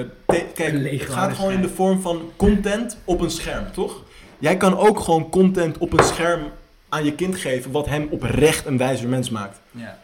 kijk, 0.54 0.92
het 0.92 1.10
gaat 1.10 1.36
gewoon 1.36 1.52
in 1.52 1.62
de 1.62 1.70
vorm 1.70 2.02
van 2.02 2.32
content 2.36 2.98
op 3.04 3.22
een 3.22 3.32
scherm, 3.32 3.72
toch? 3.72 4.04
Jij 4.40 4.58
kan 4.58 4.78
ook 4.78 5.00
gewoon 5.00 5.30
content 5.30 5.78
op 5.78 5.94
een 5.94 6.06
scherm 6.06 6.42
aan 6.90 7.06
je 7.06 7.14
kind 7.14 7.36
geven 7.36 7.72
wat 7.72 7.86
hem 7.86 8.08
oprecht 8.12 8.66
een 8.66 8.78
wijzer 8.78 9.10
mens 9.10 9.30
maakt. 9.30 9.60
Ja, 9.72 9.98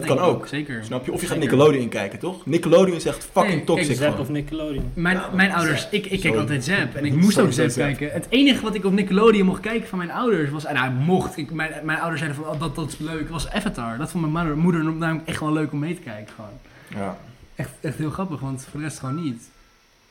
Dat 0.00 0.16
kan 0.16 0.18
ook. 0.18 0.46
Zeker. 0.46 0.84
Snap 0.84 1.04
je? 1.04 1.12
Of 1.12 1.20
je 1.20 1.26
gaat 1.26 1.36
Zeker. 1.36 1.56
Nickelodeon 1.56 1.88
kijken, 1.88 2.18
toch? 2.18 2.46
Nickelodeon 2.46 2.96
is 2.96 3.04
echt 3.04 3.28
fucking 3.32 3.54
Nee, 3.54 3.64
kijk, 3.64 3.78
toxic 3.78 3.96
Zap 3.96 4.18
of 4.18 4.28
Nickelodeon. 4.28 4.90
Mijn, 4.94 5.16
Ja, 5.16 5.30
mijn 5.34 5.52
ouders, 5.52 5.88
ik, 5.90 6.06
ik 6.06 6.20
keek 6.20 6.36
altijd 6.36 6.64
Zap 6.64 6.94
en 6.94 7.04
ik 7.04 7.14
moest 7.14 7.38
ook 7.38 7.52
Zap. 7.52 7.70
kijken. 7.72 8.10
Het 8.12 8.26
enige 8.28 8.62
wat 8.62 8.74
ik 8.74 8.84
op 8.84 8.92
Nickelodeon 8.92 9.46
mocht 9.46 9.60
kijken 9.60 9.88
van 9.88 9.98
mijn 9.98 10.10
ouders 10.10 10.50
was, 10.50 10.64
en 10.64 10.74
nou 10.74 10.90
mocht, 10.90 11.36
ik, 11.36 11.50
mijn, 11.50 11.72
mijn 11.82 11.98
ouders 11.98 12.20
zeiden 12.20 12.42
van 12.42 12.54
oh, 12.54 12.60
dat, 12.60 12.74
dat 12.74 12.88
is 12.88 12.98
leuk, 12.98 13.28
was 13.28 13.50
Avatar. 13.50 13.98
Dat 13.98 14.10
vond 14.10 14.32
mijn 14.32 14.46
moeder, 14.46 14.82
moeder 14.82 14.94
namelijk 14.94 15.28
echt 15.28 15.40
wel 15.40 15.52
leuk 15.52 15.72
om 15.72 15.78
mee 15.78 15.94
te 15.94 16.00
kijken 16.00 16.34
gewoon. 16.34 16.58
Ja. 16.88 17.18
Echt, 17.54 17.70
echt 17.80 17.98
heel 17.98 18.10
grappig, 18.10 18.40
want 18.40 18.66
voor 18.70 18.80
de 18.80 18.86
rest 18.86 18.98
gewoon 18.98 19.22
niet. 19.24 19.42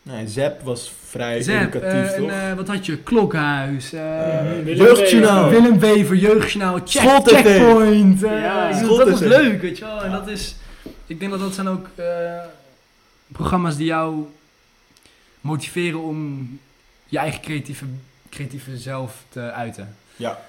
Nee, 0.05 0.27
Zap 0.27 0.61
was 0.61 0.93
vrij 1.05 1.41
Zap, 1.41 1.55
educatief, 1.61 2.11
eh, 2.11 2.17
toch? 2.17 2.29
en, 2.29 2.49
eh, 2.49 2.55
wat 2.55 2.67
had 2.67 2.85
je? 2.85 2.97
Klokhuis, 2.97 3.89
Willem 3.89 4.65
Jeugdjournaal. 4.65 5.43
Wever. 5.49 5.61
Willem 5.61 5.79
Wever, 5.79 6.15
Jeugdjournaal, 6.15 6.79
check. 6.85 7.27
Checkpoint. 7.27 8.19
Ja, 8.19 8.69
ik 8.69 8.79
bedoel, 8.79 8.97
dat 8.97 9.09
was 9.09 9.19
leuk, 9.19 9.61
weet 9.61 9.77
je 9.77 9.85
wel. 9.85 10.03
En 10.03 10.11
dat 10.11 10.27
is, 10.27 10.55
ik 11.05 11.19
denk 11.19 11.31
dat 11.31 11.39
dat 11.39 11.53
zijn 11.53 11.67
ook 11.67 11.87
eh, 11.95 12.05
programma's 13.27 13.77
die 13.77 13.85
jou 13.85 14.25
motiveren 15.41 15.99
om 15.99 16.49
je 17.05 17.17
eigen 17.17 17.41
creatieve, 17.41 17.85
creatieve 18.29 18.77
zelf 18.77 19.23
te 19.29 19.51
uiten. 19.51 19.95
Ja. 20.15 20.39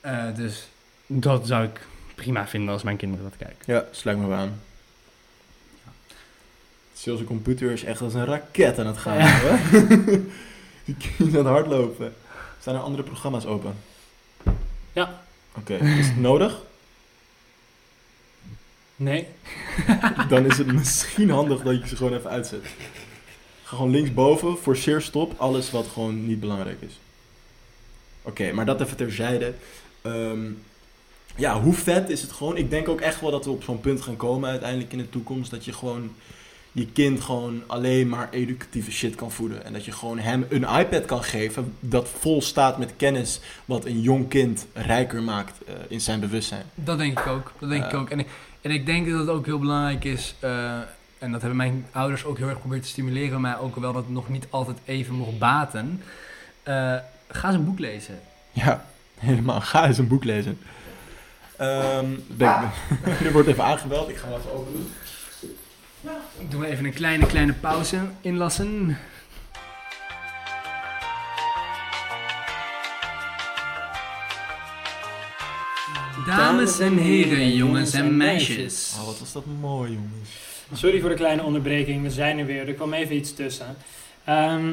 Eh, 0.00 0.24
dus 0.36 0.68
dat 1.06 1.46
zou 1.46 1.64
ik 1.64 1.80
prima 2.14 2.46
vinden 2.46 2.72
als 2.72 2.82
mijn 2.82 2.96
kinderen 2.96 3.24
dat 3.24 3.36
kijken. 3.38 3.74
Ja, 3.74 3.84
sluit 3.90 4.18
me 4.18 4.34
aan. 4.34 4.60
Zelfs 7.04 7.24
computer 7.24 7.70
is 7.70 7.84
echt 7.84 8.00
als 8.00 8.14
een 8.14 8.24
raket 8.24 8.78
aan 8.78 8.86
het 8.86 8.98
gaan. 8.98 9.30
hoor. 9.40 9.58
Die 10.84 10.96
kind 10.96 11.30
aan 11.30 11.36
het 11.36 11.46
hardlopen. 11.46 12.14
Zijn 12.60 12.76
er 12.76 12.82
andere 12.82 13.02
programma's 13.02 13.44
open? 13.44 13.76
Ja. 14.92 15.22
Oké, 15.56 15.74
is 15.74 16.06
het 16.06 16.20
nodig? 16.20 16.62
Nee. 18.96 19.26
Dan 20.28 20.44
is 20.44 20.58
het 20.58 20.72
misschien 20.72 21.30
handig 21.30 21.62
dat 21.62 21.80
je 21.80 21.88
ze 21.88 21.96
gewoon 21.96 22.14
even 22.14 22.30
uitzet. 22.30 22.64
Ga 23.62 23.76
gewoon 23.76 23.90
linksboven, 23.90 24.56
forceer 24.56 25.00
stop, 25.00 25.34
alles 25.36 25.70
wat 25.70 25.86
gewoon 25.92 26.26
niet 26.26 26.40
belangrijk 26.40 26.80
is. 26.80 26.98
Oké, 28.22 28.52
maar 28.52 28.66
dat 28.66 28.80
even 28.80 28.96
terzijde. 28.96 29.54
Ehm, 30.02 30.50
ja, 31.36 31.60
hoe 31.60 31.74
vet 31.74 32.10
is 32.10 32.22
het 32.22 32.32
gewoon? 32.32 32.56
Ik 32.56 32.70
denk 32.70 32.88
ook 32.88 33.00
echt 33.00 33.20
wel 33.20 33.30
dat 33.30 33.44
we 33.44 33.50
op 33.50 33.62
zo'n 33.62 33.80
punt 33.80 34.00
gaan 34.00 34.16
komen 34.16 34.50
uiteindelijk 34.50 34.92
in 34.92 34.98
de 34.98 35.10
toekomst. 35.10 35.50
Dat 35.50 35.64
je 35.64 35.72
gewoon 35.72 36.14
je 36.76 36.86
kind 36.86 37.20
gewoon 37.20 37.62
alleen 37.66 38.08
maar 38.08 38.28
educatieve 38.30 38.90
shit 38.90 39.14
kan 39.14 39.30
voeden. 39.32 39.64
En 39.64 39.72
dat 39.72 39.84
je 39.84 39.92
gewoon 39.92 40.18
hem 40.18 40.46
een 40.48 40.62
iPad 40.78 41.04
kan 41.04 41.24
geven 41.24 41.74
dat 41.80 42.08
vol 42.18 42.42
staat 42.42 42.78
met 42.78 42.92
kennis. 42.96 43.40
Wat 43.64 43.84
een 43.84 44.00
jong 44.00 44.28
kind 44.28 44.66
rijker 44.72 45.22
maakt 45.22 45.64
eh, 45.66 45.74
in 45.88 46.00
zijn 46.00 46.20
bewustzijn. 46.20 46.62
Dat 46.74 46.98
denk 46.98 47.18
ik 47.20 47.26
ook. 47.26 47.52
Dat 47.58 47.68
denk 47.68 47.84
ik 47.84 47.90
Ja. 47.90 47.96
ook. 47.98 48.10
En 48.10 48.18
ik, 48.18 48.28
en 48.60 48.70
ik 48.70 48.86
denk 48.86 49.08
dat 49.10 49.18
het 49.20 49.28
ook 49.28 49.46
heel 49.46 49.58
belangrijk 49.58 50.04
is. 50.04 50.34
eh, 50.40 50.78
en 51.18 51.32
dat 51.32 51.40
hebben 51.40 51.56
mijn 51.56 51.86
ouders 51.92 52.24
ook 52.24 52.36
heel 52.36 52.46
erg 52.46 52.54
geprobeerd 52.54 52.82
te 52.82 52.88
stimuleren. 52.88 53.40
Maar 53.40 53.60
ook 53.60 53.76
wel 53.76 53.92
dat 53.92 54.02
het 54.04 54.12
nog 54.12 54.28
niet 54.28 54.46
altijd 54.50 54.78
even 54.84 55.14
mocht 55.14 55.38
baten. 55.38 56.02
Eh, 56.62 56.94
ga 57.28 57.48
eens 57.48 57.56
een 57.56 57.64
boek 57.64 57.78
lezen. 57.78 58.20
Ja, 58.52 58.84
helemaal. 59.18 59.60
Ga 59.60 59.86
eens 59.86 59.98
een 59.98 60.08
boek 60.08 60.24
lezen. 60.24 60.58
Ehm, 61.56 62.06
ben 62.26 62.54
ik- 63.04 63.20
er 63.20 63.32
wordt 63.32 63.48
even 63.48 63.64
aangebeld. 63.64 64.08
Ik 64.08 64.16
ga 64.16 64.28
hem 64.28 64.38
even 64.38 64.52
open 64.52 64.72
doen. 64.72 64.90
Ik 66.38 66.50
doe 66.50 66.66
even 66.66 66.84
een 66.84 66.92
kleine, 66.92 67.26
kleine 67.26 67.52
pauze 67.52 67.98
inlassen. 68.20 68.98
Dames 76.26 76.78
en 76.78 76.96
heren, 76.96 77.54
jongens 77.54 77.92
en 77.92 78.16
meisjes. 78.16 78.96
Oh, 79.00 79.06
wat 79.06 79.18
was 79.18 79.32
dat 79.32 79.44
mooi, 79.60 79.92
jongens. 79.92 80.30
Sorry 80.72 81.00
voor 81.00 81.08
de 81.08 81.14
kleine 81.14 81.42
onderbreking, 81.42 82.02
we 82.02 82.10
zijn 82.10 82.38
er 82.38 82.46
weer. 82.46 82.68
Er 82.68 82.74
kwam 82.74 82.92
even 82.92 83.16
iets 83.16 83.34
tussen. 83.34 83.76
Ehm, 84.24 84.72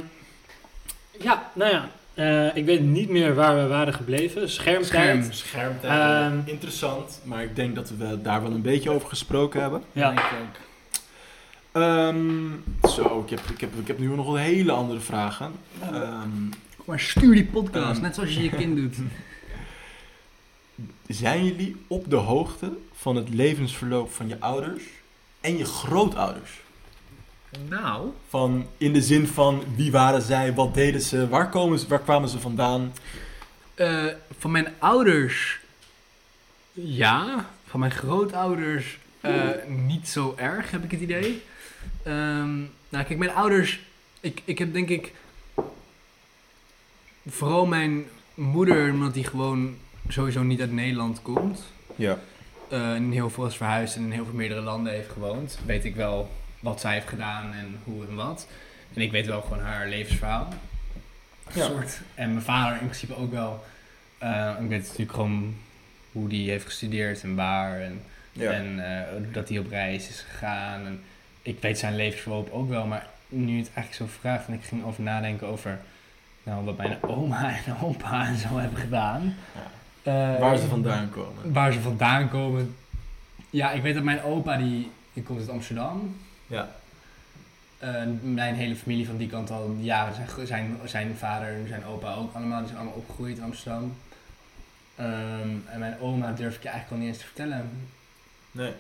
ja, 1.19 1.49
nou 1.53 1.71
ja, 1.71 1.89
eh, 2.13 2.55
ik 2.55 2.65
weet 2.65 2.81
niet 2.81 3.09
meer 3.09 3.35
waar 3.35 3.55
we 3.55 3.67
waren 3.67 3.93
gebleven. 3.93 4.49
Schermtijd. 4.49 4.85
Scherm. 4.87 5.31
Schermtijd. 5.31 5.91
Ehm, 6.31 6.39
Interessant, 6.45 7.21
maar 7.23 7.43
ik 7.43 7.55
denk 7.55 7.75
dat 7.75 7.89
we 7.97 8.21
daar 8.21 8.41
wel 8.41 8.51
een 8.51 8.61
beetje 8.61 8.89
over 8.89 9.09
gesproken 9.09 9.61
hebben. 9.61 9.83
Ja. 9.91 10.11
Ik. 10.11 10.19
Ehm, 11.71 12.49
zo, 12.89 13.23
ik 13.23 13.29
heb, 13.29 13.39
ik, 13.39 13.61
heb, 13.61 13.69
ik 13.79 13.87
heb 13.87 13.99
nu 13.99 14.07
nog 14.07 14.27
een 14.27 14.39
hele 14.39 14.71
andere 14.71 14.99
vragen. 14.99 15.51
Ehm, 15.81 16.49
Kom 16.75 16.85
maar 16.85 16.99
stuur 16.99 17.33
die 17.33 17.45
podcast, 17.45 18.01
net 18.01 18.15
zoals 18.15 18.33
je 18.33 18.43
je 18.43 18.49
kind 18.49 18.75
doet. 18.75 18.95
zijn 21.07 21.45
jullie 21.45 21.75
op 21.87 22.09
de 22.09 22.15
hoogte 22.15 22.71
van 22.93 23.15
het 23.15 23.29
levensverloop 23.29 24.11
van 24.11 24.27
je 24.27 24.39
ouders 24.39 24.83
en 25.41 25.57
je 25.57 25.65
grootouders? 25.65 26.61
Nou. 27.69 28.11
Van, 28.29 28.67
in 28.77 28.93
de 28.93 29.01
zin 29.01 29.27
van 29.27 29.63
wie 29.75 29.91
waren 29.91 30.21
zij, 30.21 30.53
wat 30.53 30.73
deden 30.73 31.01
ze, 31.01 31.29
waar, 31.29 31.49
komen 31.49 31.79
ze, 31.79 31.87
waar 31.87 31.99
kwamen 31.99 32.29
ze 32.29 32.39
vandaan? 32.39 32.93
Eh, 33.73 34.05
van 34.39 34.51
mijn 34.51 34.67
ouders, 34.79 35.59
ja. 36.73 37.49
Van 37.65 37.79
mijn 37.79 37.91
grootouders, 37.91 38.97
eh, 39.21 39.49
niet 39.67 40.07
zo 40.07 40.33
erg, 40.37 40.71
heb 40.71 40.83
ik 40.83 40.91
het 40.91 41.01
idee. 41.01 41.41
Ehm, 42.03 42.57
nou, 42.89 43.05
kijk, 43.05 43.17
mijn 43.17 43.31
ouders, 43.31 43.79
ik, 44.19 44.41
ik 44.45 44.57
heb 44.59 44.73
denk 44.73 44.89
ik 44.89 45.13
vooral 47.27 47.65
mijn 47.65 48.05
moeder, 48.33 48.91
omdat 48.91 49.13
die 49.13 49.23
gewoon 49.23 49.75
sowieso 50.07 50.43
niet 50.43 50.59
uit 50.61 50.71
Nederland 50.71 51.21
komt. 51.21 51.63
Ja. 51.95 52.17
eh, 52.69 52.93
en 52.93 53.11
heel 53.11 53.29
veel 53.29 53.45
is 53.45 53.55
verhuisd 53.55 53.95
en 53.95 54.03
in 54.03 54.11
heel 54.11 54.25
veel 54.25 54.33
meerdere 54.33 54.61
landen 54.61 54.93
heeft 54.93 55.11
gewoond. 55.11 55.59
Weet 55.65 55.85
ik 55.85 55.95
wel 55.95 56.31
wat 56.59 56.79
zij 56.81 56.93
heeft 56.93 57.07
gedaan 57.07 57.53
en 57.53 57.79
hoe 57.83 58.05
en 58.07 58.15
wat. 58.15 58.47
En 58.93 59.01
ik 59.01 59.11
weet 59.11 59.25
wel 59.25 59.41
gewoon 59.41 59.59
haar 59.63 59.87
levensverhaal. 59.87 60.47
Ja. 61.53 61.65
Soort. 61.65 61.99
En 62.15 62.31
mijn 62.31 62.45
vader 62.45 62.71
in 62.81 62.85
principe 62.85 63.15
ook 63.15 63.31
wel. 63.31 63.63
Eh, 64.17 64.51
ik 64.61 64.67
weet 64.69 64.81
natuurlijk 64.81 65.13
gewoon 65.13 65.55
hoe 66.11 66.29
die 66.29 66.49
heeft 66.49 66.65
gestudeerd 66.65 67.23
en 67.23 67.35
waar. 67.35 67.79
En, 67.81 68.01
en 68.37 68.99
eh, 68.99 69.33
dat 69.33 69.49
hij 69.49 69.57
op 69.59 69.69
reis 69.69 70.09
is 70.09 70.25
gegaan. 70.29 70.85
En 70.85 71.01
ik 71.41 71.61
weet 71.61 71.79
zijn 71.79 71.95
levensverloop 71.95 72.51
ook 72.51 72.69
wel. 72.69 72.85
Maar 72.85 73.07
nu 73.27 73.57
het 73.57 73.71
eigenlijk 73.73 74.11
zo 74.11 74.19
vraagt 74.19 74.47
en 74.47 74.53
ik 74.53 74.63
ging 74.63 74.85
over 74.85 75.03
nadenken 75.03 75.47
over 75.47 75.79
nou, 76.43 76.65
wat 76.65 76.77
mijn 76.77 77.03
oma 77.03 77.49
en 77.65 77.75
opa 77.81 78.27
en 78.27 78.37
zo 78.37 78.57
hebben 78.57 78.79
gedaan. 78.79 79.35
Eh, 80.03 80.39
waar 80.39 80.57
ze 80.57 80.67
vandaan 80.67 81.09
komen. 81.09 81.53
Waar 81.53 81.71
ze 81.71 81.79
vandaan 81.79 82.29
komen. 82.29 82.75
Ja, 83.49 83.71
ik 83.71 83.81
weet 83.81 83.93
dat 83.93 84.03
mijn 84.03 84.23
opa, 84.23 84.57
die, 84.57 84.91
die 85.13 85.23
komt 85.23 85.39
uit 85.39 85.49
Amsterdam. 85.49 86.15
Ja. 86.47 86.69
Eh, 87.77 88.03
mijn 88.21 88.55
hele 88.55 88.75
familie 88.75 89.05
van 89.05 89.17
die 89.17 89.29
kant 89.29 89.51
al 89.51 89.75
jaren. 89.79 90.13
Zijn, 90.15 90.47
zijn, 90.47 90.77
zijn 90.85 91.15
vader 91.15 91.47
en 91.47 91.67
zijn 91.67 91.85
opa 91.85 92.13
ook 92.13 92.35
allemaal. 92.35 92.57
Die 92.57 92.67
zijn 92.67 92.79
allemaal 92.79 92.97
opgegroeid 92.97 93.37
in 93.37 93.43
Amsterdam. 93.43 93.95
Ehm, 94.95 95.49
en 95.65 95.79
mijn 95.79 95.99
oma 95.99 96.31
durf 96.31 96.55
ik 96.55 96.63
je 96.63 96.69
eigenlijk 96.69 96.91
al 96.91 96.97
niet 96.97 97.07
eens 97.07 97.17
te 97.17 97.25
vertellen. 97.25 97.69
Nee. 98.51 98.73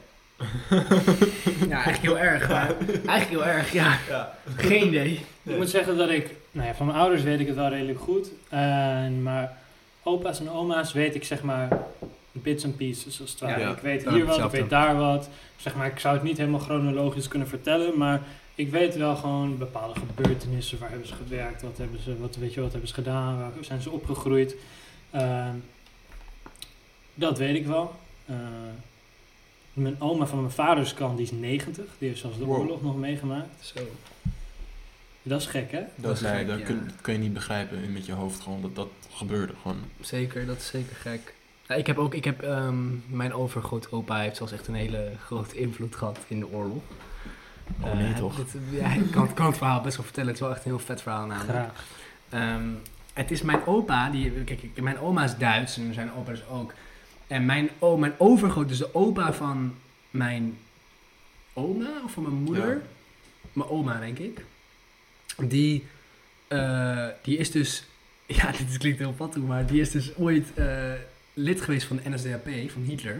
Ja, 1.69 1.83
eigenlijk 1.83 2.01
heel 2.01 2.17
erg. 2.17 2.49
Maar 2.49 2.75
eigenlijk 2.87 3.29
heel 3.29 3.45
erg, 3.45 3.71
ja. 3.73 3.97
Ja. 4.09 4.35
Geen 4.55 4.87
idee. 4.87 5.25
Ik 5.43 5.57
moet 5.57 5.69
zeggen 5.69 5.97
dat 5.97 6.09
ik, 6.09 6.29
nou 6.51 6.67
ja, 6.67 6.73
van 6.73 6.85
mijn 6.85 6.97
ouders 6.97 7.23
weet 7.23 7.39
ik 7.39 7.47
het 7.47 7.55
wel 7.55 7.69
redelijk 7.69 7.99
goed. 7.99 8.29
En 8.49 9.23
maar 9.23 9.57
opa's 10.03 10.39
en 10.39 10.49
oma's 10.49 10.93
weet 10.93 11.15
ik 11.15 11.23
zeg 11.23 11.41
maar 11.41 11.67
bits 12.31 12.65
and 12.65 12.77
pieces 12.77 13.21
als 13.21 13.31
het 13.31 13.39
ware. 13.39 13.59
Ja, 13.59 13.69
ik 13.69 13.77
weet 13.77 14.09
hier 14.09 14.25
wat, 14.25 14.37
ik 14.37 14.51
weet 14.51 14.69
daar 14.69 14.97
wat. 14.97 15.29
Zeg 15.55 15.75
maar, 15.75 15.87
ik 15.87 15.99
zou 15.99 16.13
het 16.13 16.23
niet 16.23 16.37
helemaal 16.37 16.59
chronologisch 16.59 17.27
kunnen 17.27 17.47
vertellen, 17.47 17.97
maar 17.97 18.21
ik 18.55 18.71
weet 18.71 18.95
wel 18.95 19.15
gewoon 19.15 19.57
bepaalde 19.57 19.99
gebeurtenissen. 19.99 20.79
Waar 20.79 20.89
hebben 20.89 21.07
ze 21.07 21.13
gewerkt? 21.13 21.61
Wat 21.61 21.77
hebben 21.77 21.99
ze, 22.03 22.19
wat, 22.19 22.35
weet 22.35 22.53
je, 22.53 22.61
wat 22.61 22.71
hebben 22.71 22.89
ze 22.89 22.93
gedaan? 22.93 23.39
Waar 23.39 23.51
zijn 23.61 23.81
ze 23.81 23.89
opgegroeid? 23.89 24.55
Ehm, 25.11 25.55
dat 27.13 27.37
weet 27.37 27.55
ik 27.55 27.65
wel. 27.65 27.95
Eh, 28.25 28.35
mijn 29.73 29.95
oma 30.01 30.25
van 30.25 30.39
mijn 30.39 30.51
vaders 30.51 30.93
kant, 30.93 31.17
die 31.17 31.25
is 31.25 31.31
90. 31.31 31.85
Die 31.97 32.07
heeft 32.07 32.19
zelfs 32.21 32.37
de 32.37 32.45
Wow. 32.45 32.57
oorlog 32.59 32.81
nog 32.81 32.97
meegemaakt. 32.97 33.65
Zo. 33.75 33.79
Dat 35.23 35.41
is 35.41 35.47
gek, 35.47 35.71
hè? 35.71 35.79
Dat, 35.79 35.87
Dat 35.95 36.15
is 36.15 36.21
nee, 36.21 36.35
gek, 36.37 36.47
dat, 36.47 36.59
ja. 36.59 36.65
kun, 37.01 37.13
je 37.13 37.19
niet 37.19 37.33
begrijpen 37.33 37.93
met 37.93 38.05
je 38.05 38.13
hoofd 38.13 38.41
gewoon 38.41 38.61
dat 38.61 38.75
dat 38.75 38.89
gebeurde. 39.13 39.53
Gewoon. 39.61 39.77
Zeker, 39.99 40.45
dat 40.45 40.57
is 40.57 40.67
zeker 40.67 40.95
gek. 40.95 41.33
Ja, 41.67 41.75
ik 41.75 41.87
heb 41.87 41.97
ook, 41.97 42.13
ik 42.13 42.23
heb, 42.23 42.41
ehm, 42.41 42.83
mijn 43.07 43.33
overgrootopa 43.33 44.19
heeft 44.19 44.37
zelfs 44.37 44.51
echt 44.51 44.67
een 44.67 44.73
hele 44.75 45.11
grote 45.25 45.55
invloed 45.57 45.95
gehad 45.95 46.17
in 46.27 46.39
de 46.39 46.47
oorlog. 46.51 46.81
Oh 47.81 47.93
nee 47.93 48.11
Eh, 48.13 48.17
toch? 48.17 48.35
dit- 48.35 48.55
ja, 48.71 48.91
ik 48.93 49.11
kan, 49.11 49.33
kan 49.33 49.45
het 49.45 49.57
verhaal 49.57 49.81
best 49.81 49.95
wel 49.95 50.05
vertellen. 50.05 50.29
Het 50.29 50.39
is 50.39 50.45
wel 50.45 50.55
echt 50.55 50.65
een 50.65 50.71
heel 50.71 50.79
vet 50.79 51.01
verhaal 51.01 51.25
namelijk. 51.25 51.49
Graag. 51.51 51.85
Ehm, 52.29 52.63
het 53.13 53.31
is 53.31 53.41
mijn 53.41 53.65
opa, 53.65 54.09
die, 54.09 54.31
kijk, 54.31 54.81
mijn 54.81 54.99
oma 54.99 55.23
is 55.23 55.37
Duits 55.37 55.77
en 55.77 55.93
zijn 55.93 56.11
opa 56.13 56.31
dus 56.31 56.47
ook. 56.47 56.73
En 57.31 57.45
mijn, 57.45 57.69
o, 57.79 57.97
mijn 57.97 58.13
overgroot, 58.17 58.67
dus 58.67 58.77
de 58.77 58.95
opa 58.95 59.33
van 59.33 59.75
mijn 60.09 60.57
oma 61.53 62.01
of 62.03 62.11
van 62.11 62.23
mijn 62.23 62.35
moeder, 62.35 62.69
Ja. 62.69 62.81
mijn 63.53 63.69
oma 63.69 63.99
denk 63.99 64.17
ik, 64.17 64.45
die, 65.37 65.85
eh, 66.47 67.07
die 67.21 67.37
is 67.37 67.51
dus, 67.51 67.83
ja 68.25 68.51
dit 68.51 68.77
klinkt 68.77 68.99
heel 68.99 69.13
pattoe, 69.13 69.43
maar 69.43 69.65
die 69.65 69.81
is 69.81 69.91
dus 69.91 70.15
ooit 70.15 70.53
eh, 70.53 70.91
lid 71.33 71.61
geweest 71.61 71.87
van 71.87 71.99
de 72.03 72.09
NSDAP, 72.09 72.49
van 72.71 72.81
Hitler. 72.81 73.19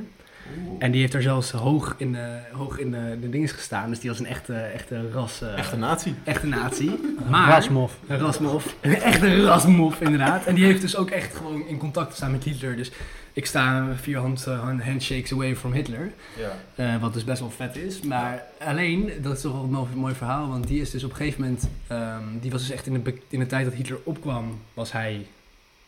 En 0.80 0.92
die 0.92 1.00
heeft 1.02 1.14
daar 1.14 1.22
zelfs 1.22 1.52
hoog 1.52 1.96
in 1.98 2.12
de, 2.12 2.38
hoog 2.52 2.78
in 2.80 2.92
de, 2.92 3.18
de 3.22 3.30
dingen 3.30 3.48
gestaan, 3.50 3.90
dus 3.90 4.00
die 4.00 4.10
was 4.10 4.20
een 4.20 4.26
echte, 4.26 4.54
echte 4.56 5.12
ras, 5.12 5.42
eh, 5.42 5.58
Echte 5.58 5.78
nazi. 5.78 6.16
echte 6.24 6.48
natie. 6.48 6.92
Maar, 7.30 7.50
Rasmof. 7.50 7.98
een 8.08 8.18
rasmof. 8.20 8.76
Echt 8.82 9.22
een 9.22 9.44
rasmof, 9.44 10.02
inderdaad. 10.02 10.46
En 10.46 10.56
die 10.56 10.66
heeft 10.66 10.82
dus 10.82 10.96
ook 10.96 11.10
echt 11.10 11.36
gewoon 11.36 11.68
in 11.68 11.78
contact 11.78 12.10
gestaan 12.10 12.32
met 12.32 12.44
Hitler. 12.44 12.76
Dus 12.76 12.92
ik 13.34 13.46
sta 13.46 13.88
vier 14.02 14.18
hand, 14.18 14.48
eh, 14.48 14.80
handshakes 14.84 15.32
away 15.32 15.56
from 15.56 15.72
Hitler. 15.74 16.12
Ja. 16.38 16.56
eh, 16.76 17.02
wat 17.02 17.14
dus 17.14 17.24
best 17.24 17.40
wel 17.40 17.50
vet 17.52 17.76
is. 17.76 18.02
Maar 18.02 18.44
alleen, 18.60 19.12
dat 19.22 19.36
is 19.36 19.42
toch 19.42 19.54
wel 19.54 19.64
een 19.64 19.70
mooi, 19.70 19.88
mooi 19.96 20.14
verhaal. 20.16 20.48
Want 20.48 20.68
die 20.68 20.82
is 20.82 20.90
dus 20.92 21.04
op 21.04 21.10
een 21.10 21.16
gegeven 21.16 21.42
moment... 21.42 21.68
ehm, 21.88 22.24
die 22.42 22.52
was 22.52 22.62
dus 22.62 22.72
echt 22.72 22.86
in 22.88 23.04
de, 23.04 23.14
in 23.30 23.40
de 23.40 23.46
tijd 23.48 23.66
dat 23.66 23.74
Hitler 23.74 24.00
opkwam... 24.04 24.60
was 24.74 24.92
hij 24.92 25.26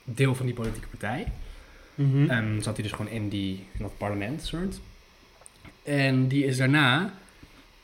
deel 0.03 0.35
van 0.35 0.45
die 0.45 0.55
politieke 0.55 0.87
partij. 0.87 1.27
Mhm. 1.95 2.29
En 2.29 2.59
zat 2.61 2.73
hij 2.73 2.83
dus 2.83 2.91
gewoon 2.91 3.11
in, 3.11 3.29
die, 3.29 3.53
in 3.71 3.81
dat 3.81 3.97
parlement, 3.97 4.41
soort. 4.43 4.79
En 5.83 6.27
die 6.27 6.45
is 6.45 6.57
daarna 6.57 7.13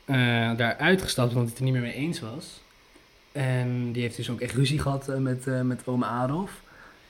eh 0.04 0.56
daar 0.56 0.76
uitgestapt, 0.76 1.28
omdat 1.28 1.42
hij 1.42 1.50
het 1.50 1.58
er 1.58 1.64
niet 1.64 1.72
meer 1.72 1.82
mee 1.82 1.92
eens 1.92 2.20
was. 2.20 2.60
En 3.32 3.92
die 3.92 4.02
heeft 4.02 4.16
dus 4.16 4.30
ook 4.30 4.40
echt 4.40 4.54
ruzie 4.54 4.78
gehad 4.78 5.08
eh, 5.08 5.16
met, 5.16 5.46
eh, 5.46 5.60
met 5.60 5.86
oma 5.86 6.06
Adolf. 6.06 6.50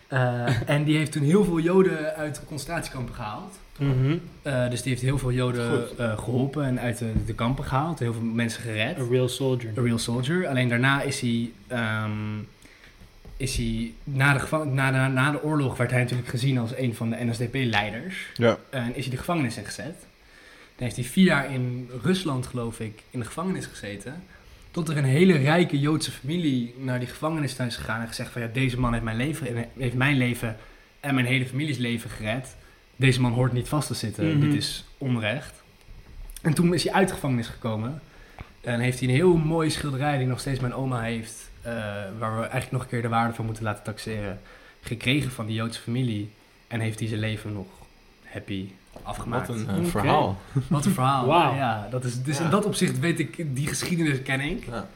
En 0.67 0.85
die 0.85 0.97
heeft 0.97 1.13
toen 1.13 1.23
heel 1.23 1.45
veel 1.45 1.61
Joden 1.61 2.15
uit 2.15 2.35
de 2.35 2.45
concentratiekampen 2.45 3.15
gehaald. 3.15 3.59
Mhm. 3.79 4.19
Dus 4.43 4.83
die 4.83 4.91
heeft 4.93 5.03
heel 5.03 5.19
veel 5.19 5.33
Joden 5.33 5.99
eh, 5.99 6.19
geholpen 6.19 6.65
en 6.65 6.81
uit 6.81 6.99
de, 6.99 7.13
de 7.27 7.35
kampen 7.35 7.65
gehaald. 7.65 7.99
Heel 7.99 8.13
veel 8.13 8.23
mensen 8.23 8.63
gered. 8.63 8.99
A 8.99 9.03
real 9.11 9.29
soldier. 9.29 9.71
A 9.79 9.83
real 9.83 9.99
soldier. 9.99 10.47
Alleen 10.47 10.69
daarna 10.69 11.03
is 11.03 11.21
hij. 11.21 11.53
ehm, 11.67 12.11
is 13.41 13.57
hij 13.57 13.93
na, 14.05 14.33
de 14.33 14.65
na, 14.65 14.91
de, 14.91 15.13
na 15.13 15.31
de 15.31 15.43
oorlog 15.43 15.77
werd 15.77 15.91
hij 15.91 16.01
natuurlijk 16.01 16.29
gezien 16.29 16.59
als 16.59 16.77
een 16.77 16.95
van 16.95 17.11
de 17.11 17.17
NSDP-leiders. 17.25 18.17
Ja. 18.35 18.59
En 18.71 18.97
is 18.97 19.03
hij 19.03 19.11
de 19.11 19.17
gevangenis 19.17 19.57
ingezet. 19.57 19.97
Dan 20.77 20.89
heeft 20.89 20.97
hij 20.97 21.05
vier 21.05 21.25
jaar 21.25 21.53
in 21.53 21.91
Rusland, 22.03 22.47
geloof 22.47 22.81
ik, 22.81 23.03
in 23.11 23.19
de 23.19 23.27
gevangenis 23.27 23.67
gezeten. 23.67 24.23
Tot 24.71 24.89
er 24.89 24.97
een 24.97 25.05
hele 25.05 25.37
rijke 25.37 25.79
Joodse 25.79 26.11
familie 26.11 26.75
naar 26.79 26.99
die 26.99 27.09
gevangenis 27.09 27.57
is 27.57 27.77
gegaan 27.77 28.01
en 28.01 28.09
gezegd 28.09 28.31
van 28.31 28.43
ja, 28.43 28.49
deze 28.53 28.81
man 28.81 28.93
heeft 28.93 29.05
mijn 29.05 29.17
leven, 29.17 29.67
heeft 29.77 29.95
mijn 29.95 30.17
leven 30.17 30.57
en 31.01 31.15
mijn 31.15 31.27
hele 31.27 31.47
families 31.47 31.79
leven 31.79 32.11
gered. 32.11 32.57
Deze 32.97 33.21
man 33.21 33.33
hoort 33.33 33.53
niet 33.53 33.69
vast 33.69 33.87
te 33.87 33.95
zitten. 33.95 34.39
Mhm. 34.39 34.41
Dit 34.41 34.55
is 34.55 34.85
onrecht. 34.99 35.63
En 36.43 36.55
toen 36.55 36.75
is 36.75 36.85
hij 36.85 36.93
uit 36.93 37.09
de 37.09 37.15
gevangenis 37.15 37.47
gekomen. 37.47 38.01
En 38.61 38.81
heeft 38.81 38.99
hij 38.99 39.09
een 39.09 39.15
heel 39.15 39.37
mooie 39.37 39.71
schilderij 39.71 40.19
die 40.19 40.27
nog 40.27 40.41
steeds 40.41 40.61
mijn 40.61 40.75
oma 40.75 41.01
heeft. 41.01 41.50
Eh, 41.63 41.73
waar 42.19 42.35
we 42.35 42.41
eigenlijk 42.41 42.71
nog 42.73 42.83
een 42.83 42.89
keer 42.89 43.03
de 43.03 43.09
waarde 43.09 43.35
van 43.35 43.45
moeten 43.45 43.65
laten 43.65 43.85
taxeren. 43.85 44.41
Gekregen 44.81 45.31
van 45.31 45.47
die 45.47 45.55
Joodse 45.55 45.81
familie. 45.81 46.31
En 46.69 46.81
heeft 46.81 46.99
hij 46.99 47.09
zijn 47.09 47.21
leven 47.21 47.53
nog 47.53 47.67
happy 48.25 48.69
afgemaakt. 49.03 49.49
Wat 49.49 49.57
een 49.57 49.69
eh, 49.69 49.85
verhaal. 49.85 50.39
Wat 50.69 50.85
een 50.85 50.93
verhaal. 50.93 51.27
Wauw. 51.33 51.55
Ja, 51.55 51.87
dat 51.91 52.05
is, 52.05 52.23
dus 52.23 52.39
Ja. 52.39 52.45
in 52.45 52.51
dat 52.51 52.65
opzicht 52.65 52.99
weet 52.99 53.19
ik, 53.19 53.57
die 53.57 53.67
geschiedenis 53.67 54.23
ken 54.23 54.41
ik. 54.41 54.67
Ja. 54.67 54.87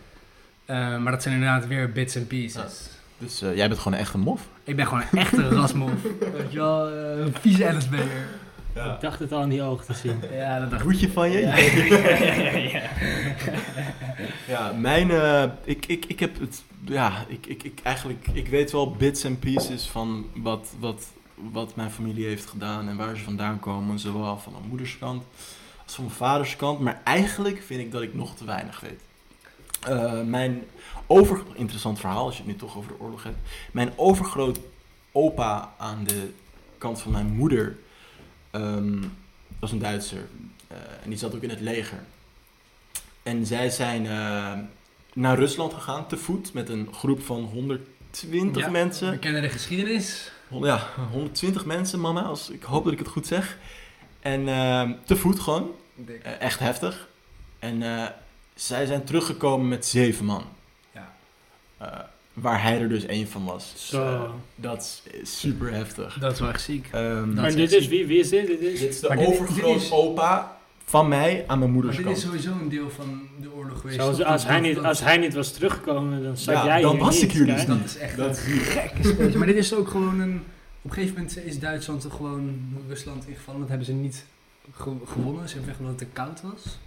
Eh, 0.64 0.98
maar 0.98 1.12
dat 1.12 1.22
zijn 1.22 1.34
inderdaad 1.34 1.66
weer 1.66 1.92
bits 1.92 2.14
en 2.14 2.26
pieces. 2.26 2.88
Ja. 2.88 2.92
Dus 3.18 3.38
jij 3.38 3.68
bent 3.68 3.78
gewoon 3.80 3.92
een 3.92 4.04
echte 4.04 4.18
mof. 4.18 4.48
Ik 4.64 4.76
ben 4.76 4.86
gewoon 4.86 5.02
een 5.12 5.18
echte 5.18 5.48
rasmof. 5.58 5.90
Weet 6.32 6.52
je 6.52 6.58
wel, 6.58 6.90
een 6.92 7.34
vieze 7.40 7.64
LSB'er. 7.72 8.26
Ik 8.74 9.00
dacht 9.00 9.18
het 9.18 9.32
al 9.32 9.42
in 9.42 9.48
die 9.48 9.62
ogen 9.62 9.86
te 9.86 9.94
zien. 9.94 10.20
Ja, 10.32 10.58
dat 10.60 10.70
dacht 10.70 10.82
ik. 10.82 10.88
Hoedje 10.88 11.10
van 11.10 11.30
je? 11.30 11.40
Ja, 11.40 11.56
ja, 11.56 12.58
ja, 12.58 12.80
ja, 14.46 14.72
mijn, 14.72 15.10
eh, 15.10 15.44
ik, 15.64 15.86
ik, 15.86 16.04
ik 16.04 16.20
heb 16.20 16.40
het, 16.40 16.62
ja, 16.84 17.24
ik, 17.28 17.46
ik, 17.46 17.62
ik 17.62 17.80
eigenlijk, 17.82 18.26
ik 18.32 18.48
weet 18.48 18.72
wel 18.72 18.90
bits 18.90 19.24
en 19.24 19.38
pieces 19.38 19.86
van 19.86 20.26
wat, 20.34 20.68
wat, 20.78 21.06
wat 21.34 21.76
mijn 21.76 21.90
familie 21.90 22.26
heeft 22.26 22.46
gedaan 22.46 22.88
en 22.88 22.96
waar 22.96 23.16
ze 23.16 23.22
vandaan 23.22 23.60
komen, 23.60 23.98
zowel 23.98 24.38
van 24.38 24.52
mijn 24.52 24.68
moederskant 24.68 25.24
als 25.84 25.94
van 25.94 26.04
mijn 26.04 26.16
vaderskant. 26.16 26.80
Maar 26.80 27.00
eigenlijk 27.04 27.62
vind 27.62 27.80
ik 27.80 27.92
dat 27.92 28.02
ik 28.02 28.14
nog 28.14 28.36
te 28.36 28.44
weinig 28.44 28.80
weet. 28.80 29.00
Eh, 29.80 30.22
mijn 30.22 30.64
over, 31.06 31.42
interessant 31.54 32.00
verhaal 32.00 32.24
als 32.24 32.36
je 32.36 32.42
het 32.42 32.50
nu 32.50 32.56
toch 32.56 32.76
over 32.76 32.92
de 32.92 33.00
oorlog 33.00 33.22
hebt. 33.22 33.38
Mijn 33.72 33.92
overgroot 33.96 34.58
opa 35.12 35.74
aan 35.78 36.04
de 36.04 36.30
kant 36.78 37.00
van 37.00 37.12
mijn 37.12 37.26
moeder 37.26 37.78
ehm, 38.50 39.02
was 39.58 39.72
een 39.72 39.78
Duitser 39.78 40.26
eh, 40.68 40.76
en 41.02 41.08
die 41.08 41.18
zat 41.18 41.34
ook 41.34 41.42
in 41.42 41.50
het 41.50 41.60
leger. 41.60 41.98
En 43.24 43.46
zij 43.46 43.70
zijn 43.70 44.06
eh, 44.06 44.52
naar 45.14 45.38
Rusland 45.38 45.72
gegaan 45.74 46.06
te 46.06 46.16
voet 46.16 46.52
met 46.52 46.68
een 46.68 46.88
groep 46.92 47.22
van 47.22 47.40
120 47.42 48.62
Ja, 48.62 48.66
We 48.66 48.72
mensen. 48.72 49.18
kennen 49.18 49.42
de 49.42 49.48
geschiedenis. 49.48 50.32
Ja, 50.48 50.86
120 51.10 51.64
mensen, 51.64 52.00
mama. 52.00 52.22
Als, 52.22 52.50
ik 52.50 52.62
hoop 52.62 52.84
dat 52.84 52.92
ik 52.92 52.98
het 52.98 53.08
goed 53.08 53.26
zeg. 53.26 53.58
En 54.20 54.48
eh, 54.48 54.90
te 55.04 55.16
voet 55.16 55.40
gewoon. 55.40 55.70
Eh, 56.22 56.40
echt 56.40 56.58
heftig. 56.58 57.08
En 57.58 57.82
eh, 57.82 58.06
zij 58.54 58.86
zijn 58.86 59.04
teruggekomen 59.04 59.68
met 59.68 59.86
zeven 59.86 60.24
man. 60.24 60.44
Ja. 60.92 61.14
Eh, 61.78 61.88
waar 62.32 62.62
hij 62.62 62.80
er 62.80 62.88
dus 62.88 63.06
één 63.06 63.28
van 63.28 63.44
was. 63.44 63.72
Zo. 63.76 64.34
dat 64.54 65.02
is 65.22 65.40
super 65.40 65.72
heftig. 65.72 66.18
Dat 66.18 66.32
is 66.32 66.40
wel 66.40 66.48
echt 66.48 66.62
ziek. 66.62 66.88
Ehm, 66.92 67.14
Dat 67.26 67.34
Maar 67.34 67.54
dit 67.54 67.72
is, 67.72 67.88
wie, 67.88 68.06
wie 68.06 68.18
is 68.18 68.28
dit? 68.28 68.46
Dit 68.46 68.60
is... 68.60 68.80
dit 68.80 68.90
is 68.90 69.00
de 69.00 69.08
Maar 69.08 69.16
dit- 70.84 70.92
dit 70.92 71.00
is- 71.00 71.00
van 71.00 71.08
mij 71.08 71.44
aan 71.46 71.58
mijn 71.58 71.60
Maar 71.60 71.68
moeders 71.70 71.96
dit 71.96 72.06
is 72.06 72.12
kant. 72.12 72.24
sowieso 72.24 72.50
een 72.62 72.68
deel 72.68 72.90
van 72.90 73.20
de 73.40 73.52
oorlog 73.52 73.80
geweest. 73.80 73.98
Zoals, 74.00 74.22
als, 74.22 74.42
Dat- 74.42 74.50
hij 74.50 74.56
dat- 74.60 74.66
niet, 74.66 74.74
dat- 74.74 74.84
als 74.84 75.00
hij 75.00 75.16
niet 75.16 75.34
was 75.34 75.52
teruggekomen, 75.52 76.22
dan 76.22 76.36
zat 76.36 76.54
Ja, 76.54 76.64
jij 76.64 76.80
dan 76.80 76.90
hier 76.94 77.00
was 77.04 77.14
niet, 77.14 77.22
ik 77.22 77.32
hier 77.32 77.46
dus 77.46 77.54
kijk. 77.54 77.68
niet. 77.68 77.78
Dat 77.78 77.86
is 77.88 77.96
echt 77.98 78.16
Dat 78.16 78.26
een 78.26 78.52
is 78.52 79.08
space. 79.08 79.38
Maar 79.38 79.46
dit 79.46 79.56
is 79.56 79.74
ook 79.74 79.88
gewoon 79.88 80.20
een... 80.20 80.42
Op 80.82 80.90
een 80.90 80.96
gegeven 80.96 81.14
moment 81.16 81.44
is 81.46 81.58
Duitsland 81.58 82.00
toch 82.00 82.16
gewoon 82.16 82.58
Rusland 82.88 83.24
ingevallen. 83.28 83.60
Dat 83.60 83.68
hebben 83.68 83.86
ze 83.86 83.92
niet 83.92 84.24
ge- 84.76 84.90
gewonnen. 85.06 85.48
Ze 85.48 85.54
hebben 85.54 85.70
weg 85.70 85.78
omdat 85.80 86.00
het 86.00 86.08
te 86.08 86.14
koud 86.22 86.40
was. 86.42 86.78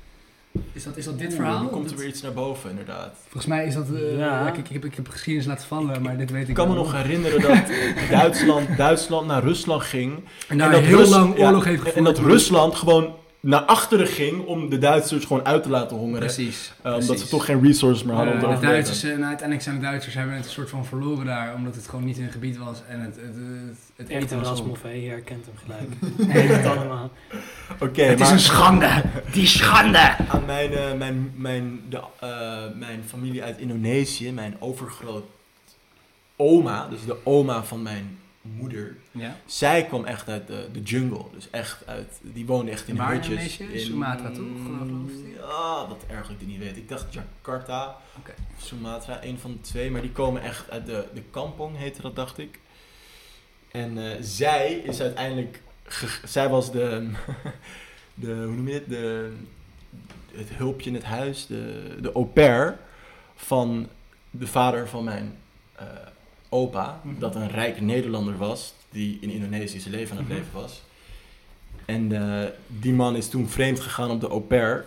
Is 0.73 0.83
dat, 0.83 0.97
is 0.97 1.05
dat 1.05 1.17
dit 1.19 1.27
Oeh, 1.27 1.35
verhaal? 1.35 1.61
Nu 1.61 1.67
komt 1.67 1.83
er 1.85 1.89
Dat- 1.91 1.99
weer 1.99 2.07
iets 2.07 2.21
naar 2.21 2.33
boven, 2.33 2.69
inderdaad. 2.69 3.15
Volgens 3.21 3.45
mij 3.45 3.65
is 3.65 3.73
dat... 3.73 3.85
eh, 3.93 4.17
Ja. 4.17 4.45
ja, 4.45 4.51
kijk, 4.51 4.67
ik, 4.67 4.73
heb, 4.73 4.85
ik 4.85 4.95
heb 4.95 5.07
geschiedenis 5.09 5.47
laten 5.47 5.67
vallen, 5.67 6.01
maar 6.01 6.17
dit 6.17 6.31
weet 6.31 6.41
ik 6.41 6.47
Ik 6.47 6.53
kan 6.55 6.67
me 6.67 6.73
nog 6.75 6.93
herinneren 6.93 7.41
dat 7.41 7.57
Duitsland, 8.09 8.77
Duitsland 8.77 9.27
naar 9.27 9.43
Rusland 9.43 9.81
ging. 9.83 10.19
En 10.47 10.57
daar 10.57 10.71
dat 10.71 10.81
heel 10.81 10.97
Rus- 10.97 11.09
lang 11.09 11.37
ja, 11.37 11.45
oorlog 11.45 11.63
heeft 11.63 11.77
gevoerd. 11.77 11.95
En 11.97 12.03
dat 12.03 12.19
Rusland 12.19 12.75
gewoon 12.75 13.15
naar 13.47 13.61
achteren 13.61 14.07
ging 14.07 14.45
om 14.45 14.69
de 14.69 14.77
Duitsers 14.77 15.25
gewoon 15.25 15.45
uit 15.45 15.63
te 15.63 15.69
laten 15.69 15.97
hongeren. 15.97 16.19
Precies. 16.19 16.73
Eh, 16.81 16.93
omdat 16.93 17.19
ze 17.19 17.27
toch 17.27 17.45
geen 17.45 17.61
resources 17.61 18.03
meer 18.03 18.15
hadden 18.15 18.33
om 18.33 18.39
te 18.39 18.45
Eh, 18.45 18.51
de 18.51 18.57
overleven. 18.57 18.83
Duitsers, 18.83 19.13
en 19.13 19.25
uiteindelijk 19.25 19.61
zijn 19.61 19.75
de 19.75 19.81
Duitsers 19.81 20.15
hebben 20.15 20.35
het 20.35 20.45
een 20.45 20.51
soort 20.51 20.69
van 20.69 20.85
verloren 20.85 21.25
daar, 21.25 21.55
omdat 21.55 21.75
het 21.75 21.87
gewoon 21.87 22.05
niet 22.05 22.17
in 22.17 22.23
hun 22.23 22.31
gebied 22.31 22.57
was 22.57 22.77
en 22.89 22.99
het, 22.99 23.15
het, 23.15 23.35
het, 23.35 23.77
het 23.95 24.09
eten 24.09 24.41
was 24.41 24.61
je 24.83 25.09
herkent 25.09 25.45
hem 25.45 25.55
gelijk. 25.63 25.89
Hij 26.31 26.41
heeft 26.41 26.55
het 26.55 26.77
allemaal. 26.77 27.11
Oké, 27.79 28.01
Het 28.01 28.19
is 28.19 28.29
een 28.29 28.39
schande! 28.39 29.03
Die 29.31 29.47
schande! 29.47 30.15
aan 30.27 30.45
mijn, 30.45 30.73
eh, 30.73 30.93
mijn, 30.93 31.33
mijn, 31.35 31.81
de, 31.89 32.01
eh, 32.19 32.29
mijn 32.75 33.03
familie 33.05 33.43
uit 33.43 33.57
Indonesië, 33.57 34.31
mijn 34.31 34.55
overgroot 34.59 35.25
oma, 36.35 36.87
dus 36.87 37.05
de 37.05 37.15
oma 37.23 37.63
van 37.63 37.81
mijn 37.81 38.17
moeder, 38.55 38.95
Ja. 39.11 39.35
zij 39.45 39.85
kwam 39.85 40.05
echt 40.05 40.29
uit 40.29 40.47
de, 40.47 40.67
de 40.73 40.81
jungle. 40.81 41.25
Dus 41.33 41.49
echt 41.49 41.87
uit, 41.87 42.19
die 42.21 42.45
woonde 42.45 42.71
echt 42.71 42.87
in 42.87 42.95
in 42.95 43.01
hutjes. 43.01 43.57
Indonesië? 43.57 43.85
Sumatra, 43.85 44.27
toch? 44.31 44.35
Geloof 44.65 45.09
ik. 45.09 45.35
Ja, 45.37 45.85
dat 45.85 46.03
erg 46.09 46.21
dat 46.21 46.29
ik 46.31 46.39
die 46.39 46.47
niet 46.47 46.59
weet. 46.59 46.77
Ik 46.77 46.89
dacht 46.89 47.13
Jakarta, 47.13 47.97
Sumatra, 48.57 49.23
een 49.23 49.37
van 49.39 49.51
de 49.51 49.61
twee. 49.61 49.91
Maar 49.91 50.01
die 50.01 50.11
komen 50.11 50.41
echt 50.41 50.69
uit 50.69 50.85
de, 50.85 51.05
de 51.13 51.21
kampong, 51.31 51.77
heette 51.77 52.01
dat, 52.01 52.15
dacht 52.15 52.37
ik. 52.37 52.59
En 53.71 53.97
eh, 54.11 54.17
zij 54.21 54.73
is 54.73 55.01
uiteindelijk, 55.01 55.61
ge- 55.83 56.27
zij 56.27 56.49
was 56.49 56.71
de, 56.71 57.11
de, 58.13 58.27
hoe 58.33 58.55
noem 58.55 58.67
je 58.67 58.73
het, 58.73 58.89
de, 58.89 59.33
het 60.31 60.49
hulpje 60.49 60.89
in 60.89 60.95
het 60.95 61.03
huis, 61.05 61.45
de, 61.47 61.95
de 62.01 62.11
au 62.11 62.25
pair 62.25 62.79
van 63.35 63.87
de 64.29 64.47
vader 64.47 64.87
van 64.87 65.03
mijn 65.03 65.37
eh, 65.75 65.85
opa, 66.49 66.99
Mhm. 67.01 67.19
dat 67.19 67.35
een 67.35 67.49
rijke 67.49 67.81
Nederlander 67.83 68.37
was, 68.37 68.73
die 68.89 69.17
in 69.21 69.29
Indonesië 69.29 69.79
zijn 69.79 69.93
leven 69.93 70.11
aan 70.11 70.17
het 70.17 70.27
Mhm. 70.27 70.37
leven 70.37 70.53
was. 70.53 70.81
En 71.85 72.11
eh, 72.11 72.47
die 72.67 72.93
man 72.93 73.15
is 73.15 73.29
toen 73.29 73.49
vreemd 73.49 73.79
gegaan 73.79 74.09
op 74.11 74.19
de 74.21 74.27
au 74.27 74.41
pair. 74.41 74.85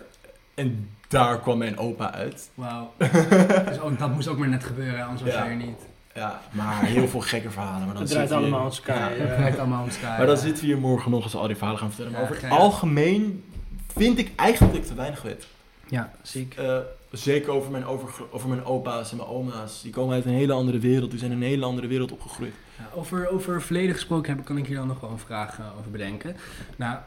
En 0.55 0.89
daar 1.07 1.39
kwam 1.39 1.57
mijn 1.57 1.77
opa 1.77 2.13
uit. 2.13 2.49
Wauw. 2.53 2.93
dus 3.69 3.79
ook, 3.79 3.99
dat 3.99 4.13
moest 4.13 4.27
ook 4.27 4.37
maar 4.37 4.47
net 4.47 4.63
gebeuren, 4.63 5.03
anders 5.03 5.21
was 5.21 5.33
Ja. 5.33 5.43
je 5.43 5.49
er 5.49 5.55
niet. 5.55 5.79
Ja, 6.15 6.41
maar 6.51 6.85
heel 6.85 7.07
veel 7.07 7.19
gekke 7.19 7.49
verhalen. 7.51 7.85
Maar 7.85 7.93
dan 7.93 8.01
Het 8.03 8.11
draait 8.11 8.31
allemaal 8.31 8.65
om 8.65 8.71
Sky. 8.71 8.91
Ja. 8.91 9.09
Ja. 9.09 9.15
Het 9.25 9.37
werkt 9.37 9.57
allemaal 9.59 9.83
om 9.83 9.89
Sky. 9.91 10.05
Maar 10.05 10.25
dan 10.25 10.37
zitten 10.37 10.59
we 10.63 10.69
hier 10.69 10.77
morgen 10.79 11.11
nog 11.11 11.23
eens 11.23 11.35
al 11.35 11.47
die 11.47 11.55
verhalen 11.55 11.79
gaan 11.79 11.89
vertellen. 11.91 12.11
Maar 12.11 12.21
Ja, 12.21 12.29
over 12.29 12.43
het 12.43 12.51
algemeen 12.59 13.43
vind 13.97 14.17
ik 14.17 14.31
eigenlijk 14.35 14.85
te 14.85 14.93
weinig 14.93 15.21
weet. 15.21 15.47
Ja, 15.87 16.11
ziek. 16.21 16.53
Eh, 16.55 16.77
zeker 17.11 17.51
over 17.51 17.71
mijn, 17.71 17.85
overgro- 17.85 18.27
over 18.31 18.49
mijn 18.49 18.65
opa's 18.65 19.11
en 19.11 19.17
mijn 19.17 19.29
oma's. 19.29 19.81
Die 19.81 19.91
komen 19.91 20.15
uit 20.15 20.25
een 20.25 20.31
hele 20.31 20.53
andere 20.53 20.79
wereld. 20.79 21.09
Die 21.09 21.19
zijn 21.19 21.31
in 21.31 21.37
een 21.37 21.43
hele 21.43 21.65
andere 21.65 21.87
wereld 21.87 22.11
opgegroeid. 22.11 22.53
Ja, 22.77 22.89
over, 22.95 23.29
over 23.29 23.61
verleden 23.61 23.93
gesproken 23.93 24.35
heb, 24.35 24.45
kan 24.45 24.57
ik 24.57 24.67
hier 24.67 24.75
dan 24.75 24.87
nog 24.87 24.99
wel 24.99 25.09
een 25.09 25.19
vraag 25.19 25.59
eh, 25.59 25.65
over 25.79 25.91
bedenken. 25.91 26.35
Nou, 26.75 26.97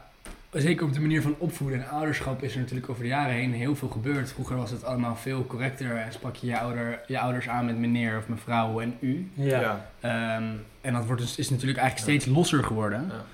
zeker 0.51 0.85
op 0.85 0.93
de 0.93 0.99
manier 0.99 1.21
van 1.21 1.35
opvoeden 1.37 1.83
en 1.83 1.89
ouderschap 1.89 2.43
is 2.43 2.53
er 2.53 2.59
natuurlijk 2.59 2.89
over 2.89 3.03
de 3.03 3.09
jaren 3.09 3.33
heen 3.33 3.53
heel 3.53 3.75
veel 3.75 3.89
gebeurd. 3.89 4.31
Vroeger 4.31 4.55
was 4.55 4.71
het 4.71 4.83
allemaal 4.83 5.15
veel 5.15 5.45
correcter 5.45 5.95
en 5.95 6.13
sprak 6.13 6.35
je 6.35 6.47
je, 6.47 6.59
ouder, 6.59 7.01
je 7.07 7.19
ouders 7.19 7.49
aan 7.49 7.65
met 7.65 7.77
meneer 7.77 8.17
of 8.17 8.27
mevrouw 8.27 8.79
en 8.79 8.97
u. 8.99 9.31
Ja. 9.33 9.89
Ehm, 9.99 10.43
en 10.81 10.93
dat 10.93 11.05
wordt 11.05 11.21
dus, 11.21 11.37
is 11.37 11.49
natuurlijk 11.49 11.79
eigenlijk 11.79 12.09
steeds 12.09 12.35
losser 12.35 12.63
geworden. 12.63 13.05
Ja. 13.09 13.25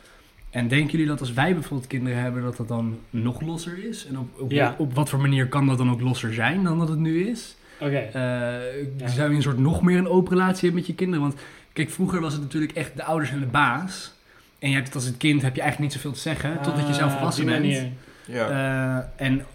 En 0.51 0.67
denken 0.67 0.91
jullie 0.91 1.07
dat 1.07 1.19
als 1.19 1.33
wij 1.33 1.53
bijvoorbeeld 1.53 1.89
kinderen 1.89 2.21
hebben, 2.21 2.41
dat 2.43 2.57
dat 2.57 2.67
dan 2.67 2.97
nog 3.09 3.41
losser 3.41 3.85
is? 3.89 4.05
En 4.07 4.17
op, 4.19 4.39
op, 4.39 4.51
Ja. 4.51 4.75
op 4.77 4.93
wat 4.93 5.09
voor 5.09 5.19
manier 5.19 5.47
kan 5.47 5.67
dat 5.67 5.77
dan 5.77 5.91
ook 5.91 6.01
losser 6.01 6.33
zijn 6.33 6.63
dan 6.63 6.79
dat 6.79 6.87
het 6.89 6.99
nu 6.99 7.27
is? 7.27 7.55
Oké. 7.79 7.97
Eh 7.97 9.09
Zou 9.09 9.29
je 9.29 9.35
een 9.35 9.41
soort 9.41 9.57
nog 9.57 9.81
meer 9.81 9.97
een 9.97 10.07
open 10.07 10.31
relatie 10.33 10.59
hebben 10.61 10.79
met 10.79 10.85
je 10.87 10.95
kinderen? 10.95 11.21
Want 11.21 11.39
kijk, 11.73 11.89
vroeger 11.89 12.21
was 12.21 12.33
het 12.33 12.41
natuurlijk 12.41 12.71
echt 12.71 12.95
de 12.95 13.03
ouders 13.03 13.31
en 13.31 13.39
de 13.39 13.45
baas. 13.45 14.13
En 14.59 14.69
je 14.69 14.75
hebt 14.75 14.87
het 14.87 14.95
als 14.95 15.05
het 15.05 15.17
kind 15.17 15.41
heb 15.41 15.55
je 15.55 15.61
eigenlijk 15.61 15.91
niet 15.93 16.01
zoveel 16.01 16.17
te 16.17 16.23
zeggen, 16.29 16.61
totdat 16.61 16.87
je 16.87 16.93
zelf 16.93 17.09
Ah, 17.11 17.15
volwassen 17.15 17.45
bent. 17.45 17.87
Ja. 18.25 18.49
Eh, 19.17 19.25
en 19.27 19.45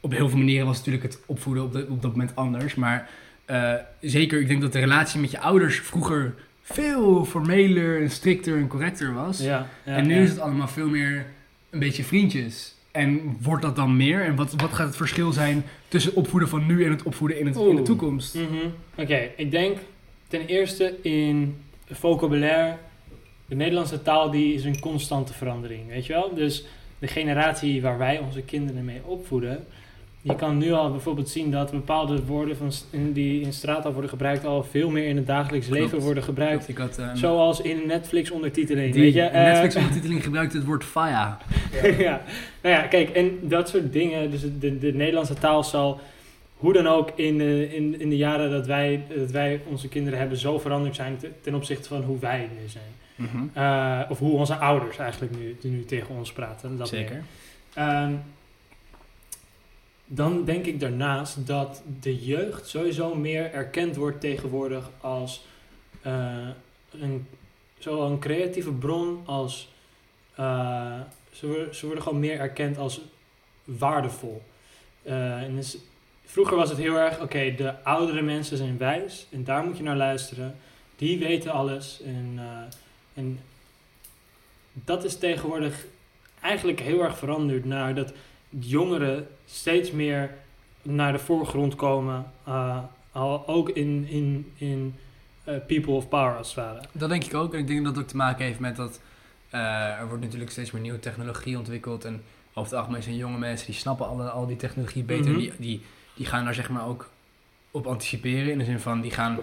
op 0.00 0.12
heel 0.12 0.28
veel 0.28 0.38
manieren 0.38 0.66
was 0.66 0.76
natuurlijk 0.78 1.04
het 1.04 1.18
opvoeden 1.26 1.64
op, 1.64 1.72
de- 1.72 1.86
op 1.88 2.02
dat 2.02 2.10
moment 2.10 2.36
anders. 2.36 2.74
Maar 2.74 3.08
eh, 3.44 3.72
zeker, 4.00 4.40
ik 4.40 4.48
denk 4.48 4.60
dat 4.60 4.72
de 4.72 4.78
relatie 4.78 5.20
met 5.20 5.30
je 5.30 5.40
ouders 5.40 5.80
vroeger 5.80 6.34
veel 6.64 7.24
formeler 7.24 8.00
en 8.00 8.10
strikter 8.10 8.56
en 8.56 8.68
correcter 8.68 9.14
was. 9.14 9.38
Ja, 9.38 9.68
ja, 9.84 9.96
en 9.96 10.06
nu 10.06 10.14
ja. 10.14 10.20
is 10.20 10.30
het 10.30 10.40
allemaal 10.40 10.68
veel 10.68 10.88
meer 10.88 11.26
een 11.70 11.78
beetje 11.78 12.04
vriendjes. 12.04 12.74
En 12.90 13.36
wordt 13.40 13.62
dat 13.62 13.76
dan 13.76 13.96
meer? 13.96 14.24
En 14.24 14.36
wat, 14.36 14.52
wat 14.56 14.72
gaat 14.72 14.86
het 14.86 14.96
verschil 14.96 15.32
zijn 15.32 15.64
tussen 15.88 16.10
het 16.10 16.20
opvoeden 16.20 16.48
van 16.48 16.66
nu 16.66 16.84
en 16.84 16.90
het 16.90 17.02
opvoeden 17.02 17.38
in, 17.38 17.46
het, 17.46 17.56
in 17.56 17.76
de 17.76 17.82
toekomst? 17.82 18.34
Mhm. 18.34 18.68
Oké, 18.94 19.30
ik 19.36 19.50
denk 19.50 19.78
ten 20.28 20.46
eerste 20.46 20.94
in 21.02 21.56
vocabulaire, 21.90 22.76
de 23.46 23.54
Nederlandse 23.54 24.02
taal, 24.02 24.30
die 24.30 24.54
is 24.54 24.64
een 24.64 24.80
constante 24.80 25.32
verandering, 25.32 25.88
weet 25.88 26.06
je 26.06 26.12
wel? 26.12 26.34
Dus 26.34 26.64
de 26.98 27.06
generatie 27.06 27.82
waar 27.82 27.98
wij 27.98 28.18
onze 28.18 28.42
kinderen 28.42 28.84
mee 28.84 29.00
opvoeden, 29.04 29.66
je 30.24 30.36
kan 30.36 30.58
nu 30.58 30.72
al 30.72 30.90
bijvoorbeeld 30.90 31.28
zien 31.28 31.50
dat 31.50 31.70
bepaalde 31.70 32.24
woorden 32.24 32.56
van, 32.56 32.70
in, 32.90 33.12
die 33.12 33.40
in 33.40 33.52
straattaal 33.52 33.92
worden 33.92 34.10
gebruikt 34.10 34.44
al 34.44 34.62
veel 34.62 34.90
meer 34.90 35.06
in 35.06 35.16
het 35.16 35.26
dagelijks 35.26 35.66
Klopt. 35.66 35.82
leven 35.82 36.00
worden 36.00 36.22
gebruikt. 36.22 36.68
Ik 36.68 36.78
had, 36.78 36.98
eh, 36.98 37.10
Zoals 37.14 37.60
in 37.60 37.86
Netflix 37.86 38.30
ondertiteling, 38.30 38.92
die 38.92 39.02
weet 39.02 39.14
je? 39.14 39.22
Eh, 39.22 39.42
Netflix 39.44 39.76
ondertiteling 39.76 40.22
gebruikt 40.28 40.52
het 40.52 40.64
woord 40.64 40.84
faya. 40.84 41.38
ja. 41.98 42.22
Nou 42.62 42.74
ja, 42.74 42.80
kijk, 42.82 43.10
en 43.10 43.38
dat 43.42 43.68
soort 43.68 43.92
dingen. 43.92 44.30
Dus 44.30 44.40
de, 44.58 44.78
de 44.78 44.92
Nederlandse 44.92 45.34
taal 45.34 45.64
zal 45.64 46.00
hoe 46.56 46.72
dan 46.72 46.86
ook 46.86 47.10
in 47.14 47.38
de, 47.38 47.74
in, 47.76 48.00
in 48.00 48.08
de 48.08 48.16
jaren 48.16 48.50
dat 48.50 48.66
wij, 48.66 49.02
dat 49.16 49.30
wij 49.30 49.60
onze 49.70 49.88
kinderen 49.88 50.18
hebben 50.18 50.38
zo 50.38 50.58
veranderd 50.58 50.96
zijn 50.96 51.16
te- 51.16 51.30
ten 51.40 51.54
opzichte 51.54 51.88
van 51.88 52.02
hoe 52.02 52.18
wij 52.18 52.48
nu 52.62 52.68
zijn. 52.68 53.50
Eh, 53.54 54.10
of 54.10 54.18
hoe 54.18 54.32
onze 54.38 54.54
ouders 54.56 54.98
eigenlijk 54.98 55.32
nu, 55.38 55.56
nu 55.70 55.84
tegen 55.84 56.14
ons 56.16 56.32
praten. 56.32 56.76
Dat 56.78 56.88
Zeker. 56.88 57.22
Dan 60.06 60.44
denk 60.44 60.66
ik 60.66 60.80
daarnaast 60.80 61.46
dat 61.46 61.82
de 62.00 62.24
jeugd 62.24 62.68
sowieso 62.68 63.14
meer 63.14 63.52
erkend 63.52 63.96
wordt 63.96 64.20
tegenwoordig 64.20 64.90
als 65.00 65.44
eh, 66.02 66.48
een, 66.90 67.26
zowel 67.78 68.06
een 68.06 68.18
creatieve 68.18 68.72
bron 68.72 69.22
als 69.24 69.68
eh, 70.34 71.00
ze, 71.32 71.46
worden, 71.46 71.74
ze 71.74 71.86
worden 71.86 72.02
gewoon 72.02 72.20
meer 72.20 72.38
erkend 72.38 72.78
als 72.78 73.00
waardevol. 73.64 74.42
Eh, 75.02 75.42
en 75.42 75.56
dus, 75.56 75.76
vroeger 76.24 76.56
was 76.56 76.68
het 76.68 76.78
heel 76.78 76.96
erg, 76.96 77.20
oké, 77.20 77.54
de 77.54 77.82
oudere 77.82 78.22
mensen 78.22 78.56
zijn 78.56 78.78
wijs 78.78 79.26
en 79.30 79.44
daar 79.44 79.64
moet 79.64 79.76
je 79.76 79.82
naar 79.82 79.96
luisteren. 79.96 80.56
Die 80.96 81.18
weten 81.18 81.52
alles 81.52 82.00
en, 82.02 82.40
en 83.14 83.40
dat 84.72 85.04
is 85.04 85.18
tegenwoordig 85.18 85.84
eigenlijk 86.40 86.80
heel 86.80 87.02
erg 87.02 87.18
veranderd 87.18 87.64
naar 87.64 87.94
dat 87.94 88.12
jongeren 88.48 89.28
steeds 89.46 89.90
meer 89.90 90.30
naar 90.82 91.12
de 91.12 91.18
voorgrond 91.18 91.74
komen. 91.74 92.32
al 93.12 93.46
ook 93.46 93.68
in, 93.68 94.06
in, 94.08 94.52
in 94.56 94.94
eh, 95.44 95.54
people 95.66 95.92
of 95.92 96.08
power 96.08 96.36
als 96.36 96.46
het 96.46 96.56
ware. 96.56 96.82
Dat 96.92 97.08
denk 97.08 97.24
ik 97.24 97.34
ook. 97.34 97.54
En 97.54 97.58
ik 97.58 97.66
denk 97.66 97.84
dat 97.84 97.94
het 97.94 98.04
ook 98.04 98.10
te 98.10 98.16
maken 98.16 98.44
heeft 98.44 98.58
met 98.58 98.76
dat 98.76 99.00
eh, 99.50 99.98
er 99.98 100.08
wordt 100.08 100.22
natuurlijk 100.22 100.50
steeds 100.50 100.70
meer 100.70 100.82
nieuwe 100.82 100.98
technologie 100.98 101.58
ontwikkeld. 101.58 102.04
En 102.04 102.22
over 102.54 102.70
het 102.70 102.80
algemeen 102.80 103.02
zijn 103.02 103.16
jonge 103.16 103.38
mensen 103.38 103.66
die 103.66 103.74
snappen 103.74 104.06
alle, 104.06 104.28
al 104.28 104.46
die 104.46 104.56
technologie 104.56 105.02
beter. 105.02 105.30
Mhm. 105.30 105.38
die, 105.38 105.52
die, 105.58 105.82
die 106.14 106.26
gaan 106.26 106.44
daar 106.44 106.54
zeg 106.54 106.68
maar 106.68 106.86
ook 106.86 107.10
op 107.70 107.86
anticiperen. 107.86 108.52
In 108.52 108.58
de 108.58 108.64
zin 108.64 108.80
van 108.80 109.00
die 109.00 109.10
gaan. 109.10 109.38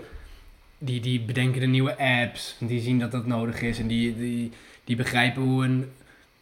Die, 0.77 1.01
die 1.01 1.21
bedenken 1.21 1.61
de 1.61 1.67
nieuwe 1.67 1.97
apps. 1.97 2.55
Die 2.59 2.81
zien 2.81 2.99
dat 2.99 3.11
dat 3.11 3.25
nodig 3.25 3.61
is. 3.61 3.79
En 3.79 3.87
die, 3.87 4.15
die, 4.15 4.51
die 4.83 4.95
begrijpen 4.95 5.41
hoe 5.41 5.65
een. 5.65 5.91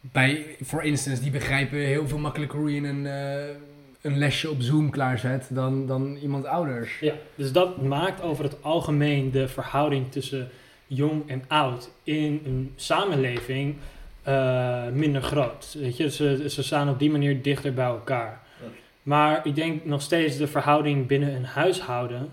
Bij, 0.00 0.56
voor 0.60 0.82
instance, 0.82 1.22
die 1.22 1.30
begrijpen 1.30 1.78
heel 1.78 2.08
veel 2.08 2.18
makkelijker 2.18 2.58
hoe 2.58 2.74
je 2.74 2.88
een, 2.88 3.06
eh, 3.06 3.56
een 4.00 4.18
lesje 4.18 4.50
op 4.50 4.60
Zoom 4.60 4.90
klaarzet 4.90 5.48
dan, 5.50 5.86
dan 5.86 6.16
iemand 6.16 6.46
ouders. 6.46 6.98
Ja, 7.00 7.14
dus 7.34 7.52
dat 7.52 7.82
maakt 7.82 8.22
over 8.22 8.44
het 8.44 8.62
algemeen 8.62 9.30
de 9.30 9.48
verhouding 9.48 10.12
tussen 10.12 10.48
jong 10.86 11.28
en 11.28 11.44
oud 11.48 11.90
in 12.02 12.42
een 12.44 12.72
samenleving 12.76 13.76
eh, 14.22 14.88
minder 14.88 15.22
groot. 15.22 15.76
Weet 15.78 15.96
je, 15.96 16.10
ze, 16.10 16.44
ze 16.48 16.62
staan 16.62 16.88
op 16.88 16.98
die 16.98 17.10
manier 17.10 17.42
dichter 17.42 17.74
bij 17.74 17.84
elkaar. 17.84 18.40
Ja. 18.62 18.66
Maar 19.02 19.46
ik 19.46 19.54
denk 19.54 19.84
nog 19.84 20.02
steeds 20.02 20.36
de 20.36 20.46
verhouding 20.46 21.06
binnen 21.06 21.34
een 21.34 21.44
huishouden 21.44 22.28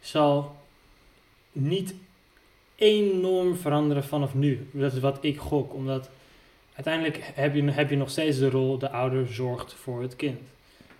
zal 0.00 0.56
niet 1.52 1.94
enorm 2.76 3.56
veranderen 3.56 4.04
vanaf 4.04 4.34
nu. 4.34 4.68
Dat 4.72 4.92
is 4.92 5.00
wat 5.00 5.18
ik 5.20 5.38
gok, 5.38 5.74
omdat 5.74 6.10
uiteindelijk 6.76 7.30
heb 7.34 7.54
je, 7.54 7.70
heb 7.70 7.90
je 7.90 7.96
nog 7.96 8.10
steeds 8.10 8.38
de 8.38 8.50
rol 8.50 8.78
de 8.78 8.90
ouder 8.90 9.32
zorgt 9.32 9.74
voor 9.74 10.02
het 10.02 10.16
kind. 10.16 10.40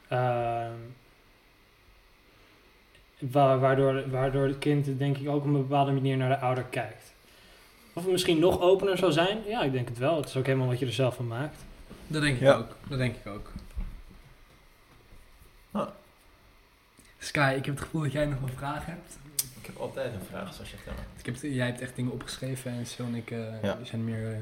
Ehm, 0.08 0.70
Wa- 3.18 3.58
waardoor, 3.58 4.10
waardoor 4.10 4.46
het 4.46 4.58
kind 4.58 4.98
denk 4.98 5.16
ik 5.16 5.28
ook 5.28 5.36
op 5.40 5.44
een 5.44 5.52
bepaalde 5.52 5.92
manier 5.92 6.16
naar 6.16 6.28
de 6.28 6.38
ouder 6.38 6.64
kijkt. 6.64 7.12
Of 7.92 8.02
het 8.02 8.12
misschien 8.12 8.38
nog 8.38 8.60
opener 8.60 8.98
zou 8.98 9.12
zijn? 9.12 9.38
Ja, 9.46 9.62
ik 9.62 9.72
denk 9.72 9.88
het 9.88 9.98
wel. 9.98 10.16
Het 10.16 10.28
is 10.28 10.36
ook 10.36 10.46
helemaal 10.46 10.66
wat 10.66 10.78
je 10.78 10.86
er 10.86 10.92
zelf 10.92 11.14
van 11.16 11.26
maakt. 11.26 11.56
Dat 12.06 12.22
denk 12.22 12.34
ik 12.34 12.40
Ja. 12.42 12.54
ook. 12.54 12.76
Dat 12.88 12.98
denk 12.98 13.16
ik 13.16 13.26
ook. 13.26 13.52
Ah. 15.70 15.88
Sky, 17.18 17.54
ik 17.56 17.64
heb 17.64 17.74
het 17.74 17.84
gevoel 17.84 18.02
dat 18.02 18.12
jij 18.12 18.26
nog 18.26 18.42
een 18.42 18.56
vraag 18.56 18.86
hebt. 18.86 19.18
Ik 19.60 19.66
heb 19.66 19.76
altijd 19.76 20.14
een 20.14 20.26
vraag, 20.30 20.54
zoals 20.54 20.70
je 20.70 20.76
stelt. 20.80 20.96
Ik 21.16 21.26
heb, 21.26 21.36
jij 21.52 21.66
hebt 21.66 21.80
echt 21.80 21.96
dingen 21.96 22.12
opgeschreven 22.12 22.70
en 22.72 22.86
Sil 22.92 23.06
en 23.06 23.14
ik 23.14 23.30
eh, 23.30 23.62
Ja. 23.62 23.78
zijn 23.82 24.04
meer 24.04 24.30
uh, 24.30 24.36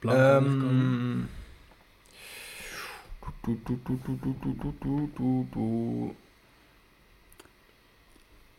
gekomen. 0.00 1.28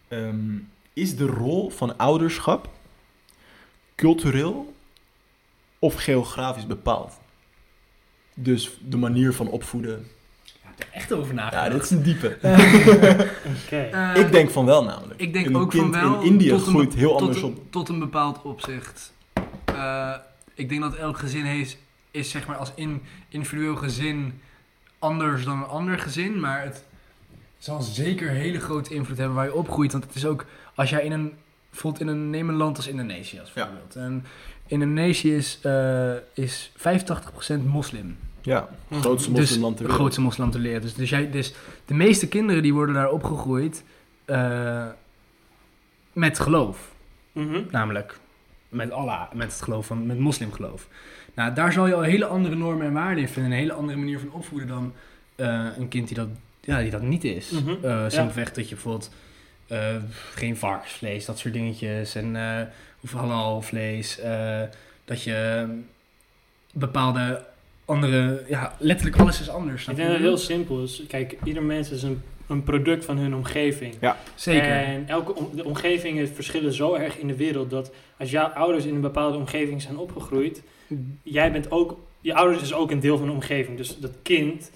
Ehm, 0.08 0.58
is 0.94 1.16
de 1.16 1.26
rol 1.26 1.70
van 1.70 1.98
ouderschap 1.98 2.70
cultureel 3.96 4.74
of 5.80 5.96
geografisch 5.96 6.68
bepaald? 6.68 7.20
Dus 8.34 8.78
de 8.88 8.98
manier 8.98 9.34
van 9.34 9.48
opvoeden. 9.48 10.00
Ik 10.44 10.54
heb 10.62 10.80
er 10.80 10.88
echt 10.94 11.14
over 11.14 11.36
Ja, 11.36 11.42
nagedacht. 11.42 11.72
dit 11.72 11.82
is 11.84 11.90
een 11.90 12.04
diepe. 12.04 12.38
Oké. 13.66 13.76
Eh, 13.82 14.16
ik 14.16 14.32
denk 14.32 14.50
van 14.50 14.66
wel 14.66 14.84
namelijk. 14.84 15.20
ik 15.22 15.34
denk 15.34 15.46
een 15.46 15.56
ook 15.56 15.70
kind 15.70 15.96
van 15.96 16.12
wel. 16.12 16.20
in 16.22 16.26
India 16.28 16.50
tot 16.58 16.66
een- 16.66 16.74
groeit 16.74 16.94
heel 16.94 17.10
tot 17.12 17.20
anders 17.22 17.38
een, 17.42 17.48
op. 17.48 17.72
Tot 17.72 17.90
een 17.90 18.00
bepaald 18.00 18.42
opzicht. 18.42 19.14
Eh, 19.66 20.14
ik 20.54 20.70
denk 20.70 20.82
dat 20.82 20.96
elk 20.96 21.18
gezin 21.18 21.44
heeft, 21.46 21.78
is 22.12 22.30
zeg 22.30 22.48
maar 22.48 22.56
als 22.58 22.72
in, 22.76 23.02
individueel 23.30 23.76
gezin 23.76 24.42
anders 25.00 25.44
dan 25.46 25.58
een 25.58 25.68
ander 25.68 26.00
gezin. 26.00 26.40
Maar 26.40 26.64
het 26.64 26.84
zal 27.58 27.82
zeker 27.82 28.30
hele 28.30 28.60
grote 28.60 28.94
invloed 28.94 29.18
hebben 29.18 29.36
waar 29.36 29.46
je 29.46 29.54
opgroeit. 29.54 29.92
Want 29.92 30.04
het 30.04 30.16
is 30.16 30.26
ook, 30.26 30.46
als 30.76 30.90
jij 30.90 31.04
in 31.04 31.12
een, 31.12 31.34
bijvoorbeeld 31.70 32.02
in 32.04 32.08
een, 32.08 32.30
neem 32.30 32.50
een 32.50 32.56
land 32.56 32.78
als 32.78 32.88
Indonesië 32.88 33.40
als 33.40 33.52
Ja. 33.54 33.66
voorbeeld. 33.68 33.96
En 33.96 34.26
Indonesië 34.68 35.36
is, 35.36 35.60
eh, 35.62 36.14
is 36.34 36.72
85% 36.76 37.66
moslim. 37.66 38.18
Ja, 38.42 38.70
grootste 38.92 39.32
Dus 39.32 39.40
moslimland 39.40 39.72
ter 39.78 39.86
de 39.86 39.92
wereld. 39.92 40.00
grootste 40.00 40.22
moslim 40.22 40.52
te 40.52 40.60
leren. 40.60 40.82
Dus, 40.82 40.94
dus, 40.94 41.10
jij, 41.10 41.32
dus 41.32 41.54
de 41.86 41.94
meeste 41.94 42.28
kinderen 42.28 42.62
die 42.64 42.74
worden 42.74 42.96
daar 42.96 43.10
opgegroeid 43.12 43.84
eh, 44.26 44.88
met 46.14 46.40
geloof. 46.40 46.92
Mhm. 47.32 47.62
Namelijk 47.72 48.20
met 48.72 48.92
Allah, 48.92 49.32
met 49.34 49.52
het 49.52 49.62
geloof 49.62 49.86
van, 49.86 50.06
met 50.06 50.20
moslimgeloof. 50.20 50.88
Nou, 51.34 51.54
daar 51.54 51.74
zal 51.74 51.88
je 51.88 51.94
al 51.94 52.02
hele 52.02 52.26
andere 52.26 52.56
normen 52.56 52.86
en 52.88 52.94
waarden 52.94 53.18
in 53.24 53.30
vinden. 53.30 53.52
Een 53.52 53.58
hele 53.58 53.74
andere 53.74 53.98
manier 53.98 54.20
van 54.20 54.32
opvoeden 54.32 54.68
dan 54.68 54.94
eh, 55.36 55.66
een 55.78 55.88
kind 55.88 56.08
die 56.08 56.18
dat, 56.18 56.28
ja, 56.62 56.82
die 56.82 56.92
dat 56.92 57.02
niet 57.02 57.24
is. 57.24 57.50
Mhm. 57.52 57.86
Eh, 57.86 58.04
simpelweg 58.08 58.52
dat 58.54 58.70
je 58.70 58.76
bijvoorbeeld 58.76 59.12
eh, 59.68 59.96
geen 60.34 60.58
varkensvlees, 60.58 61.26
dat 61.26 61.40
soort 61.40 61.54
dingetjes. 61.54 62.16
En 62.16 62.36
eh 62.36 62.62
of 63.04 63.12
halal 63.12 63.62
vlees. 63.62 64.20
eh, 64.20 64.62
dat 65.06 65.24
je 65.24 65.68
bepaalde 66.74 67.44
andere, 67.86 68.44
ja, 68.48 68.76
letterlijk 68.80 69.18
alles 69.20 69.42
is 69.42 69.50
anders. 69.50 69.88
Ik 69.88 69.96
denk 69.96 70.08
dat 70.08 70.18
het 70.18 70.26
heel 70.28 70.38
simpel 70.38 70.84
is. 70.84 71.04
Kijk, 71.08 71.36
ieder 71.44 71.64
mens 71.64 71.90
is 71.90 72.04
een, 72.04 72.22
een 72.48 72.64
product 72.64 73.06
van 73.06 73.18
hun 73.18 73.36
omgeving. 73.36 73.94
bedoel? 74.00 74.16
Zeker. 74.36 74.72
En 74.72 75.08
elke 75.08 75.36
om- 75.36 75.50
de 75.56 75.66
omgevingen 75.66 76.28
verschillen 76.30 76.74
zo 76.74 76.94
erg 76.94 77.18
in 77.18 77.28
de 77.28 77.36
wereld 77.36 77.70
dat 77.70 77.92
als 78.22 78.32
jouw 78.32 78.48
ouders 78.48 78.86
in 78.86 78.96
een 78.96 79.02
bepaalde 79.02 79.38
omgeving 79.38 79.82
zijn 79.82 79.98
opgegroeid, 79.98 80.62
jij 81.24 81.52
bent 81.52 81.72
ook, 81.72 82.00
je 82.20 82.34
ouders 82.34 82.62
is 82.62 82.74
ook 82.74 82.92
een 82.92 83.00
deel 83.00 83.18
van 83.18 83.28
de 83.28 83.34
omgeving. 83.34 83.78
Dus 83.78 84.00
dat 84.00 84.12
kind 84.22 84.72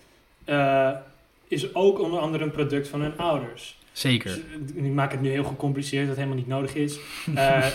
eh, 0.46 0.90
is 1.48 1.76
ook 1.76 2.00
onder 2.00 2.20
andere 2.20 2.44
een 2.44 2.52
product 2.52 2.88
van 2.88 3.02
hun 3.02 3.18
ouders. 3.18 3.78
Zeker. 3.92 4.30
Dus, 4.30 4.76
eh, 4.76 4.86
ik 4.86 4.92
maak 4.92 5.12
het 5.12 5.22
nu 5.22 5.30
heel 5.30 5.44
gecompliceerd, 5.44 6.08
dat 6.08 6.16
helemaal 6.16 6.38
niet 6.38 6.48
nodig 6.48 6.76
is. 6.76 7.00
Eh, 7.36 7.66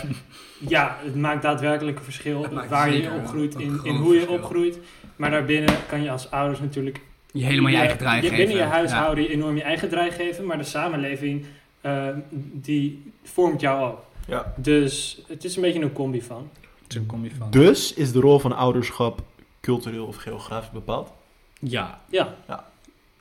ja, 0.67 0.97
het 1.03 1.15
maakt 1.15 1.41
daadwerkelijk 1.41 1.97
een 1.97 2.03
verschil 2.03 2.47
waar 2.69 2.93
je 2.93 3.11
opgroeit, 3.11 3.55
een 3.55 3.61
in, 3.61 3.79
in 3.83 3.95
hoe 3.95 4.15
je 4.15 4.29
opgroeit. 4.29 4.79
Maar 5.15 5.31
daarbinnen 5.31 5.75
kan 5.87 6.03
je 6.03 6.11
als 6.11 6.31
ouders 6.31 6.59
natuurlijk 6.59 7.01
Je 7.31 7.43
helemaal 7.43 7.71
je 7.71 7.77
eigen 7.77 7.97
draai 7.97 8.15
je, 8.15 8.21
geven. 8.21 8.37
Binnen 8.37 8.55
je 8.55 8.61
Ja. 8.63 8.69
huishouden 8.69 9.29
enorm 9.29 9.55
je 9.55 9.63
eigen 9.63 9.89
draai 9.89 10.11
geven, 10.11 10.45
maar 10.45 10.57
de 10.57 10.63
samenleving 10.63 11.45
eh, 11.81 12.07
die 12.53 13.11
vormt 13.23 13.61
jou 13.61 13.91
ook. 13.91 13.99
Ja. 14.27 14.53
Dus 14.57 15.21
het 15.27 15.43
is 15.43 15.55
een 15.55 15.61
beetje 15.61 15.81
een 15.81 15.93
combi 15.93 16.21
van. 16.21 16.49
Toen 16.87 17.05
kom 17.05 17.23
je 17.23 17.31
van. 17.37 17.51
Dus 17.51 17.93
is 17.93 18.11
de 18.11 18.19
rol 18.19 18.39
van 18.39 18.55
ouderschap 18.55 19.21
cultureel 19.61 20.05
of 20.05 20.15
geografisch 20.15 20.71
bepaald? 20.71 21.11
Ja, 21.59 22.01
Ja. 22.09 22.35
Ja. 22.47 22.69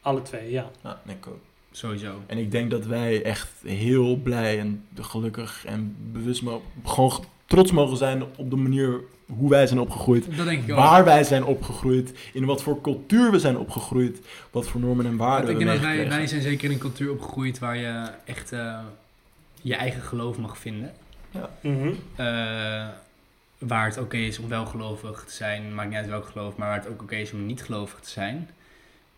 Alle 0.00 0.22
twee, 0.22 0.50
ja. 0.50 0.70
Ja, 0.82 1.00
denk 1.04 1.18
ik 1.18 1.32
ook. 1.32 1.40
sowieso. 1.70 2.12
En 2.26 2.38
ik 2.38 2.50
denk 2.50 2.70
dat 2.70 2.86
wij 2.86 3.22
echt 3.22 3.48
heel 3.64 4.16
blij 4.16 4.58
en 4.58 4.84
gelukkig 4.94 5.64
en 5.64 5.96
bewust 6.12 6.42
mogen, 6.42 6.62
gewoon 6.84 7.24
trots 7.46 7.72
mogen 7.72 7.96
zijn 7.96 8.22
op 8.36 8.50
de 8.50 8.56
manier 8.56 9.00
hoe 9.36 9.50
wij 9.50 9.66
zijn 9.66 9.80
opgegroeid. 9.80 10.36
Dat 10.36 10.46
denk 10.46 10.62
ik 10.62 10.70
ook. 10.70 10.76
Waar 10.76 11.04
wij 11.04 11.24
zijn 11.24 11.44
opgegroeid, 11.44 12.18
in 12.32 12.44
wat 12.44 12.62
voor 12.62 12.80
cultuur 12.80 13.30
we 13.30 13.38
zijn 13.38 13.58
opgegroeid, 13.58 14.20
wat 14.50 14.68
voor 14.68 14.80
normen 14.80 15.06
en 15.06 15.16
waarden 15.16 15.50
ik 15.50 15.56
we 15.56 15.64
denk 15.64 15.76
dat 15.76 15.86
wij, 15.86 16.08
wij 16.08 16.26
zijn 16.26 16.42
zeker 16.42 16.64
in 16.64 16.70
een 16.70 16.78
cultuur 16.78 17.10
opgegroeid 17.10 17.58
waar 17.58 17.76
je 17.76 18.10
echt 18.24 18.52
eh, 18.52 18.78
je 19.60 19.74
eigen 19.74 20.02
geloof 20.02 20.38
mag 20.38 20.58
vinden. 20.58 20.92
Mhm. 21.60 21.92
Eh, 22.16 22.88
waar 23.58 23.84
het 23.84 23.98
oké 23.98 24.16
is 24.16 24.38
om 24.38 24.48
wel 24.48 24.66
gelovig 24.66 25.24
te 25.24 25.32
zijn, 25.32 25.74
maakt 25.74 25.88
niet 25.88 25.98
uit 25.98 26.08
welk 26.08 26.26
geloof, 26.26 26.56
maar 26.56 26.68
waar 26.68 26.78
het 26.78 26.88
ook 26.88 27.02
oké 27.02 27.16
is 27.16 27.32
om 27.32 27.46
niet 27.46 27.62
gelovig 27.62 28.00
te 28.00 28.10
zijn. 28.10 28.50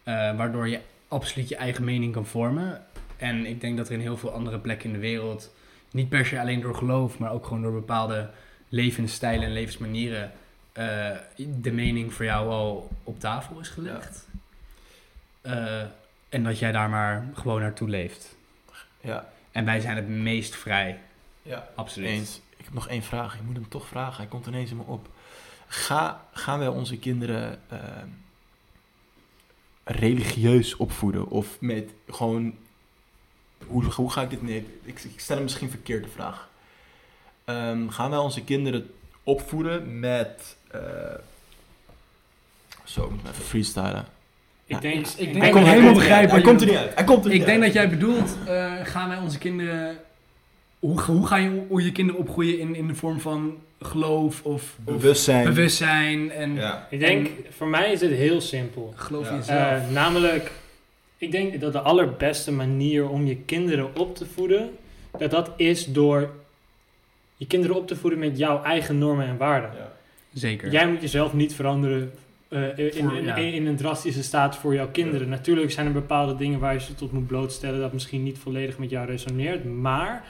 Eh, 0.03 0.37
waardoor 0.37 0.69
je 0.69 0.81
absoluut 1.09 1.49
je 1.49 1.57
eigen 1.57 1.85
mening 1.85 2.13
kan 2.13 2.27
vormen. 2.27 2.85
En 3.17 3.47
ik 3.47 3.61
denk 3.61 3.77
dat 3.77 3.87
er 3.87 3.93
in 3.93 4.01
heel 4.01 4.17
veel 4.17 4.31
andere 4.31 4.59
plekken 4.59 4.87
in 4.87 4.93
de 4.93 5.01
wereld, 5.01 5.55
niet 5.91 6.09
per 6.09 6.27
se 6.27 6.41
alleen 6.41 6.61
door 6.61 6.75
geloof, 6.75 7.19
maar 7.19 7.33
ook 7.33 7.47
gewoon 7.47 7.63
door 7.63 7.73
bepaalde 7.73 8.31
levensstijlen 8.69 9.47
en 9.47 9.53
levensmanieren, 9.53 10.33
eh, 10.73 11.11
de 11.61 11.73
mening 11.73 12.13
voor 12.13 12.25
jou 12.25 12.49
al 12.49 12.91
op 13.05 13.21
tafel 13.21 13.61
is 13.61 13.69
gelegd. 13.69 14.29
Eh, 15.41 15.83
en 16.29 16.45
dat 16.45 16.59
jij 16.59 16.73
daar 16.73 16.89
maar 16.89 17.27
gewoon 17.35 17.61
naartoe 17.61 17.89
leeft. 17.89 18.37
Ja, 19.01 19.32
En 19.53 19.65
wij 19.65 19.81
zijn 19.81 19.97
het 19.97 20.09
meest 20.09 20.57
vrij, 20.57 21.01
ja. 21.43 21.69
absoluut. 21.75 22.09
Eens. 22.09 22.41
Ik 22.57 22.65
heb 22.65 22.75
nog 22.75 22.89
één 22.89 23.03
vraag. 23.03 23.35
Ik 23.35 23.43
moet 23.43 23.55
hem 23.55 23.69
toch 23.69 23.87
vragen. 23.87 24.17
Hij 24.17 24.27
komt 24.27 24.47
ineens 24.47 24.71
in 24.71 24.77
me 24.77 24.83
op. 24.83 25.09
Ga, 25.67 26.29
gaan 26.33 26.59
wij 26.59 26.69
onze 26.69 26.99
kinderen 26.99 27.61
eh, 27.69 27.79
religieus 29.85 30.77
opvoeden? 30.77 31.29
Of 31.29 31.61
met 31.61 31.91
gewoon... 32.09 32.55
Hoe, 33.67 33.85
hoe 33.85 34.11
ga 34.11 34.23
ik 34.23 34.31
dit... 34.31 34.43
Nee, 34.43 34.79
ik, 34.83 35.03
ik 35.03 35.21
stel 35.21 35.35
hem 35.35 35.45
misschien 35.45 35.71
verkeerd 35.71 36.05
de 36.05 36.11
vraag. 36.11 36.49
Ehm, 37.45 37.89
gaan 37.89 38.11
wij 38.11 38.19
onze 38.19 38.45
kinderen 38.45 38.91
opvoeden 39.23 40.01
met... 40.01 40.57
eh, 40.71 40.81
zo, 42.85 43.05
ik 43.05 43.11
moet 43.11 43.29
even 43.29 43.45
freestylen. 43.45 44.07
Ik 44.77 44.81
denk, 44.81 45.07
ik- 45.07 45.13
ik 45.17 45.17
denk 45.33 45.41
denk 45.41 45.55
ik 45.57 45.63
je- 45.63 45.69
helemaal 45.69 45.93
begrijp 45.95 46.31
Hij 46.31 46.41
komt 46.41 46.61
er 46.61 46.67
niet 46.67 46.77
uit. 46.77 46.95
Hij 46.95 47.05
komt 47.05 47.25
er 47.25 47.31
niet 47.31 47.41
Ik 47.41 47.47
denk 47.47 47.63
dat 47.63 47.73
jij 47.73 47.89
bedoelt, 47.89 48.37
eh, 48.47 48.73
gaan 48.83 49.09
wij 49.09 49.19
onze 49.19 49.39
kinderen... 49.39 49.97
Hoe, 50.79 51.01
hoe 51.01 51.27
ga 51.27 51.37
je 51.37 51.63
hoe 51.69 51.85
je 51.85 51.93
kinderen 51.93 52.21
opgroeien 52.21 52.59
in, 52.59 52.75
in 52.75 52.87
de 52.87 52.95
vorm 52.95 53.21
van 53.21 53.57
geloof 53.81 54.43
of, 54.43 54.53
of 54.53 54.77
Bewustzijn. 54.85 55.45
bewustzijn 55.45 56.31
en 56.31 56.55
Ja. 56.55 56.87
Ik 56.91 57.01
denk, 57.01 57.29
voor 57.51 57.67
mij 57.69 57.93
is 57.93 58.01
het 58.01 58.11
heel 58.11 58.41
simpel. 58.41 58.93
geloof 58.97 59.29
in 59.31 59.37
jezelf? 59.37 59.59
Eh, 59.61 59.91
namelijk, 59.93 60.51
ik 61.19 61.31
denk 61.33 61.61
dat 61.61 61.73
de 61.73 61.81
allerbeste 61.81 62.53
manier 62.53 63.09
om 63.09 63.27
je 63.27 63.37
kinderen 63.37 63.97
op 63.97 64.17
te 64.17 64.27
voeden, 64.35 64.71
dat 65.19 65.31
dat 65.31 65.51
is 65.57 65.87
door 65.87 66.31
je 67.37 67.47
kinderen 67.47 67.77
op 67.77 67.87
te 67.87 67.97
voeden 67.97 68.19
met 68.19 68.39
jouw 68.39 68.63
eigen 68.63 68.99
normen 68.99 69.27
en 69.27 69.37
waarden. 69.37 69.71
Ja. 69.77 69.93
Zeker. 70.33 70.71
Jij 70.71 70.89
moet 70.89 71.01
jezelf 71.01 71.33
niet 71.33 71.55
veranderen 71.55 72.13
eh, 72.53 72.79
in, 72.79 72.93
Voor- 73.05 73.17
in, 73.17 73.25
ja. 73.25 73.37
in 73.37 73.67
een 73.67 73.77
drastische 73.77 74.23
staat 74.23 74.57
voor 74.57 74.75
jouw 74.75 74.89
kinderen. 74.89 75.29
Natuurlijk 75.29 75.71
zijn 75.73 75.87
er 75.87 75.93
bepaalde 75.93 76.37
dingen 76.37 76.59
waar 76.59 76.73
je 76.73 76.81
ze 76.81 76.95
tot 76.95 77.13
moet 77.13 77.27
blootstellen 77.27 77.81
dat 77.81 77.93
misschien 77.93 78.23
niet 78.23 78.39
volledig 78.39 78.79
met 78.79 78.91
jou 78.91 79.07
resoneert. 79.07 79.65
Maar 79.65 80.25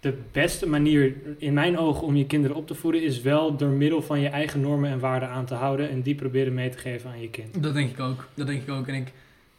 de 0.00 0.18
beste 0.32 0.68
manier 0.68 1.14
in 1.38 1.52
mijn 1.52 1.78
ogen 1.78 2.06
om 2.06 2.16
je 2.16 2.26
kinderen 2.26 2.56
op 2.56 2.66
te 2.66 2.74
voeden 2.74 3.02
is 3.02 3.20
wel 3.20 3.56
door 3.56 3.68
middel 3.68 4.02
van 4.02 4.20
je 4.20 4.28
eigen 4.28 4.60
normen 4.60 4.90
en 4.90 4.98
waarden 4.98 5.28
aan 5.28 5.44
te 5.44 5.54
houden 5.54 5.90
en 5.90 6.02
die 6.02 6.14
proberen 6.14 6.54
mee 6.54 6.68
te 6.70 6.78
geven 6.78 7.10
aan 7.10 7.20
je 7.20 7.30
kind. 7.30 7.62
Dat 7.62 7.74
denk 7.74 7.90
ik 7.90 8.00
ook. 8.00 8.28
Dat 8.34 8.46
denk 8.46 8.62
ik 8.62 8.70
ook. 8.70 8.86
En 8.88 8.94
ik... 8.94 9.12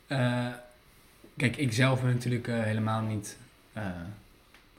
eh, 0.07 0.45
kijk, 1.37 1.57
ik 1.57 1.73
zelf 1.73 2.01
ben 2.01 2.13
natuurlijk 2.13 2.47
eh, 2.47 2.63
helemaal 2.63 3.01
niet 3.01 3.37
eh, 3.73 3.83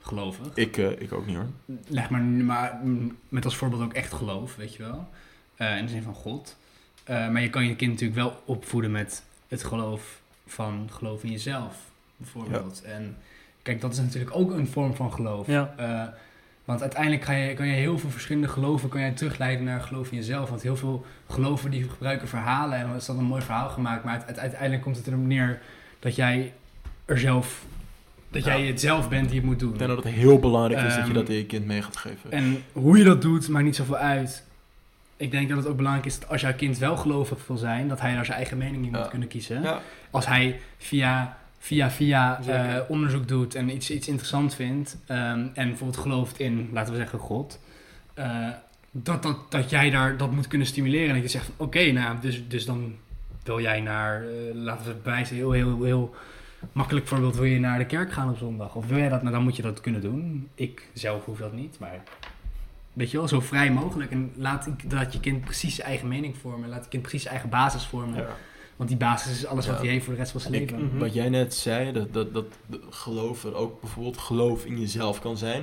gelovig. 0.01 0.47
Ik, 0.55 0.77
eh, 0.77 0.91
ik 1.01 1.13
ook 1.13 1.27
niet 1.27 1.37
hoor. 1.37 1.47
Leg 1.89 2.11
maar, 2.11 2.21
maar 2.23 2.81
met 3.29 3.45
als 3.45 3.57
voorbeeld 3.57 3.83
ook 3.83 3.93
echt 3.95 4.13
geloof, 4.13 4.57
weet 4.57 4.75
je 4.75 4.83
wel. 4.83 5.09
Eh, 5.57 5.77
in 5.79 5.85
de 5.85 5.91
zin 5.91 6.03
van 6.03 6.15
God. 6.15 6.57
Eh, 7.07 7.29
maar 7.29 7.43
je 7.43 7.51
kan 7.51 7.67
je 7.67 7.77
kind 7.77 7.91
natuurlijk 7.91 8.19
wel 8.21 8.43
opvoeden 8.45 8.91
met 8.91 9.23
het 9.49 9.65
geloof 9.65 10.21
van 10.47 10.89
geloof 10.93 11.23
in 11.25 11.31
jezelf, 11.31 11.75
bijvoorbeeld. 12.17 12.83
En 12.83 13.17
kijk, 13.63 13.81
dat 13.81 13.93
is 13.93 13.99
natuurlijk 13.99 14.37
ook 14.37 14.51
een 14.53 14.67
vorm 14.69 14.95
van 14.95 15.13
geloof. 15.13 15.47
Ja. 15.47 15.75
Eh, 15.77 16.03
want 16.65 16.81
uiteindelijk 16.81 17.23
kan 17.23 17.37
je, 17.39 17.55
kan 17.55 17.67
je 17.67 17.73
heel 17.75 17.99
veel 17.99 18.11
verschillende 18.11 18.49
geloven 18.49 18.89
kan 18.89 19.01
je 19.01 19.13
terugleiden 19.15 19.65
naar 19.65 19.81
geloof 19.81 20.11
in 20.11 20.17
jezelf. 20.17 20.49
Want 20.49 20.63
heel 20.63 20.77
veel 20.77 21.05
geloven 21.31 21.71
die 21.71 21.89
gebruiken 21.89 22.29
verhalen 22.29 22.79
en 22.79 22.95
is 22.97 23.07
dan 23.07 23.19
een 23.19 23.25
mooi 23.25 23.43
verhaal 23.43 23.69
gemaakt. 23.69 24.05
Maar 24.05 24.23
het- 24.27 24.39
uiteindelijk 24.39 24.83
komt 24.83 24.97
het 24.97 25.07
erop 25.07 25.25
neer 25.27 25.61
dat 25.99 26.15
jij 26.17 26.53
er 27.05 27.19
zelf, 27.19 27.65
dat 28.31 28.45
Ja. 28.45 28.57
jij 28.59 28.67
het 28.67 28.81
zelf 28.81 29.09
bent 29.09 29.29
die 29.29 29.37
het 29.39 29.47
moet 29.49 29.59
doen. 29.59 29.73
Ik 29.73 29.79
denk 29.79 29.91
dat 29.91 30.05
het 30.05 30.13
heel 30.13 30.39
belangrijk 30.39 30.81
is 30.87 30.95
dat 30.95 31.03
je 31.03 31.09
Ehm, 31.11 31.13
dat 31.15 31.29
aan 31.29 31.35
je 31.35 31.47
kind 31.47 31.67
mee 31.67 31.83
gaat 31.83 31.97
geven. 31.97 32.31
En 32.33 32.63
hoe 32.73 32.99
je 32.99 33.05
dat 33.05 33.23
doet, 33.23 33.49
maakt 33.49 33.65
niet 33.65 33.77
zoveel 33.77 33.97
uit. 33.97 34.45
Ik 35.17 35.31
denk 35.31 35.49
dat 35.49 35.59
het 35.59 35.67
ook 35.67 35.77
belangrijk 35.77 36.07
is 36.07 36.19
dat 36.21 36.29
als 36.29 36.41
jouw 36.41 36.55
kind 36.55 36.79
wel 36.79 36.97
gelovig 36.97 37.47
wil 37.47 37.57
zijn, 37.57 37.89
dat 37.89 38.01
hij 38.01 38.15
daar 38.15 38.25
zijn 38.25 38.37
eigen 38.37 38.59
mening 38.59 38.85
in 38.85 38.93
moet 38.93 39.09
kunnen 39.09 39.29
kiezen. 39.29 39.81
Als 40.11 40.27
hij 40.27 40.61
via, 40.79 41.39
via, 41.59 41.91
via 41.91 42.41
eh, 42.47 42.81
onderzoek 42.89 43.29
doet 43.29 43.55
en 43.55 43.75
iets, 43.75 43.91
iets 43.91 44.09
interessant 44.09 44.55
vindt 44.55 44.97
ehm, 45.07 45.47
en 45.55 45.69
bijvoorbeeld 45.69 46.03
gelooft 46.03 46.39
in, 46.39 46.69
laten 46.73 46.93
we 46.93 46.99
zeggen, 46.99 47.19
God, 47.19 47.61
eh, 48.15 48.49
dat, 48.91 49.23
dat, 49.23 49.51
dat 49.51 49.71
jij 49.71 49.91
daar 49.91 50.17
dat 50.17 50.31
moet 50.31 50.47
kunnen 50.47 50.67
stimuleren. 50.67 51.09
En 51.09 51.15
dat 51.15 51.23
je 51.23 51.39
zegt, 51.39 51.45
van, 51.45 51.67
oké, 51.67 51.93
nou, 51.93 52.17
dus, 52.21 52.49
dus 52.49 52.65
dan 52.65 52.95
wil 53.43 53.61
jij 53.61 53.81
naar, 53.81 54.23
eh, 54.23 54.55
laten 54.55 54.87
we 54.87 54.95
bewijzen, 55.03 55.37
heel, 55.37 55.53
heel, 55.53 55.83
heel 55.83 56.15
makkelijk 56.73 57.07
voorbeeld, 57.07 57.37
wil 57.37 57.45
je 57.45 57.61
naar 57.61 57.79
de 57.79 57.87
kerk 57.87 58.13
gaan 58.13 58.31
op 58.31 58.37
zondag? 58.37 58.75
Of 58.75 58.87
wil 58.87 58.99
jij 58.99 59.09
dat, 59.09 59.23
nou 59.23 59.35
dan 59.35 59.43
moet 59.43 59.57
je 59.57 59.63
dat 59.63 59.81
kunnen 59.81 60.01
doen. 60.01 60.49
Ik 60.55 60.89
zelf 60.93 61.25
hoef 61.25 61.39
dat 61.39 61.53
niet, 61.53 61.79
maar 61.79 62.03
weet 62.97 63.11
je 63.11 63.17
wel, 63.17 63.29
zo 63.29 63.41
vrij 63.41 63.73
mogelijk. 63.73 64.11
En 64.11 64.33
laat, 64.37 64.69
laat 64.89 65.13
je 65.13 65.21
kind 65.21 65.45
precies 65.45 65.75
zijn 65.75 65.87
eigen 65.89 66.09
mening 66.09 66.37
vormen. 66.37 66.69
Laat 66.69 66.83
je 66.85 66.91
kind 66.91 67.03
precies 67.03 67.23
zijn 67.23 67.33
eigen 67.35 67.51
basis 67.51 67.85
vormen. 67.85 68.17
Ja. 68.17 68.37
Want 68.77 68.89
die 68.89 68.99
basis 68.99 69.33
is 69.33 69.47
alles 69.47 69.67
wat 69.67 69.79
hij 69.79 69.89
heeft 69.89 70.05
voor 70.05 70.13
de 70.15 70.19
rest 70.21 70.33
van 70.33 70.41
zijn 70.41 70.55
Ik- 70.55 70.71
leven. 70.71 70.87
Mhm. 70.87 70.99
Wat 70.99 71.15
jij 71.15 71.29
net 71.29 71.55
zei, 71.55 71.93
dat, 71.93 72.13
dat, 72.13 72.35
dat, 72.35 72.45
dat 72.67 72.81
geloof 72.91 73.45
er 73.45 73.55
ook 73.55 73.81
bijvoorbeeld 73.81 74.19
geloof 74.19 74.65
in 74.65 74.81
jezelf 74.81 75.21
kan 75.21 75.37
zijn. 75.37 75.63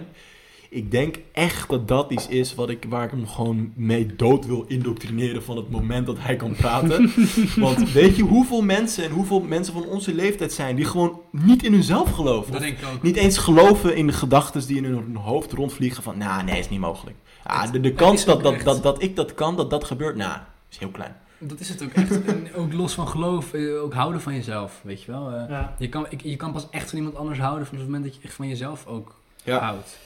Ik 0.69 0.91
denk 0.91 1.19
echt 1.31 1.69
dat 1.69 1.88
dat 1.88 2.11
iets 2.11 2.27
is 2.27 2.55
wat 2.55 2.69
ik, 2.69 2.85
waar 2.89 3.03
ik 3.05 3.11
hem 3.11 3.27
gewoon 3.27 3.72
mee 3.76 4.15
dood 4.15 4.45
wil 4.45 4.65
indoctrineren 4.68 5.43
van 5.43 5.57
het 5.57 5.69
moment 5.69 6.05
dat 6.05 6.18
hij 6.19 6.35
kan 6.35 6.55
praten. 6.55 7.11
Want 7.55 7.91
weet 7.91 8.15
je 8.15 8.23
hoeveel 8.23 8.61
mensen 8.61 9.03
en 9.03 9.11
hoeveel 9.11 9.39
mensen 9.41 9.73
van 9.73 9.85
onze 9.85 10.14
leeftijd 10.14 10.53
zijn 10.53 10.76
die 10.76 10.85
gewoon 10.85 11.22
niet 11.31 11.64
in 11.64 11.73
hunzelf 11.73 12.11
geloven? 12.11 12.51
Dat 12.51 12.61
denk 12.61 12.77
ik 12.77 12.85
ook. 12.93 13.01
niet 13.01 13.15
eens 13.15 13.38
geloven 13.38 13.95
in 13.95 14.07
de 14.07 14.14
gedachten 14.14 14.68
die 14.68 14.77
in 14.77 14.84
hun 14.85 15.15
hoofd 15.15 15.51
rondvliegen 15.51 16.03
van, 16.03 16.18
nou 16.18 16.43
nee, 16.43 16.60
is 16.60 16.69
niet 16.69 16.80
mogelijk. 16.80 17.18
Ah, 17.44 17.61
Het- 17.61 17.72
de, 17.74 17.80
de 17.80 17.88
het 17.88 17.98
kans 18.03 18.26
dat, 18.26 18.44
dat, 18.44 18.61
dat, 18.64 18.84
dat 18.84 19.02
ik 19.02 19.15
dat 19.15 19.34
kan, 19.34 19.56
dat 19.56 19.70
dat 19.70 19.84
gebeurt, 19.84 20.15
nou, 20.15 20.38
is 20.70 20.78
heel 20.78 20.90
klein. 20.90 21.15
Dat 21.38 21.60
is 21.60 21.70
het 21.70 21.84
ook 21.84 21.91
echt. 21.91 22.26
En 22.26 22.53
ook 22.56 22.74
los 22.74 22.94
van 22.94 23.07
geloof, 23.07 23.53
eh, 23.53 23.82
ook 23.82 23.94
houden 23.94 24.22
van 24.22 24.34
jezelf, 24.34 24.80
weet 24.84 25.03
je 25.03 25.11
wel. 25.11 25.32
Eh, 25.32 25.49
Ja. 25.49 25.76
je, 25.78 25.90
kan, 25.90 26.06
ik, 26.10 26.22
je 26.22 26.36
kan 26.36 26.52
pas 26.52 26.68
echt 26.70 26.90
van 26.90 26.98
iemand 26.98 27.15
anders 27.18 27.40
houden 27.40 27.65
vanaf 27.65 27.82
het 27.82 27.90
moment 27.91 28.11
dat 28.11 28.15
je 28.22 28.28
echt 28.28 28.34
van 28.36 28.48
jezelf 28.48 28.86
ook 28.88 29.15
Ja. 29.44 29.60
houdt. 29.60 29.99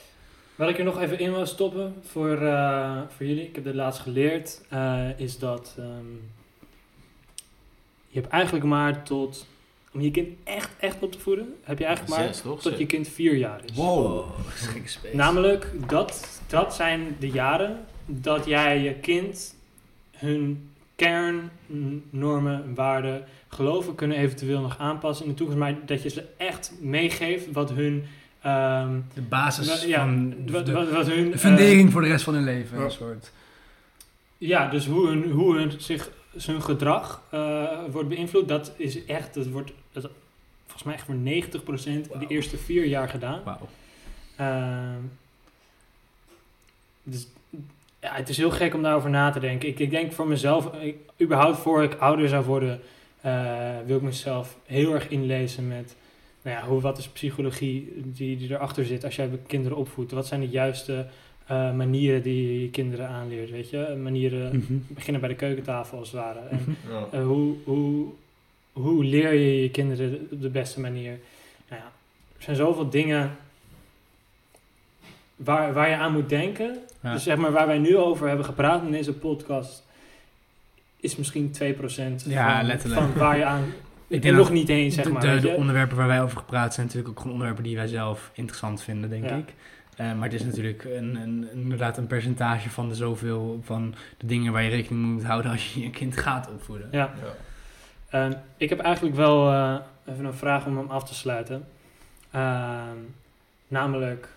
Wat 0.54 0.68
ik 0.68 0.78
er 0.78 0.84
nog 0.84 1.00
even 1.00 1.18
in 1.18 1.32
wil 1.32 1.46
stoppen 1.46 1.94
voor, 2.10 2.36
eh, 2.42 2.96
voor 3.16 3.26
jullie, 3.26 3.46
ik 3.48 3.54
heb 3.54 3.64
dit 3.64 3.74
laatst 3.74 4.00
geleerd, 4.00 4.60
eh, 4.68 5.20
is 5.20 5.38
dat 5.38 5.74
ehm, 5.78 6.06
je 8.08 8.20
hebt 8.20 8.32
eigenlijk 8.32 8.64
maar 8.64 9.02
tot, 9.02 9.46
om 9.92 10.00
je 10.00 10.10
kind 10.10 10.28
echt, 10.44 10.70
echt 10.80 10.96
op 11.00 11.12
te 11.12 11.18
voeden, 11.18 11.54
heb 11.62 11.78
je 11.78 11.84
eigenlijk 11.84 12.16
maar 12.16 12.34
Zes, 12.34 12.62
tot 12.62 12.78
je 12.78 12.86
kind 12.86 13.08
vier 13.08 13.36
jaar 13.36 13.60
is. 13.64 13.76
Wow. 13.76 14.24
gekke 14.46 14.88
space. 14.88 15.16
Namelijk, 15.16 15.72
dat, 15.86 16.40
dat 16.46 16.74
zijn 16.74 17.16
de 17.18 17.30
jaren 17.30 17.84
dat 18.06 18.46
jij 18.46 18.82
je 18.82 18.94
kind 18.94 19.54
hun 20.16 20.70
kernnormen, 20.96 22.74
waarden, 22.74 23.24
geloven 23.48 23.94
kunnen 23.94 24.16
eventueel 24.16 24.60
nog 24.60 24.78
aanpassen 24.78 25.24
in 25.24 25.30
de 25.30 25.36
toekomst, 25.36 25.60
maar 25.60 25.76
dat 25.86 26.02
je 26.02 26.08
ze 26.08 26.24
echt 26.36 26.72
meegeeft 26.80 27.52
wat 27.52 27.70
hun, 27.70 28.04
ehm, 28.42 29.00
de 29.14 29.20
basis 29.20 29.84
ja, 29.84 29.98
van 29.98 30.34
wat, 30.50 30.66
de, 30.66 30.72
wat, 30.72 30.90
wat 30.90 31.06
hun 31.06 31.30
de 31.30 31.38
fundering 31.38 31.92
voor 31.92 32.00
de 32.00 32.08
rest 32.08 32.24
van 32.24 32.34
hun 32.34 32.44
leven. 32.44 32.78
ja. 32.78 32.84
Een 32.84 32.90
soort. 32.90 33.32
Ja, 34.38 34.68
dus 34.68 34.86
hoe 34.86 35.08
hun, 35.08 35.30
hoe 35.30 35.56
hun, 35.56 35.72
zich, 35.76 36.10
hun 36.36 36.62
gedrag 36.62 37.22
eh, 37.30 37.68
wordt 37.90 38.08
beïnvloed, 38.08 38.48
dat 38.48 38.72
is 38.76 39.04
echt, 39.04 39.34
dat 39.34 39.46
wordt 39.46 39.72
dat, 39.92 40.10
volgens 40.64 40.82
mij 40.82 40.94
echt 40.94 41.04
voor 41.04 41.14
90% 41.14 41.62
de 41.84 42.08
Wauw. 42.08 42.28
eerste 42.28 42.56
vier 42.56 42.86
jaar 42.86 43.08
gedaan. 43.08 43.42
Wauw. 43.44 43.68
Ehm, 44.36 45.00
dus 47.02 47.26
ja, 48.00 48.14
het 48.14 48.28
is 48.28 48.36
heel 48.36 48.50
gek 48.50 48.74
om 48.74 48.82
daarover 48.82 49.10
na 49.10 49.30
te 49.30 49.40
denken. 49.40 49.68
Ik, 49.68 49.78
ik 49.78 49.90
denk 49.90 50.12
voor 50.12 50.28
mezelf, 50.28 50.74
ik, 50.74 50.96
überhaupt 51.20 51.58
voor 51.58 51.82
ik 51.82 51.94
ouder 51.94 52.28
zou 52.28 52.44
worden, 52.44 52.80
eh, 53.20 53.76
wil 53.86 53.96
ik 53.96 54.02
mezelf 54.02 54.56
heel 54.64 54.94
erg 54.94 55.08
inlezen 55.08 55.68
met, 55.68 55.96
nou 56.42 56.56
ja, 56.56 56.66
hoe, 56.66 56.80
wat 56.80 56.98
is 56.98 57.08
psychologie 57.08 58.02
die, 58.04 58.36
die 58.36 58.50
erachter 58.50 58.84
zit 58.84 59.04
als 59.04 59.16
jij 59.16 59.30
kinderen 59.46 59.78
opvoedt? 59.78 60.12
Wat 60.12 60.26
zijn 60.26 60.40
de 60.40 60.48
juiste 60.48 61.06
eh, 61.48 61.72
manieren 61.74 62.22
die 62.22 62.52
je 62.52 62.60
je 62.62 62.70
kinderen 62.70 63.08
aanleert, 63.08 63.50
weet 63.50 63.70
je? 63.70 63.98
Manieren, 64.02 64.56
Mhm. 64.56 64.72
beginnen 64.86 65.20
bij 65.20 65.30
de 65.30 65.36
keukentafel 65.36 65.98
als 65.98 66.10
het 66.12 66.20
ware. 66.20 66.38
En, 66.50 66.58
Mhm. 66.66 67.14
Eh, 67.16 67.22
hoe, 67.26 67.54
hoe, 67.64 68.06
hoe 68.72 69.04
leer 69.04 69.32
je 69.32 69.62
je 69.62 69.70
kinderen 69.70 70.28
op 70.32 70.42
de 70.42 70.48
beste 70.50 70.80
manier? 70.80 71.18
Nou 71.68 71.80
ja, 71.82 71.86
er 72.36 72.42
zijn 72.42 72.56
zoveel 72.56 72.90
dingen 72.90 73.30
waar, 75.36 75.72
waar 75.72 75.88
je 75.88 75.96
aan 75.96 76.12
moet 76.12 76.28
denken. 76.28 76.78
Ja. 77.02 77.12
Dus 77.12 77.22
zeg 77.22 77.36
maar 77.36 77.52
waar 77.52 77.66
wij 77.66 77.78
nu 77.78 77.96
over 77.96 78.26
hebben 78.28 78.44
gepraat 78.46 78.82
in 78.82 78.90
deze 78.90 79.12
podcast, 79.12 79.86
is 81.00 81.16
misschien 81.16 81.50
2% 81.50 82.24
Ja, 82.26 82.56
van, 82.58 82.66
letterlijk. 82.66 83.00
van 83.00 83.12
waar 83.14 83.36
je 83.36 83.44
aan... 83.44 83.64
Ik 84.10 84.14
en 84.16 84.20
denk 84.22 84.36
nog 84.36 84.50
niet 84.50 84.68
eens, 84.68 84.94
zeg 84.94 85.04
de, 85.04 85.10
maar. 85.10 85.20
de, 85.34 85.40
de 85.40 85.48
onderwerpen 85.54 85.96
waar 85.96 86.06
wij 86.06 86.22
over 86.22 86.36
gepraat 86.38 86.74
zijn 86.74 86.86
natuurlijk 86.86 87.12
ook 87.12 87.16
gewoon 87.18 87.32
onderwerpen 87.32 87.64
die 87.64 87.76
wij 87.76 87.86
zelf 87.86 88.30
interessant 88.34 88.82
vinden, 88.82 89.10
denk 89.10 89.24
Ja. 89.24 89.36
ik. 89.36 89.54
Eh, 89.98 90.12
maar 90.14 90.30
het 90.30 90.32
is 90.32 90.44
natuurlijk 90.44 90.84
een, 90.84 91.16
een, 91.16 91.48
inderdaad 91.52 91.98
een 91.98 92.06
percentage 92.06 92.70
van 92.70 92.88
de 92.88 92.94
zoveel 92.94 93.60
van 93.64 93.94
de 94.18 94.26
dingen 94.26 94.52
waar 94.52 94.62
je 94.62 94.68
rekening 94.68 95.02
mee 95.02 95.12
moet 95.12 95.24
houden 95.24 95.50
als 95.50 95.74
je 95.74 95.80
je 95.80 95.90
kind 95.90 96.16
gaat 96.16 96.48
opvoeden. 96.48 96.88
Ja. 96.90 97.14
Ja. 97.22 97.34
Ehm, 98.08 98.32
ik 98.56 98.68
heb 98.68 98.78
eigenlijk 98.78 99.16
wel 99.16 99.52
eh, 99.52 99.76
even 100.06 100.24
een 100.24 100.34
vraag 100.34 100.66
om 100.66 100.76
hem 100.76 100.90
af 100.90 101.04
te 101.04 101.14
sluiten. 101.14 101.68
Ehm, 102.30 102.96
namelijk, 103.68 104.28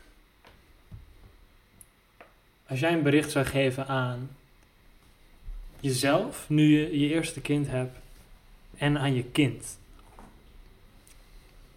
als 2.68 2.80
jij 2.80 2.94
een 2.94 3.04
bericht 3.04 3.32
zou 3.32 3.46
geven 3.46 3.88
aan 3.88 4.30
jezelf, 5.80 6.46
nu 6.50 6.80
je 6.80 7.00
je 7.00 7.14
eerste 7.14 7.42
kind 7.42 7.68
hebt, 7.68 7.98
en 8.78 8.98
aan 8.98 9.14
je 9.14 9.24
kind. 9.24 9.78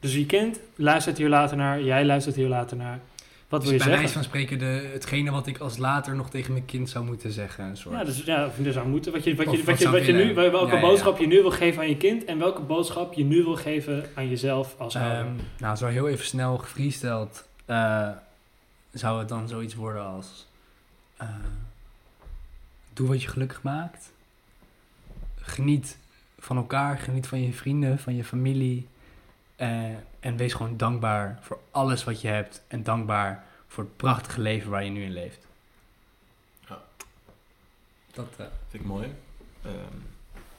Dus 0.01 0.15
je 0.15 0.27
kind 0.27 0.59
luistert 0.75 1.19
hier 1.19 1.29
later 1.29 1.57
naar, 1.57 1.83
jij 1.83 2.05
luistert 2.05 2.37
hier 2.37 2.49
later 2.49 2.77
naar. 2.77 3.01
Wat 3.55 3.63
Dus 3.63 3.71
wil 3.71 3.81
je 3.81 3.85
bij 3.89 3.99
wijze 3.99 4.13
van 4.13 4.25
spreken 4.25 4.59
de, 4.59 4.91
hetgene 4.93 5.31
wat 5.31 5.47
ik 5.47 5.59
als 5.59 5.77
later 5.77 6.15
nog 6.17 6.31
tegen 6.31 6.53
mijn 6.53 6.65
kind 6.65 6.91
zou 6.91 7.05
moeten 7.05 7.31
zeggen. 7.31 7.65
Een 7.65 7.77
soort. 7.77 7.95
Ja, 7.95 8.05
dus, 8.05 8.23
ja, 8.25 8.47
of 8.47 8.55
dus 8.57 8.75
zou 8.75 8.89
moeten. 8.89 9.13
Wat 9.13 9.25
je, 9.25 9.35
wat 9.35 9.51
je, 9.51 9.57
wat 9.57 9.67
wat 9.67 9.77
je, 9.79 9.83
zou 9.83 9.97
wat 9.97 10.07
je 10.07 10.13
nu, 10.13 10.35
welke 10.35 10.57
Ja, 10.59 10.67
ja, 10.67 10.75
ja. 10.75 10.81
boodschap 10.81 11.19
je 11.19 11.27
nu 11.27 11.41
wil 11.43 11.51
geven 11.51 11.83
aan 11.83 11.89
je 11.89 11.97
kind 11.97 12.25
en 12.25 12.39
welke 12.39 12.63
boodschap 12.63 13.13
je 13.13 13.25
nu 13.25 13.43
wil 13.43 13.57
geven 13.57 14.05
aan 14.15 14.29
jezelf 14.29 14.75
als 14.79 14.97
ouder. 14.97 15.19
Ehm, 15.19 15.33
nou, 15.59 15.77
zo 15.77 15.87
heel 15.87 16.09
even 16.09 16.25
snel 16.25 16.59
gefreesteld 16.59 17.49
eh, 17.65 18.09
zou 18.93 19.19
het 19.19 19.29
dan 19.29 19.49
zoiets 19.49 19.75
worden 19.75 20.05
als... 20.05 20.47
eh, 21.17 21.29
doe 22.93 23.09
wat 23.09 23.23
je 23.23 23.29
gelukkig 23.29 23.63
maakt. 23.63 24.13
Geniet 25.41 25.99
van 26.39 26.57
elkaar, 26.57 26.99
geniet 26.99 27.27
van 27.27 27.43
je 27.43 27.53
vrienden, 27.53 27.99
van 27.99 28.17
je 28.17 28.25
familie. 28.25 28.87
eh, 29.57 29.69
en 30.25 30.37
wees 30.37 30.53
gewoon 30.53 30.77
dankbaar 30.77 31.39
voor 31.43 31.59
alles 31.71 32.05
wat 32.05 32.21
je 32.21 32.29
hebt. 32.29 32.63
En 32.69 32.83
dankbaar 32.83 33.45
voor 33.67 33.85
het 33.85 33.97
prachtige 33.97 34.41
leven 34.41 34.71
waar 34.71 34.85
je 34.85 34.91
nu 34.91 35.03
in 35.03 35.13
leeft. 35.13 35.47
Ja. 36.69 36.83
Dat, 38.13 38.27
eh, 38.37 38.47
Vind 38.69 38.83
ik 38.83 38.89
mooi. 38.89 39.15
Ehm, 39.63 39.97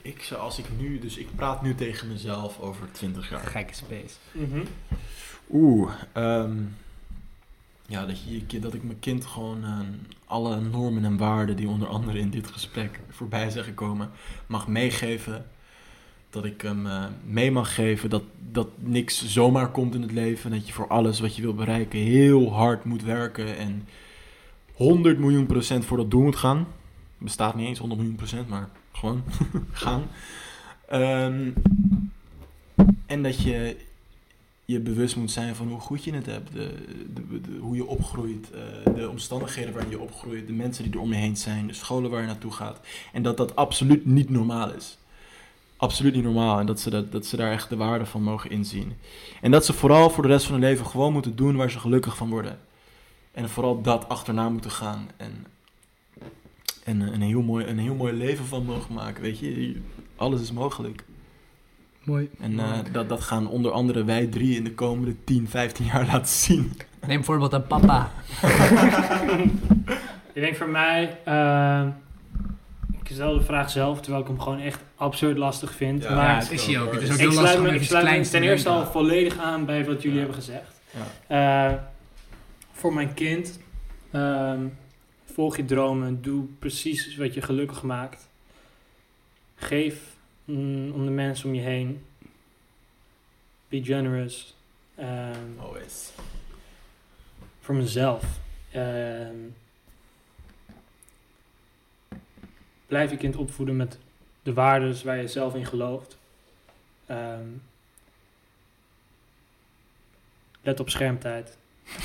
ik 0.02 0.24
zou, 0.24 0.42
als 0.42 0.60
ik 0.60 0.66
nu, 0.78 1.00
dus 1.00 1.18
ik 1.18 1.36
praat 1.36 1.62
nu 1.62 1.76
tegen 1.76 2.08
mezelf 2.08 2.60
over 2.60 2.92
20 2.92 3.30
jaar. 3.30 3.40
gekke 3.40 3.74
space. 3.74 4.16
Mhm. 4.32 4.64
Oeh, 5.52 5.94
ehm, 6.12 6.64
ja, 7.86 8.06
dat, 8.06 8.22
je, 8.48 8.60
dat 8.60 8.74
ik 8.74 8.84
mijn 8.84 9.00
kind 9.00 9.26
gewoon 9.26 9.64
eh, 9.64 9.80
alle 10.26 10.60
normen 10.60 11.06
en 11.06 11.18
waarden 11.18 11.56
die 11.56 11.68
onder 11.68 11.88
andere 11.88 12.20
in 12.20 12.30
dit 12.30 12.48
gesprek 12.48 13.00
voorbij 13.10 13.50
zijn 13.50 13.66
gekomen, 13.66 14.12
mag 14.48 14.68
meegeven. 14.68 15.46
Dat 16.36 16.46
ik 16.46 16.62
hem 16.62 16.86
eh, 16.88 17.06
mee 17.26 17.52
mag 17.52 17.76
geven 17.76 18.10
dat, 18.10 18.24
dat 18.52 18.68
niks 18.80 19.26
zomaar 19.26 19.72
komt 19.72 19.96
in 19.96 20.02
het 20.02 20.12
leven. 20.12 20.52
Dat 20.52 20.68
je 20.68 20.74
voor 20.74 20.88
alles 20.88 21.20
wat 21.20 21.36
je 21.36 21.42
wil 21.42 21.54
bereiken 21.54 22.00
heel 22.00 22.54
hard 22.54 22.84
moet 22.84 23.04
werken 23.04 23.58
en 23.58 23.88
100 24.74 25.20
miljoen 25.20 25.46
procent 25.46 25.86
voor 25.86 25.98
dat 25.98 26.12
doel 26.12 26.22
moet 26.24 26.36
gaan. 26.36 26.68
Bestaat 27.18 27.56
niet 27.56 27.68
eens 27.68 27.80
100 27.80 28.00
miljoen 28.00 28.18
procent, 28.18 28.50
maar 28.50 28.70
gewoon 28.92 29.24
gaan. 29.72 30.04
Ehm, 30.88 31.50
en 33.06 33.24
dat 33.24 33.42
je 33.42 33.78
je 34.66 34.80
bewust 34.80 35.16
moet 35.16 35.32
zijn 35.32 35.56
van 35.56 35.68
hoe 35.68 35.80
goed 35.80 36.04
je 36.04 36.14
het 36.14 36.26
hebt. 36.26 36.52
De, 36.54 36.74
de- 37.14 37.58
hoe 37.60 37.76
je 37.76 37.86
opgroeit. 37.86 38.50
eh, 38.52 38.94
de 38.96 39.10
omstandigheden 39.10 39.74
waarin 39.74 39.92
je 39.92 40.00
opgroeit. 40.00 40.48
De 40.48 40.54
mensen 40.54 40.84
die 40.84 40.94
er 40.94 41.00
om 41.00 41.10
je 41.10 41.16
heen 41.20 41.38
zijn. 41.38 41.68
De 41.68 41.74
scholen 41.74 42.10
waar 42.12 42.22
je 42.22 42.28
naartoe 42.28 42.52
gaat. 42.52 42.80
En 43.14 43.24
dat 43.24 43.38
dat 43.38 43.56
absoluut 43.56 44.06
niet 44.06 44.30
normaal 44.30 44.74
is. 44.74 44.98
Absoluut 45.78 46.14
niet 46.14 46.24
normaal. 46.24 46.60
En 46.60 46.66
dat 46.66 46.80
ze, 46.80 46.90
dat, 46.90 47.12
dat 47.12 47.26
ze 47.26 47.38
daar 47.38 47.52
echt 47.52 47.70
de 47.70 47.76
waarde 47.76 48.06
van 48.06 48.22
mogen 48.22 48.50
inzien. 48.50 48.94
En 49.42 49.52
dat 49.52 49.66
ze 49.66 49.74
vooral 49.74 50.10
voor 50.10 50.24
de 50.24 50.30
rest 50.30 50.46
van 50.46 50.54
hun 50.54 50.64
leven 50.64 50.86
gewoon 50.86 51.14
moeten 51.14 51.36
doen 51.36 51.56
waar 51.56 51.72
ze 51.72 51.80
gelukkig 51.80 52.18
van 52.18 52.30
worden. 52.30 52.60
En 53.32 53.50
vooral 53.50 53.82
dat 53.82 54.10
achterna 54.10 54.50
moeten 54.50 54.72
gaan. 54.72 55.10
En, 55.18 55.46
en 56.84 57.14
een, 57.14 57.22
heel 57.22 57.42
mooi, 57.42 57.66
een 57.66 57.80
heel 57.80 57.96
mooi 57.96 58.14
leven 58.14 58.46
van 58.46 58.66
mogen 58.66 58.94
maken. 58.94 59.22
Weet 59.22 59.40
je, 59.40 59.82
alles 60.16 60.42
is 60.42 60.52
mogelijk. 60.52 61.04
Mooi. 62.04 62.30
En 62.40 62.60
eh, 62.60 62.80
dat, 62.92 63.10
dat 63.10 63.22
gaan 63.22 63.48
onder 63.48 63.72
andere 63.72 64.04
wij 64.04 64.26
drie 64.26 64.56
in 64.56 64.64
de 64.64 64.74
komende 64.74 65.16
10, 65.24 65.48
15 65.50 65.86
jaar 65.86 66.06
laten 66.12 66.34
zien. 66.34 66.78
Neem 67.08 67.24
voorbeeld 67.24 67.54
aan 67.54 67.68
papa. 67.68 68.12
Ik 70.34 70.42
denk 70.42 70.56
voor 70.56 70.70
mij, 70.70 71.18
ehm, 71.26 71.90
ik 73.10 73.12
stel 73.16 73.34
de 73.38 73.44
vraag 73.44 73.70
zelf, 73.70 74.02
terwijl 74.02 74.22
ik 74.24 74.28
hem 74.30 74.40
gewoon 74.40 74.60
echt 74.60 74.80
absurd 74.96 75.38
lastig 75.38 75.74
vind. 75.74 76.04
Ja, 76.04 76.16
maar 76.16 76.26
ja, 76.30 76.36
het 76.40 76.52
is 76.52 76.66
hij 76.66 76.80
ook. 76.80 76.94
Het 76.94 77.02
is 77.02 77.08
ook 77.10 77.14
ik 77.16 77.20
heel 77.20 77.34
lastig 77.42 77.62
me, 77.62 77.74
ik 77.76 77.84
sluit 77.84 78.18
me 78.18 78.30
ten 78.30 78.44
eerste 78.44 78.70
al 78.70 78.86
volledig 78.86 79.38
aan 79.38 79.66
bij 79.66 79.86
wat 79.86 80.02
jullie 80.02 80.18
Ja. 80.18 80.24
hebben 80.24 80.36
gezegd. 80.44 80.82
Ja. 81.28 81.72
Eh, 81.72 81.78
voor 82.72 82.94
mijn 82.94 83.14
kind, 83.14 83.60
ehm, 84.12 84.68
volg 85.34 85.58
je 85.58 85.66
dromen, 85.66 86.22
doe 86.22 86.46
precies 86.60 87.16
wat 87.18 87.34
je 87.34 87.42
gelukkig 87.42 87.84
maakt. 87.84 88.28
Geef 89.56 90.02
mm, 90.46 90.92
om 90.92 91.06
de 91.06 91.12
mensen 91.12 91.48
om 91.50 91.56
je 91.56 91.62
heen. 91.62 92.06
Be 93.70 93.84
generous. 93.84 94.56
Ehm, 94.96 95.60
Always. 95.60 96.12
voor 97.62 97.76
mezelf. 97.76 98.24
Ehm, 98.72 99.36
blijf 102.88 103.12
je 103.12 103.18
kind 103.18 103.36
opvoeden 103.36 103.76
met 103.76 103.98
de 104.44 104.54
waarden 104.54 105.06
waar 105.06 105.18
je 105.18 105.28
zelf 105.28 105.56
in 105.56 105.66
gelooft. 105.66 106.18
Ehm, 107.06 107.48
let 110.62 110.80
op 110.80 110.90
schermtijd. 110.90 111.58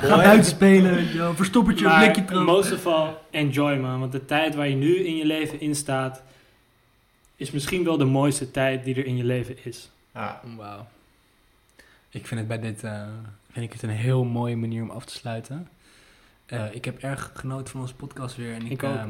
Ga 0.00 0.16
buiten 0.16 0.44
spelen, 0.44 1.12
yo, 1.12 1.32
verstoppertje, 1.32 1.84
Maar 1.84 2.02
blikje 2.02 2.24
terug. 2.24 2.44
most 2.44 2.72
of 2.72 2.86
all, 2.86 3.14
enjoy 3.30 3.76
man. 3.76 4.00
Want 4.00 4.12
de 4.12 4.24
tijd 4.24 4.54
waar 4.54 4.68
je 4.68 4.74
nu 4.74 4.96
in 4.96 5.16
je 5.16 5.24
leven 5.24 5.60
in 5.60 5.74
staat, 5.74 6.22
is 7.36 7.50
misschien 7.50 7.84
wel 7.84 7.96
de 7.96 8.04
mooiste 8.04 8.50
tijd 8.50 8.84
die 8.84 8.94
er 8.94 9.06
in 9.06 9.16
je 9.16 9.24
leven 9.24 9.56
is. 9.64 9.90
Ja. 10.14 10.40
Wauw. 10.56 10.86
Ik 12.10 12.26
vind 12.26 12.40
het 12.40 12.48
bij 12.48 12.60
dit 12.60 12.84
eh, 12.84 13.06
vind 13.52 13.64
ik 13.64 13.72
het 13.72 13.82
een 13.82 13.90
heel 13.90 14.24
mooie 14.24 14.56
manier 14.56 14.82
om 14.82 14.90
af 14.90 15.04
te 15.04 15.12
sluiten. 15.12 15.68
Eh, 16.48 16.74
ik 16.74 16.84
heb 16.84 16.98
erg 16.98 17.30
genoten 17.34 17.68
van 17.68 17.80
onze 17.80 17.94
podcast 17.94 18.36
weer. 18.36 18.54
En 18.54 18.64
ik, 18.64 18.70
Ik 18.70 18.82
ook. 18.82 18.94
eh, 18.96 19.04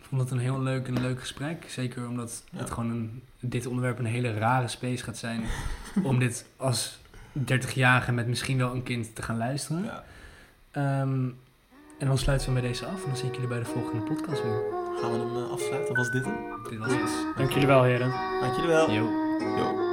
vond 0.00 0.20
het 0.20 0.30
een 0.30 0.38
heel 0.38 0.60
leuk 0.62 0.86
en 0.88 1.00
leuk 1.00 1.20
gesprek. 1.20 1.64
Zeker 1.68 2.08
omdat 2.08 2.44
Ja. 2.50 2.58
het 2.58 2.70
gewoon 2.70 2.90
een, 2.90 3.22
dit 3.40 3.66
onderwerp 3.66 3.98
een 3.98 4.04
hele 4.04 4.32
rare 4.34 4.68
space 4.68 5.04
gaat 5.04 5.16
zijn. 5.18 5.42
om 6.02 6.18
dit 6.18 6.46
als 6.56 6.98
30-jarige 7.38 8.12
met 8.12 8.26
misschien 8.26 8.58
wel 8.58 8.74
een 8.74 8.82
kind 8.82 9.14
te 9.14 9.22
gaan 9.22 9.36
luisteren. 9.36 9.84
Ja. 9.84 10.04
Ehm, 10.70 11.28
en 11.98 12.06
dan 12.06 12.18
sluiten 12.18 12.46
we 12.54 12.60
bij 12.60 12.68
deze 12.68 12.86
af. 12.86 13.00
En 13.02 13.06
dan 13.08 13.16
zie 13.16 13.28
ik 13.28 13.34
jullie 13.34 13.48
bij 13.48 13.58
de 13.58 13.64
volgende 13.64 14.04
podcast 14.04 14.42
weer. 14.42 14.62
Gaan 15.00 15.10
we 15.12 15.18
hem 15.18 15.36
eh, 15.44 15.50
afsluiten? 15.50 15.94
Was 15.94 16.10
dit 16.10 16.24
hem? 16.24 16.36
Dit 16.70 16.78
was 16.78 16.92
het. 16.92 17.36
Dank 17.36 17.50
jullie 17.50 17.66
wel 17.66 17.82
heren. 17.82 18.10
Dank 18.40 18.54
jullie 18.54 18.70
wel. 18.70 18.90
Yo. 18.90 19.04
Yo. 19.56 19.89